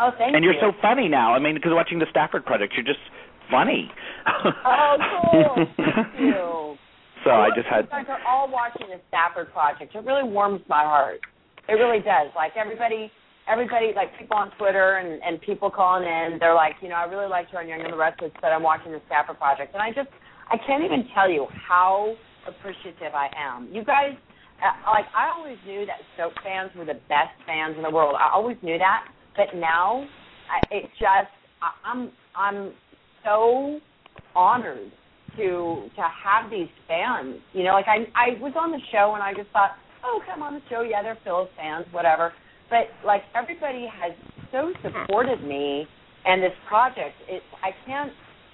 Oh, 0.00 0.10
thank 0.16 0.34
and 0.34 0.42
you. 0.42 0.50
you're 0.50 0.60
so 0.60 0.72
funny 0.80 1.08
now. 1.08 1.34
I 1.34 1.38
mean, 1.38 1.54
because 1.54 1.72
watching 1.74 1.98
the 1.98 2.06
Stafford 2.10 2.46
Project, 2.46 2.72
you're 2.74 2.86
just 2.86 3.04
funny. 3.50 3.92
Oh, 4.26 4.96
cool. 5.30 5.66
Thank 5.76 6.18
you. 6.18 6.76
so 7.24 7.30
I 7.30 7.48
just 7.54 7.68
had. 7.68 7.84
You 7.84 7.90
guys 7.90 8.06
are 8.08 8.24
all 8.26 8.48
watching 8.50 8.88
the 8.88 9.00
Stafford 9.08 9.52
Project. 9.52 9.94
It 9.94 10.04
really 10.04 10.24
warms 10.24 10.62
my 10.68 10.82
heart. 10.82 11.20
It 11.68 11.74
really 11.74 12.00
does. 12.00 12.32
Like 12.34 12.52
everybody, 12.56 13.12
everybody, 13.46 13.92
like 13.94 14.16
people 14.18 14.36
on 14.36 14.50
Twitter 14.56 14.96
and 14.96 15.20
and 15.22 15.40
people 15.42 15.70
calling 15.70 16.08
in, 16.08 16.38
they're 16.40 16.54
like, 16.54 16.76
you 16.80 16.88
know, 16.88 16.96
I 16.96 17.04
really 17.04 17.28
liked 17.28 17.50
her 17.52 17.60
on 17.60 17.68
Young 17.68 17.82
and 17.82 17.92
the 17.92 17.96
Restless, 17.96 18.32
but 18.40 18.48
I'm 18.48 18.62
watching 18.62 18.92
the 18.92 19.02
Stafford 19.06 19.38
Project, 19.38 19.74
and 19.74 19.82
I 19.82 19.90
just, 19.92 20.08
I 20.48 20.56
can't 20.66 20.82
even 20.82 21.04
tell 21.14 21.30
you 21.30 21.46
how 21.68 22.16
appreciative 22.48 23.12
I 23.14 23.28
am. 23.36 23.68
You 23.70 23.84
guys, 23.84 24.16
uh, 24.64 24.90
like, 24.90 25.06
I 25.14 25.30
always 25.36 25.58
knew 25.66 25.84
that 25.86 26.00
soap 26.16 26.32
fans 26.42 26.70
were 26.74 26.84
the 26.84 26.98
best 27.08 27.36
fans 27.46 27.76
in 27.76 27.82
the 27.82 27.90
world. 27.90 28.16
I 28.18 28.32
always 28.32 28.56
knew 28.62 28.78
that, 28.78 29.04
but 29.40 29.58
now, 29.58 30.04
I, 30.52 30.74
it 30.74 30.90
just, 30.98 31.32
I'm, 31.84 32.10
I'm 32.36 32.72
so 33.24 33.80
honored 34.36 34.92
to 35.36 35.88
to 35.96 36.02
have 36.02 36.50
these 36.50 36.68
fans. 36.86 37.40
You 37.54 37.64
know, 37.64 37.72
like 37.72 37.86
I 37.88 38.04
I 38.14 38.40
was 38.40 38.52
on 38.58 38.70
the 38.70 38.80
show 38.92 39.12
and 39.14 39.22
I 39.22 39.32
just 39.32 39.50
thought, 39.50 39.70
oh, 40.04 40.20
come 40.28 40.42
on 40.42 40.54
the 40.54 40.60
show, 40.68 40.82
yeah, 40.82 41.02
they're 41.02 41.18
Phil's 41.24 41.48
fans, 41.56 41.86
whatever. 41.92 42.32
But 42.68 42.92
like 43.06 43.22
everybody 43.34 43.88
has 43.90 44.12
so 44.52 44.72
supported 44.82 45.42
me 45.42 45.86
and 46.26 46.42
this 46.42 46.52
project. 46.68 47.14
It 47.28 47.42
I 47.62 47.70
can't. 47.86 48.12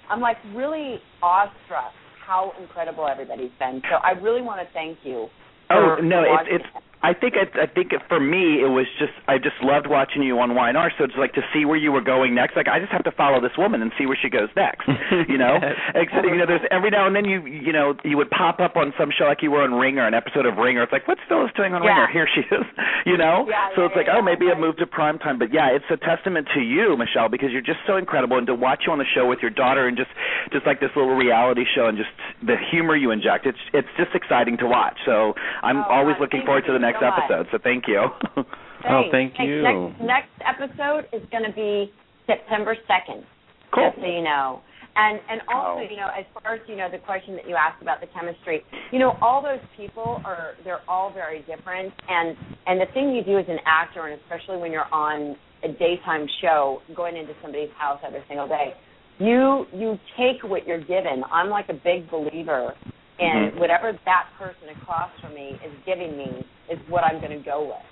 I'm 0.09 0.21
like 0.21 0.37
really 0.55 0.99
awestruck 1.21 1.91
how 2.25 2.53
incredible 2.61 3.07
everybody's 3.07 3.51
been. 3.59 3.81
So 3.89 3.97
I 3.97 4.11
really 4.11 4.41
want 4.41 4.65
to 4.65 4.73
thank 4.73 4.99
you. 5.03 5.27
Oh 5.69 5.97
no, 6.01 6.23
it's 6.23 6.63
it's. 6.63 6.85
I 7.03 7.13
think 7.13 7.35
I, 7.37 7.45
I 7.61 7.67
think 7.67 7.93
for 8.09 8.19
me 8.19 8.59
it 8.61 8.67
was 8.73 8.87
just 8.97 9.13
I 9.27 9.37
just 9.37 9.55
loved 9.61 9.85
watching 9.87 10.23
you 10.23 10.39
on 10.39 10.49
YNR. 10.51 10.89
So 10.97 11.03
it's 11.05 11.13
like 11.17 11.33
to 11.33 11.41
see 11.53 11.63
where 11.63 11.77
you 11.77 11.91
were 11.91 12.01
going 12.01 12.33
next. 12.33 12.55
Like 12.57 12.67
I 12.67 12.79
just 12.79 12.91
have 12.91 13.03
to 13.05 13.11
follow 13.11 13.39
this 13.39 13.53
woman 13.57 13.81
and 13.83 13.91
see 13.97 14.05
where 14.07 14.17
she 14.19 14.29
goes 14.29 14.49
next. 14.55 14.87
You 15.29 15.37
know, 15.37 15.57
Except, 15.93 16.25
you 16.25 16.37
know, 16.37 16.45
there's 16.47 16.61
every 16.71 16.89
now 16.89 17.05
and 17.07 17.15
then 17.15 17.25
you 17.25 17.45
you 17.45 17.71
know 17.73 17.93
you 18.03 18.17
would 18.17 18.29
pop 18.29 18.59
up 18.59 18.75
on 18.75 18.93
some 18.97 19.09
show 19.11 19.25
like 19.25 19.41
you 19.43 19.51
were 19.51 19.61
on 19.61 19.73
Ringer, 19.73 20.05
an 20.07 20.13
episode 20.13 20.45
of 20.45 20.57
Ringer. 20.57 20.83
It's 20.83 20.91
like 20.91 21.07
what's 21.07 21.21
Phyllis 21.29 21.51
doing 21.55 21.73
on 21.73 21.83
Yeah. 21.83 22.05
Ringer? 22.05 22.07
Here 22.11 22.27
she 22.33 22.41
is. 22.41 22.65
You 23.05 23.15
know, 23.15 23.45
Yeah, 23.47 23.69
so 23.75 23.81
yeah, 23.81 23.87
it's 23.87 23.95
like 23.95 24.07
yeah, 24.07 24.17
oh 24.19 24.21
maybe 24.21 24.45
yeah. 24.47 24.57
a 24.57 24.59
move 24.59 24.75
to 24.77 24.87
prime 24.87 25.17
time. 25.19 25.39
But 25.39 25.53
yeah, 25.53 25.69
it's 25.71 25.85
a 25.89 25.95
testament 25.95 26.47
to 26.55 26.59
you, 26.61 26.97
Michelle, 26.97 27.29
because 27.29 27.51
you're 27.53 27.61
just 27.63 27.79
so 27.87 27.95
incredible, 27.95 28.37
and 28.37 28.47
to 28.47 28.55
watch 28.55 28.83
you 28.85 28.91
on 28.91 28.97
the 28.99 29.05
show 29.15 29.25
with 29.29 29.39
your 29.39 29.51
daughter 29.51 29.87
and 29.87 29.95
just 29.95 30.09
just 30.51 30.65
like 30.65 30.79
this 30.81 30.89
little 30.95 31.15
reality 31.15 31.63
show 31.75 31.87
and 31.87 31.97
just 31.97 32.09
the 32.43 32.55
humor 32.71 32.95
you 32.97 33.11
inject. 33.11 33.45
It's 33.45 33.61
it's 33.73 33.87
just 33.95 34.11
exciting 34.13 34.57
to 34.57 34.67
watch. 34.67 34.97
So 35.05 35.35
I'm 35.63 35.77
Oh, 35.77 36.01
always 36.03 36.15
God, 36.19 36.21
looking 36.27 36.41
forward 36.43 36.65
to 36.67 36.73
the 36.73 36.79
next 36.79 36.86
so 36.99 37.05
episode. 37.07 37.47
So 37.51 37.57
thank 37.63 37.85
you. 37.87 38.01
Oh, 38.87 39.03
thank 39.11 39.33
Thanks. 39.35 39.49
you. 39.49 39.63
Next, 39.99 39.99
next 39.99 40.37
episode 40.45 41.09
is 41.11 41.27
going 41.31 41.43
to 41.43 41.51
be 41.51 41.91
September 42.27 42.75
second. 42.87 43.25
Cool. 43.73 43.89
Just 43.89 43.99
so 43.99 44.05
you 44.07 44.21
know. 44.23 44.61
And 44.95 45.19
and 45.29 45.41
also, 45.53 45.81
Oh. 45.81 45.87
you 45.89 45.97
know, 45.97 46.07
as 46.17 46.25
far 46.33 46.53
as 46.55 46.61
you 46.67 46.75
know, 46.75 46.87
the 46.89 46.99
question 46.99 47.35
that 47.35 47.49
you 47.49 47.55
asked 47.55 47.81
about 47.81 48.01
the 48.01 48.07
chemistry, 48.13 48.63
you 48.91 48.99
know, 48.99 49.17
all 49.21 49.41
those 49.41 49.59
people 49.75 50.21
are 50.23 50.53
they're 50.63 50.81
all 50.87 51.11
very 51.11 51.39
different. 51.49 51.91
And 52.07 52.37
and 52.67 52.79
the 52.79 52.85
thing 52.93 53.13
you 53.15 53.23
do 53.23 53.37
as 53.39 53.45
an 53.49 53.57
actor, 53.65 54.07
and 54.07 54.21
especially 54.21 54.57
when 54.57 54.71
you're 54.71 54.91
on 54.93 55.35
a 55.63 55.69
daytime 55.69 56.27
show, 56.41 56.81
going 56.95 57.17
into 57.17 57.33
somebody's 57.41 57.71
house 57.77 57.99
every 58.05 58.23
single 58.27 58.47
day, 58.47 58.73
you 59.19 59.65
you 59.73 59.97
take 60.17 60.43
what 60.43 60.65
you're 60.67 60.79
given. 60.85 61.23
I'm 61.31 61.49
like 61.49 61.69
a 61.69 61.73
big 61.73 62.09
believer 62.09 62.73
in 63.19 63.51
Mhm. 63.51 63.57
whatever 63.57 63.93
that 64.05 64.27
person 64.37 64.69
across 64.69 65.09
from 65.19 65.33
me 65.33 65.57
is 65.63 65.71
giving 65.85 66.17
me 66.17 66.45
is 66.69 66.79
what 66.87 67.03
I'm 67.03 67.19
going 67.19 67.31
to 67.31 67.43
go 67.43 67.63
with, 67.63 67.85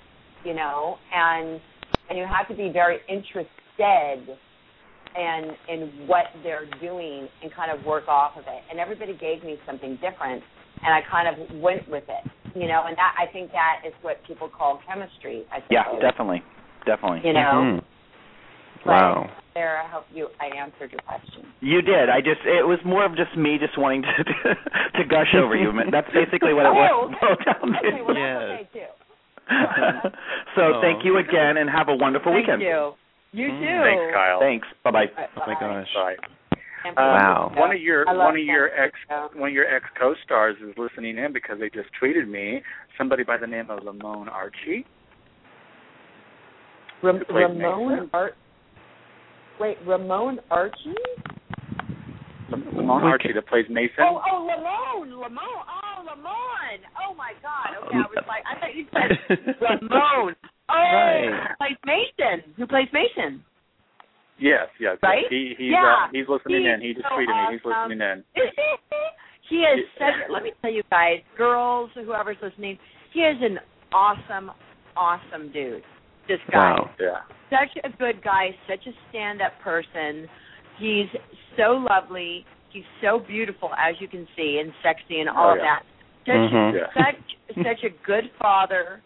you 0.44 0.54
know, 0.54 0.98
and 1.12 1.60
and 2.08 2.16
you 2.16 2.24
have 2.24 2.46
to 2.46 2.54
be 2.54 2.68
very 2.68 3.00
interested 3.08 4.38
and 5.16 5.56
in 5.68 6.06
what 6.06 6.26
they're 6.44 6.66
doing 6.80 7.28
and 7.42 7.52
kind 7.52 7.72
of 7.72 7.84
work 7.84 8.06
off 8.06 8.36
of 8.36 8.44
it. 8.46 8.62
And 8.70 8.78
everybody 8.78 9.14
gave 9.14 9.42
me 9.42 9.58
something 9.66 9.96
different, 9.96 10.44
and 10.84 10.94
I 10.94 11.02
kind 11.10 11.26
of 11.26 11.60
went 11.60 11.88
with 11.88 12.04
it. 12.08 12.24
You 12.54 12.68
know, 12.68 12.84
and 12.86 12.96
that 12.96 13.14
I 13.18 13.26
think 13.26 13.50
that 13.52 13.82
is 13.84 13.92
what 14.02 14.22
people 14.24 14.48
call 14.48 14.80
chemistry. 14.86 15.44
I 15.50 15.56
think 15.56 15.72
Yeah, 15.72 15.98
definitely, 16.00 16.42
definitely. 16.84 17.26
You 17.26 17.32
know. 17.34 17.40
Mhm. 17.40 17.82
But 18.86 18.92
Wow. 18.92 19.30
There, 19.54 19.80
I 19.80 19.88
hope 19.88 20.04
you 20.12 20.28
I 20.38 20.46
answered 20.54 20.92
your 20.92 21.00
question. 21.06 21.46
You 21.60 21.80
did. 21.80 22.10
I 22.10 22.20
just 22.20 22.40
it 22.44 22.66
was 22.66 22.78
more 22.84 23.04
of 23.04 23.16
just 23.16 23.34
me 23.36 23.56
just 23.58 23.76
wanting 23.78 24.02
to 24.02 24.08
to 25.00 25.04
gush 25.08 25.34
over 25.34 25.56
you. 25.56 25.72
That's 25.90 26.08
basically 26.12 26.52
what 26.52 26.66
it 26.66 26.74
was 26.76 26.90
Oh, 26.92 27.04
okay. 27.08 27.16
boiled 27.20 27.40
down 27.44 27.72
to. 27.72 27.88
Okay, 27.88 28.02
well 28.06 28.16
Yes. 28.16 28.66
okay 28.68 28.86
so 30.56 30.62
Oh. 30.76 30.80
thank 30.82 31.04
you 31.04 31.18
again 31.18 31.56
and 31.56 31.70
have 31.70 31.88
a 31.88 31.94
wonderful 31.96 32.34
weekend. 32.34 32.60
Thank 32.60 32.68
weekend. 32.68 32.94
you. 33.32 33.42
You 33.44 33.48
Mm. 33.48 33.60
too. 33.60 33.80
Thanks, 33.84 34.14
Kyle. 34.14 34.40
Thanks. 34.40 34.68
Bye 34.84 34.90
bye. 34.90 35.06
Bye. 35.14 35.26
Oh 35.36 35.42
my 35.46 35.54
gosh. 35.60 35.88
Bye. 35.94 36.16
Um, 36.88 36.94
Wow. 36.96 37.52
One 37.56 37.72
of 37.74 37.80
your 37.80 38.04
one 38.06 38.36
of 38.36 38.44
your 38.44 38.68
ex 38.78 38.92
one 39.34 39.48
of 39.48 39.54
your 39.54 39.66
ex 39.74 39.84
co-stars 39.98 40.56
is 40.62 40.74
listening 40.76 41.16
in 41.18 41.32
because 41.32 41.58
they 41.58 41.70
just 41.70 41.88
tweeted 42.00 42.28
me 42.28 42.60
somebody 42.98 43.24
by 43.24 43.36
the 43.38 43.46
name 43.46 43.70
of 43.70 43.82
Lamon 43.84 44.28
Archey. 44.28 44.84
Ram- 47.02 47.22
Who 47.28 47.34
Ramon 47.34 47.88
Mason? 47.88 48.10
Ar- 48.12 48.32
Wait, 49.60 49.78
Ramon 49.86 50.38
Archie? 50.50 50.94
Lamon 52.50 53.02
We 53.02 53.10
Archey 53.10 53.34
that 53.34 53.46
plays 53.48 53.66
Mason. 53.68 54.00
Oh, 54.00 54.20
oh, 54.30 54.44
Lamon, 54.46 55.18
Lamon. 55.18 55.42
Oh, 55.42 56.04
Lamon. 56.04 56.78
Oh 57.02 57.14
my 57.14 57.32
God. 57.42 57.86
Okay, 57.86 57.96
I 57.96 58.06
was 58.06 58.24
like, 58.28 58.44
I 58.46 58.60
thought 58.60 58.74
you 58.74 58.86
said 58.92 59.56
Ramon. 59.60 60.34
Oh, 60.68 60.74
Right. 60.74 61.30
who 61.30 61.56
plays 61.58 61.78
Mason? 61.86 62.54
Who 62.56 62.66
plays 62.66 62.88
Mason? 62.92 63.42
Yes, 64.38 64.68
yes. 64.78 64.98
Right? 65.02 65.24
He 65.30 65.54
he's 65.56 65.70
Yeah. 65.72 66.04
uh, 66.06 66.08
he's 66.12 66.28
listening 66.28 66.64
He's 66.64 66.74
in. 66.74 66.80
He 66.82 66.92
just 66.94 67.06
so 67.08 67.16
tweeted 67.16 67.50
me. 67.50 67.56
He's 67.56 67.64
listening 67.64 68.00
in. 68.00 68.24
he 69.48 69.56
is 69.62 69.86
such. 69.98 70.30
Let 70.30 70.42
me 70.42 70.52
tell 70.60 70.70
you 70.72 70.82
guys, 70.90 71.20
girls, 71.38 71.90
whoever's 71.94 72.36
listening, 72.42 72.78
he 73.12 73.20
is 73.20 73.36
an 73.40 73.58
awesome, 73.92 74.50
awesome 74.96 75.50
dude. 75.52 75.82
This 76.28 76.40
guy, 76.50 76.58
Wow. 76.74 76.90
Yeah. 76.98 77.20
such 77.50 77.76
a 77.84 77.88
good 77.90 78.22
guy, 78.22 78.54
such 78.68 78.86
a 78.86 78.92
stand-up 79.08 79.58
person. 79.60 80.28
He's 80.78 81.08
so 81.56 81.72
lovely. 81.88 82.44
He's 82.70 82.84
so 83.00 83.18
beautiful, 83.20 83.70
as 83.78 83.94
you 84.00 84.08
can 84.08 84.26
see, 84.36 84.58
and 84.58 84.72
sexy, 84.82 85.20
and 85.20 85.28
all 85.30 85.50
Oh, 85.50 85.52
of 85.54 85.58
that. 85.60 85.82
Such, 86.26 86.34
Mhm. 86.34 86.74
Yeah. 86.74 86.92
such, 87.04 87.64
such 87.64 87.84
a 87.84 87.90
good 87.90 88.30
father. 88.40 89.00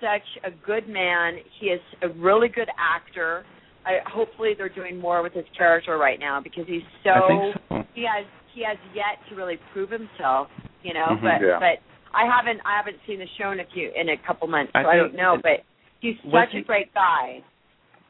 Such 0.00 0.26
a 0.42 0.50
good 0.50 0.88
man. 0.88 1.38
He 1.60 1.70
is 1.70 1.80
a 2.02 2.08
really 2.08 2.48
good 2.48 2.68
actor. 2.78 3.44
I, 3.86 3.98
hopefully, 4.06 4.54
they're 4.54 4.68
doing 4.70 4.98
more 4.98 5.22
with 5.22 5.34
his 5.34 5.44
character 5.56 5.98
right 5.98 6.18
now 6.18 6.40
because 6.40 6.66
he's 6.66 6.82
so 7.04 7.10
I 7.10 7.28
think 7.28 7.56
so. 7.68 7.84
he 7.94 8.02
has 8.04 8.24
he 8.54 8.62
has 8.62 8.78
yet 8.94 9.18
to 9.28 9.34
really 9.34 9.58
prove 9.72 9.90
himself, 9.90 10.48
you 10.82 10.94
know. 10.94 11.06
Mhm. 11.06 11.20
But 11.22 11.40
Yeah. 11.40 11.58
but 11.58 11.80
I 12.14 12.24
haven't 12.26 12.60
I 12.64 12.76
haven't 12.76 12.98
seen 13.06 13.18
the 13.18 13.26
show 13.38 13.50
in 13.52 13.60
a 13.60 13.64
few 13.66 13.90
in 13.94 14.08
a 14.08 14.16
couple 14.16 14.48
months, 14.48 14.72
so 14.72 14.78
I 14.80 14.92
I, 14.92 14.96
don't 14.96 15.14
know. 15.14 15.34
it- 15.34 15.42
But 15.42 15.62
he's 16.04 16.16
was 16.24 16.48
such 16.52 16.60
a 16.60 16.64
great 16.64 16.92
guy. 16.92 17.40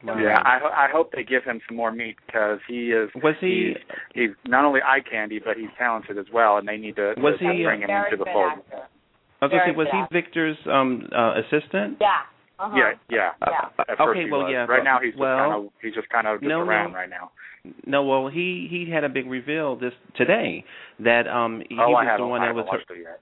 Wow. 0.03 0.19
Yeah, 0.19 0.37
I 0.43 0.85
I 0.85 0.87
hope 0.91 1.11
they 1.15 1.23
give 1.23 1.43
him 1.43 1.59
some 1.67 1.77
more 1.77 1.91
meat 1.91 2.15
because 2.25 2.59
he 2.67 2.91
is 2.91 3.09
Was 3.23 3.35
he? 3.39 3.73
he's, 3.73 3.97
he's 4.13 4.29
not 4.45 4.65
only 4.65 4.81
eye 4.85 4.99
candy 4.99 5.39
but 5.43 5.57
he's 5.57 5.71
talented 5.77 6.17
as 6.17 6.27
well, 6.31 6.57
and 6.57 6.67
they 6.67 6.77
need 6.77 6.95
to, 6.97 7.15
Was 7.17 7.39
to 7.39 7.51
he- 7.51 7.63
bring 7.63 7.81
him 7.81 7.87
Very 7.87 8.11
into 8.11 8.17
the 8.17 8.25
good 8.25 8.33
fold. 8.33 8.51
actor. 8.51 8.83
I 9.41 9.45
was 9.45 9.51
gonna 9.51 9.63
say, 9.65 9.75
was 9.75 9.87
he 9.91 10.01
good. 10.01 10.13
Victor's 10.13 10.57
um 10.71 11.07
uh, 11.15 11.33
assistant? 11.41 11.97
Yeah. 11.99 12.21
Uh-huh. 12.57 12.77
Yeah, 12.77 12.91
yeah. 13.09 13.31
Yeah. 13.41 13.83
Uh, 13.99 14.09
okay, 14.11 14.25
well, 14.31 14.47
was. 14.47 14.51
yeah. 14.51 14.65
Right 14.65 14.83
now 14.83 14.99
he's 15.03 15.11
just 15.13 15.21
kind 15.23 15.53
of 15.53 15.71
he's 15.81 15.93
just 15.93 16.09
kind 16.09 16.27
of 16.27 16.39
just 16.39 16.47
no, 16.47 16.59
around 16.59 16.91
no. 16.91 16.97
right 16.97 17.09
now. 17.09 17.31
No, 17.85 18.03
well, 18.05 18.27
he 18.29 18.67
he 18.69 18.89
had 18.91 19.03
a 19.03 19.09
big 19.09 19.25
reveal 19.27 19.75
this 19.75 19.93
today 20.15 20.63
that 20.99 21.27
um 21.27 21.63
he 21.67 21.75
oh, 21.75 21.89
was 21.89 22.07
I 22.07 22.17
the 22.17 22.25
one 22.27 22.41
I 22.41 22.47
that 22.47 22.55
was 22.55 22.65
watched 22.69 22.91
it 22.91 23.01
yet. 23.01 23.19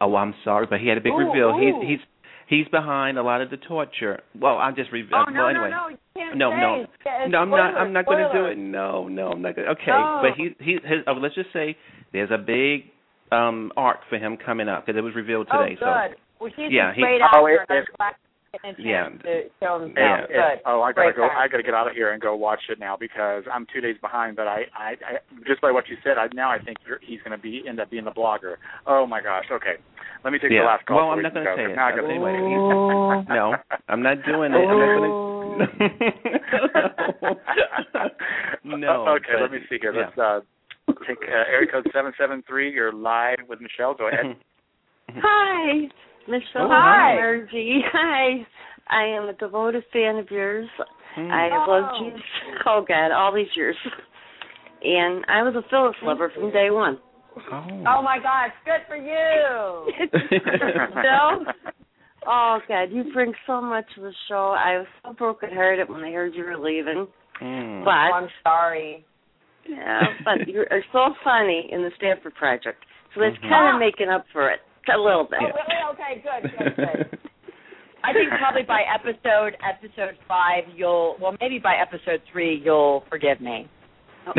Oh, 0.00 0.14
I'm 0.14 0.34
sorry, 0.44 0.66
but 0.70 0.80
he 0.80 0.86
had 0.86 0.98
a 0.98 1.00
big 1.00 1.12
Ooh, 1.14 1.26
reveal. 1.26 1.50
ooh. 1.50 1.58
He's 1.82 1.98
he's 1.98 2.06
he's 2.50 2.68
behind 2.68 3.16
a 3.16 3.22
lot 3.22 3.40
of 3.40 3.48
the 3.48 3.56
torture. 3.56 4.20
Well, 4.38 4.58
I'll 4.58 4.74
just 4.74 4.92
reveal. 4.92 5.16
Oh 5.16 5.24
well, 5.26 5.34
no 5.34 5.46
anyway. 5.46 5.70
no 5.70 5.82
no! 5.84 5.88
You 5.88 5.96
can't 6.14 6.36
No, 6.36 6.50
say. 6.50 6.60
no. 6.60 6.86
Yeah, 7.06 7.26
No, 7.28 7.38
I'm 7.38 7.50
not. 7.50 7.74
I'm 7.78 7.92
not 7.94 8.04
going 8.04 8.18
to 8.18 8.32
do 8.34 8.44
it. 8.46 8.58
No, 8.58 9.08
no, 9.08 9.30
I'm 9.30 9.40
not 9.40 9.56
going. 9.56 9.66
to 9.66 9.72
Okay, 9.72 9.86
No. 9.88 10.20
but 10.22 10.32
he 10.36 10.54
he 10.62 10.72
his. 10.84 11.00
Oh, 11.06 11.12
let's 11.14 11.34
just 11.34 11.52
say 11.54 11.76
there's 12.12 12.30
a 12.30 12.38
big 12.38 12.90
um 13.32 13.72
arc 13.76 14.00
for 14.10 14.18
him 14.18 14.36
coming 14.36 14.68
up 14.68 14.84
because 14.84 14.98
it 14.98 15.02
was 15.02 15.14
revealed 15.14 15.46
today. 15.46 15.78
Oh 15.80 15.86
good. 16.08 16.16
well, 16.40 16.50
he's 16.56 16.70
Yeah, 16.70 16.90
a 16.90 16.94
he- 16.94 17.00
great 17.00 17.20
Oh, 17.22 17.46
actor. 17.48 17.86
it- 17.98 18.16
and 18.52 18.60
I'm 18.64 18.70
it- 18.70 18.76
glad 18.76 18.76
he's 18.76 18.76
getting 18.76 18.86
a 18.86 18.90
Yeah. 18.90 19.08
chance 19.08 19.22
to 19.22 19.42
show 19.60 19.78
himself. 19.80 19.96
Yeah. 19.96 20.26
Good. 20.26 20.60
Oh, 20.66 20.82
I 20.82 20.92
gotta 20.92 21.12
Great 21.12 21.16
go. 21.16 21.28
guy. 21.28 21.34
I 21.38 21.48
gotta 21.48 21.62
get 21.62 21.74
out 21.74 21.86
of 21.88 21.94
here 21.94 22.10
and 22.12 22.20
go 22.22 22.34
watch 22.36 22.60
it 22.68 22.78
now 22.78 22.96
because 22.96 23.44
I'm 23.52 23.66
two 23.72 23.80
days 23.80 23.96
behind. 24.00 24.36
But 24.36 24.48
I, 24.48 24.66
I, 24.76 24.96
I 25.06 25.18
just 25.46 25.60
by 25.60 25.70
what 25.70 25.88
you 25.88 25.96
said, 26.02 26.18
I 26.18 26.26
now 26.34 26.50
I 26.50 26.58
think 26.58 26.78
you're, 26.86 26.98
he's 27.02 27.20
gonna 27.22 27.38
be 27.38 27.62
end 27.68 27.80
up 27.80 27.90
being 27.90 28.04
the 28.04 28.10
blogger. 28.10 28.56
Oh 28.86 29.06
my 29.06 29.20
gosh. 29.22 29.44
Okay, 29.50 29.76
let 30.24 30.32
me 30.32 30.38
take 30.38 30.50
Yeah. 30.50 30.60
the 30.62 30.66
last 30.66 30.84
call. 30.86 30.96
Well, 30.98 31.10
I'm 31.10 31.22
not 31.22 31.32
gonna 31.34 31.44
go, 31.46 31.56
say 31.56 31.62
'cause 31.64 31.72
it. 31.72 31.76
Now 31.76 31.86
I 31.86 31.90
gotta 31.92 32.08
Anyway, 32.08 32.32
wait. 32.32 32.40
No, 33.34 33.54
I'm 33.88 34.02
not 34.02 34.22
doing 34.26 34.52
it. 34.52 34.56
I'm 34.56 34.78
not 34.78 34.98
gonna. 34.98 35.30
no. 38.64 39.06
Okay, 39.16 39.32
but- 39.34 39.42
let 39.42 39.52
me 39.52 39.58
see 39.68 39.78
here. 39.80 39.92
Let's 39.94 40.16
uh, 40.18 40.40
take 41.06 41.18
uh, 41.22 41.44
area 41.50 41.70
code 41.70 41.86
seven 41.92 42.12
seven 42.18 42.42
three. 42.48 42.72
You're 42.72 42.92
live 42.92 43.38
with 43.48 43.60
Michelle. 43.60 43.94
Go 43.94 44.08
ahead. 44.08 44.36
Hi, 45.16 45.88
Michelle 46.30 46.62
Oh, 46.62 46.68
hi. 46.70 47.12
Energy. 47.12 47.80
Hi, 47.92 48.46
I 48.88 49.04
am 49.04 49.28
a 49.28 49.32
devoted 49.34 49.82
fan 49.92 50.16
of 50.16 50.30
yours. 50.30 50.68
Hmm. 51.16 51.30
I 51.30 51.48
have 51.52 51.68
loved 51.68 51.94
you, 52.00 52.12
oh 52.66 52.84
God, 52.86 53.10
all 53.10 53.34
these 53.34 53.48
years. 53.56 53.76
And 54.82 55.24
I 55.28 55.42
was 55.42 55.54
a 55.56 55.68
Phyllis 55.68 55.96
lover 56.02 56.30
from 56.34 56.52
day 56.52 56.70
one. 56.70 56.98
Oh. 57.52 57.84
Oh 57.86 58.02
my 58.02 58.18
gosh, 58.22 58.52
good 58.64 58.80
for 58.86 58.96
you. 58.96 59.92
Bill? 61.02 61.52
Oh 62.26 62.60
God, 62.68 62.84
you 62.92 63.12
bring 63.12 63.32
so 63.46 63.60
much 63.60 63.84
to 63.96 64.02
the 64.02 64.12
show. 64.28 64.54
I 64.56 64.78
was 64.78 64.86
so 65.04 65.12
brokenhearted 65.12 65.88
when 65.88 66.02
I 66.02 66.12
heard 66.12 66.34
you 66.34 66.44
were 66.44 66.58
leaving. 66.58 67.08
Oh, 67.42 67.82
But 67.84 67.90
I'm 67.90 68.28
sorry. 68.44 69.04
yeah, 69.68 70.02
but 70.24 70.46
you're 70.48 70.66
so 70.92 71.08
funny 71.24 71.68
in 71.72 71.82
the 71.82 71.90
Stafford 71.96 72.34
Project. 72.34 72.84
So 73.14 73.20
that's 73.20 73.36
Mhm. 73.38 73.48
kind 73.48 73.74
of 73.74 73.80
making 73.80 74.08
up 74.08 74.24
for 74.32 74.50
it 74.50 74.60
a 74.94 75.00
little 75.02 75.24
bit. 75.24 75.40
Oh. 75.42 75.92
Okay, 75.94 76.22
good, 76.22 76.50
good, 76.58 76.76
good. 76.76 77.18
I 78.04 78.12
think 78.14 78.30
probably 78.38 78.62
by 78.62 78.80
episode 78.88 79.56
episode 79.60 80.16
five, 80.26 80.64
you'll 80.74 81.16
well 81.20 81.36
maybe 81.40 81.58
by 81.58 81.74
episode 81.76 82.22
three 82.32 82.60
you'll 82.64 83.04
forgive 83.08 83.40
me. 83.40 83.68
Oh, 84.26 84.32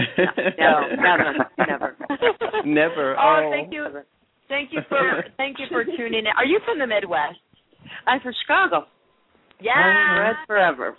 no, 0.60 0.96
never, 1.02 1.34
never. 1.58 1.96
Never. 2.66 3.18
Oh, 3.20 3.42
Oh, 3.46 3.52
thank 3.52 3.74
you, 3.74 3.88
thank 4.48 4.72
you 4.72 4.80
for 4.88 5.24
thank 5.38 5.58
you 5.60 5.66
for 5.70 5.84
tuning 5.84 6.20
in. 6.20 6.28
Are 6.38 6.46
you 6.46 6.60
from 6.66 6.78
the 6.80 6.86
Midwest? 6.88 7.40
I'm 8.08 8.20
from 8.22 8.34
Chicago. 8.42 8.86
Yeah, 9.60 10.20
Red 10.20 10.36
forever. 10.48 10.96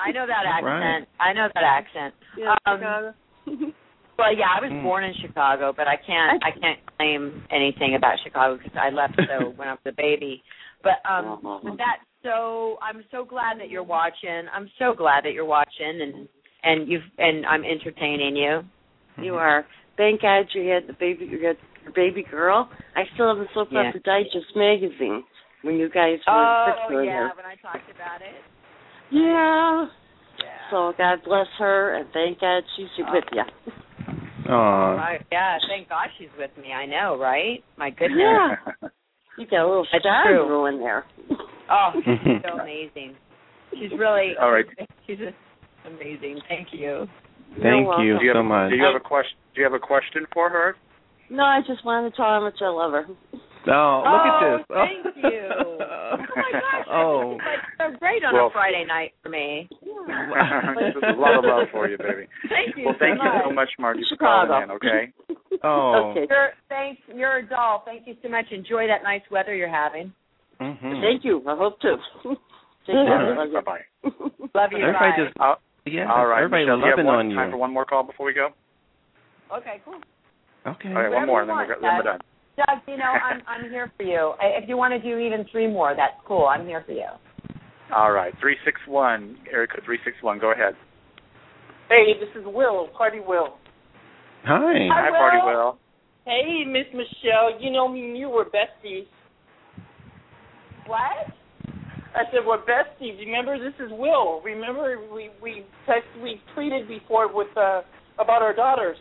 I 0.00 0.12
know 0.12 0.26
that 0.26 0.44
accent. 0.46 0.64
Right. 0.64 1.06
I 1.20 1.32
know 1.32 1.48
that 1.54 1.62
accent. 1.64 2.14
Yeah, 2.36 2.54
Um, 2.66 2.78
Chicago. 2.78 3.72
Well, 4.18 4.34
yeah, 4.34 4.48
I 4.56 4.60
was 4.60 4.72
Mm. 4.72 4.82
born 4.82 5.04
in 5.04 5.14
Chicago, 5.20 5.72
but 5.76 5.86
I 5.86 5.96
can't 5.96 6.42
I 6.42 6.50
can't 6.50 6.80
claim 6.96 7.44
anything 7.50 7.94
about 7.94 8.18
Chicago 8.24 8.56
because 8.56 8.76
I 8.76 8.90
left 8.90 9.14
so 9.28 9.50
when 9.56 9.68
I 9.68 9.72
was 9.72 9.80
a 9.84 9.92
baby. 9.92 10.42
But 10.82 11.04
um 11.08 11.38
but 11.42 11.76
that's 11.76 12.02
so 12.22 12.78
I'm 12.80 13.04
so 13.10 13.24
glad 13.24 13.60
that 13.60 13.68
you're 13.68 13.82
watching. 13.82 14.48
I'm 14.52 14.70
so 14.78 14.94
glad 14.94 15.24
that 15.24 15.32
you're 15.32 15.44
watching 15.44 16.00
and 16.00 16.28
and 16.62 16.88
you've 16.88 17.04
and 17.18 17.44
I'm 17.46 17.64
entertaining 17.64 18.36
you. 18.36 18.62
You 19.22 19.36
are. 19.36 19.66
Thank 19.96 20.22
God 20.22 20.46
you 20.52 20.68
had 20.68 20.86
the 20.86 20.92
baby. 20.94 21.24
You 21.26 21.44
had 21.46 21.56
your 21.84 21.92
baby 21.92 22.22
girl. 22.30 22.68
I 22.94 23.04
still 23.14 23.28
have 23.28 23.38
the 23.38 23.48
Soap 23.54 23.68
Yeah. 23.70 23.88
Opera 23.88 24.00
Digest 24.00 24.54
magazine 24.56 25.24
when 25.62 25.76
you 25.76 25.88
guys 25.88 26.18
were 26.26 26.32
Oh 26.34 27.00
yeah, 27.00 27.28
her. 27.28 27.32
when 27.36 27.46
I 27.46 27.56
talked 27.56 27.90
about 27.94 28.20
it. 28.22 28.34
Yeah. 29.10 29.86
Yeah. 30.38 30.70
So 30.70 30.92
God 30.98 31.22
bless 31.24 31.46
her, 31.58 31.94
and 31.94 32.08
thank 32.12 32.40
God 32.40 32.62
she's 32.76 32.88
with 33.12 33.24
you. 33.32 33.42
Aw. 34.48 34.96
I, 34.96 35.18
yeah, 35.32 35.58
thank 35.68 35.88
God 35.88 36.08
she's 36.18 36.28
with 36.38 36.50
me. 36.60 36.72
I 36.72 36.86
know, 36.86 37.18
right? 37.18 37.62
My 37.76 37.90
goodness. 37.98 38.20
Yeah. 38.20 38.56
You 39.38 39.46
got 39.46 39.64
a 39.64 39.68
little 39.68 39.86
That's 39.92 40.02
star 40.02 40.24
true. 40.24 40.46
girl 40.46 40.66
in 40.66 40.78
there. 40.78 41.04
Oh, 41.70 41.90
she's 41.94 42.42
so 42.44 42.58
amazing. 42.60 43.16
She's 43.72 43.90
really 43.98 44.32
All 44.40 44.50
right. 44.52 44.64
She's 45.06 45.18
amazing. 45.84 46.40
Thank 46.48 46.68
you. 46.72 47.06
Thank 47.62 47.86
You're 47.86 48.04
you 48.04 48.18
Do 48.18 48.24
you 48.24 48.32
so 48.32 48.38
have, 48.38 48.44
much. 48.46 48.70
do 48.70 48.76
you 48.76 48.84
have 48.84 48.96
a 48.96 49.00
question? 49.04 49.36
Do 49.54 49.60
you 49.60 49.64
have 49.64 49.74
a 49.74 49.78
question 49.78 50.24
for 50.32 50.48
her? 50.50 50.76
No, 51.30 51.42
I 51.42 51.60
just 51.66 51.84
wanted 51.84 52.10
to 52.10 52.16
tell 52.16 52.26
her 52.26 52.32
how 52.34 52.40
much 52.42 52.54
I 52.62 52.68
love 52.68 52.92
her. 52.92 53.06
Oh, 53.68 54.02
look 54.06 54.22
oh, 54.22 54.30
at 54.30 54.40
this. 54.58 54.66
Thank 54.70 55.16
you. 55.32 55.42
Oh 55.58 56.16
my 56.36 56.52
gosh. 56.52 56.86
Oh. 56.90 57.36
Like 57.36 57.92
so 57.92 57.98
great 57.98 58.24
on 58.24 58.34
Well- 58.34 58.46
a 58.46 58.50
Friday 58.50 58.84
night 58.86 59.12
for 59.22 59.28
me. 59.28 59.68
There's 59.82 60.94
a 61.02 61.18
lot 61.20 61.38
of 61.38 61.44
love 61.44 61.68
for 61.72 61.88
you, 61.88 61.98
baby. 61.98 62.26
Thank 62.48 62.76
you 62.76 62.86
Well, 62.86 62.94
thank 62.98 63.18
so 63.18 63.24
you 63.24 63.32
much. 63.32 63.44
so 63.48 63.52
much, 63.54 63.68
Margie, 63.78 64.02
for 64.08 64.16
calling 64.16 64.62
in. 64.62 64.70
Okay. 64.72 65.12
Oh. 65.64 66.10
Okay. 66.12 66.26
You're 66.28 66.50
thanks. 66.68 67.00
You're 67.14 67.38
a 67.38 67.48
doll. 67.48 67.82
Thank 67.86 68.06
you 68.06 68.14
so 68.22 68.28
much. 68.28 68.44
Enjoy 68.50 68.86
that 68.88 69.02
nice 69.02 69.22
weather 69.30 69.54
you're 69.54 69.70
having. 69.72 70.12
Mhm. 70.60 71.00
Thank 71.00 71.24
you. 71.24 71.42
I 71.48 71.56
hope 71.56 71.80
to. 71.80 71.96
Take 72.86 72.94
All 72.94 73.06
care. 73.06 73.34
right. 73.34 73.52
Bye 73.52 73.60
bye. 73.62 74.10
Love 74.54 74.70
you. 74.72 74.78
Everybody 74.84 74.92
Bye. 75.16 75.24
just 75.24 75.40
Uh, 75.40 75.54
Yeah, 75.86 76.12
All 76.12 76.26
right, 76.26 76.38
everybody 76.44 76.64
Michelle, 76.64 76.76
do 76.76 76.84
you 76.84 76.90
have 76.90 76.98
loving 76.98 77.06
one, 77.06 77.14
on 77.18 77.30
you. 77.30 77.36
time 77.36 77.50
for 77.52 77.56
one 77.56 77.72
more 77.72 77.84
call 77.86 78.02
before 78.02 78.26
we 78.26 78.34
go? 78.34 78.48
Okay, 79.56 79.80
cool. 79.84 79.94
Okay. 80.66 80.88
All 80.90 80.94
right, 81.02 81.10
one 81.12 81.26
more, 81.26 81.40
and 81.40 81.48
then 81.50 81.56
we're, 81.56 81.80
then 81.80 81.96
we're 81.96 82.02
done. 82.02 82.20
Doug, 82.56 82.78
you 82.88 82.96
know, 82.96 83.04
I'm 83.12 83.42
I'm 83.46 83.70
here 83.70 83.92
for 83.96 84.02
you. 84.02 84.32
I- 84.40 84.56
If 84.62 84.68
you 84.68 84.76
want 84.76 84.92
to 84.94 84.98
do 85.00 85.18
even 85.18 85.44
three 85.52 85.66
more, 85.66 85.94
that's 85.96 86.16
cool. 86.26 86.46
I'm 86.46 86.66
here 86.66 86.82
for 86.86 86.92
you. 86.92 87.08
All 87.94 88.10
right, 88.12 88.32
three 88.40 88.56
six 88.64 88.80
one, 88.88 89.36
Erica 89.52 89.78
three 89.84 89.98
six 90.04 90.16
one. 90.22 90.38
Go 90.38 90.52
ahead. 90.52 90.74
Hey, 91.88 92.14
this 92.18 92.30
is 92.34 92.44
Will, 92.46 92.88
Party 92.96 93.20
Will. 93.20 93.58
Hi. 94.44 94.88
Hi, 94.90 95.10
Party 95.10 95.38
Will. 95.44 95.78
Hey, 96.24 96.64
Miss 96.66 96.86
Michelle. 96.92 97.60
You 97.60 97.70
know 97.70 97.86
me 97.88 98.08
and 98.08 98.18
you 98.18 98.28
were 98.28 98.44
besties. 98.46 99.06
What? 100.86 101.32
I 102.16 102.22
said 102.32 102.40
we're 102.46 102.58
besties. 102.64 103.18
Remember, 103.20 103.58
this 103.58 103.74
is 103.78 103.90
Will. 103.92 104.40
Remember, 104.42 104.98
we 105.12 105.30
we 105.42 105.64
text, 105.86 106.08
we 106.22 106.40
tweeted 106.56 106.88
before 106.88 107.32
with 107.32 107.54
uh 107.56 107.82
about 108.18 108.40
our 108.42 108.54
daughters. 108.54 108.96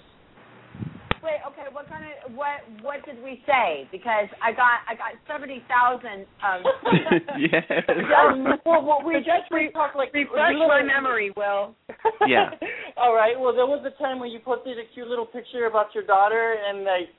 Wait, 1.26 1.42
okay. 1.42 1.66
What 1.74 1.90
kind 1.90 2.06
of 2.06 2.38
what 2.38 2.62
what 2.86 3.02
did 3.02 3.18
we 3.26 3.42
say? 3.50 3.90
Because 3.90 4.30
I 4.46 4.54
got 4.54 4.86
I 4.86 4.94
got 4.94 5.18
seventy 5.26 5.66
thousand. 5.66 6.30
Um, 6.46 6.62
yes. 7.42 7.66
Um, 8.14 8.62
well, 8.62 8.86
well, 8.86 9.02
we 9.02 9.18
just 9.26 9.50
we 9.50 9.74
talked 9.74 9.98
like 9.98 10.14
refresh 10.14 10.54
my 10.54 10.86
memory, 10.86 11.34
Will. 11.36 11.74
Yeah. 12.30 12.54
All 13.02 13.14
right. 13.18 13.34
Well, 13.34 13.58
there 13.58 13.66
was 13.66 13.82
a 13.90 13.94
time 13.98 14.20
when 14.22 14.30
you 14.30 14.38
posted 14.38 14.78
a 14.78 14.86
cute 14.94 15.08
little 15.10 15.26
picture 15.26 15.66
about 15.66 15.94
your 15.98 16.06
daughter, 16.06 16.56
and 16.62 16.86
like 16.86 17.10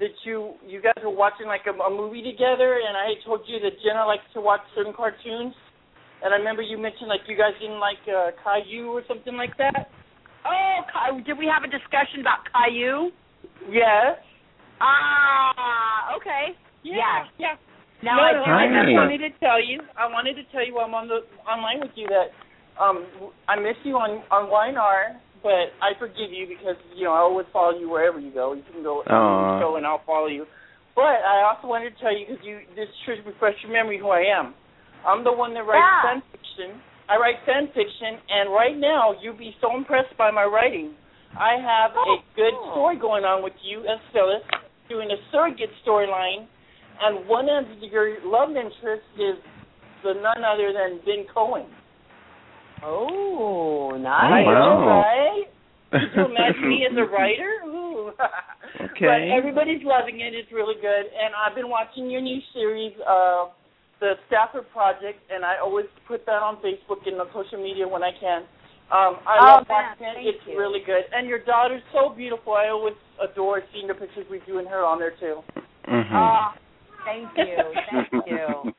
that 0.00 0.16
you 0.24 0.56
you 0.66 0.80
guys 0.80 0.96
were 1.04 1.12
watching 1.12 1.46
like 1.46 1.68
a, 1.68 1.76
a 1.76 1.92
movie 1.92 2.24
together, 2.24 2.80
and 2.80 2.96
I 2.96 3.12
told 3.28 3.44
you 3.44 3.60
that 3.60 3.76
Jenna 3.84 4.08
likes 4.08 4.24
to 4.32 4.40
watch 4.40 4.64
certain 4.74 4.96
cartoons, 4.96 5.52
and 6.24 6.32
I 6.32 6.40
remember 6.40 6.62
you 6.62 6.78
mentioned 6.80 7.12
like 7.12 7.28
you 7.28 7.36
guys 7.36 7.52
didn't 7.60 7.80
like 7.80 8.00
uh, 8.08 8.32
Caillou 8.40 8.88
or 8.96 9.04
something 9.06 9.36
like 9.36 9.52
that. 9.60 9.92
Oh, 10.48 10.80
Ca- 10.88 11.20
did 11.20 11.36
we 11.36 11.44
have 11.44 11.68
a 11.68 11.68
discussion 11.68 12.24
about 12.24 12.48
Caillou? 12.48 13.12
Yes. 13.70 14.18
Ah, 14.80 16.16
okay. 16.16 16.56
Yeah. 16.82 17.28
Yeah. 17.38 17.56
Now 18.02 18.16
no, 18.16 18.22
I 18.24 18.32
no, 18.32 18.40
do 18.40 18.50
I 18.50 18.64
just 18.84 18.96
wanted 18.96 19.20
to 19.28 19.30
tell 19.44 19.60
you. 19.60 19.80
I 19.96 20.08
wanted 20.08 20.34
to 20.40 20.44
tell 20.52 20.64
you 20.64 20.74
while 20.74 20.88
I'm 20.88 20.94
on 20.96 21.08
the 21.08 21.20
online 21.44 21.80
with 21.84 21.92
you 21.94 22.08
that 22.08 22.32
um 22.80 23.04
I 23.44 23.60
miss 23.60 23.76
you 23.84 24.00
on 24.00 24.24
on 24.32 24.48
Y&R, 24.48 25.20
but 25.44 25.76
I 25.84 25.92
forgive 26.00 26.32
you 26.32 26.48
because 26.48 26.80
you 26.96 27.04
know 27.04 27.12
I 27.12 27.20
always 27.20 27.44
follow 27.52 27.76
you 27.76 27.90
wherever 27.92 28.18
you 28.18 28.32
go. 28.32 28.56
You 28.56 28.64
can 28.72 28.82
go 28.82 29.04
on 29.04 29.12
Aw. 29.12 29.12
the 29.12 29.60
show 29.60 29.76
and 29.76 29.84
I'll 29.84 30.00
follow 30.08 30.28
you. 30.32 30.48
But 30.96 31.20
I 31.22 31.44
also 31.44 31.68
wanted 31.68 31.92
to 31.92 31.98
tell 32.00 32.16
you 32.16 32.24
because 32.24 32.40
you 32.40 32.64
this 32.72 32.88
should 33.04 33.20
refresh 33.28 33.54
your 33.62 33.72
memory 33.72 34.00
who 34.00 34.08
I 34.08 34.24
am. 34.24 34.54
I'm 35.04 35.20
the 35.24 35.32
one 35.32 35.52
that 35.54 35.68
writes 35.68 35.84
Yeah. 35.84 36.16
fan 36.16 36.22
fiction. 36.32 36.80
I 37.08 37.16
write 37.20 37.36
fan 37.44 37.66
fiction, 37.76 38.16
and 38.32 38.48
right 38.54 38.76
now 38.76 39.12
you'd 39.20 39.36
be 39.38 39.52
so 39.60 39.76
impressed 39.76 40.16
by 40.16 40.30
my 40.30 40.44
writing. 40.44 40.94
I 41.38 41.56
have 41.60 41.92
a 41.92 42.16
good 42.36 42.54
story 42.72 42.98
going 42.98 43.24
on 43.24 43.42
with 43.42 43.52
you 43.62 43.80
as 43.80 43.98
Phyllis, 44.12 44.42
doing 44.88 45.10
a 45.10 45.16
surrogate 45.32 45.70
storyline, 45.86 46.46
and 47.02 47.26
one 47.28 47.48
of 47.48 47.64
your 47.82 48.18
love 48.24 48.50
interests 48.50 49.06
is 49.16 49.36
the 50.02 50.14
none 50.14 50.44
other 50.44 50.72
than 50.72 51.00
Ben 51.04 51.24
Cohen. 51.32 51.66
Oh, 52.82 53.90
Oh, 53.92 53.96
nice. 53.96 54.46
wow. 54.46 55.02
Right? 55.04 55.44
Could 55.92 56.00
you 56.16 56.24
imagine 56.26 56.68
me 56.68 56.86
as 56.90 56.96
a 56.96 57.04
writer? 57.12 57.62
Ooh. 57.66 58.10
Okay. 58.80 59.02
But 59.04 59.20
everybody's 59.36 59.82
loving 59.84 60.20
it. 60.20 60.32
It's 60.32 60.50
really 60.52 60.76
good. 60.80 61.04
And 61.10 61.34
I've 61.36 61.54
been 61.56 61.68
watching 61.68 62.08
your 62.08 62.20
new 62.22 62.38
series, 62.54 62.92
uh, 63.02 63.50
The 63.98 64.14
Stafford 64.28 64.70
Project, 64.72 65.18
and 65.28 65.44
I 65.44 65.58
always 65.60 65.84
put 66.06 66.24
that 66.24 66.40
on 66.40 66.56
Facebook 66.64 67.04
and 67.04 67.20
on 67.20 67.26
social 67.34 67.60
media 67.60 67.86
when 67.88 68.02
I 68.02 68.12
can. 68.18 68.44
Um, 68.90 69.22
I 69.22 69.38
Oh, 69.38 69.46
love 69.62 69.68
man, 69.68 69.94
watching 69.94 70.14
thank 70.14 70.26
It's 70.26 70.46
you. 70.46 70.58
really 70.58 70.80
good. 70.80 71.04
And 71.14 71.28
your 71.28 71.38
daughter's 71.38 71.82
so 71.92 72.10
beautiful. 72.10 72.54
I 72.54 72.68
always 72.68 72.94
adore 73.22 73.62
seeing 73.72 73.86
the 73.86 73.94
pictures 73.94 74.26
with 74.28 74.42
you 74.46 74.58
and 74.58 74.66
her 74.68 74.84
on 74.84 74.98
there, 74.98 75.12
too. 75.12 75.42
Mhm. 75.86 76.10
Oh, 76.12 76.52
thank 77.04 77.30
you. 77.36 77.56
Thank 77.90 78.10
you. 78.26 78.74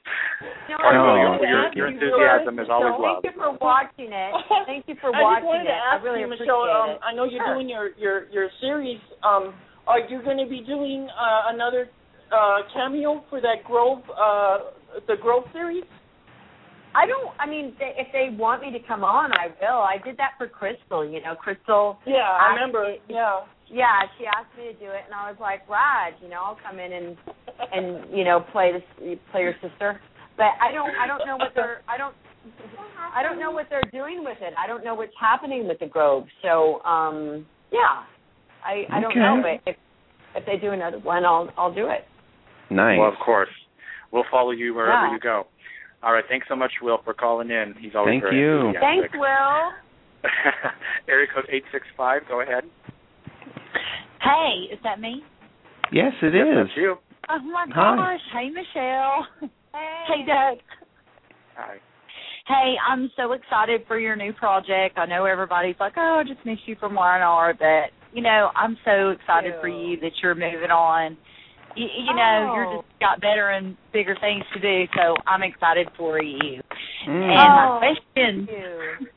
No, 0.67 0.77
Party 0.77 0.97
Oh. 0.97 1.03
I 1.03 1.15
your, 1.15 1.45
your, 1.47 1.73
your 1.73 1.87
enthusiasm 1.87 2.59
is 2.59 2.69
always 2.69 2.91
Thank 2.91 3.01
loved. 3.01 3.25
you 3.25 3.31
for 3.39 3.51
watching 3.61 4.11
it. 4.11 4.33
Thank 4.65 4.87
you 4.87 4.95
for 4.99 5.15
I 5.15 5.19
just 5.19 5.23
watching 5.23 5.47
wanted 5.47 5.61
it. 5.61 5.65
to 5.65 5.79
ask 5.79 6.01
I 6.01 6.03
really 6.03 6.19
you, 6.19 6.25
appreciate 6.25 6.47
Michelle. 6.47 6.91
Um. 6.91 6.97
I 7.03 7.13
know 7.13 7.23
you're 7.23 7.43
Sure. 7.45 7.55
doing 7.55 7.69
your 7.69 7.89
your 7.97 8.29
your 8.29 8.49
series. 8.59 8.99
Um, 9.23 9.53
are 9.87 9.99
you 9.99 10.21
going 10.21 10.37
to 10.37 10.45
be 10.45 10.59
doing 10.61 11.07
uh, 11.09 11.53
another 11.55 11.89
uh, 12.31 12.59
cameo 12.73 13.23
for 13.29 13.39
that 13.41 13.63
Grove 13.65 14.03
uh, 14.11 14.75
the 15.07 15.15
Grove 15.21 15.45
series? 15.53 15.83
I 16.93 17.05
don't. 17.07 17.31
I 17.39 17.47
mean, 17.47 17.73
they, 17.79 17.93
if 17.97 18.07
they 18.11 18.35
want 18.35 18.61
me 18.61 18.71
to 18.71 18.79
come 18.85 19.03
on, 19.03 19.31
I 19.33 19.47
will. 19.61 19.79
I 19.79 19.97
did 20.03 20.17
that 20.17 20.31
for 20.37 20.47
Crystal. 20.47 21.07
You 21.07 21.21
know, 21.21 21.35
Crystal. 21.35 21.99
Yeah, 22.05 22.19
I 22.27 22.53
remember. 22.53 22.83
me- 22.83 22.99
Yeah. 23.07 23.41
Yeah, 23.73 24.03
she 24.17 24.25
asked 24.27 24.51
me 24.57 24.65
to 24.65 24.73
do 24.73 24.91
it, 24.91 25.03
and 25.05 25.15
I 25.15 25.31
was 25.31 25.39
like, 25.39 25.63
"Rad, 25.69 26.15
you 26.21 26.27
know, 26.27 26.41
I'll 26.43 26.59
come 26.59 26.77
in 26.77 26.91
and 26.91 27.17
and 27.71 28.13
you 28.13 28.25
know 28.25 28.41
play 28.51 28.73
this 28.73 29.17
play 29.31 29.43
your 29.43 29.55
sister." 29.61 30.01
But 30.35 30.51
I 30.59 30.71
don't. 30.73 30.91
I 30.99 31.07
don't 31.07 31.25
know 31.25 31.37
what 31.37 31.53
they're. 31.55 31.81
I 31.87 31.97
don't. 31.97 32.13
I 33.15 33.23
don't 33.23 33.39
know 33.39 33.51
what 33.51 33.67
they're 33.69 33.89
doing 33.91 34.23
with 34.25 34.37
it. 34.41 34.53
I 34.57 34.67
don't 34.67 34.83
know 34.83 34.95
what's 34.95 35.13
happening 35.19 35.67
with 35.67 35.79
the 35.79 35.85
Grove. 35.87 36.25
So, 36.41 36.81
um, 36.83 37.45
yeah, 37.71 38.03
I 38.65 38.85
I 38.91 38.99
don't 38.99 39.11
Okay. 39.11 39.19
know. 39.19 39.41
But 39.41 39.71
if 39.71 39.77
if 40.35 40.45
they 40.45 40.57
do 40.57 40.71
another 40.71 40.99
one, 40.99 41.23
I'll 41.23 41.49
I'll 41.57 41.73
do 41.73 41.87
it. 41.87 42.05
Nice. 42.69 42.99
Well, 42.99 43.07
of 43.09 43.19
course. 43.23 43.49
We'll 44.11 44.25
follow 44.29 44.51
you 44.51 44.73
wherever 44.73 45.07
Yeah. 45.07 45.13
you 45.13 45.19
go. 45.19 45.47
All 46.03 46.13
right. 46.13 46.23
Thanks 46.27 46.47
so 46.49 46.55
much, 46.55 46.71
Will, 46.81 46.99
for 47.03 47.13
calling 47.13 47.49
in. 47.49 47.75
He's 47.79 47.91
always 47.95 48.13
Thank 48.13 48.23
very 48.23 48.39
you. 48.39 48.67
enthusiastic. 48.69 49.11
Thanks, 49.11 49.13
Will. 49.13 49.71
Area 51.09 51.27
code 51.33 51.45
865. 51.49 52.21
Go 52.27 52.41
ahead. 52.41 52.63
Hey, 54.21 54.73
is 54.73 54.79
that 54.83 54.99
me? 54.99 55.23
yes, 55.91 56.13
it 56.21 56.33
yes, 56.33 56.45
is. 56.47 56.55
that's 56.67 56.77
you. 56.77 56.95
Oh 57.29 57.39
my 57.39 57.65
Hi. 57.73 57.95
gosh. 57.95 58.19
Hey, 58.33 58.49
Michelle. 58.49 59.49
Hey. 59.73 60.03
Hey, 60.05 60.25
Doug. 60.27 60.57
Hi. 61.55 61.77
Hey, 62.45 62.75
I'm 62.85 63.09
so 63.15 63.31
excited 63.31 63.85
for 63.87 63.97
your 63.97 64.17
new 64.17 64.33
project. 64.33 64.97
I 64.97 65.05
know 65.05 65.23
everybody's 65.23 65.77
like, 65.79 65.93
"Oh, 65.95 66.19
I 66.19 66.27
just 66.27 66.45
missed 66.45 66.63
you 66.67 66.75
from 66.77 66.93
Y&R," 66.93 67.53
but 67.57 67.91
you 68.13 68.21
know, 68.21 68.49
I'm 68.53 68.77
so 68.83 69.11
excited 69.11 69.53
for 69.61 69.69
you. 69.69 69.91
you 69.91 69.99
that 70.01 70.11
you're 70.21 70.35
moving 70.35 70.71
on. 70.71 71.15
You, 71.75 71.85
you 71.85 72.13
know, 72.15 72.51
you're 72.55 72.67
Oh. 72.67 72.81
just 72.81 72.99
got 72.99 73.21
better 73.21 73.49
and 73.49 73.75
bigger 73.93 74.15
things 74.21 74.43
to 74.53 74.59
do, 74.59 74.85
so 74.95 75.15
I'm 75.27 75.43
excited 75.43 75.87
for 75.97 76.21
you. 76.21 76.61
Mm. 77.07 77.31
And 77.31 77.53
Oh, 77.53 77.55
my 77.55 77.79
question, 77.79 78.47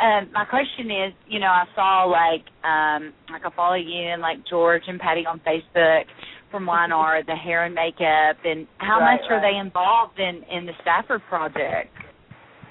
um, 0.00 0.30
my 0.32 0.44
question 0.44 0.90
is, 0.90 1.12
you 1.28 1.38
know, 1.40 1.46
I 1.48 1.64
saw 1.74 2.04
like, 2.04 2.44
um, 2.64 3.12
like 3.30 3.42
I 3.44 3.50
follow 3.56 3.74
you 3.76 4.00
and 4.12 4.22
like 4.22 4.38
George 4.48 4.82
and 4.88 4.98
Patty 5.00 5.24
on 5.26 5.40
Facebook 5.40 6.04
from 6.50 6.66
Y&R, 6.66 7.22
the 7.26 7.34
hair 7.34 7.64
and 7.64 7.74
makeup, 7.74 8.36
and 8.44 8.66
how 8.78 9.00
Right, 9.00 9.18
much 9.20 9.30
are 9.30 9.40
they 9.40 9.58
involved 9.58 10.18
in 10.18 10.42
in 10.50 10.66
the 10.66 10.72
Stafford 10.82 11.22
project? 11.28 11.90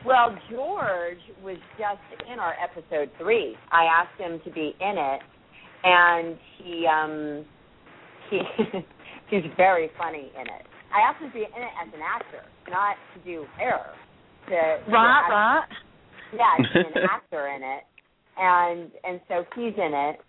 Well, 0.05 0.37
George 0.51 1.17
was 1.43 1.57
just 1.79 2.23
in 2.31 2.39
our 2.39 2.53
episode 2.63 3.09
three. 3.19 3.55
I 3.71 3.85
asked 3.85 4.19
him 4.19 4.39
to 4.45 4.51
be 4.51 4.75
in 4.79 4.97
it, 4.97 5.21
and 5.83 6.37
he 6.57 6.85
um 6.87 7.45
he 8.29 8.39
he's 9.29 9.43
very 9.57 9.89
funny 9.97 10.31
in 10.35 10.47
it. 10.47 10.65
I 10.93 11.01
asked 11.01 11.21
him 11.21 11.29
to 11.29 11.33
be 11.33 11.43
in 11.43 11.61
it 11.61 11.73
as 11.81 11.93
an 11.93 12.01
actor, 12.01 12.43
not 12.69 12.95
to 13.13 13.19
do 13.23 13.45
hair. 13.57 13.81
To, 14.47 14.55
Right, 14.91 15.27
right. 15.29 15.63
Yeah, 16.33 16.63
to 16.73 16.79
an 16.79 17.07
actor 17.11 17.47
in 17.47 17.63
it, 17.63 17.83
and 18.37 18.91
and 19.03 19.19
so 19.27 19.45
he's 19.55 19.73
in 19.77 19.93
it. 19.93 20.19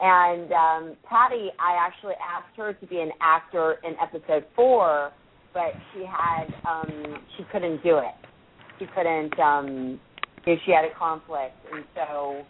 And 0.00 0.52
um 0.52 0.96
Patty, 1.08 1.48
I 1.58 1.76
actually 1.78 2.14
asked 2.20 2.56
her 2.56 2.72
to 2.74 2.86
be 2.86 3.00
an 3.00 3.12
actor 3.20 3.76
in 3.84 3.94
episode 4.00 4.44
four, 4.54 5.12
but 5.54 5.72
she 5.92 6.04
had 6.04 6.46
um 6.68 7.24
she 7.36 7.44
couldn't 7.52 7.82
do 7.82 7.98
it. 7.98 8.14
She 8.78 8.86
couldn't 8.94 9.38
um 9.38 10.00
if 10.46 10.60
she 10.64 10.72
had 10.72 10.84
a 10.84 10.94
conflict 10.98 11.54
and 11.72 11.84
so 11.94 12.42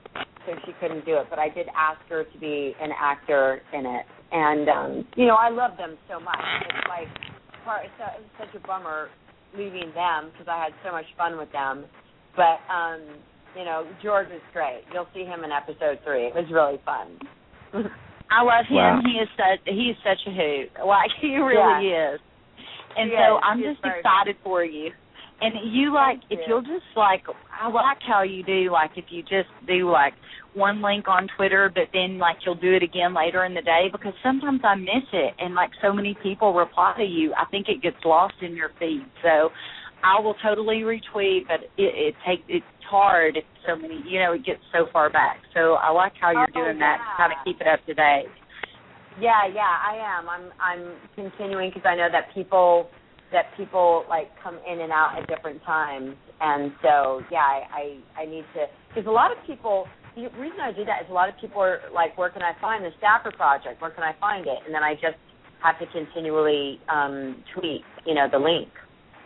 so 0.47 0.53
she 0.65 0.73
couldn't 0.81 1.05
do 1.05 1.17
it. 1.17 1.27
But 1.31 1.39
I 1.39 1.49
did 1.49 1.67
ask 1.77 2.01
her 2.09 2.25
to 2.25 2.39
be 2.39 2.75
an 2.81 2.91
actor 2.99 3.63
in 3.73 3.87
it. 3.87 4.07
And 4.33 4.69
um, 4.69 4.91
you 5.17 5.27
know, 5.27 5.37
I 5.37 5.51
love 5.51 5.77
them 5.77 5.97
so 6.09 6.19
much. 6.21 6.41
It's 6.67 6.89
like 6.89 7.09
part 7.65 7.85
it's, 7.85 7.95
so- 7.99 8.17
it's 8.19 8.35
such 8.39 8.63
a 8.63 8.67
bummer 8.67 9.09
leaving 9.57 9.93
them 9.95 10.31
because 10.33 10.49
I 10.49 10.59
had 10.63 10.73
so 10.85 10.93
much 10.93 11.07
fun 11.17 11.39
with 11.39 11.51
them. 11.53 11.85
But 12.37 12.59
um, 12.73 13.01
you 13.57 13.65
know, 13.65 13.87
George 14.03 14.29
is 14.29 14.43
great. 14.53 14.83
You'll 14.93 15.09
see 15.15 15.25
him 15.25 15.45
in 15.45 15.51
episode 15.53 15.99
three. 16.05 16.27
It 16.27 16.35
was 16.35 16.45
really 16.51 16.81
fun. 16.85 17.19
I 18.31 18.43
love 18.43 18.67
him. 18.69 18.77
Wow. 18.77 19.01
He 19.05 19.19
is 19.23 19.29
such 19.37 19.61
he 19.65 19.95
is 19.95 19.97
such 20.03 20.21
a 20.27 20.33
hoot. 20.35 20.69
Like 20.87 21.11
he 21.21 21.37
really 21.37 21.89
is. 21.89 22.21
And 22.99 23.11
He 23.11 23.17
so 23.17 23.37
is. 23.37 23.43
I'm 23.45 23.59
He 23.59 23.65
just 23.65 23.83
very 23.83 24.01
excited 24.01 24.37
for 24.43 24.65
you. 24.65 24.91
And 25.41 25.53
you 25.73 25.93
like 25.93 26.21
Thank 26.21 26.33
if 26.33 26.39
you. 26.41 26.45
you'll 26.49 26.63
just 26.63 26.87
like 26.97 27.23
I 27.53 27.69
like 27.69 27.99
how 28.07 28.23
you 28.23 28.43
do 28.43 28.71
like 28.73 28.93
if 28.97 29.07
you 29.11 29.23
just 29.23 29.51
do 29.67 29.91
like 29.91 30.15
one 30.55 30.81
link 30.81 31.09
on 31.09 31.29
Twitter 31.37 31.71
but 31.75 31.89
then 31.93 32.19
like 32.19 32.37
you'll 32.47 32.55
do 32.55 32.75
it 32.75 32.83
again 32.83 33.13
later 33.15 33.45
in 33.45 33.53
the 33.53 33.61
day 33.61 33.89
because 33.93 34.15
sometimes 34.23 34.61
I 34.65 34.75
miss 34.77 35.05
it 35.13 35.35
and 35.39 35.55
like 35.55 35.71
so 35.83 35.93
many 35.93 36.17
people 36.23 36.55
reply 36.55 36.95
to 36.97 37.05
you. 37.05 37.35
I 37.35 37.45
think 37.51 37.69
it 37.69 37.83
gets 37.83 37.99
lost 38.05 38.35
in 38.41 38.57
your 38.57 38.71
feed. 38.79 39.05
So 39.23 39.51
I 40.03 40.21
will 40.21 40.35
totally 40.43 40.83
retweet, 40.83 41.47
but 41.49 41.65
it, 41.77 41.93
it 41.95 42.15
take 42.27 42.41
it's 42.49 42.65
hard. 42.89 43.37
It's 43.37 43.47
so 43.67 43.77
many, 43.77 44.03
you 44.09 44.21
know, 44.21 44.33
it 44.33 44.45
gets 44.47 44.61
so 44.73 44.87
far 44.93 45.11
back. 45.11 45.39
So 45.53 45.75
I 45.75 45.91
like 45.91 46.13
how 46.21 46.31
you're 46.31 46.49
Oh, 46.55 46.65
doing 46.65 46.79
that, 46.79 46.99
yeah. 47.01 47.17
kind 47.17 47.33
of 47.33 47.39
keep 47.45 47.61
it 47.61 47.67
up 47.67 47.85
to 47.87 47.95
date. 47.95 48.27
Yeah, 49.21 49.47
yeah, 49.53 49.63
I 49.63 49.97
am. 50.19 50.29
I'm 50.29 50.53
I'm 50.61 50.93
continuing 51.15 51.71
because 51.75 51.89
I 51.89 51.97
know 51.97 52.09
that 52.13 52.33
people 52.35 52.89
that 53.37 53.53
people 53.61 54.05
like 54.09 54.33
come 54.43 54.57
in 54.65 54.81
and 54.81 54.91
out 54.91 55.13
at 55.21 55.29
different 55.29 55.61
times, 55.65 56.17
and 56.41 56.73
so 56.81 57.21
yeah, 57.31 57.45
I 57.45 57.61
I, 58.17 58.23
I 58.23 58.25
need 58.25 58.45
to 58.57 58.65
because 58.89 59.07
a 59.07 59.13
lot 59.13 59.31
of 59.31 59.39
people. 59.47 59.85
The 60.17 60.33
reason 60.41 60.57
I 60.65 60.73
do 60.73 60.81
that 60.89 61.05
is 61.05 61.11
a 61.11 61.13
lot 61.13 61.29
of 61.29 61.35
people 61.39 61.61
are 61.61 61.81
like, 61.93 62.17
where 62.17 62.31
can 62.31 62.41
I 62.41 62.57
find 62.59 62.83
the 62.83 62.89
Stafford 62.97 63.37
Project? 63.37 63.83
Where 63.83 63.91
can 63.91 64.03
I 64.03 64.17
find 64.19 64.47
it? 64.47 64.65
And 64.65 64.73
then 64.75 64.83
I 64.83 64.95
just 64.95 65.21
have 65.63 65.77
to 65.79 65.85
continually 65.93 66.81
um 66.89 67.45
tweet, 67.53 67.85
you 68.07 68.15
know, 68.15 68.25
the 68.33 68.39
link. 68.41 68.73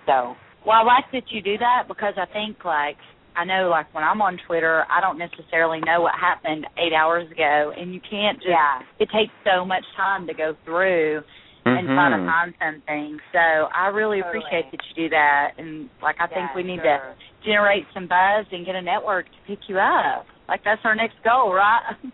So 0.06 0.34
Well, 0.66 0.78
I 0.78 0.82
like 0.82 1.04
that 1.12 1.30
you 1.30 1.42
do 1.42 1.56
that 1.58 1.84
because 1.86 2.14
I 2.18 2.26
think 2.32 2.64
like 2.64 2.98
I 3.36 3.44
know 3.44 3.68
like 3.70 3.86
when 3.94 4.02
I'm 4.02 4.20
on 4.20 4.36
Twitter, 4.48 4.82
I 4.90 5.00
don't 5.00 5.16
necessarily 5.16 5.78
know 5.78 6.00
what 6.02 6.14
happened 6.18 6.66
eight 6.76 6.92
hours 6.92 7.30
ago, 7.30 7.72
and 7.78 7.94
you 7.94 8.00
can't 8.10 8.38
just. 8.38 8.50
yeah, 8.50 8.82
It 8.98 9.08
takes 9.14 9.32
so 9.46 9.64
much 9.64 9.84
time 9.96 10.26
to 10.26 10.34
go 10.34 10.56
through 10.64 11.22
and 11.66 11.86
try 11.88 12.10
to 12.10 12.16
Mhm. 12.16 12.26
find 12.26 12.54
something. 12.58 13.20
So 13.32 13.38
I 13.74 13.88
really 13.88 14.22
Totally. 14.22 14.38
appreciate 14.38 14.70
that 14.70 14.80
you 14.88 14.94
do 14.94 15.08
that, 15.10 15.52
and 15.58 15.90
like 16.02 16.16
I 16.20 16.26
think 16.26 16.54
we 16.54 16.62
need 16.62 16.80
sure. 16.82 17.14
to 17.14 17.44
generate 17.44 17.86
some 17.92 18.06
buzz 18.06 18.46
and 18.52 18.64
get 18.64 18.74
a 18.74 18.82
network 18.82 19.26
to 19.26 19.38
pick 19.46 19.68
you 19.68 19.78
up. 19.78 20.26
Like 20.48 20.62
that's 20.64 20.84
our 20.84 20.94
next 20.94 21.22
goal, 21.22 21.52
right? 21.52 21.96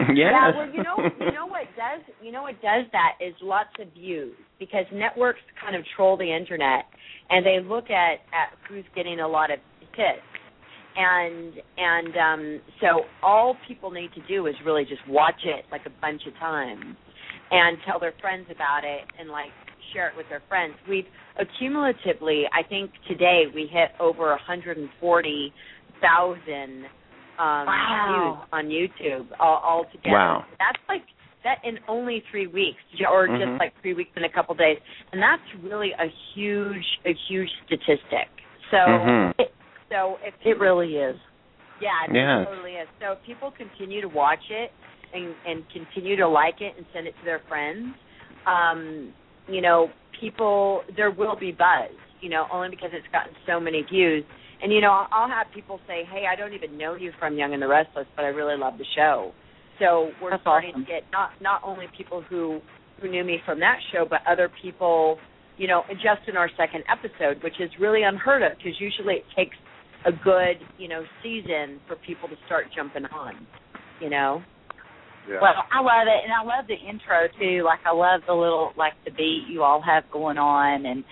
yes. 0.00 0.32
Yeah, 0.32 0.50
well, 0.56 0.68
you 0.68 0.82
know, 0.82 0.96
you 1.20 1.32
know 1.32 1.46
what 1.46 1.66
does, 1.76 2.02
you 2.20 2.32
know 2.32 2.42
what 2.42 2.60
does 2.60 2.84
that 2.92 3.12
is 3.20 3.34
lots 3.40 3.70
of 3.78 3.88
views 3.92 4.36
because 4.58 4.84
networks 4.92 5.40
kind 5.62 5.76
of 5.76 5.84
troll 5.96 6.16
the 6.16 6.30
internet 6.30 6.84
and 7.30 7.46
they 7.46 7.60
look 7.60 7.90
at 7.90 8.20
at 8.34 8.52
who's 8.68 8.84
getting 8.94 9.20
a 9.20 9.28
lot 9.28 9.50
of 9.50 9.58
hits, 9.96 10.20
and 10.96 11.54
and 11.78 12.16
um 12.16 12.60
so 12.80 13.02
all 13.22 13.56
people 13.68 13.90
need 13.90 14.12
to 14.14 14.20
do 14.28 14.46
is 14.46 14.54
really 14.64 14.84
just 14.84 15.06
watch 15.08 15.40
it 15.44 15.64
like 15.70 15.86
a 15.86 15.90
bunch 16.00 16.22
of 16.26 16.34
times 16.38 16.96
and 17.50 17.78
tell 17.86 17.98
their 17.98 18.12
friends 18.20 18.46
about 18.50 18.84
it 18.84 19.02
and 19.18 19.30
like 19.30 19.50
share 19.92 20.08
it 20.08 20.16
with 20.16 20.28
their 20.28 20.42
friends. 20.48 20.74
We've 20.88 21.06
accumulatively, 21.40 22.44
I 22.52 22.62
think 22.68 22.90
today 23.08 23.44
we 23.54 23.66
hit 23.70 23.90
over 24.00 24.28
140,000 24.30 26.84
um 27.36 27.66
Wow. 27.66 28.06
views 28.08 28.36
on 28.52 28.66
YouTube 28.68 29.26
all, 29.40 29.60
all 29.64 29.84
together. 29.92 30.16
Wow. 30.16 30.44
That's 30.58 30.78
like 30.88 31.02
that 31.42 31.58
in 31.64 31.78
only 31.88 32.22
three 32.30 32.46
weeks, 32.46 32.78
j- 32.96 33.04
or 33.06 33.26
Mhm. 33.28 33.38
just 33.38 33.58
like 33.60 33.72
three 33.82 33.92
weeks 33.92 34.12
and 34.16 34.24
a 34.24 34.28
couple 34.28 34.54
days, 34.54 34.78
and 35.12 35.20
that's 35.20 35.42
really 35.62 35.92
a 35.92 36.06
huge, 36.32 36.86
a 37.04 37.12
huge 37.28 37.50
statistic. 37.66 38.28
So, 38.70 38.76
Mhm. 38.78 39.34
it, 39.38 39.52
so 39.90 40.18
if 40.24 40.32
it 40.44 40.58
really 40.58 40.96
is. 40.96 41.18
yeah, 41.80 42.04
it 42.04 42.12
Yes. 42.14 42.46
totally 42.46 42.76
is. 42.76 42.88
So 43.00 43.12
if 43.12 43.22
people 43.24 43.50
continue 43.50 44.00
to 44.00 44.08
watch 44.08 44.48
it 44.48 44.72
and 45.14 45.34
and 45.46 45.64
continue 45.72 46.16
to 46.16 46.28
like 46.28 46.60
it 46.60 46.74
and 46.76 46.84
send 46.92 47.06
it 47.06 47.14
to 47.20 47.24
their 47.24 47.40
friends, 47.48 47.94
um, 48.46 49.12
you 49.48 49.60
know, 49.60 49.88
people 50.20 50.82
there 50.96 51.10
will 51.10 51.36
be 51.36 51.52
buzz. 51.52 51.90
You 52.20 52.30
know, 52.30 52.46
only 52.52 52.70
because 52.70 52.90
it's 52.92 53.06
gotten 53.12 53.34
so 53.46 53.60
many 53.60 53.82
views. 53.82 54.24
And 54.62 54.72
you 54.72 54.80
know, 54.80 55.06
I'll- 55.12 55.28
have 55.28 55.46
people 55.52 55.78
say, 55.86 56.04
"Hey, 56.04 56.24
I 56.26 56.36
don't 56.36 56.54
even 56.54 56.78
know 56.78 56.94
you 56.94 57.12
from 57.18 57.36
Young 57.36 57.52
and 57.52 57.62
the 57.62 57.68
Restless, 57.68 58.06
but 58.16 58.24
I 58.24 58.28
really 58.28 58.56
love 58.56 58.78
the 58.78 58.84
show." 58.96 59.32
So 59.78 60.12
we're 60.22 60.30
That's 60.30 60.42
starting 60.42 60.70
awesome. 60.70 60.84
to 60.86 60.90
get 60.90 61.02
not 61.12 61.32
not 61.40 61.60
only 61.62 61.86
people 61.88 62.22
who 62.22 62.62
who 63.00 63.08
knew 63.08 63.24
me 63.24 63.42
from 63.44 63.60
that 63.60 63.78
show, 63.92 64.06
but 64.08 64.20
other 64.26 64.48
people, 64.62 65.18
you 65.58 65.66
know, 65.66 65.84
just 66.00 66.28
in 66.28 66.36
our 66.36 66.48
second 66.56 66.84
episode, 66.88 67.42
which 67.42 67.60
is 67.60 67.70
really 67.78 68.04
unheard 68.04 68.42
of 68.42 68.56
because 68.56 68.80
usually 68.80 69.16
it 69.16 69.26
takes 69.36 69.56
a 70.06 70.12
good, 70.12 70.56
you 70.78 70.88
know, 70.88 71.04
season 71.22 71.80
for 71.86 71.96
people 71.96 72.28
to 72.28 72.36
start 72.46 72.66
jumping 72.74 73.04
on. 73.06 73.46
You 74.00 74.08
know. 74.10 74.42
Yeah. 75.28 75.40
Well, 75.40 75.54
I 75.72 75.80
love 75.80 76.06
it, 76.06 76.20
and 76.24 76.32
I 76.32 76.42
love 76.44 76.66
the 76.68 76.74
intro 76.76 77.28
too. 77.40 77.62
Like 77.64 77.80
I 77.86 77.92
love 77.92 78.20
the 78.26 78.34
little 78.34 78.72
like 78.76 78.92
the 79.04 79.10
beat 79.10 79.46
you 79.48 79.62
all 79.62 79.80
have 79.80 80.04
going 80.12 80.38
on, 80.38 80.84
and 80.86 81.04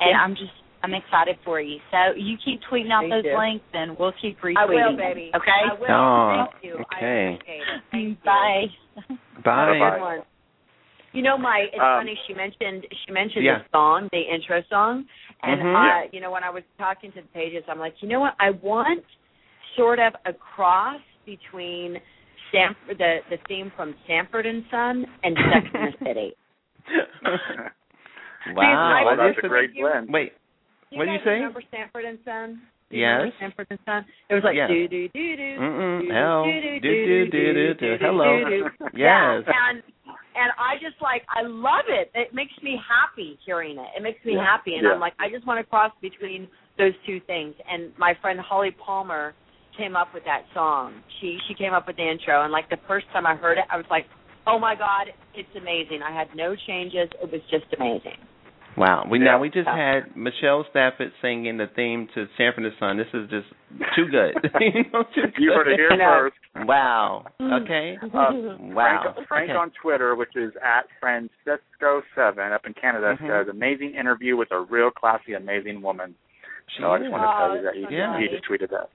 and 0.00 0.10
Yeah. 0.10 0.20
I'm 0.22 0.34
just 0.34 0.52
I'm 0.82 0.92
excited 0.92 1.38
for 1.44 1.60
you. 1.60 1.78
So 1.90 2.12
you 2.14 2.36
keep 2.44 2.60
tweeting 2.70 2.92
out 2.92 3.08
Thank 3.08 3.24
those 3.24 3.24
you. 3.24 3.38
links, 3.38 3.64
and 3.72 3.96
we'll 3.98 4.12
keep 4.20 4.38
retweeting. 4.40 4.58
I 4.58 4.66
will, 4.66 4.76
them, 4.92 4.96
baby. 4.96 5.30
Okay. 5.34 5.50
I 5.70 5.74
will. 5.80 5.88
Oh, 5.88 6.46
Thank 6.52 6.64
you. 6.64 6.74
okay. 6.92 7.06
I 7.06 7.34
appreciate 7.34 7.60
it. 7.60 7.82
Thank 7.90 8.08
you. 8.08 8.16
Bye. 8.24 8.64
Bye. 9.44 9.78
Bye. 9.80 9.90
Good 9.96 10.00
one. 10.02 10.22
You 11.12 11.22
know, 11.22 11.38
my 11.38 11.60
it's 11.72 11.80
Um, 11.80 12.00
funny. 12.04 12.18
She 12.26 12.34
mentioned 12.34 12.84
she 13.06 13.12
mentioned 13.12 13.44
Yeah. 13.46 13.58
the 13.60 13.64
song, 13.72 14.08
the 14.12 14.20
intro 14.20 14.62
song, 14.68 15.06
and 15.42 15.62
Mhm. 15.62 15.74
uh, 16.04 16.08
you 16.12 16.20
know, 16.20 16.30
when 16.30 16.44
I 16.44 16.50
was 16.50 16.64
talking 16.76 17.12
to 17.12 17.22
the 17.22 17.28
pages, 17.28 17.64
I'm 17.68 17.78
like, 17.78 18.02
you 18.02 18.08
know 18.08 18.20
what? 18.20 18.34
I 18.38 18.50
want 18.50 19.04
sort 19.76 20.00
of 20.00 20.14
a 20.26 20.32
cross 20.34 21.00
between 21.24 21.98
Sanford, 22.54 22.98
the 22.98 23.18
the 23.30 23.38
theme 23.48 23.72
from 23.76 23.94
Sanford 24.06 24.46
and 24.46 24.62
Son 24.70 25.04
and 25.22 25.36
Sex 25.52 25.66
in 25.74 25.80
the 25.90 26.06
City. 26.06 26.32
wow. 28.54 28.94
I- 29.00 29.04
well, 29.04 29.16
that's 29.16 29.38
a 29.42 29.48
great 29.48 29.74
blend. 29.74 30.08
Wait. 30.12 30.32
What 30.92 31.06
did 31.06 31.12
you 31.12 31.18
guys 31.18 31.24
say? 31.24 31.30
Remember 31.42 31.62
Sanford 31.70 32.04
and 32.04 32.18
Son? 32.24 32.62
Do 32.90 32.96
you 32.96 33.02
Yes. 33.02 33.10
remember 33.18 33.36
Sanford 33.40 33.66
and 33.70 33.78
Son. 33.84 34.04
It 34.30 34.34
was 34.34 34.44
like 34.44 34.54
Yes. 34.56 34.68
do 34.68 34.86
do 34.88 35.08
do 35.08 35.36
do. 35.36 35.56
Do, 35.58 36.08
Hell. 36.12 36.44
do, 36.44 36.60
Do, 36.60 36.80
do, 36.80 36.80
do, 36.80 37.30
do, 37.30 37.74
do, 37.74 37.74
do. 37.74 37.96
Hello. 38.04 38.44
do, 38.44 38.50
do. 38.50 38.70
Yes. 38.94 39.42
Yeah, 39.46 39.70
and 39.70 39.82
and 40.36 40.50
I 40.58 40.76
just 40.78 41.00
like 41.02 41.24
I 41.28 41.42
love 41.42 41.86
it. 41.88 42.10
It 42.14 42.34
makes 42.34 42.52
me 42.62 42.78
happy 42.86 43.38
hearing 43.44 43.78
it. 43.78 43.88
It 43.96 44.02
makes 44.02 44.24
me 44.24 44.34
Yeah. 44.34 44.44
happy, 44.44 44.74
and 44.76 44.84
Yeah. 44.84 44.92
I'm 44.92 45.00
like 45.00 45.14
I 45.18 45.28
just 45.30 45.46
want 45.46 45.58
to 45.58 45.64
cross 45.68 45.92
between 46.00 46.46
those 46.78 46.94
two 47.06 47.18
things. 47.20 47.54
And 47.70 47.96
my 47.98 48.14
friend 48.14 48.38
Holly 48.38 48.70
Palmer 48.72 49.34
came 49.76 49.96
up 49.96 50.08
with 50.14 50.24
that 50.24 50.42
song. 50.54 50.94
She 51.20 51.38
she 51.48 51.54
came 51.54 51.72
up 51.72 51.86
with 51.86 51.96
the 51.96 52.08
intro, 52.08 52.42
and 52.42 52.52
like 52.52 52.68
the 52.70 52.78
first 52.86 53.06
time 53.12 53.26
I 53.26 53.34
heard 53.36 53.58
it, 53.58 53.64
I 53.70 53.76
was 53.76 53.86
like, 53.90 54.06
oh 54.46 54.58
my 54.58 54.74
god, 54.74 55.08
it's 55.34 55.48
amazing. 55.56 56.00
I 56.02 56.12
had 56.16 56.28
no 56.34 56.54
changes. 56.66 57.08
It 57.22 57.30
was 57.32 57.40
just 57.50 57.66
amazing. 57.78 58.18
Wow. 58.76 59.06
We 59.08 59.18
Yeah. 59.20 59.24
now 59.26 59.38
we 59.38 59.50
just 59.50 59.68
had 59.68 60.16
Michelle 60.16 60.64
Stafford 60.70 61.12
singing 61.22 61.58
the 61.58 61.68
theme 61.76 62.08
to 62.14 62.26
Sanford 62.36 62.64
and 62.64 62.74
Son. 62.80 62.96
This 62.96 63.06
is 63.14 63.30
just 63.30 63.46
too 63.94 64.06
good. 64.10 64.34
you 64.60 64.82
know, 64.92 65.04
too 65.14 65.30
You 65.38 65.52
heard 65.52 65.68
it 65.68 65.78
here 65.78 65.90
good. 65.90 66.00
first. 66.00 66.66
Wow. 66.66 67.24
Okay. 67.40 67.96
Uh, 68.02 68.56
Wow. 68.58 69.00
Frank, 69.14 69.28
Frank 69.28 69.50
Okay. 69.50 69.58
on 69.58 69.70
Twitter, 69.80 70.16
which 70.16 70.34
is 70.34 70.52
at 70.62 70.86
Francisco7 71.02 72.52
up 72.52 72.66
in 72.66 72.74
Canada, 72.74 73.16
Mhm. 73.20 73.28
says, 73.28 73.48
amazing 73.48 73.94
interview 73.94 74.36
with 74.36 74.50
a 74.50 74.60
real 74.60 74.90
classy, 74.90 75.34
amazing 75.34 75.80
woman. 75.80 76.14
She 76.74 76.82
So 76.82 76.90
I 76.92 76.98
just 76.98 77.10
wanted 77.10 77.26
to 77.26 77.32
tell 77.34 77.50
Oh, 77.50 77.54
you 77.54 77.62
that 77.62 77.74
he, 77.74 77.82
that's 77.82 77.92
so 78.14 78.18
he 78.18 78.28
just 78.28 78.44
tweeted 78.48 78.70
that. 78.70 78.90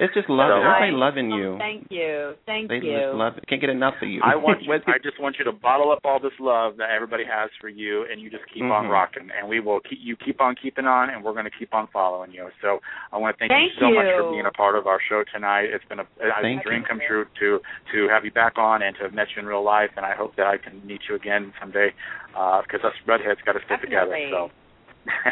It's 0.00 0.12
just 0.14 0.28
love. 0.28 0.50
So- 0.50 0.56
Everybody 0.60 0.92
Nice. 0.92 1.00
loving 1.00 1.32
Oh, 1.32 1.36
you. 1.36 1.56
thank 1.58 1.86
you, 1.90 2.34
thank 2.44 2.68
they 2.68 2.76
you. 2.84 2.92
just 2.98 3.14
love 3.14 3.36
it. 3.38 3.46
Can't 3.48 3.60
get 3.60 3.70
enough 3.70 3.94
of 4.02 4.08
you. 4.08 4.20
I 4.22 4.36
want 4.36 4.62
you, 4.66 4.72
I 4.72 4.98
just 5.02 5.18
want 5.20 5.36
you 5.38 5.44
to 5.46 5.52
bottle 5.52 5.90
up 5.90 6.00
all 6.04 6.20
this 6.20 6.36
love 6.38 6.76
that 6.78 6.90
everybody 6.90 7.24
has 7.24 7.50
for 7.60 7.68
you, 7.68 8.04
and 8.10 8.20
you 8.20 8.28
just 8.30 8.44
keep 8.52 8.62
on 8.64 8.86
Mhm. 8.86 8.90
rocking. 8.90 9.28
And 9.30 9.48
we 9.48 9.60
will 9.60 9.80
keep 9.80 9.98
you 10.02 10.16
keep 10.16 10.40
on 10.40 10.54
keeping 10.54 10.86
on, 10.86 11.10
and 11.10 11.22
we're 11.24 11.32
going 11.32 11.44
to 11.48 11.56
keep 11.58 11.72
on 11.74 11.86
following 11.92 12.32
you. 12.32 12.48
So 12.62 12.80
I 13.12 13.16
want 13.18 13.36
to 13.36 13.38
thank, 13.38 13.50
Thank 13.52 13.72
you 13.74 13.80
so 13.80 13.90
much 13.94 14.06
for 14.16 14.30
being 14.30 14.46
a 14.46 14.52
part 14.52 14.76
of 14.76 14.86
our 14.86 15.00
show 15.08 15.24
tonight. 15.32 15.70
It's 15.72 15.84
been 15.86 16.00
a, 16.00 16.06
a 16.20 16.60
dream 16.64 16.84
come 16.86 17.00
true 17.06 17.24
to 17.40 17.60
to 17.92 18.08
have 18.08 18.24
you 18.24 18.30
back 18.30 18.58
on 18.58 18.82
and 18.82 18.94
to 18.96 19.02
have 19.04 19.14
met 19.14 19.28
you 19.34 19.40
in 19.42 19.46
real 19.46 19.64
life. 19.64 19.90
And 19.96 20.04
I 20.04 20.14
hope 20.14 20.36
that 20.36 20.46
I 20.46 20.56
can 20.58 20.84
meet 20.86 21.00
you 21.08 21.14
again 21.14 21.52
someday, 21.60 21.92
because 22.32 22.84
us 22.84 22.92
redheads 23.06 23.40
got 23.46 23.52
to 23.52 23.60
stick 23.66 23.80
together. 23.80 24.14
So. 24.30 24.50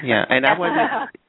yeah, 0.05 0.25
and 0.29 0.47
I 0.47 0.57
wanted 0.59 1.09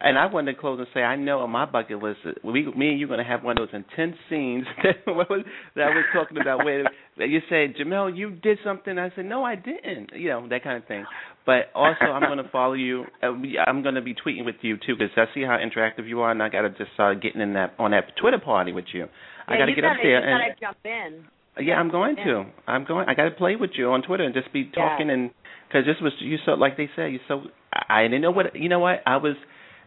and 0.00 0.18
I 0.18 0.26
wanted 0.26 0.54
to 0.54 0.60
close 0.60 0.78
and 0.78 0.88
say 0.94 1.00
I 1.00 1.16
know 1.16 1.40
on 1.40 1.50
my 1.50 1.66
bucket 1.66 2.02
list 2.02 2.20
we 2.44 2.64
me 2.74 2.90
and 2.90 2.98
you're 2.98 3.08
going 3.08 3.18
to 3.18 3.24
have 3.24 3.42
one 3.42 3.58
of 3.58 3.68
those 3.68 3.74
intense 3.74 4.16
scenes 4.28 4.64
that, 4.82 4.96
what 5.14 5.28
was, 5.30 5.44
that 5.76 5.82
I 5.88 5.88
was 5.90 6.04
talking 6.12 6.38
about 6.38 6.64
where 6.64 6.84
you 7.16 7.40
said 7.48 7.74
Jamel 7.76 8.16
you 8.16 8.30
did 8.30 8.58
something 8.64 8.98
I 8.98 9.10
said 9.14 9.26
no 9.26 9.44
I 9.44 9.54
didn't 9.56 10.10
you 10.14 10.28
know 10.30 10.48
that 10.48 10.62
kind 10.64 10.82
of 10.82 10.88
thing 10.88 11.04
but 11.46 11.70
also 11.74 12.06
I'm 12.06 12.22
going 12.22 12.38
to 12.38 12.50
follow 12.50 12.74
you 12.74 13.04
I'm 13.22 13.82
going 13.82 13.94
to 13.96 14.02
be 14.02 14.14
tweeting 14.14 14.44
with 14.44 14.56
you 14.62 14.76
too 14.76 14.96
because 14.98 15.10
I 15.16 15.26
see 15.34 15.42
how 15.42 15.58
interactive 15.58 16.08
you 16.08 16.20
are 16.20 16.30
and 16.30 16.42
I 16.42 16.48
got 16.48 16.62
to 16.62 16.70
just 16.70 16.92
start 16.94 17.22
getting 17.22 17.40
in 17.40 17.52
that 17.54 17.74
on 17.78 17.90
that 17.92 18.16
Twitter 18.20 18.38
party 18.38 18.72
with 18.72 18.86
you 18.92 19.06
I 19.48 19.54
Yeah, 19.54 19.58
got 19.60 19.64
to 19.66 19.70
you 19.70 19.76
get 19.76 19.82
gotta, 19.82 19.94
up 19.94 20.00
there 20.02 20.20
you 20.20 20.28
and 20.30 20.54
gotta 20.56 20.60
jump 20.60 20.78
in. 20.84 21.66
yeah, 21.66 21.74
I'm 21.74 21.90
going 21.90 22.16
Yeah. 22.16 22.24
to. 22.24 22.44
I'm 22.66 22.84
going. 22.84 23.08
I 23.08 23.14
got 23.14 23.24
to 23.24 23.32
play 23.32 23.56
with 23.56 23.72
you 23.74 23.90
on 23.90 24.02
Twitter 24.02 24.24
and 24.24 24.32
just 24.32 24.52
be 24.52 24.64
talking 24.70 25.10
and 25.10 25.30
because 25.68 25.84
this 25.84 25.96
was 26.00 26.12
you 26.20 26.38
so 26.46 26.52
like 26.52 26.76
they 26.76 26.88
say 26.96 27.10
you 27.10 27.20
so 27.28 27.42
I, 27.72 28.00
I 28.00 28.02
didn't 28.04 28.22
know 28.22 28.30
what 28.30 28.54
you 28.54 28.68
know 28.68 28.78
what 28.78 29.02
I 29.06 29.16
was. 29.16 29.34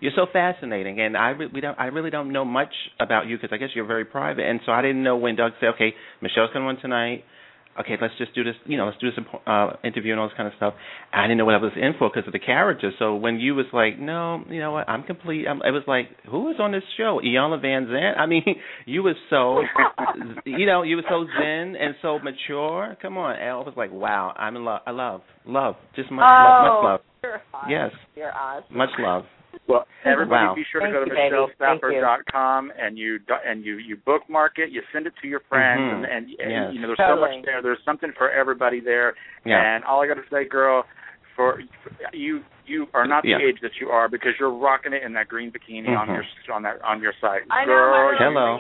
You're 0.04 0.12
so 0.18 0.26
fascinating, 0.34 1.00
and 1.00 1.16
I 1.16 1.30
re- 1.30 1.48
we 1.48 1.62
don't. 1.62 1.80
I 1.80 1.86
really 1.86 2.10
don't 2.10 2.34
know 2.34 2.44
much 2.44 2.74
about 3.00 3.26
you 3.26 3.38
because 3.38 3.52
I 3.54 3.58
guess 3.58 3.70
you're 3.74 3.86
very 3.86 4.04
private, 4.04 4.44
and 4.44 4.60
so 4.66 4.74
I 4.74 4.82
didn't 4.82 5.02
know 5.02 5.16
when 5.16 5.38
Doug 5.38 5.54
said, 5.62 5.70
"Okay, 5.76 5.94
Michelle's 6.22 6.50
coming 6.52 6.68
on 6.68 6.76
tonight. 6.82 7.24
Okay, 7.80 7.96
let's 8.02 8.14
just 8.18 8.36
do 8.36 8.44
this. 8.44 8.56
You 8.66 8.76
know, 8.76 8.88
let's 8.88 8.98
do 9.00 9.10
this 9.10 9.20
uh, 9.48 9.78
interview 9.82 10.12
and 10.12 10.20
all 10.20 10.28
this 10.28 10.36
kind 10.36 10.48
of 10.48 10.56
stuff." 10.58 10.74
I 11.14 11.22
didn't 11.22 11.38
know 11.38 11.46
what 11.46 11.56
I 11.56 11.60
was 11.60 11.72
in 11.78 11.94
for 11.98 12.10
because 12.14 12.28
of 12.28 12.34
the 12.34 12.40
character. 12.40 12.92
So 13.00 13.16
when 13.16 13.40
you 13.40 13.56
was 13.56 13.66
like, 13.72 13.98
"No, 13.98 14.44
you 14.50 14.60
know 14.60 14.74
what? 14.74 14.90
I'm 14.90 15.04
complete," 15.04 15.48
I'm, 15.48 15.62
it 15.62 15.72
was 15.72 15.84
like, 15.88 16.10
who 16.30 16.52
is 16.52 16.58
on 16.60 16.74
this 16.74 16.84
show? 16.98 17.22
Iyanla 17.24 17.64
Vanzant." 17.64 18.20
I 18.20 18.26
mean, 18.26 18.44
you 18.86 19.04
was 19.04 19.16
so, 19.30 19.62
you 20.46 20.66
know, 20.66 20.84
you 20.84 20.98
were 20.98 21.04
so 21.08 21.26
zen 21.40 21.78
and 21.78 21.96
so 22.02 22.20
mature. 22.20 22.98
Come 23.02 23.18
on, 23.18 23.38
I 23.38 23.54
was 23.56 23.74
like, 23.78 23.94
"Wow, 23.94 24.34
I'm 24.36 24.58
in 24.58 24.66
love. 24.66 24.82
I 24.86 24.92
love, 24.92 25.22
love, 25.46 25.76
just 25.96 26.12
much, 26.12 26.26
love, 26.30 26.62
much 26.62 26.84
love." 26.84 27.00
You're 27.24 27.42
awesome. 27.54 27.72
Yes. 27.72 27.92
You're 28.18 28.34
awesome. 28.34 28.78
Much 28.78 28.90
love. 29.00 29.24
Well, 29.68 29.86
everybody, 30.06 30.46
Wow. 30.48 30.56
be 30.56 30.64
sure 30.72 30.82
Thank 30.82 30.94
to 30.94 31.00
go 31.00 31.06
to 31.06 31.12
you, 31.12 31.16
baby. 31.16 31.36
Thank 31.60 31.82
you. 31.84 32.74
and 32.78 32.98
you 32.98 33.20
do- 33.20 33.44
and 33.46 33.64
you 33.64 33.78
you 33.78 33.98
bookmark 33.98 34.58
it. 34.60 34.70
You 34.72 34.82
send 34.92 35.08
it 35.08 35.14
to 35.22 35.28
your 35.28 35.42
friends, 35.50 35.82
Mhm. 35.82 35.94
and, 35.96 36.06
and, 36.06 36.24
and 36.40 36.52
Yes. 36.52 36.74
you 36.74 36.80
know 36.82 36.88
there's 36.88 36.98
so 37.00 37.16
much 37.20 37.46
there. 37.46 37.62
There's 37.62 37.84
something 37.86 38.12
for 38.18 38.30
everybody 38.30 38.80
there. 38.80 39.14
Yeah. 39.46 39.60
And 39.62 39.84
all 39.86 40.02
I 40.04 40.08
got 40.08 40.16
to 40.16 40.28
say, 40.32 40.46
girl, 40.46 40.86
for 41.36 41.62
you 42.14 42.44
you 42.66 42.88
are 42.94 43.06
not 43.06 43.24
the 43.24 43.30
Yeah. 43.36 43.40
age 43.44 43.60
that 43.62 43.76
you 43.82 43.90
are 43.90 44.08
because 44.08 44.32
you're 44.40 44.50
rocking 44.54 44.94
it 44.94 45.04
in 45.04 45.12
that 45.14 45.28
green 45.28 45.52
bikini 45.52 45.90
on 45.98 46.08
Mhm. 46.08 46.16
your 46.48 46.56
on 46.56 46.64
that 46.64 46.82
on 46.82 47.02
your 47.02 47.14
site. 47.20 47.42
I 47.50 47.66
know 47.66 47.74
my 47.74 48.04
little 48.12 48.18
Hello. 48.20 48.58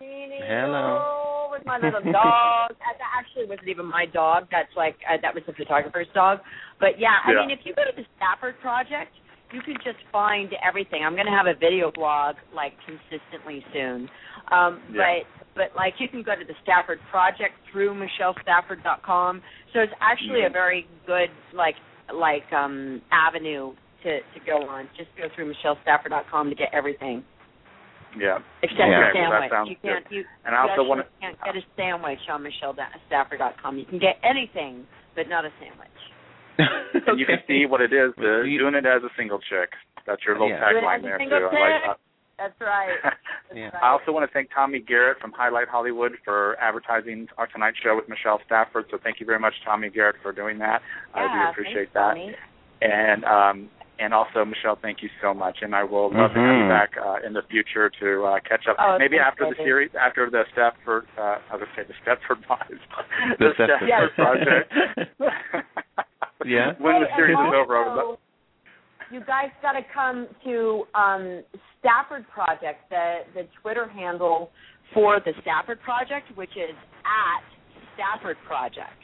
bikini. 0.00 0.40
Hello. 0.40 1.02
Oh, 1.04 1.48
with 1.50 1.64
my 1.66 1.78
little 1.78 2.00
dog. 2.12 2.70
that 2.78 2.96
that 2.98 3.10
actually 3.18 3.44
wasn't 3.46 3.68
even 3.68 3.86
my 3.86 4.06
dog. 4.06 4.48
That's 4.50 4.74
like 4.76 4.96
uh, 5.08 5.16
that 5.20 5.34
was 5.34 5.44
the 5.44 5.52
photographer's 5.52 6.08
dog. 6.14 6.40
But 6.80 6.98
yeah, 6.98 7.18
I 7.24 7.32
Yeah. 7.32 7.40
mean, 7.40 7.50
if 7.50 7.66
you 7.66 7.74
go 7.74 7.84
to 7.84 7.92
the 7.94 8.06
Stafford 8.16 8.58
Project, 8.60 9.12
you 9.52 9.60
can 9.62 9.74
just 9.84 9.98
find 10.10 10.50
everything. 10.66 11.02
I'm 11.04 11.14
going 11.14 11.26
to 11.26 11.32
have 11.32 11.46
a 11.46 11.54
video 11.58 11.90
blog 11.92 12.36
like 12.54 12.72
consistently 12.86 13.64
soon. 13.72 14.08
Um, 14.50 14.80
Yeah. 14.92 15.20
But 15.22 15.26
but 15.54 15.76
like 15.76 15.94
you 15.98 16.08
can 16.08 16.22
go 16.22 16.32
to 16.34 16.44
the 16.46 16.54
Stafford 16.62 16.98
Project 17.10 17.52
through 17.70 17.92
michellestafford.com. 17.92 19.42
So 19.72 19.80
it's 19.80 19.92
actually 20.00 20.44
a 20.44 20.48
Mhm. 20.48 20.52
very 20.52 20.86
good 21.06 21.30
like 21.52 21.76
like 22.12 22.50
um 22.52 23.02
avenue 23.12 23.74
to 24.02 24.20
to 24.20 24.40
go 24.46 24.66
on. 24.68 24.88
Just 24.96 25.14
go 25.16 25.28
through 25.34 25.52
michellestafford.com 25.52 26.48
to 26.48 26.54
get 26.56 26.70
everything 26.72 27.22
yeah. 28.16 28.38
except 28.62 28.80
Yeah. 28.80 29.06
a 29.06 29.08
Okay, 29.10 29.20
well, 29.20 29.30
that 29.40 29.50
sandwich. 29.50 29.70
you 29.70 29.76
can't 29.90 30.08
good. 30.08 30.16
you 30.16 30.24
And 30.44 30.54
I 30.56 30.68
also 30.68 30.82
want 30.84 31.00
to 31.04 31.06
can't 31.20 31.38
get 31.44 31.56
a 31.56 31.62
sandwich 31.76 32.20
on 32.28 32.42
michellestafford.com. 32.44 33.78
You 33.78 33.84
can 33.84 33.98
get 33.98 34.18
anything, 34.22 34.86
but 35.14 35.28
not 35.28 35.44
a 35.44 35.52
sandwich. 35.60 35.88
and 37.06 37.18
you 37.18 37.26
can 37.26 37.38
see 37.46 37.66
what 37.66 37.80
it 37.80 37.92
is 37.92 38.12
the, 38.16 38.42
You- 38.46 38.58
doing 38.58 38.74
it 38.74 38.86
as 38.86 39.02
a 39.02 39.10
single 39.16 39.38
chick. 39.38 39.70
That's 40.06 40.22
your 40.24 40.34
little 40.34 40.48
Yeah. 40.50 40.58
Do 40.72 40.80
tagline 40.80 41.02
there 41.02 41.18
too. 41.18 41.24
I 41.30 41.60
like 41.60 41.82
that. 41.86 41.98
That's 42.38 42.60
right. 42.60 42.96
That's 43.04 43.16
Yeah. 43.54 43.64
right. 43.70 43.82
I 43.82 43.88
also 43.90 44.10
want 44.10 44.28
to 44.28 44.32
thank 44.32 44.48
Tommy 44.52 44.80
Garrett 44.80 45.18
from 45.20 45.30
Highlight 45.32 45.68
Hollywood 45.68 46.12
for 46.24 46.56
advertising 46.60 47.28
our 47.38 47.46
Tonight 47.46 47.74
Show 47.82 47.94
with 47.94 48.08
Michelle 48.08 48.40
Stafford. 48.46 48.86
So 48.90 48.98
thank 49.02 49.20
you 49.20 49.26
very 49.26 49.38
much, 49.38 49.54
Tommy 49.64 49.90
Garrett, 49.90 50.16
for 50.22 50.32
doing 50.32 50.58
that. 50.58 50.82
I 51.14 51.22
do 51.22 51.50
appreciate 51.50 51.90
thanks, 51.92 51.94
that. 51.94 52.14
Tony. 52.14 52.34
And 52.82 53.24
um, 53.24 53.68
and 54.00 54.12
also 54.12 54.44
Michelle, 54.44 54.76
thank 54.82 55.02
you 55.02 55.08
so 55.22 55.32
much. 55.32 55.58
And 55.62 55.72
I 55.76 55.84
will 55.84 56.10
love 56.12 56.32
to 56.34 56.40
have 56.40 56.56
you 56.58 56.66
Mhm. 56.66 56.68
back 56.68 56.90
uh, 56.98 57.24
in 57.24 57.32
the 57.34 57.42
future 57.48 57.88
to 58.00 58.24
uh, 58.24 58.40
catch 58.40 58.66
up. 58.66 58.74
Oh, 58.80 58.96
Maybe 58.98 59.18
after 59.20 59.46
the 59.48 59.54
series, 59.62 59.90
after 59.94 60.28
the 60.28 60.42
Stafford, 60.52 61.06
uh, 61.16 61.38
I 61.48 61.54
was 61.54 61.62
going 61.62 61.70
to 61.70 61.76
say 61.76 61.84
the 61.86 61.94
Stepford 62.02 62.42
Wives, 62.48 62.82
The 63.38 63.52
Stafford 63.54 63.86
Stepford. 63.86 64.14
Project. 64.16 66.01
Yeah. 66.46 66.72
when 66.78 67.00
the 67.00 67.06
series 67.16 67.36
and 67.38 67.48
is 67.48 67.54
over, 67.56 67.76
I 67.76 67.88
would 67.88 67.96
love. 67.96 68.18
You 69.10 69.20
guys 69.26 69.50
got 69.60 69.72
to 69.72 69.82
come 69.92 70.26
to 70.44 70.84
um, 70.94 71.42
Stafford 71.80 72.24
Project, 72.32 72.88
the 72.90 73.20
the 73.34 73.42
Twitter 73.60 73.86
handle 73.88 74.50
for 74.94 75.20
the 75.20 75.32
Stafford 75.42 75.80
Project, 75.82 76.26
which 76.36 76.56
is 76.56 76.74
at 77.04 77.42
Stafford 77.94 78.36
Project. 78.46 78.96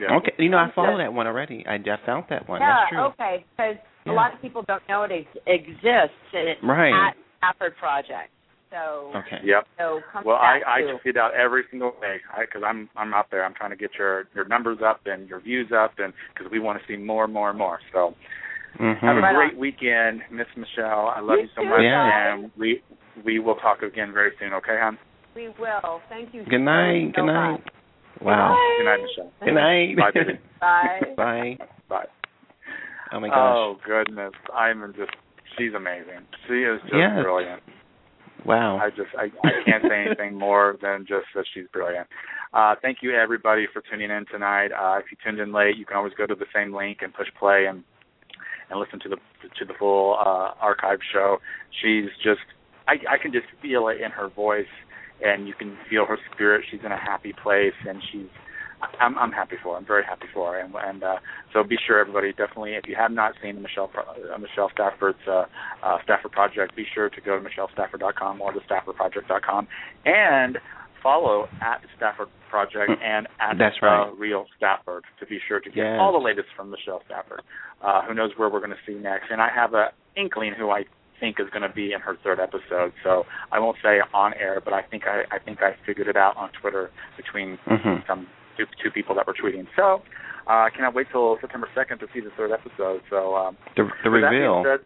Yeah. 0.00 0.16
Okay, 0.16 0.32
you 0.38 0.48
know 0.48 0.58
I 0.58 0.70
follow 0.74 0.96
that 0.98 1.12
one 1.12 1.26
already. 1.26 1.64
I, 1.66 1.74
I 1.74 2.06
found 2.06 2.24
that 2.30 2.48
one. 2.48 2.60
yeah, 2.60 2.76
That's 2.84 2.90
true. 2.90 3.00
okay, 3.12 3.44
because 3.50 3.76
Yeah. 4.06 4.12
a 4.12 4.14
lot 4.14 4.32
of 4.32 4.40
people 4.40 4.62
don't 4.66 4.82
know 4.88 5.02
it 5.02 5.10
ex- 5.12 5.42
exists, 5.46 6.24
and 6.32 6.48
it's 6.48 6.62
Right. 6.62 6.92
at 7.10 7.14
Stafford 7.38 7.76
Project. 7.76 8.30
So, 8.70 9.10
Okay. 9.16 9.40
Yep. 9.42 9.66
so 9.78 10.00
come 10.12 10.24
Well, 10.24 10.36
I 10.36 10.60
I 10.66 10.80
too. 10.82 10.92
check 10.96 11.06
it 11.06 11.16
out 11.16 11.34
every 11.34 11.64
single 11.70 11.90
day 12.00 12.18
because 12.38 12.62
I'm 12.64 12.88
I'm 12.96 13.12
out 13.12 13.26
there. 13.30 13.44
I'm 13.44 13.54
trying 13.54 13.70
to 13.70 13.76
get 13.76 13.90
your 13.98 14.28
your 14.34 14.44
numbers 14.46 14.78
up 14.84 15.00
and 15.06 15.28
your 15.28 15.40
views 15.40 15.72
up, 15.72 15.92
and 15.98 16.12
because 16.32 16.50
we 16.50 16.60
want 16.60 16.80
to 16.80 16.86
see 16.86 16.96
more 16.96 17.24
and 17.24 17.32
more 17.32 17.50
and 17.50 17.58
more. 17.58 17.80
So 17.92 18.14
Mhm. 18.78 18.98
have 19.00 19.16
a 19.16 19.20
Right 19.20 19.34
great 19.34 19.54
on. 19.54 19.58
weekend, 19.58 20.22
Miss 20.30 20.46
Michelle. 20.56 21.08
I 21.08 21.18
love 21.20 21.38
You 21.38 21.42
you 21.44 21.48
so 21.56 21.64
much, 21.64 21.82
Yeah. 21.82 22.32
and 22.32 22.50
we 22.56 22.80
we 23.24 23.40
will 23.40 23.56
talk 23.56 23.82
again 23.82 24.12
very 24.12 24.32
soon. 24.38 24.52
Okay, 24.54 24.78
hon. 24.78 24.96
We 25.34 25.48
will. 25.58 26.00
Thank 26.08 26.32
you. 26.32 26.44
Good 26.44 26.60
night. 26.60 27.12
so 27.16 27.22
Good 27.22 27.32
night. 27.32 27.50
much. 27.52 27.60
Wow. 28.20 28.56
Good 28.78 28.84
night, 28.84 29.00
Michelle. 29.02 29.32
Good 29.42 29.54
night. 29.54 29.96
Bye, 29.96 30.10
baby. 30.12 30.38
Bye. 30.60 31.14
Bye. 31.16 31.58
Bye. 31.88 32.06
Oh 33.12 33.18
my 33.18 33.28
gosh. 33.28 33.56
Oh 33.56 33.74
goodness, 33.84 34.32
I'm 34.54 34.94
just 34.94 35.10
she's 35.58 35.74
amazing. 35.74 36.24
She 36.46 36.62
is 36.62 36.80
just 36.82 36.94
Yes. 36.94 37.22
brilliant. 37.22 37.62
Wow. 38.44 38.78
I 38.78 38.90
just 38.90 39.10
I, 39.18 39.24
I 39.46 39.50
can't 39.64 39.84
say 39.88 40.04
anything 40.06 40.38
more 40.38 40.76
than 40.80 41.06
just 41.06 41.26
that 41.34 41.44
she's 41.52 41.66
brilliant. 41.72 42.06
Uh, 42.52 42.74
thank 42.82 42.98
you 43.02 43.14
everybody 43.14 43.66
for 43.72 43.82
tuning 43.90 44.10
in 44.10 44.26
tonight. 44.30 44.70
Uh, 44.72 44.98
if 44.98 45.06
you 45.10 45.16
tuned 45.24 45.38
in 45.40 45.52
late, 45.52 45.76
you 45.76 45.84
can 45.84 45.96
always 45.96 46.12
go 46.16 46.26
to 46.26 46.34
the 46.34 46.46
same 46.54 46.74
link 46.74 46.98
and 47.02 47.14
push 47.14 47.28
play 47.38 47.66
and 47.68 47.84
and 48.70 48.80
listen 48.80 49.00
to 49.00 49.08
the 49.08 49.16
to 49.58 49.64
the 49.64 49.74
full 49.78 50.16
uh, 50.18 50.54
archive 50.60 50.98
show. 51.12 51.38
She's 51.82 52.10
just 52.22 52.40
I 52.88 52.94
I 53.08 53.18
can 53.20 53.32
just 53.32 53.46
feel 53.62 53.88
it 53.88 54.00
in 54.00 54.10
her 54.10 54.28
voice, 54.28 54.72
and 55.24 55.46
you 55.46 55.54
can 55.54 55.76
feel 55.88 56.06
her 56.06 56.18
spirit. 56.32 56.64
She's 56.70 56.80
in 56.84 56.92
a 56.92 56.98
happy 56.98 57.34
place, 57.42 57.74
and 57.86 58.02
she's 58.10 58.30
I'm 58.98 59.18
I'm 59.18 59.32
happy 59.32 59.56
for. 59.62 59.76
I'm 59.76 59.86
very 59.86 60.04
happy 60.04 60.26
for 60.32 60.58
and 60.58 60.74
and 60.74 61.02
uh, 61.02 61.16
so 61.52 61.62
be 61.62 61.76
sure 61.86 62.00
everybody 62.00 62.30
definitely 62.32 62.74
if 62.74 62.86
you 62.88 62.96
have 62.96 63.10
not 63.12 63.32
seen 63.42 63.54
the 63.56 63.60
Michelle 63.60 63.90
uh, 63.96 64.38
Michelle 64.38 64.70
Stafford's 64.72 65.18
uh, 65.28 65.44
uh, 65.82 65.98
Stafford 66.04 66.32
Project, 66.32 66.74
be 66.76 66.86
sure 66.94 67.08
to 67.10 67.20
go 67.20 67.38
to 67.38 67.44
michellestafford.com 67.44 68.40
or 68.40 68.52
the 68.52 68.60
staffordproject.com 68.60 69.68
and 70.06 70.58
follow 71.02 71.48
at 71.62 71.80
Stafford 71.96 72.28
Project 72.50 72.90
and 73.02 73.26
at 73.40 73.56
That's 73.58 73.76
uh. 73.82 74.12
Real 74.16 74.46
Stafford 74.56 75.04
to 75.18 75.26
be 75.26 75.38
sure 75.48 75.60
to 75.60 75.68
get 75.70 75.76
Yes. 75.84 75.98
all 76.00 76.12
the 76.12 76.18
latest 76.18 76.48
from 76.56 76.70
Michelle 76.70 77.02
Stafford. 77.06 77.42
Uh, 77.82 78.02
who 78.06 78.12
knows 78.14 78.32
where 78.36 78.48
we're 78.50 78.58
going 78.60 78.70
to 78.70 78.76
see 78.86 78.94
next? 78.98 79.30
And 79.30 79.40
I 79.40 79.48
have 79.54 79.72
a 79.74 79.88
inkling 80.16 80.52
who 80.58 80.70
I 80.70 80.84
think 81.18 81.36
is 81.38 81.46
going 81.50 81.62
to 81.62 81.74
be 81.74 81.92
in 81.92 82.00
her 82.00 82.16
third 82.24 82.40
episode. 82.40 82.92
So 83.04 83.24
I 83.52 83.58
won't 83.58 83.76
say 83.82 84.00
on 84.14 84.32
air, 84.34 84.60
but 84.64 84.72
I 84.74 84.82
think 84.82 85.04
I 85.06 85.22
I 85.34 85.38
think 85.38 85.62
I 85.62 85.76
figured 85.86 86.08
it 86.08 86.16
out 86.16 86.36
on 86.36 86.50
Twitter 86.60 86.90
between 87.16 87.58
Mhm. 87.66 88.06
some 88.06 88.26
two, 88.56 88.66
two 88.82 88.90
people 88.90 89.14
that 89.14 89.26
were 89.26 89.34
tweeting. 89.34 89.66
So 89.76 90.02
uh, 90.46 90.50
I 90.66 90.70
cannot 90.74 90.94
wait 90.94 91.06
till 91.12 91.38
September 91.40 91.68
second 91.74 91.98
to 92.00 92.06
see 92.14 92.20
the 92.20 92.30
third 92.36 92.50
episode. 92.52 93.02
So 93.10 93.36
um, 93.36 93.56
The 93.76 93.84
the 94.04 94.10
being 94.10 94.22
reveal. 94.24 94.62
said- 94.64 94.84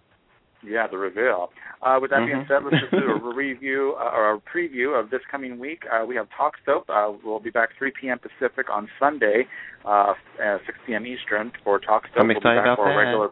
yeah, 0.67 0.87
the 0.87 0.97
reveal. 0.97 1.51
Uh, 1.83 1.99
with 2.01 2.11
that 2.11 2.25
being 2.25 2.39
Mhm. 2.39 2.49
said, 2.49 2.65
let's 2.65 2.81
just 2.81 2.91
do 2.93 3.05
a 3.13 3.19
review 3.35 3.95
uh, 4.01 4.05
or 4.17 4.33
a 4.33 4.39
preview 4.41 4.99
of 4.99 5.11
this 5.11 5.21
coming 5.31 5.59
week. 5.59 5.83
Uh, 5.93 6.07
we 6.07 6.17
have 6.17 6.27
Talk 6.35 6.55
Soap. 6.65 6.89
Uh, 6.89 7.13
we'll 7.23 7.39
be 7.39 7.51
back 7.51 7.69
3 7.77 7.93
p.m. 8.01 8.19
Pacific 8.19 8.71
on 8.73 8.89
Sunday, 8.99 9.47
uh, 9.85 10.15
uh, 10.43 10.57
6 10.65 10.79
p.m. 10.87 11.05
Eastern 11.05 11.53
for 11.63 11.79
Talk 11.79 12.05
Soap. 12.15 12.17
I'm 12.23 12.29
we'll 12.29 12.37
be 12.37 12.41
back 12.41 12.61
about 12.65 12.77
for 12.79 12.87
a 12.91 12.95
that. 12.95 12.97
regular. 12.99 13.29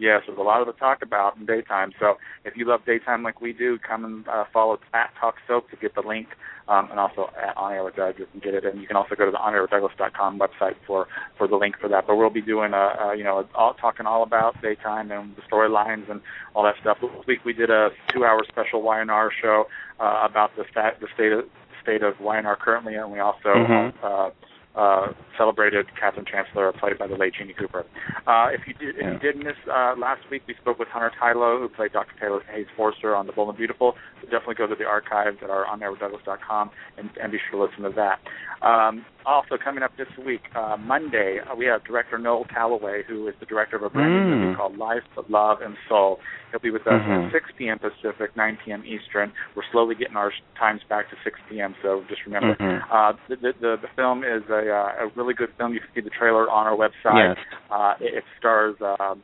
Yes, 0.00 0.22
there's 0.26 0.38
a 0.38 0.42
lot 0.42 0.60
of 0.60 0.66
to 0.72 0.78
talk 0.80 1.02
about 1.02 1.36
in 1.36 1.46
daytime. 1.46 1.92
So 2.00 2.16
if 2.44 2.56
you 2.56 2.64
love 2.66 2.80
daytime 2.84 3.22
like 3.22 3.40
we 3.40 3.52
do, 3.52 3.78
come 3.78 4.04
and 4.04 4.26
uh, 4.28 4.44
follow 4.52 4.80
at 4.94 5.10
Talk 5.20 5.36
Soap 5.46 5.70
to 5.70 5.76
get 5.76 5.94
the 5.94 6.02
link, 6.02 6.26
um, 6.68 6.88
and 6.90 7.00
also 7.00 7.30
at 7.40 7.56
On 7.56 7.72
Air 7.72 7.82
with 7.84 7.96
Doug, 7.96 8.18
you 8.18 8.26
can 8.30 8.40
get 8.40 8.54
it. 8.54 8.64
And 8.64 8.80
you 8.80 8.86
can 8.86 8.96
also 8.96 9.14
go 9.14 9.24
to 9.24 9.30
the 9.30 9.38
OnAirWithDouglas.com 9.38 10.38
website 10.38 10.76
for 10.86 11.06
for 11.36 11.48
the 11.48 11.56
link 11.56 11.76
for 11.80 11.88
that. 11.88 12.06
But 12.06 12.16
we'll 12.16 12.30
be 12.30 12.42
doing 12.42 12.72
a, 12.74 12.76
a 12.76 13.14
you 13.16 13.24
know 13.24 13.46
all 13.54 13.74
talking 13.74 14.06
all 14.06 14.22
about 14.22 14.60
daytime 14.62 15.10
and 15.10 15.34
the 15.36 15.42
storylines 15.50 16.10
and 16.10 16.20
all 16.54 16.62
that 16.64 16.74
stuff. 16.80 16.98
This 17.00 17.10
week 17.26 17.44
we 17.44 17.52
did 17.52 17.70
a 17.70 17.88
two-hour 18.12 18.44
special 18.48 18.82
Y&R 18.82 19.30
show 19.40 19.64
uh, 19.98 20.26
about 20.28 20.50
the 20.56 20.64
stat, 20.70 20.98
the 21.00 21.08
state 21.14 21.32
of 21.32 21.44
state 21.82 22.02
of 22.02 22.14
Y&R 22.20 22.56
currently, 22.56 22.94
and 22.96 23.10
we 23.10 23.18
also 23.18 23.48
Mhm. 23.48 23.92
uh, 24.02 24.30
uh, 24.78 25.12
celebrated 25.36 25.86
Catherine 25.98 26.24
Chancellor, 26.24 26.72
played 26.72 26.98
by 26.98 27.06
the 27.06 27.16
late 27.16 27.34
Jeanne 27.36 27.52
Cooper. 27.58 27.84
Uh, 28.26 28.48
if 28.52 28.62
you 28.66 28.74
did, 28.74 28.96
if 28.96 29.02
Yeah. 29.02 29.12
you 29.12 29.18
did 29.18 29.36
miss 29.36 29.56
uh, 29.66 29.94
last 29.98 30.22
week, 30.30 30.42
we 30.46 30.54
spoke 30.54 30.78
with 30.78 30.88
Hunter 30.88 31.10
Tylo, 31.20 31.58
who 31.58 31.68
played 31.68 31.92
Dr. 31.92 32.12
Taylor 32.20 32.40
Hayes 32.52 32.66
Forster 32.76 33.14
on 33.14 33.26
The 33.26 33.32
Bold 33.32 33.48
and 33.50 33.58
Beautiful. 33.58 33.94
So 34.20 34.30
definitely 34.30 34.54
go 34.54 34.66
to 34.68 34.76
the 34.76 34.84
archives 34.84 35.38
that 35.40 35.50
are 35.50 35.66
on 35.66 35.80
there 35.80 35.90
and, 36.96 37.10
and 37.20 37.32
be 37.32 37.38
sure 37.50 37.58
to 37.58 37.64
listen 37.70 37.82
to 37.84 37.90
that. 37.96 38.20
Um, 38.66 39.04
also 39.28 39.56
coming 39.62 39.82
up 39.82 39.92
this 39.96 40.08
week, 40.24 40.40
uh, 40.56 40.76
Monday, 40.78 41.38
uh, 41.40 41.54
we 41.54 41.66
have 41.66 41.84
director 41.84 42.18
Noel 42.18 42.44
Calloway, 42.44 43.02
who 43.06 43.28
is 43.28 43.34
the 43.40 43.46
director 43.46 43.76
of 43.76 43.82
a 43.82 43.90
brand 43.90 44.12
new 44.14 44.20
Mm. 44.34 44.40
movie 44.40 44.54
called 44.56 44.78
Life, 44.78 45.04
of 45.16 45.28
Love, 45.28 45.60
and 45.60 45.76
Soul. 45.88 46.18
He'll 46.50 46.60
be 46.60 46.70
with 46.70 46.86
us 46.86 47.02
Mhm. 47.02 47.26
at 47.26 47.32
6 47.32 47.50
p.m. 47.58 47.78
Pacific, 47.78 48.34
9 48.36 48.56
p.m. 48.64 48.82
Eastern. 48.86 49.32
We're 49.54 49.64
slowly 49.70 49.94
getting 49.94 50.16
our 50.16 50.32
times 50.58 50.82
back 50.88 51.10
to 51.10 51.16
6 51.22 51.38
p.m. 51.48 51.74
So 51.82 52.02
just 52.08 52.24
remember, 52.24 52.54
Mhm. 52.54 52.84
uh, 52.90 53.12
the, 53.28 53.36
the 53.36 53.52
the 53.60 53.76
the 53.82 53.88
film 53.96 54.24
is 54.24 54.42
a 54.48 54.70
uh, 54.72 54.92
a 55.04 55.06
really 55.14 55.34
good 55.34 55.52
film. 55.58 55.74
You 55.74 55.80
can 55.80 55.90
see 55.94 56.00
the 56.00 56.10
trailer 56.10 56.48
on 56.50 56.66
our 56.66 56.76
website. 56.76 57.36
Yes. 57.36 57.38
Uh, 57.70 57.94
it, 58.00 58.14
it 58.14 58.24
stars. 58.38 58.76
Um, 58.80 59.22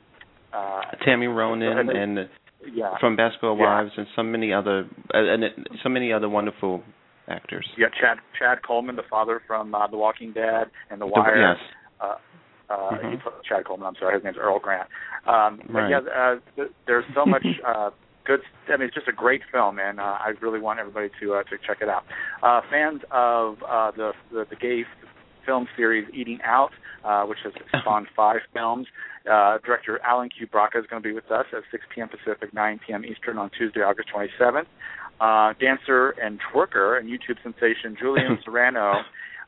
uh, 0.53 0.83
Tami 1.05 1.35
Roman 1.35 1.89
and 1.91 2.29
yeah, 2.73 2.97
from 2.99 3.17
Basketball 3.17 3.57
Yeah. 3.59 3.83
Wives 3.83 3.93
and 3.97 4.07
so 4.15 4.23
many 4.23 4.53
other 4.53 4.87
and 5.13 5.45
so 5.83 5.89
many 5.89 6.13
other 6.13 6.29
wonderful 6.29 6.83
actors. 7.29 7.67
yeah, 7.77 7.89
Chad 8.01 8.19
Chad 8.39 8.59
Coleman, 8.67 8.97
the 8.97 9.03
father 9.09 9.41
from 9.47 9.75
uh, 9.75 9.87
The 9.87 9.97
Walking 9.97 10.33
Dead 10.33 10.67
and 10.91 11.01
The 11.01 11.07
The- 11.07 11.13
Wire. 11.13 11.37
yes. 11.37 11.59
Uh, 12.01 12.17
uh, 12.71 12.91
Mhm. 12.99 13.21
Chad 13.49 13.65
Coleman. 13.67 13.87
I'm 13.87 13.97
sorry, 13.97 14.15
his 14.15 14.25
name's 14.25 14.37
Earl 14.39 14.59
Grant. 14.59 14.89
Um, 15.27 15.61
but 15.69 15.75
Right. 15.83 15.91
yeah, 15.91 15.99
uh, 15.99 16.37
th- 16.57 16.71
there's 16.87 17.05
so 17.15 17.25
much 17.27 17.45
uh, 17.67 17.91
good. 18.25 18.41
I 18.69 18.77
mean, 18.77 18.87
it's 18.89 18.95
just 18.95 19.09
a 19.09 19.13
great 19.13 19.43
film, 19.53 19.79
and 19.79 20.01
uh, 20.01 20.19
I 20.21 20.33
really 20.41 20.61
want 20.61 20.79
everybody 20.81 21.11
to 21.21 21.35
uh, 21.35 21.43
to 21.45 21.59
check 21.59 21.79
it 21.83 21.89
out. 21.89 22.05
Uh, 22.43 22.61
fans 22.71 23.03
of 23.11 23.63
uh, 23.69 23.91
the, 23.93 24.13
the 24.33 24.47
the 24.51 24.57
gay 24.57 24.85
film 25.47 25.69
series 25.77 26.09
Eating 26.15 26.41
Out, 26.43 26.73
uh, 27.05 27.25
which 27.25 27.39
has 27.45 27.53
spawned 27.81 28.07
five 28.17 28.41
films. 28.55 28.87
Uh, 29.31 29.59
director 29.65 29.99
Alan 30.05 30.29
Q. 30.31 30.47
Brocka 30.47 30.77
is 30.79 30.87
going 30.87 31.03
to 31.03 31.07
be 31.09 31.15
with 31.15 31.31
us 31.31 31.47
at 31.53 31.63
6 31.71 31.85
p.m. 31.95 32.09
Pacific, 32.09 32.53
9 32.53 32.81
p.m. 32.87 33.05
Eastern 33.07 33.39
on 33.39 33.49
Tuesday, 33.57 33.81
August 33.81 34.09
27th. 34.15 34.67
Uh, 35.21 35.53
dancer 35.61 36.11
and 36.23 36.41
twerker 36.53 36.99
and 36.99 37.09
YouTube 37.09 37.41
sensation 37.43 37.97
Julian 37.99 38.39
Serrano 38.45 39.03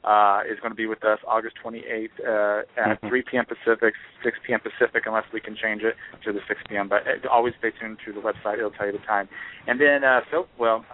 uh, 0.05 0.40
is 0.51 0.59
going 0.60 0.70
to 0.70 0.76
be 0.76 0.86
with 0.86 1.05
us 1.05 1.18
August 1.26 1.56
28th 1.64 2.09
uh, 2.20 2.62
at 2.80 3.02
Mhm. 3.02 3.09
3 3.09 3.22
p.m. 3.22 3.44
Pacific, 3.44 3.94
6 4.22 4.38
p.m. 4.47 4.60
Pacific, 4.60 5.02
unless 5.06 5.24
we 5.32 5.40
can 5.40 5.56
change 5.56 5.82
it 5.82 5.97
to 6.24 6.32
the 6.32 6.40
6 6.47 6.60
p.m. 6.68 6.88
But 6.88 7.02
uh, 7.06 7.28
always 7.28 7.55
stay 7.59 7.72
tuned 7.72 7.98
to 8.06 8.12
the 8.12 8.20
website; 8.20 8.59
it'll 8.59 8.70
tell 8.70 8.86
you 8.86 8.93
the 8.93 8.98
time. 8.98 9.28
And 9.66 9.80
then, 9.80 10.05
uh, 10.05 10.20
so 10.30 10.47
well, 10.59 10.84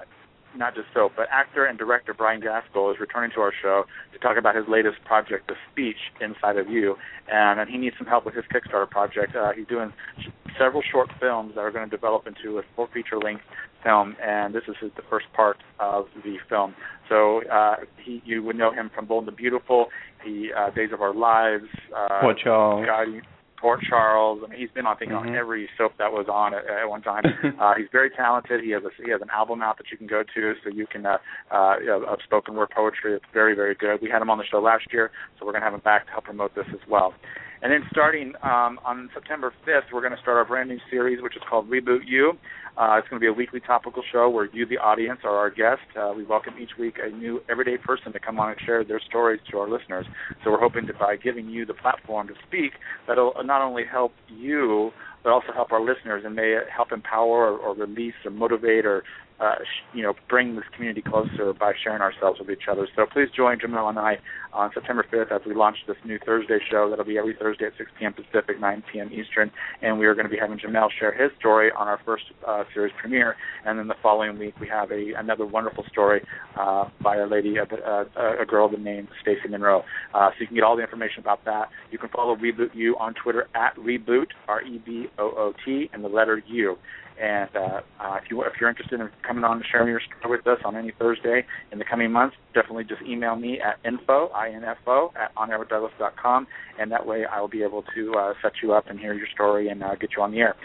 not 0.56 0.74
just 0.74 0.86
soap, 0.94 1.12
but 1.16 1.28
actor 1.30 1.64
and 1.64 1.78
director 1.78 2.12
Brian 2.14 2.40
Gaskill 2.40 2.90
is 2.92 3.00
returning 3.00 3.30
to 3.34 3.40
our 3.40 3.52
show 3.62 3.84
to 4.12 4.18
talk 4.18 4.36
about 4.36 4.54
his 4.54 4.64
latest 4.68 5.02
project, 5.04 5.48
The 5.48 5.54
Speech 5.70 5.96
Inside 6.20 6.56
of 6.58 6.68
You, 6.68 6.96
and, 7.30 7.58
and 7.60 7.70
he 7.70 7.78
needs 7.78 7.96
some 7.96 8.06
help 8.06 8.26
with 8.26 8.34
his 8.34 8.44
Kickstarter 8.52 8.88
project. 8.88 9.34
Uh, 9.34 9.52
he's 9.52 9.66
doing 9.66 9.92
sh- 10.20 10.28
several 10.58 10.82
short 10.82 11.08
films 11.20 11.54
that 11.54 11.62
are 11.62 11.70
going 11.70 11.88
to 11.88 11.90
develop 11.90 12.26
into 12.26 12.58
a 12.58 12.62
full 12.76 12.86
feature-length 12.92 13.42
film, 13.82 14.16
and 14.22 14.54
this 14.54 14.62
is 14.68 14.74
his, 14.80 14.90
the 14.96 15.02
first 15.10 15.26
part 15.34 15.58
of 15.80 16.06
the 16.24 16.36
film. 16.48 16.74
So 17.08 17.42
uh, 17.50 17.76
he, 18.04 18.22
you 18.24 18.42
would 18.42 18.56
know 18.56 18.72
him 18.72 18.90
from 18.94 19.06
Bold 19.06 19.24
and 19.26 19.32
the 19.32 19.36
Beautiful, 19.36 19.86
the 20.24 20.48
uh, 20.56 20.70
Days 20.70 20.90
of 20.92 21.00
Our 21.00 21.14
Lives, 21.14 21.64
uh, 21.96 22.20
Port 22.20 22.38
Charles. 22.42 22.86
Guiding- 22.86 23.22
Port 23.60 23.78
Charles. 23.88 24.42
I 24.44 24.50
mean, 24.50 24.58
he's 24.58 24.70
been 24.74 24.86
on, 24.86 24.96
I 24.96 24.98
think, 24.98 25.12
on 25.12 25.28
Mhm. 25.28 25.36
every 25.38 25.68
soap 25.78 25.92
that 25.98 26.10
was 26.12 26.26
on 26.28 26.52
at, 26.52 26.66
at 26.66 26.88
one 26.90 27.00
time. 27.00 27.22
uh, 27.60 27.74
he's 27.78 27.86
very 27.92 28.10
talented. 28.10 28.60
He 28.60 28.70
has 28.70 28.82
a 28.82 28.90
he 29.04 29.08
has 29.12 29.22
an 29.22 29.30
album 29.30 29.62
out 29.62 29.78
that 29.78 29.86
you 29.92 29.96
can 29.96 30.08
go 30.08 30.24
to, 30.34 30.54
so 30.64 30.68
you 30.68 30.84
can 30.88 31.06
uh, 31.06 31.18
uh, 31.52 31.76
you 31.78 31.86
know, 31.86 32.02
of 32.02 32.18
spoken 32.24 32.56
word 32.56 32.70
poetry. 32.74 33.14
It's 33.14 33.24
very 33.32 33.54
very 33.54 33.76
good. 33.76 34.02
We 34.02 34.10
had 34.10 34.20
him 34.20 34.30
on 34.30 34.38
the 34.38 34.44
show 34.50 34.58
last 34.60 34.86
year, 34.92 35.12
so 35.38 35.46
we're 35.46 35.52
gonna 35.52 35.64
have 35.64 35.74
him 35.74 35.80
back 35.84 36.06
to 36.06 36.10
help 36.10 36.24
promote 36.24 36.56
this 36.56 36.66
as 36.72 36.80
well. 36.88 37.14
And 37.62 37.70
then 37.70 37.82
starting 37.92 38.32
um, 38.42 38.80
on 38.84 39.08
September 39.14 39.52
5th, 39.64 39.92
we're 39.92 40.00
going 40.00 40.14
to 40.14 40.20
start 40.20 40.36
our 40.36 40.44
brand 40.44 40.68
new 40.68 40.80
series, 40.90 41.22
which 41.22 41.36
is 41.36 41.42
called 41.48 41.70
Reboot 41.70 42.00
You. 42.04 42.32
Uh, 42.76 42.96
it's 42.98 43.08
going 43.08 43.20
to 43.20 43.24
be 43.24 43.28
a 43.28 43.32
weekly 43.32 43.60
topical 43.60 44.02
show 44.10 44.28
where 44.28 44.46
you, 44.52 44.66
the 44.66 44.78
audience, 44.78 45.20
are 45.22 45.36
our 45.36 45.48
guest. 45.48 45.82
Uh, 45.96 46.12
we 46.16 46.24
welcome 46.24 46.54
each 46.60 46.70
week 46.76 46.96
a 47.00 47.08
new 47.08 47.40
everyday 47.48 47.76
person 47.76 48.12
to 48.12 48.18
come 48.18 48.40
on 48.40 48.50
and 48.50 48.58
share 48.66 48.82
their 48.82 49.00
stories 49.08 49.40
to 49.52 49.58
our 49.58 49.70
listeners. 49.70 50.06
So 50.42 50.50
we're 50.50 50.58
hoping 50.58 50.86
that 50.86 50.98
by 50.98 51.14
giving 51.14 51.48
you 51.48 51.64
the 51.64 51.74
platform 51.74 52.26
to 52.28 52.34
speak, 52.48 52.72
that'll 53.06 53.34
not 53.44 53.62
only 53.62 53.84
help 53.88 54.12
you, 54.28 54.90
but 55.22 55.30
also 55.30 55.52
help 55.54 55.70
our 55.70 55.80
listeners 55.80 56.24
and 56.26 56.34
may 56.34 56.56
help 56.74 56.90
empower 56.90 57.52
or, 57.52 57.58
or 57.58 57.76
release 57.76 58.14
or 58.24 58.32
motivate 58.32 58.84
or 58.84 59.04
uh, 59.42 59.56
you 59.92 60.02
know 60.02 60.14
bring 60.28 60.54
this 60.54 60.64
community 60.74 61.02
closer 61.02 61.52
by 61.52 61.72
sharing 61.82 62.00
ourselves 62.00 62.38
with 62.38 62.48
each 62.50 62.68
other. 62.70 62.86
So 62.94 63.06
please 63.06 63.28
join 63.36 63.58
Jamel 63.58 63.88
and 63.88 63.98
I 63.98 64.18
on 64.52 64.70
September 64.72 65.04
5th 65.10 65.32
as 65.32 65.40
we 65.46 65.54
launch 65.54 65.78
this 65.88 65.96
new 66.04 66.18
Thursday 66.24 66.58
show. 66.70 66.88
That'll 66.88 67.04
be 67.04 67.18
every 67.18 67.34
Thursday 67.34 67.66
at 67.66 67.72
6 67.76 67.90
p.m. 67.98 68.12
Pacific, 68.12 68.60
9 68.60 68.84
p.m. 68.92 69.10
Eastern, 69.12 69.50
and 69.80 69.98
we 69.98 70.06
are 70.06 70.14
going 70.14 70.26
to 70.26 70.30
be 70.30 70.38
having 70.38 70.58
Jamel 70.58 70.88
share 70.98 71.12
his 71.12 71.36
story 71.38 71.72
on 71.72 71.88
our 71.88 71.98
first 72.04 72.24
uh, 72.46 72.64
series 72.72 72.92
premiere. 73.00 73.36
And 73.66 73.78
then 73.78 73.88
the 73.88 73.96
following 74.02 74.38
week 74.38 74.54
we 74.60 74.68
have 74.68 74.92
a 74.92 75.12
another 75.16 75.44
wonderful 75.46 75.84
story 75.90 76.22
uh, 76.56 76.88
by 77.02 77.16
a 77.16 77.26
lady, 77.26 77.56
a, 77.56 77.62
a, 77.62 78.46
girl 78.46 78.70
named 78.70 79.08
Stacey 79.20 79.48
Monroe. 79.48 79.82
Uh, 80.14 80.30
so 80.30 80.34
you 80.40 80.46
can 80.46 80.54
get 80.54 80.64
all 80.64 80.76
the 80.76 80.82
information 80.82 81.20
about 81.20 81.44
that. 81.46 81.68
You 81.90 81.98
can 81.98 82.08
follow 82.10 82.36
Reboot 82.36 82.74
You 82.74 82.96
on 82.98 83.14
Twitter 83.14 83.48
at 83.54 83.74
Reboot 83.76 84.26
R 84.46 84.62
E 84.62 84.80
B 84.84 85.06
O 85.18 85.24
O 85.24 85.52
T 85.64 85.90
and 85.92 86.04
the 86.04 86.08
letter 86.08 86.42
U. 86.46 86.76
And 87.22 87.50
uh, 87.54 87.80
uh, 88.00 88.16
if 88.16 88.28
you 88.30 88.42
if 88.42 88.54
you're 88.60 88.68
interested 88.68 88.98
in 89.00 89.08
coming 89.24 89.44
on 89.44 89.58
and 89.58 89.66
sharing 89.70 89.86
your 89.86 90.00
story 90.18 90.38
with 90.38 90.46
us 90.48 90.58
on 90.64 90.74
any 90.74 90.90
Thursday 90.98 91.46
in 91.70 91.78
the 91.78 91.84
coming 91.88 92.10
months, 92.10 92.34
definitely 92.52 92.82
just 92.82 93.00
email 93.02 93.36
me 93.36 93.60
at 93.60 93.78
info 93.88 94.26
i 94.34 94.48
n 94.48 94.64
f 94.64 94.78
o 94.88 95.12
at 95.14 95.32
onairwithdouglas.com, 95.36 96.48
and 96.80 96.90
that 96.90 97.06
way 97.06 97.24
I 97.24 97.40
will 97.40 97.46
be 97.48 97.62
able 97.62 97.84
to 97.94 98.14
uh, 98.18 98.32
set 98.42 98.54
you 98.60 98.72
up 98.72 98.90
and 98.90 98.98
hear 98.98 99.14
your 99.14 99.28
story 99.32 99.68
and 99.68 99.84
uh, 99.84 99.94
get 99.94 100.10
you 100.16 100.22
on 100.22 100.32
the 100.32 100.40
air. 100.40 100.56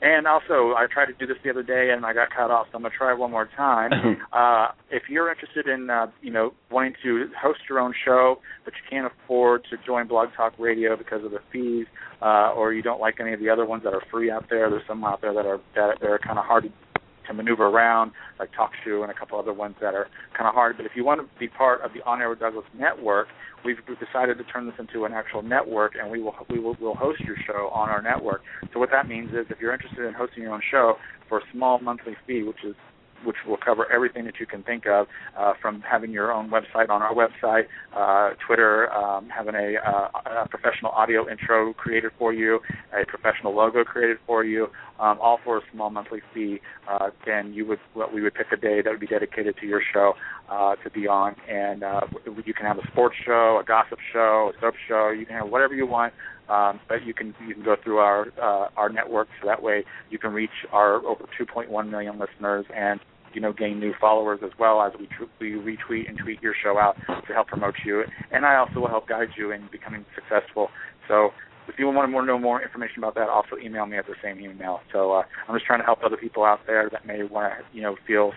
And 0.00 0.26
also, 0.26 0.74
I 0.76 0.86
tried 0.92 1.06
to 1.06 1.12
do 1.14 1.26
this 1.26 1.36
the 1.42 1.50
other 1.50 1.62
day 1.62 1.90
and 1.94 2.04
I 2.04 2.12
got 2.12 2.28
cut 2.30 2.50
off, 2.50 2.66
so 2.70 2.76
I'm 2.76 2.82
gonna 2.82 2.94
try 2.96 3.12
it 3.12 3.18
one 3.18 3.30
more 3.30 3.48
time. 3.56 3.90
uh, 4.32 4.68
if 4.90 5.04
you're 5.08 5.30
interested 5.30 5.66
in, 5.66 5.90
uh, 5.90 6.06
you 6.20 6.30
know, 6.30 6.52
wanting 6.70 6.94
to 7.02 7.28
host 7.40 7.60
your 7.68 7.80
own 7.80 7.94
show, 8.04 8.38
but 8.64 8.74
you 8.74 8.82
can't 8.88 9.10
afford 9.12 9.64
to 9.70 9.76
join 9.84 10.06
Blog 10.08 10.28
Talk 10.36 10.54
Radio 10.58 10.96
because 10.96 11.24
of 11.24 11.30
the 11.30 11.40
fees, 11.52 11.86
uh, 12.22 12.52
or 12.52 12.72
you 12.72 12.82
don't 12.82 13.00
like 13.00 13.20
any 13.20 13.32
of 13.32 13.40
the 13.40 13.48
other 13.48 13.66
ones 13.66 13.82
that 13.84 13.94
are 13.94 14.02
free 14.10 14.30
out 14.30 14.46
there, 14.50 14.70
there's 14.70 14.86
some 14.86 15.04
out 15.04 15.20
there 15.20 15.34
that 15.34 15.46
are 15.46 15.60
that, 15.74 16.00
that 16.00 16.10
are 16.10 16.18
kind 16.18 16.38
of 16.38 16.44
hard 16.44 16.64
to 16.64 16.70
to 17.26 17.34
maneuver 17.34 17.66
around, 17.66 18.12
like 18.38 18.50
TalkShoe 18.52 19.02
and 19.02 19.10
a 19.10 19.14
couple 19.14 19.38
other 19.38 19.52
ones 19.52 19.76
that 19.80 19.94
are 19.94 20.08
kind 20.36 20.48
of 20.48 20.54
hard. 20.54 20.76
But 20.76 20.86
if 20.86 20.92
you 20.94 21.04
want 21.04 21.20
to 21.20 21.38
be 21.38 21.48
part 21.48 21.82
of 21.82 21.92
the 21.92 22.02
On 22.04 22.20
Air 22.20 22.30
with 22.30 22.40
Douglas 22.40 22.64
network, 22.78 23.28
we've 23.64 23.78
we've 23.88 23.98
decided 23.98 24.38
to 24.38 24.44
turn 24.44 24.66
this 24.66 24.74
into 24.78 25.04
an 25.04 25.12
actual 25.12 25.42
network, 25.42 25.92
and 26.00 26.10
we 26.10 26.20
will 26.20 26.34
we 26.50 26.58
will 26.58 26.76
we'll 26.80 26.94
host 26.94 27.20
your 27.20 27.36
show 27.46 27.68
on 27.72 27.88
our 27.88 28.02
network. 28.02 28.42
So 28.72 28.78
what 28.78 28.90
that 28.92 29.08
means 29.08 29.30
is, 29.30 29.46
if 29.50 29.58
you're 29.60 29.72
interested 29.72 30.04
in 30.06 30.14
hosting 30.14 30.42
your 30.42 30.52
own 30.52 30.62
show 30.70 30.94
for 31.28 31.38
a 31.38 31.42
small 31.52 31.78
monthly 31.78 32.16
fee, 32.26 32.42
which 32.42 32.64
is 32.64 32.74
which 33.24 33.36
will 33.46 33.56
cover 33.56 33.90
everything 33.92 34.24
that 34.24 34.38
you 34.40 34.46
can 34.46 34.62
think 34.62 34.86
of, 34.86 35.06
uh, 35.36 35.54
from 35.60 35.80
having 35.80 36.10
your 36.10 36.32
own 36.32 36.50
website 36.50 36.88
on 36.88 37.02
our 37.02 37.14
website, 37.14 37.66
uh, 37.94 38.34
Twitter, 38.46 38.92
um, 38.92 39.28
having 39.28 39.54
a, 39.54 39.76
uh, 39.76 40.42
a 40.44 40.48
professional 40.48 40.90
audio 40.92 41.28
intro 41.28 41.72
created 41.74 42.12
for 42.18 42.32
you, 42.32 42.60
a 42.92 43.04
professional 43.06 43.54
logo 43.54 43.84
created 43.84 44.18
for 44.26 44.44
you, 44.44 44.68
um, 45.00 45.18
all 45.20 45.38
for 45.42 45.58
a 45.58 45.60
small 45.72 45.90
monthly 45.90 46.20
fee. 46.32 46.60
Uh, 46.88 47.10
then 47.26 47.52
you 47.52 47.66
would 47.66 47.78
we 48.12 48.22
would 48.22 48.34
pick 48.34 48.46
a 48.52 48.56
day 48.56 48.82
that 48.82 48.90
would 48.90 49.00
be 49.00 49.06
dedicated 49.06 49.56
to 49.58 49.66
your 49.66 49.82
show 49.92 50.14
uh, 50.48 50.76
to 50.76 50.90
be 50.90 51.06
on, 51.06 51.34
and 51.48 51.82
you 52.44 52.54
can 52.54 52.66
have 52.66 52.78
a 52.78 52.86
sports 52.88 53.16
show, 53.24 53.58
a 53.60 53.64
gossip 53.64 53.98
show, 54.12 54.52
a 54.54 54.60
soap 54.60 54.74
show. 54.86 55.10
You 55.10 55.26
can 55.26 55.36
have 55.36 55.48
whatever 55.48 55.74
you 55.74 55.86
want. 55.86 56.12
Um, 56.48 56.78
but 56.88 57.06
you 57.06 57.14
can 57.14 57.34
you 57.46 57.54
can 57.54 57.64
go 57.64 57.74
through 57.82 57.98
our 57.98 58.26
uh, 58.40 58.68
our 58.76 58.90
network, 58.90 59.28
so 59.40 59.46
that 59.46 59.62
way 59.62 59.84
you 60.10 60.18
can 60.18 60.32
reach 60.32 60.50
our 60.72 60.96
over 60.96 61.24
2.1 61.40 61.90
million 61.90 62.18
listeners 62.18 62.66
and 62.74 63.00
you 63.34 63.40
know 63.40 63.52
gain 63.52 63.80
new 63.80 63.92
followers 64.00 64.40
as 64.44 64.50
well 64.58 64.82
as 64.82 64.92
we 64.98 65.06
tr- 65.06 65.30
we 65.40 65.52
retweet 65.52 66.08
and 66.08 66.18
tweet 66.18 66.42
your 66.42 66.54
show 66.62 66.78
out 66.78 66.96
to 67.26 67.32
help 67.34 67.48
promote 67.48 67.74
you. 67.84 68.04
And 68.32 68.44
I 68.46 68.56
also 68.56 68.80
will 68.80 68.88
help 68.88 69.08
guide 69.08 69.28
you 69.36 69.52
in 69.52 69.68
becoming 69.70 70.04
successful. 70.14 70.68
So 71.08 71.30
if 71.68 71.78
you 71.78 71.86
want 71.86 72.10
to 72.10 72.26
know 72.26 72.38
more 72.38 72.62
information 72.62 72.98
about 72.98 73.14
that, 73.14 73.28
also 73.28 73.56
email 73.62 73.86
me 73.86 73.96
at 73.96 74.06
the 74.06 74.14
same 74.22 74.40
email. 74.40 74.80
So 74.92 75.12
uh, 75.12 75.22
I'm 75.48 75.54
just 75.54 75.66
trying 75.66 75.80
to 75.80 75.84
help 75.84 76.00
other 76.04 76.16
people 76.16 76.44
out 76.44 76.60
there 76.66 76.88
that 76.90 77.06
may 77.06 77.22
want 77.22 77.52
to 77.52 77.76
you 77.76 77.82
know 77.82 77.96
feel 78.06 78.32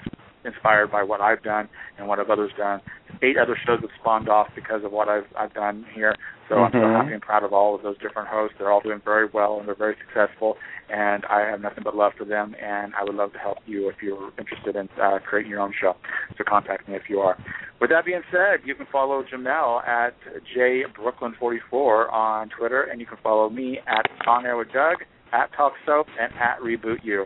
inspired 0.45 0.91
by 0.91 1.03
what 1.03 1.21
I've 1.21 1.43
done 1.43 1.67
and 1.97 2.07
what 2.07 2.19
have 2.19 2.29
others 2.29 2.51
done. 2.57 2.81
Eight 3.21 3.37
other 3.37 3.57
shows 3.65 3.79
have 3.81 3.89
spawned 3.99 4.29
off 4.29 4.47
because 4.55 4.83
of 4.83 4.91
what 4.91 5.09
I've 5.09 5.27
I've 5.37 5.53
done 5.53 5.85
here. 5.93 6.15
So 6.49 6.55
I'm 6.55 6.71
so 6.71 6.79
happy 6.79 7.13
and 7.13 7.21
proud 7.21 7.43
of 7.43 7.51
all 7.51 7.75
of 7.75 7.83
those 7.83 7.97
different 7.97 8.29
hosts. 8.29 8.55
They're 8.57 8.71
all 8.71 8.81
doing 8.81 9.01
very 9.03 9.27
well 9.33 9.59
and 9.59 9.67
they're 9.67 9.75
very 9.75 9.95
successful. 10.05 10.55
And 10.89 11.25
I 11.25 11.41
have 11.41 11.59
nothing 11.59 11.83
but 11.83 11.95
love 11.95 12.13
for 12.17 12.23
them. 12.23 12.55
And 12.61 12.93
I 12.95 13.03
would 13.03 13.15
love 13.15 13.33
to 13.33 13.39
help 13.39 13.57
you 13.65 13.89
if 13.89 13.95
you're 14.01 14.31
interested 14.39 14.75
in 14.77 14.87
uh, 15.01 15.19
creating 15.27 15.51
your 15.51 15.59
own 15.59 15.73
show. 15.79 15.95
So 16.37 16.45
contact 16.47 16.87
me 16.87 16.95
if 16.95 17.03
you 17.09 17.19
are. 17.19 17.37
With 17.81 17.89
that 17.89 18.05
being 18.05 18.21
said, 18.31 18.65
you 18.65 18.75
can 18.75 18.87
follow 18.91 19.23
Jamel 19.23 19.85
at 19.85 20.15
jbrooklyn44 20.57 22.13
on 22.13 22.49
Twitter, 22.57 22.83
and 22.83 22.99
you 22.99 23.05
can 23.05 23.17
follow 23.21 23.49
me 23.49 23.79
at 23.85 24.27
On 24.27 24.45
Air 24.45 24.57
with 24.57 24.71
Doug, 24.71 24.97
at 25.33 25.51
Talk 25.55 25.73
Soap, 25.85 26.07
and 26.19 26.31
at 26.39 26.59
Reboot 26.59 27.03
You. 27.03 27.25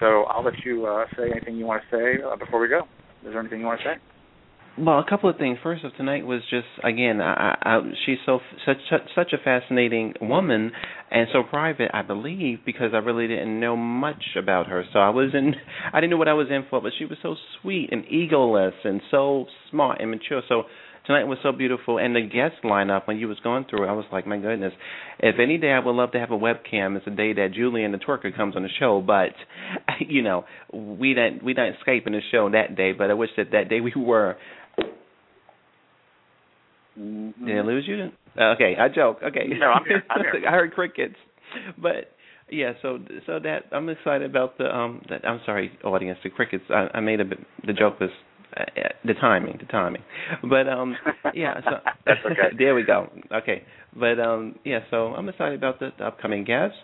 So 0.00 0.22
I'll 0.24 0.44
let 0.44 0.54
you 0.64 0.86
uh, 0.86 1.04
say 1.16 1.30
anything 1.30 1.56
you 1.56 1.66
want 1.66 1.82
to 1.90 1.96
say 1.96 2.22
uh, 2.22 2.36
before 2.36 2.60
we 2.60 2.68
go. 2.68 2.82
Is 3.24 3.32
there 3.32 3.40
anything 3.40 3.60
you 3.60 3.66
want 3.66 3.80
to 3.80 3.84
say? 3.84 4.11
Well, 4.78 4.98
a 5.00 5.04
couple 5.08 5.28
of 5.28 5.36
things. 5.36 5.58
First 5.62 5.84
of 5.84 5.94
tonight 5.96 6.24
was 6.24 6.40
just 6.48 6.66
again, 6.82 7.20
I, 7.20 7.58
I, 7.62 7.80
she's 8.06 8.16
so 8.24 8.40
such 8.64 8.78
such 9.14 9.32
a 9.34 9.38
fascinating 9.38 10.14
woman 10.20 10.72
and 11.10 11.28
so 11.30 11.42
private, 11.42 11.90
I 11.92 12.00
believe, 12.00 12.60
because 12.64 12.92
I 12.94 12.98
really 12.98 13.28
didn't 13.28 13.60
know 13.60 13.76
much 13.76 14.24
about 14.36 14.68
her. 14.68 14.84
So 14.94 14.98
I 14.98 15.10
was 15.10 15.34
in, 15.34 15.54
I 15.92 16.00
didn't 16.00 16.10
know 16.10 16.16
what 16.16 16.28
I 16.28 16.32
was 16.32 16.46
in 16.50 16.64
for, 16.70 16.80
but 16.80 16.92
she 16.98 17.04
was 17.04 17.18
so 17.22 17.36
sweet 17.60 17.90
and 17.92 18.04
egoless 18.06 18.72
and 18.84 19.02
so 19.10 19.44
smart 19.70 20.00
and 20.00 20.10
mature. 20.10 20.40
So 20.48 20.62
tonight 21.06 21.24
was 21.24 21.38
so 21.42 21.52
beautiful, 21.52 21.98
and 21.98 22.16
the 22.16 22.22
guest 22.22 22.62
lineup 22.64 23.06
when 23.06 23.18
you 23.18 23.28
was 23.28 23.38
going 23.40 23.66
through, 23.68 23.86
I 23.86 23.92
was 23.92 24.06
like, 24.10 24.26
my 24.26 24.38
goodness. 24.38 24.72
If 25.18 25.36
any 25.38 25.58
day 25.58 25.72
I 25.72 25.80
would 25.80 25.92
love 25.94 26.12
to 26.12 26.18
have 26.18 26.30
a 26.30 26.38
webcam, 26.38 26.96
it's 26.96 27.04
the 27.04 27.10
day 27.10 27.34
that 27.34 27.52
Julian 27.54 27.92
the 27.92 27.98
twerker 27.98 28.34
comes 28.34 28.56
on 28.56 28.62
the 28.62 28.70
show. 28.78 29.02
But 29.06 29.34
you 30.00 30.22
know, 30.22 30.46
we 30.72 31.12
didn't 31.12 31.44
we 31.44 31.52
didn't 31.52 31.76
Skype 31.86 32.06
in 32.06 32.14
the 32.14 32.20
show 32.30 32.48
that 32.50 32.74
day. 32.74 32.92
But 32.92 33.10
I 33.10 33.14
wish 33.14 33.30
that 33.36 33.50
that 33.52 33.68
day 33.68 33.82
we 33.82 33.92
were. 33.94 34.36
Mm-hmm. 36.98 37.46
Did 37.46 37.58
I 37.58 37.62
lose 37.62 37.84
you? 37.86 38.10
Uh, 38.38 38.52
okay, 38.54 38.76
I 38.78 38.88
joke. 38.88 39.18
Okay, 39.22 39.46
No, 39.58 39.66
I'm 39.70 39.84
here. 39.84 40.02
I'm 40.10 40.20
here. 40.22 40.42
I 40.48 40.50
heard 40.50 40.72
crickets, 40.72 41.16
but 41.78 42.12
yeah. 42.50 42.72
So 42.82 42.98
so 43.26 43.38
that 43.40 43.64
I'm 43.72 43.88
excited 43.88 44.28
about 44.28 44.58
the 44.58 44.64
um. 44.74 45.02
That, 45.08 45.26
I'm 45.26 45.40
sorry, 45.46 45.72
audience. 45.84 46.18
The 46.22 46.30
crickets. 46.30 46.64
I, 46.70 46.88
I 46.94 47.00
made 47.00 47.20
a 47.20 47.24
bit. 47.24 47.38
The 47.66 47.72
joke 47.72 47.98
was 48.00 48.10
uh, 48.56 48.64
the 49.04 49.14
timing. 49.14 49.58
The 49.58 49.66
timing. 49.66 50.02
But 50.48 50.68
um. 50.68 50.96
Yeah. 51.34 51.60
So 51.64 51.70
That's 52.04 52.20
okay. 52.26 52.54
there 52.58 52.74
we 52.74 52.84
go. 52.84 53.08
Okay. 53.32 53.64
But 53.98 54.20
um. 54.20 54.56
Yeah. 54.64 54.80
So 54.90 55.08
I'm 55.14 55.28
excited 55.28 55.58
about 55.58 55.78
the, 55.80 55.90
the 55.98 56.04
upcoming 56.06 56.44
guest. 56.44 56.74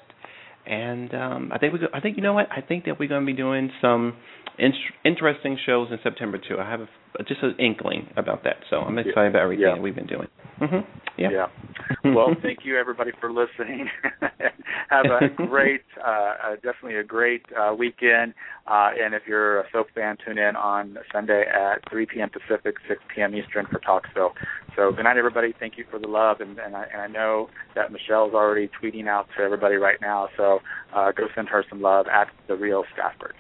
and 0.67 1.15
um, 1.15 1.51
I 1.53 1.59
think 1.59 1.73
we. 1.75 1.79
Go, 1.81 1.87
I 1.95 2.01
think 2.01 2.17
you 2.17 2.23
know 2.23 2.33
what? 2.35 2.47
I 2.51 2.61
think 2.61 2.85
that 2.87 2.99
we're 2.99 3.09
going 3.09 3.23
to 3.23 3.27
be 3.27 3.37
doing 3.37 3.71
some 3.81 4.17
in- 4.59 4.73
interesting 5.05 5.59
shows 5.65 5.89
in 5.91 5.99
September 6.03 6.39
too. 6.39 6.57
I 6.59 6.69
have 6.69 6.81
a, 6.81 6.89
just 7.25 7.43
an 7.43 7.55
inkling 7.59 8.09
about 8.17 8.45
that, 8.45 8.57
so 8.71 8.77
I'm 8.79 8.99
excited 8.99 9.31
about 9.31 9.43
everything 9.43 9.67
Yeah. 9.67 9.75
that 9.75 9.83
we've 9.83 9.95
been 9.95 10.07
doing. 10.07 10.29
hmm 10.59 10.81
Yeah. 11.17 11.31
Yeah. 11.31 11.47
Well, 12.05 12.35
thank 12.43 12.61
you 12.65 12.79
everybody 12.79 13.13
for 13.21 13.33
listening. 13.33 13.89
Have 14.91 15.07
a 15.07 15.29
great, 15.47 15.83
uh, 16.05 16.11
uh, 16.11 16.55
definitely 16.57 16.97
a 16.97 17.05
great 17.05 17.43
uh, 17.59 17.75
weekend. 17.75 18.35
Uh, 18.67 18.91
and 19.03 19.15
if 19.15 19.23
you're 19.27 19.61
a 19.61 19.65
Soap 19.73 19.89
fan, 19.95 20.17
tune 20.25 20.39
in 20.39 20.55
on 20.57 20.97
Sunday 21.13 21.45
at 21.47 21.89
3 21.91 22.07
p.m. 22.07 22.31
Pacific, 22.31 22.77
6 22.89 23.01
p.m. 23.15 23.35
Eastern 23.35 23.67
for 23.67 23.79
Talksville. 23.81 24.31
So 24.77 24.93
good 24.93 25.05
night, 25.05 25.17
everybody. 25.17 25.55
Thank 25.59 25.77
you 25.77 25.85
for 25.91 25.99
the 25.99 26.09
love, 26.09 26.41
and, 26.41 26.59
and, 26.59 26.77
I, 26.77 26.85
and 26.93 27.01
I 27.03 27.07
know 27.07 27.49
that 27.75 27.91
Michelle's 27.93 28.35
already 28.35 28.71
tweeting 28.81 29.07
out 29.07 29.27
to 29.37 29.43
everybody 29.43 29.77
right 29.77 29.99
now. 30.01 30.29
So 30.37 30.61
uh, 30.95 31.13
go 31.13 31.27
send 31.35 31.49
her 31.49 31.65
some 31.69 31.81
love 31.83 32.07
at 32.07 32.29
the 32.49 32.55
real 32.57 32.85
Stafford. 32.93 33.35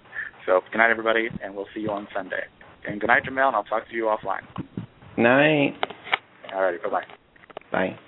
So 0.48 0.62
good 0.72 0.78
night, 0.78 0.90
everybody, 0.90 1.28
and 1.44 1.54
we'll 1.54 1.66
see 1.74 1.80
you 1.80 1.90
on 1.90 2.08
Sunday. 2.16 2.42
And 2.86 2.98
good 2.98 3.08
night, 3.08 3.24
Jamel, 3.24 3.48
and 3.48 3.56
I'll 3.56 3.64
talk 3.64 3.86
to 3.86 3.94
you 3.94 4.04
offline. 4.04 4.40
Night. 5.18 5.74
All 6.54 6.62
righty, 6.62 6.78
bye 6.82 6.88
bye. 6.88 7.04
Bye. 7.70 7.98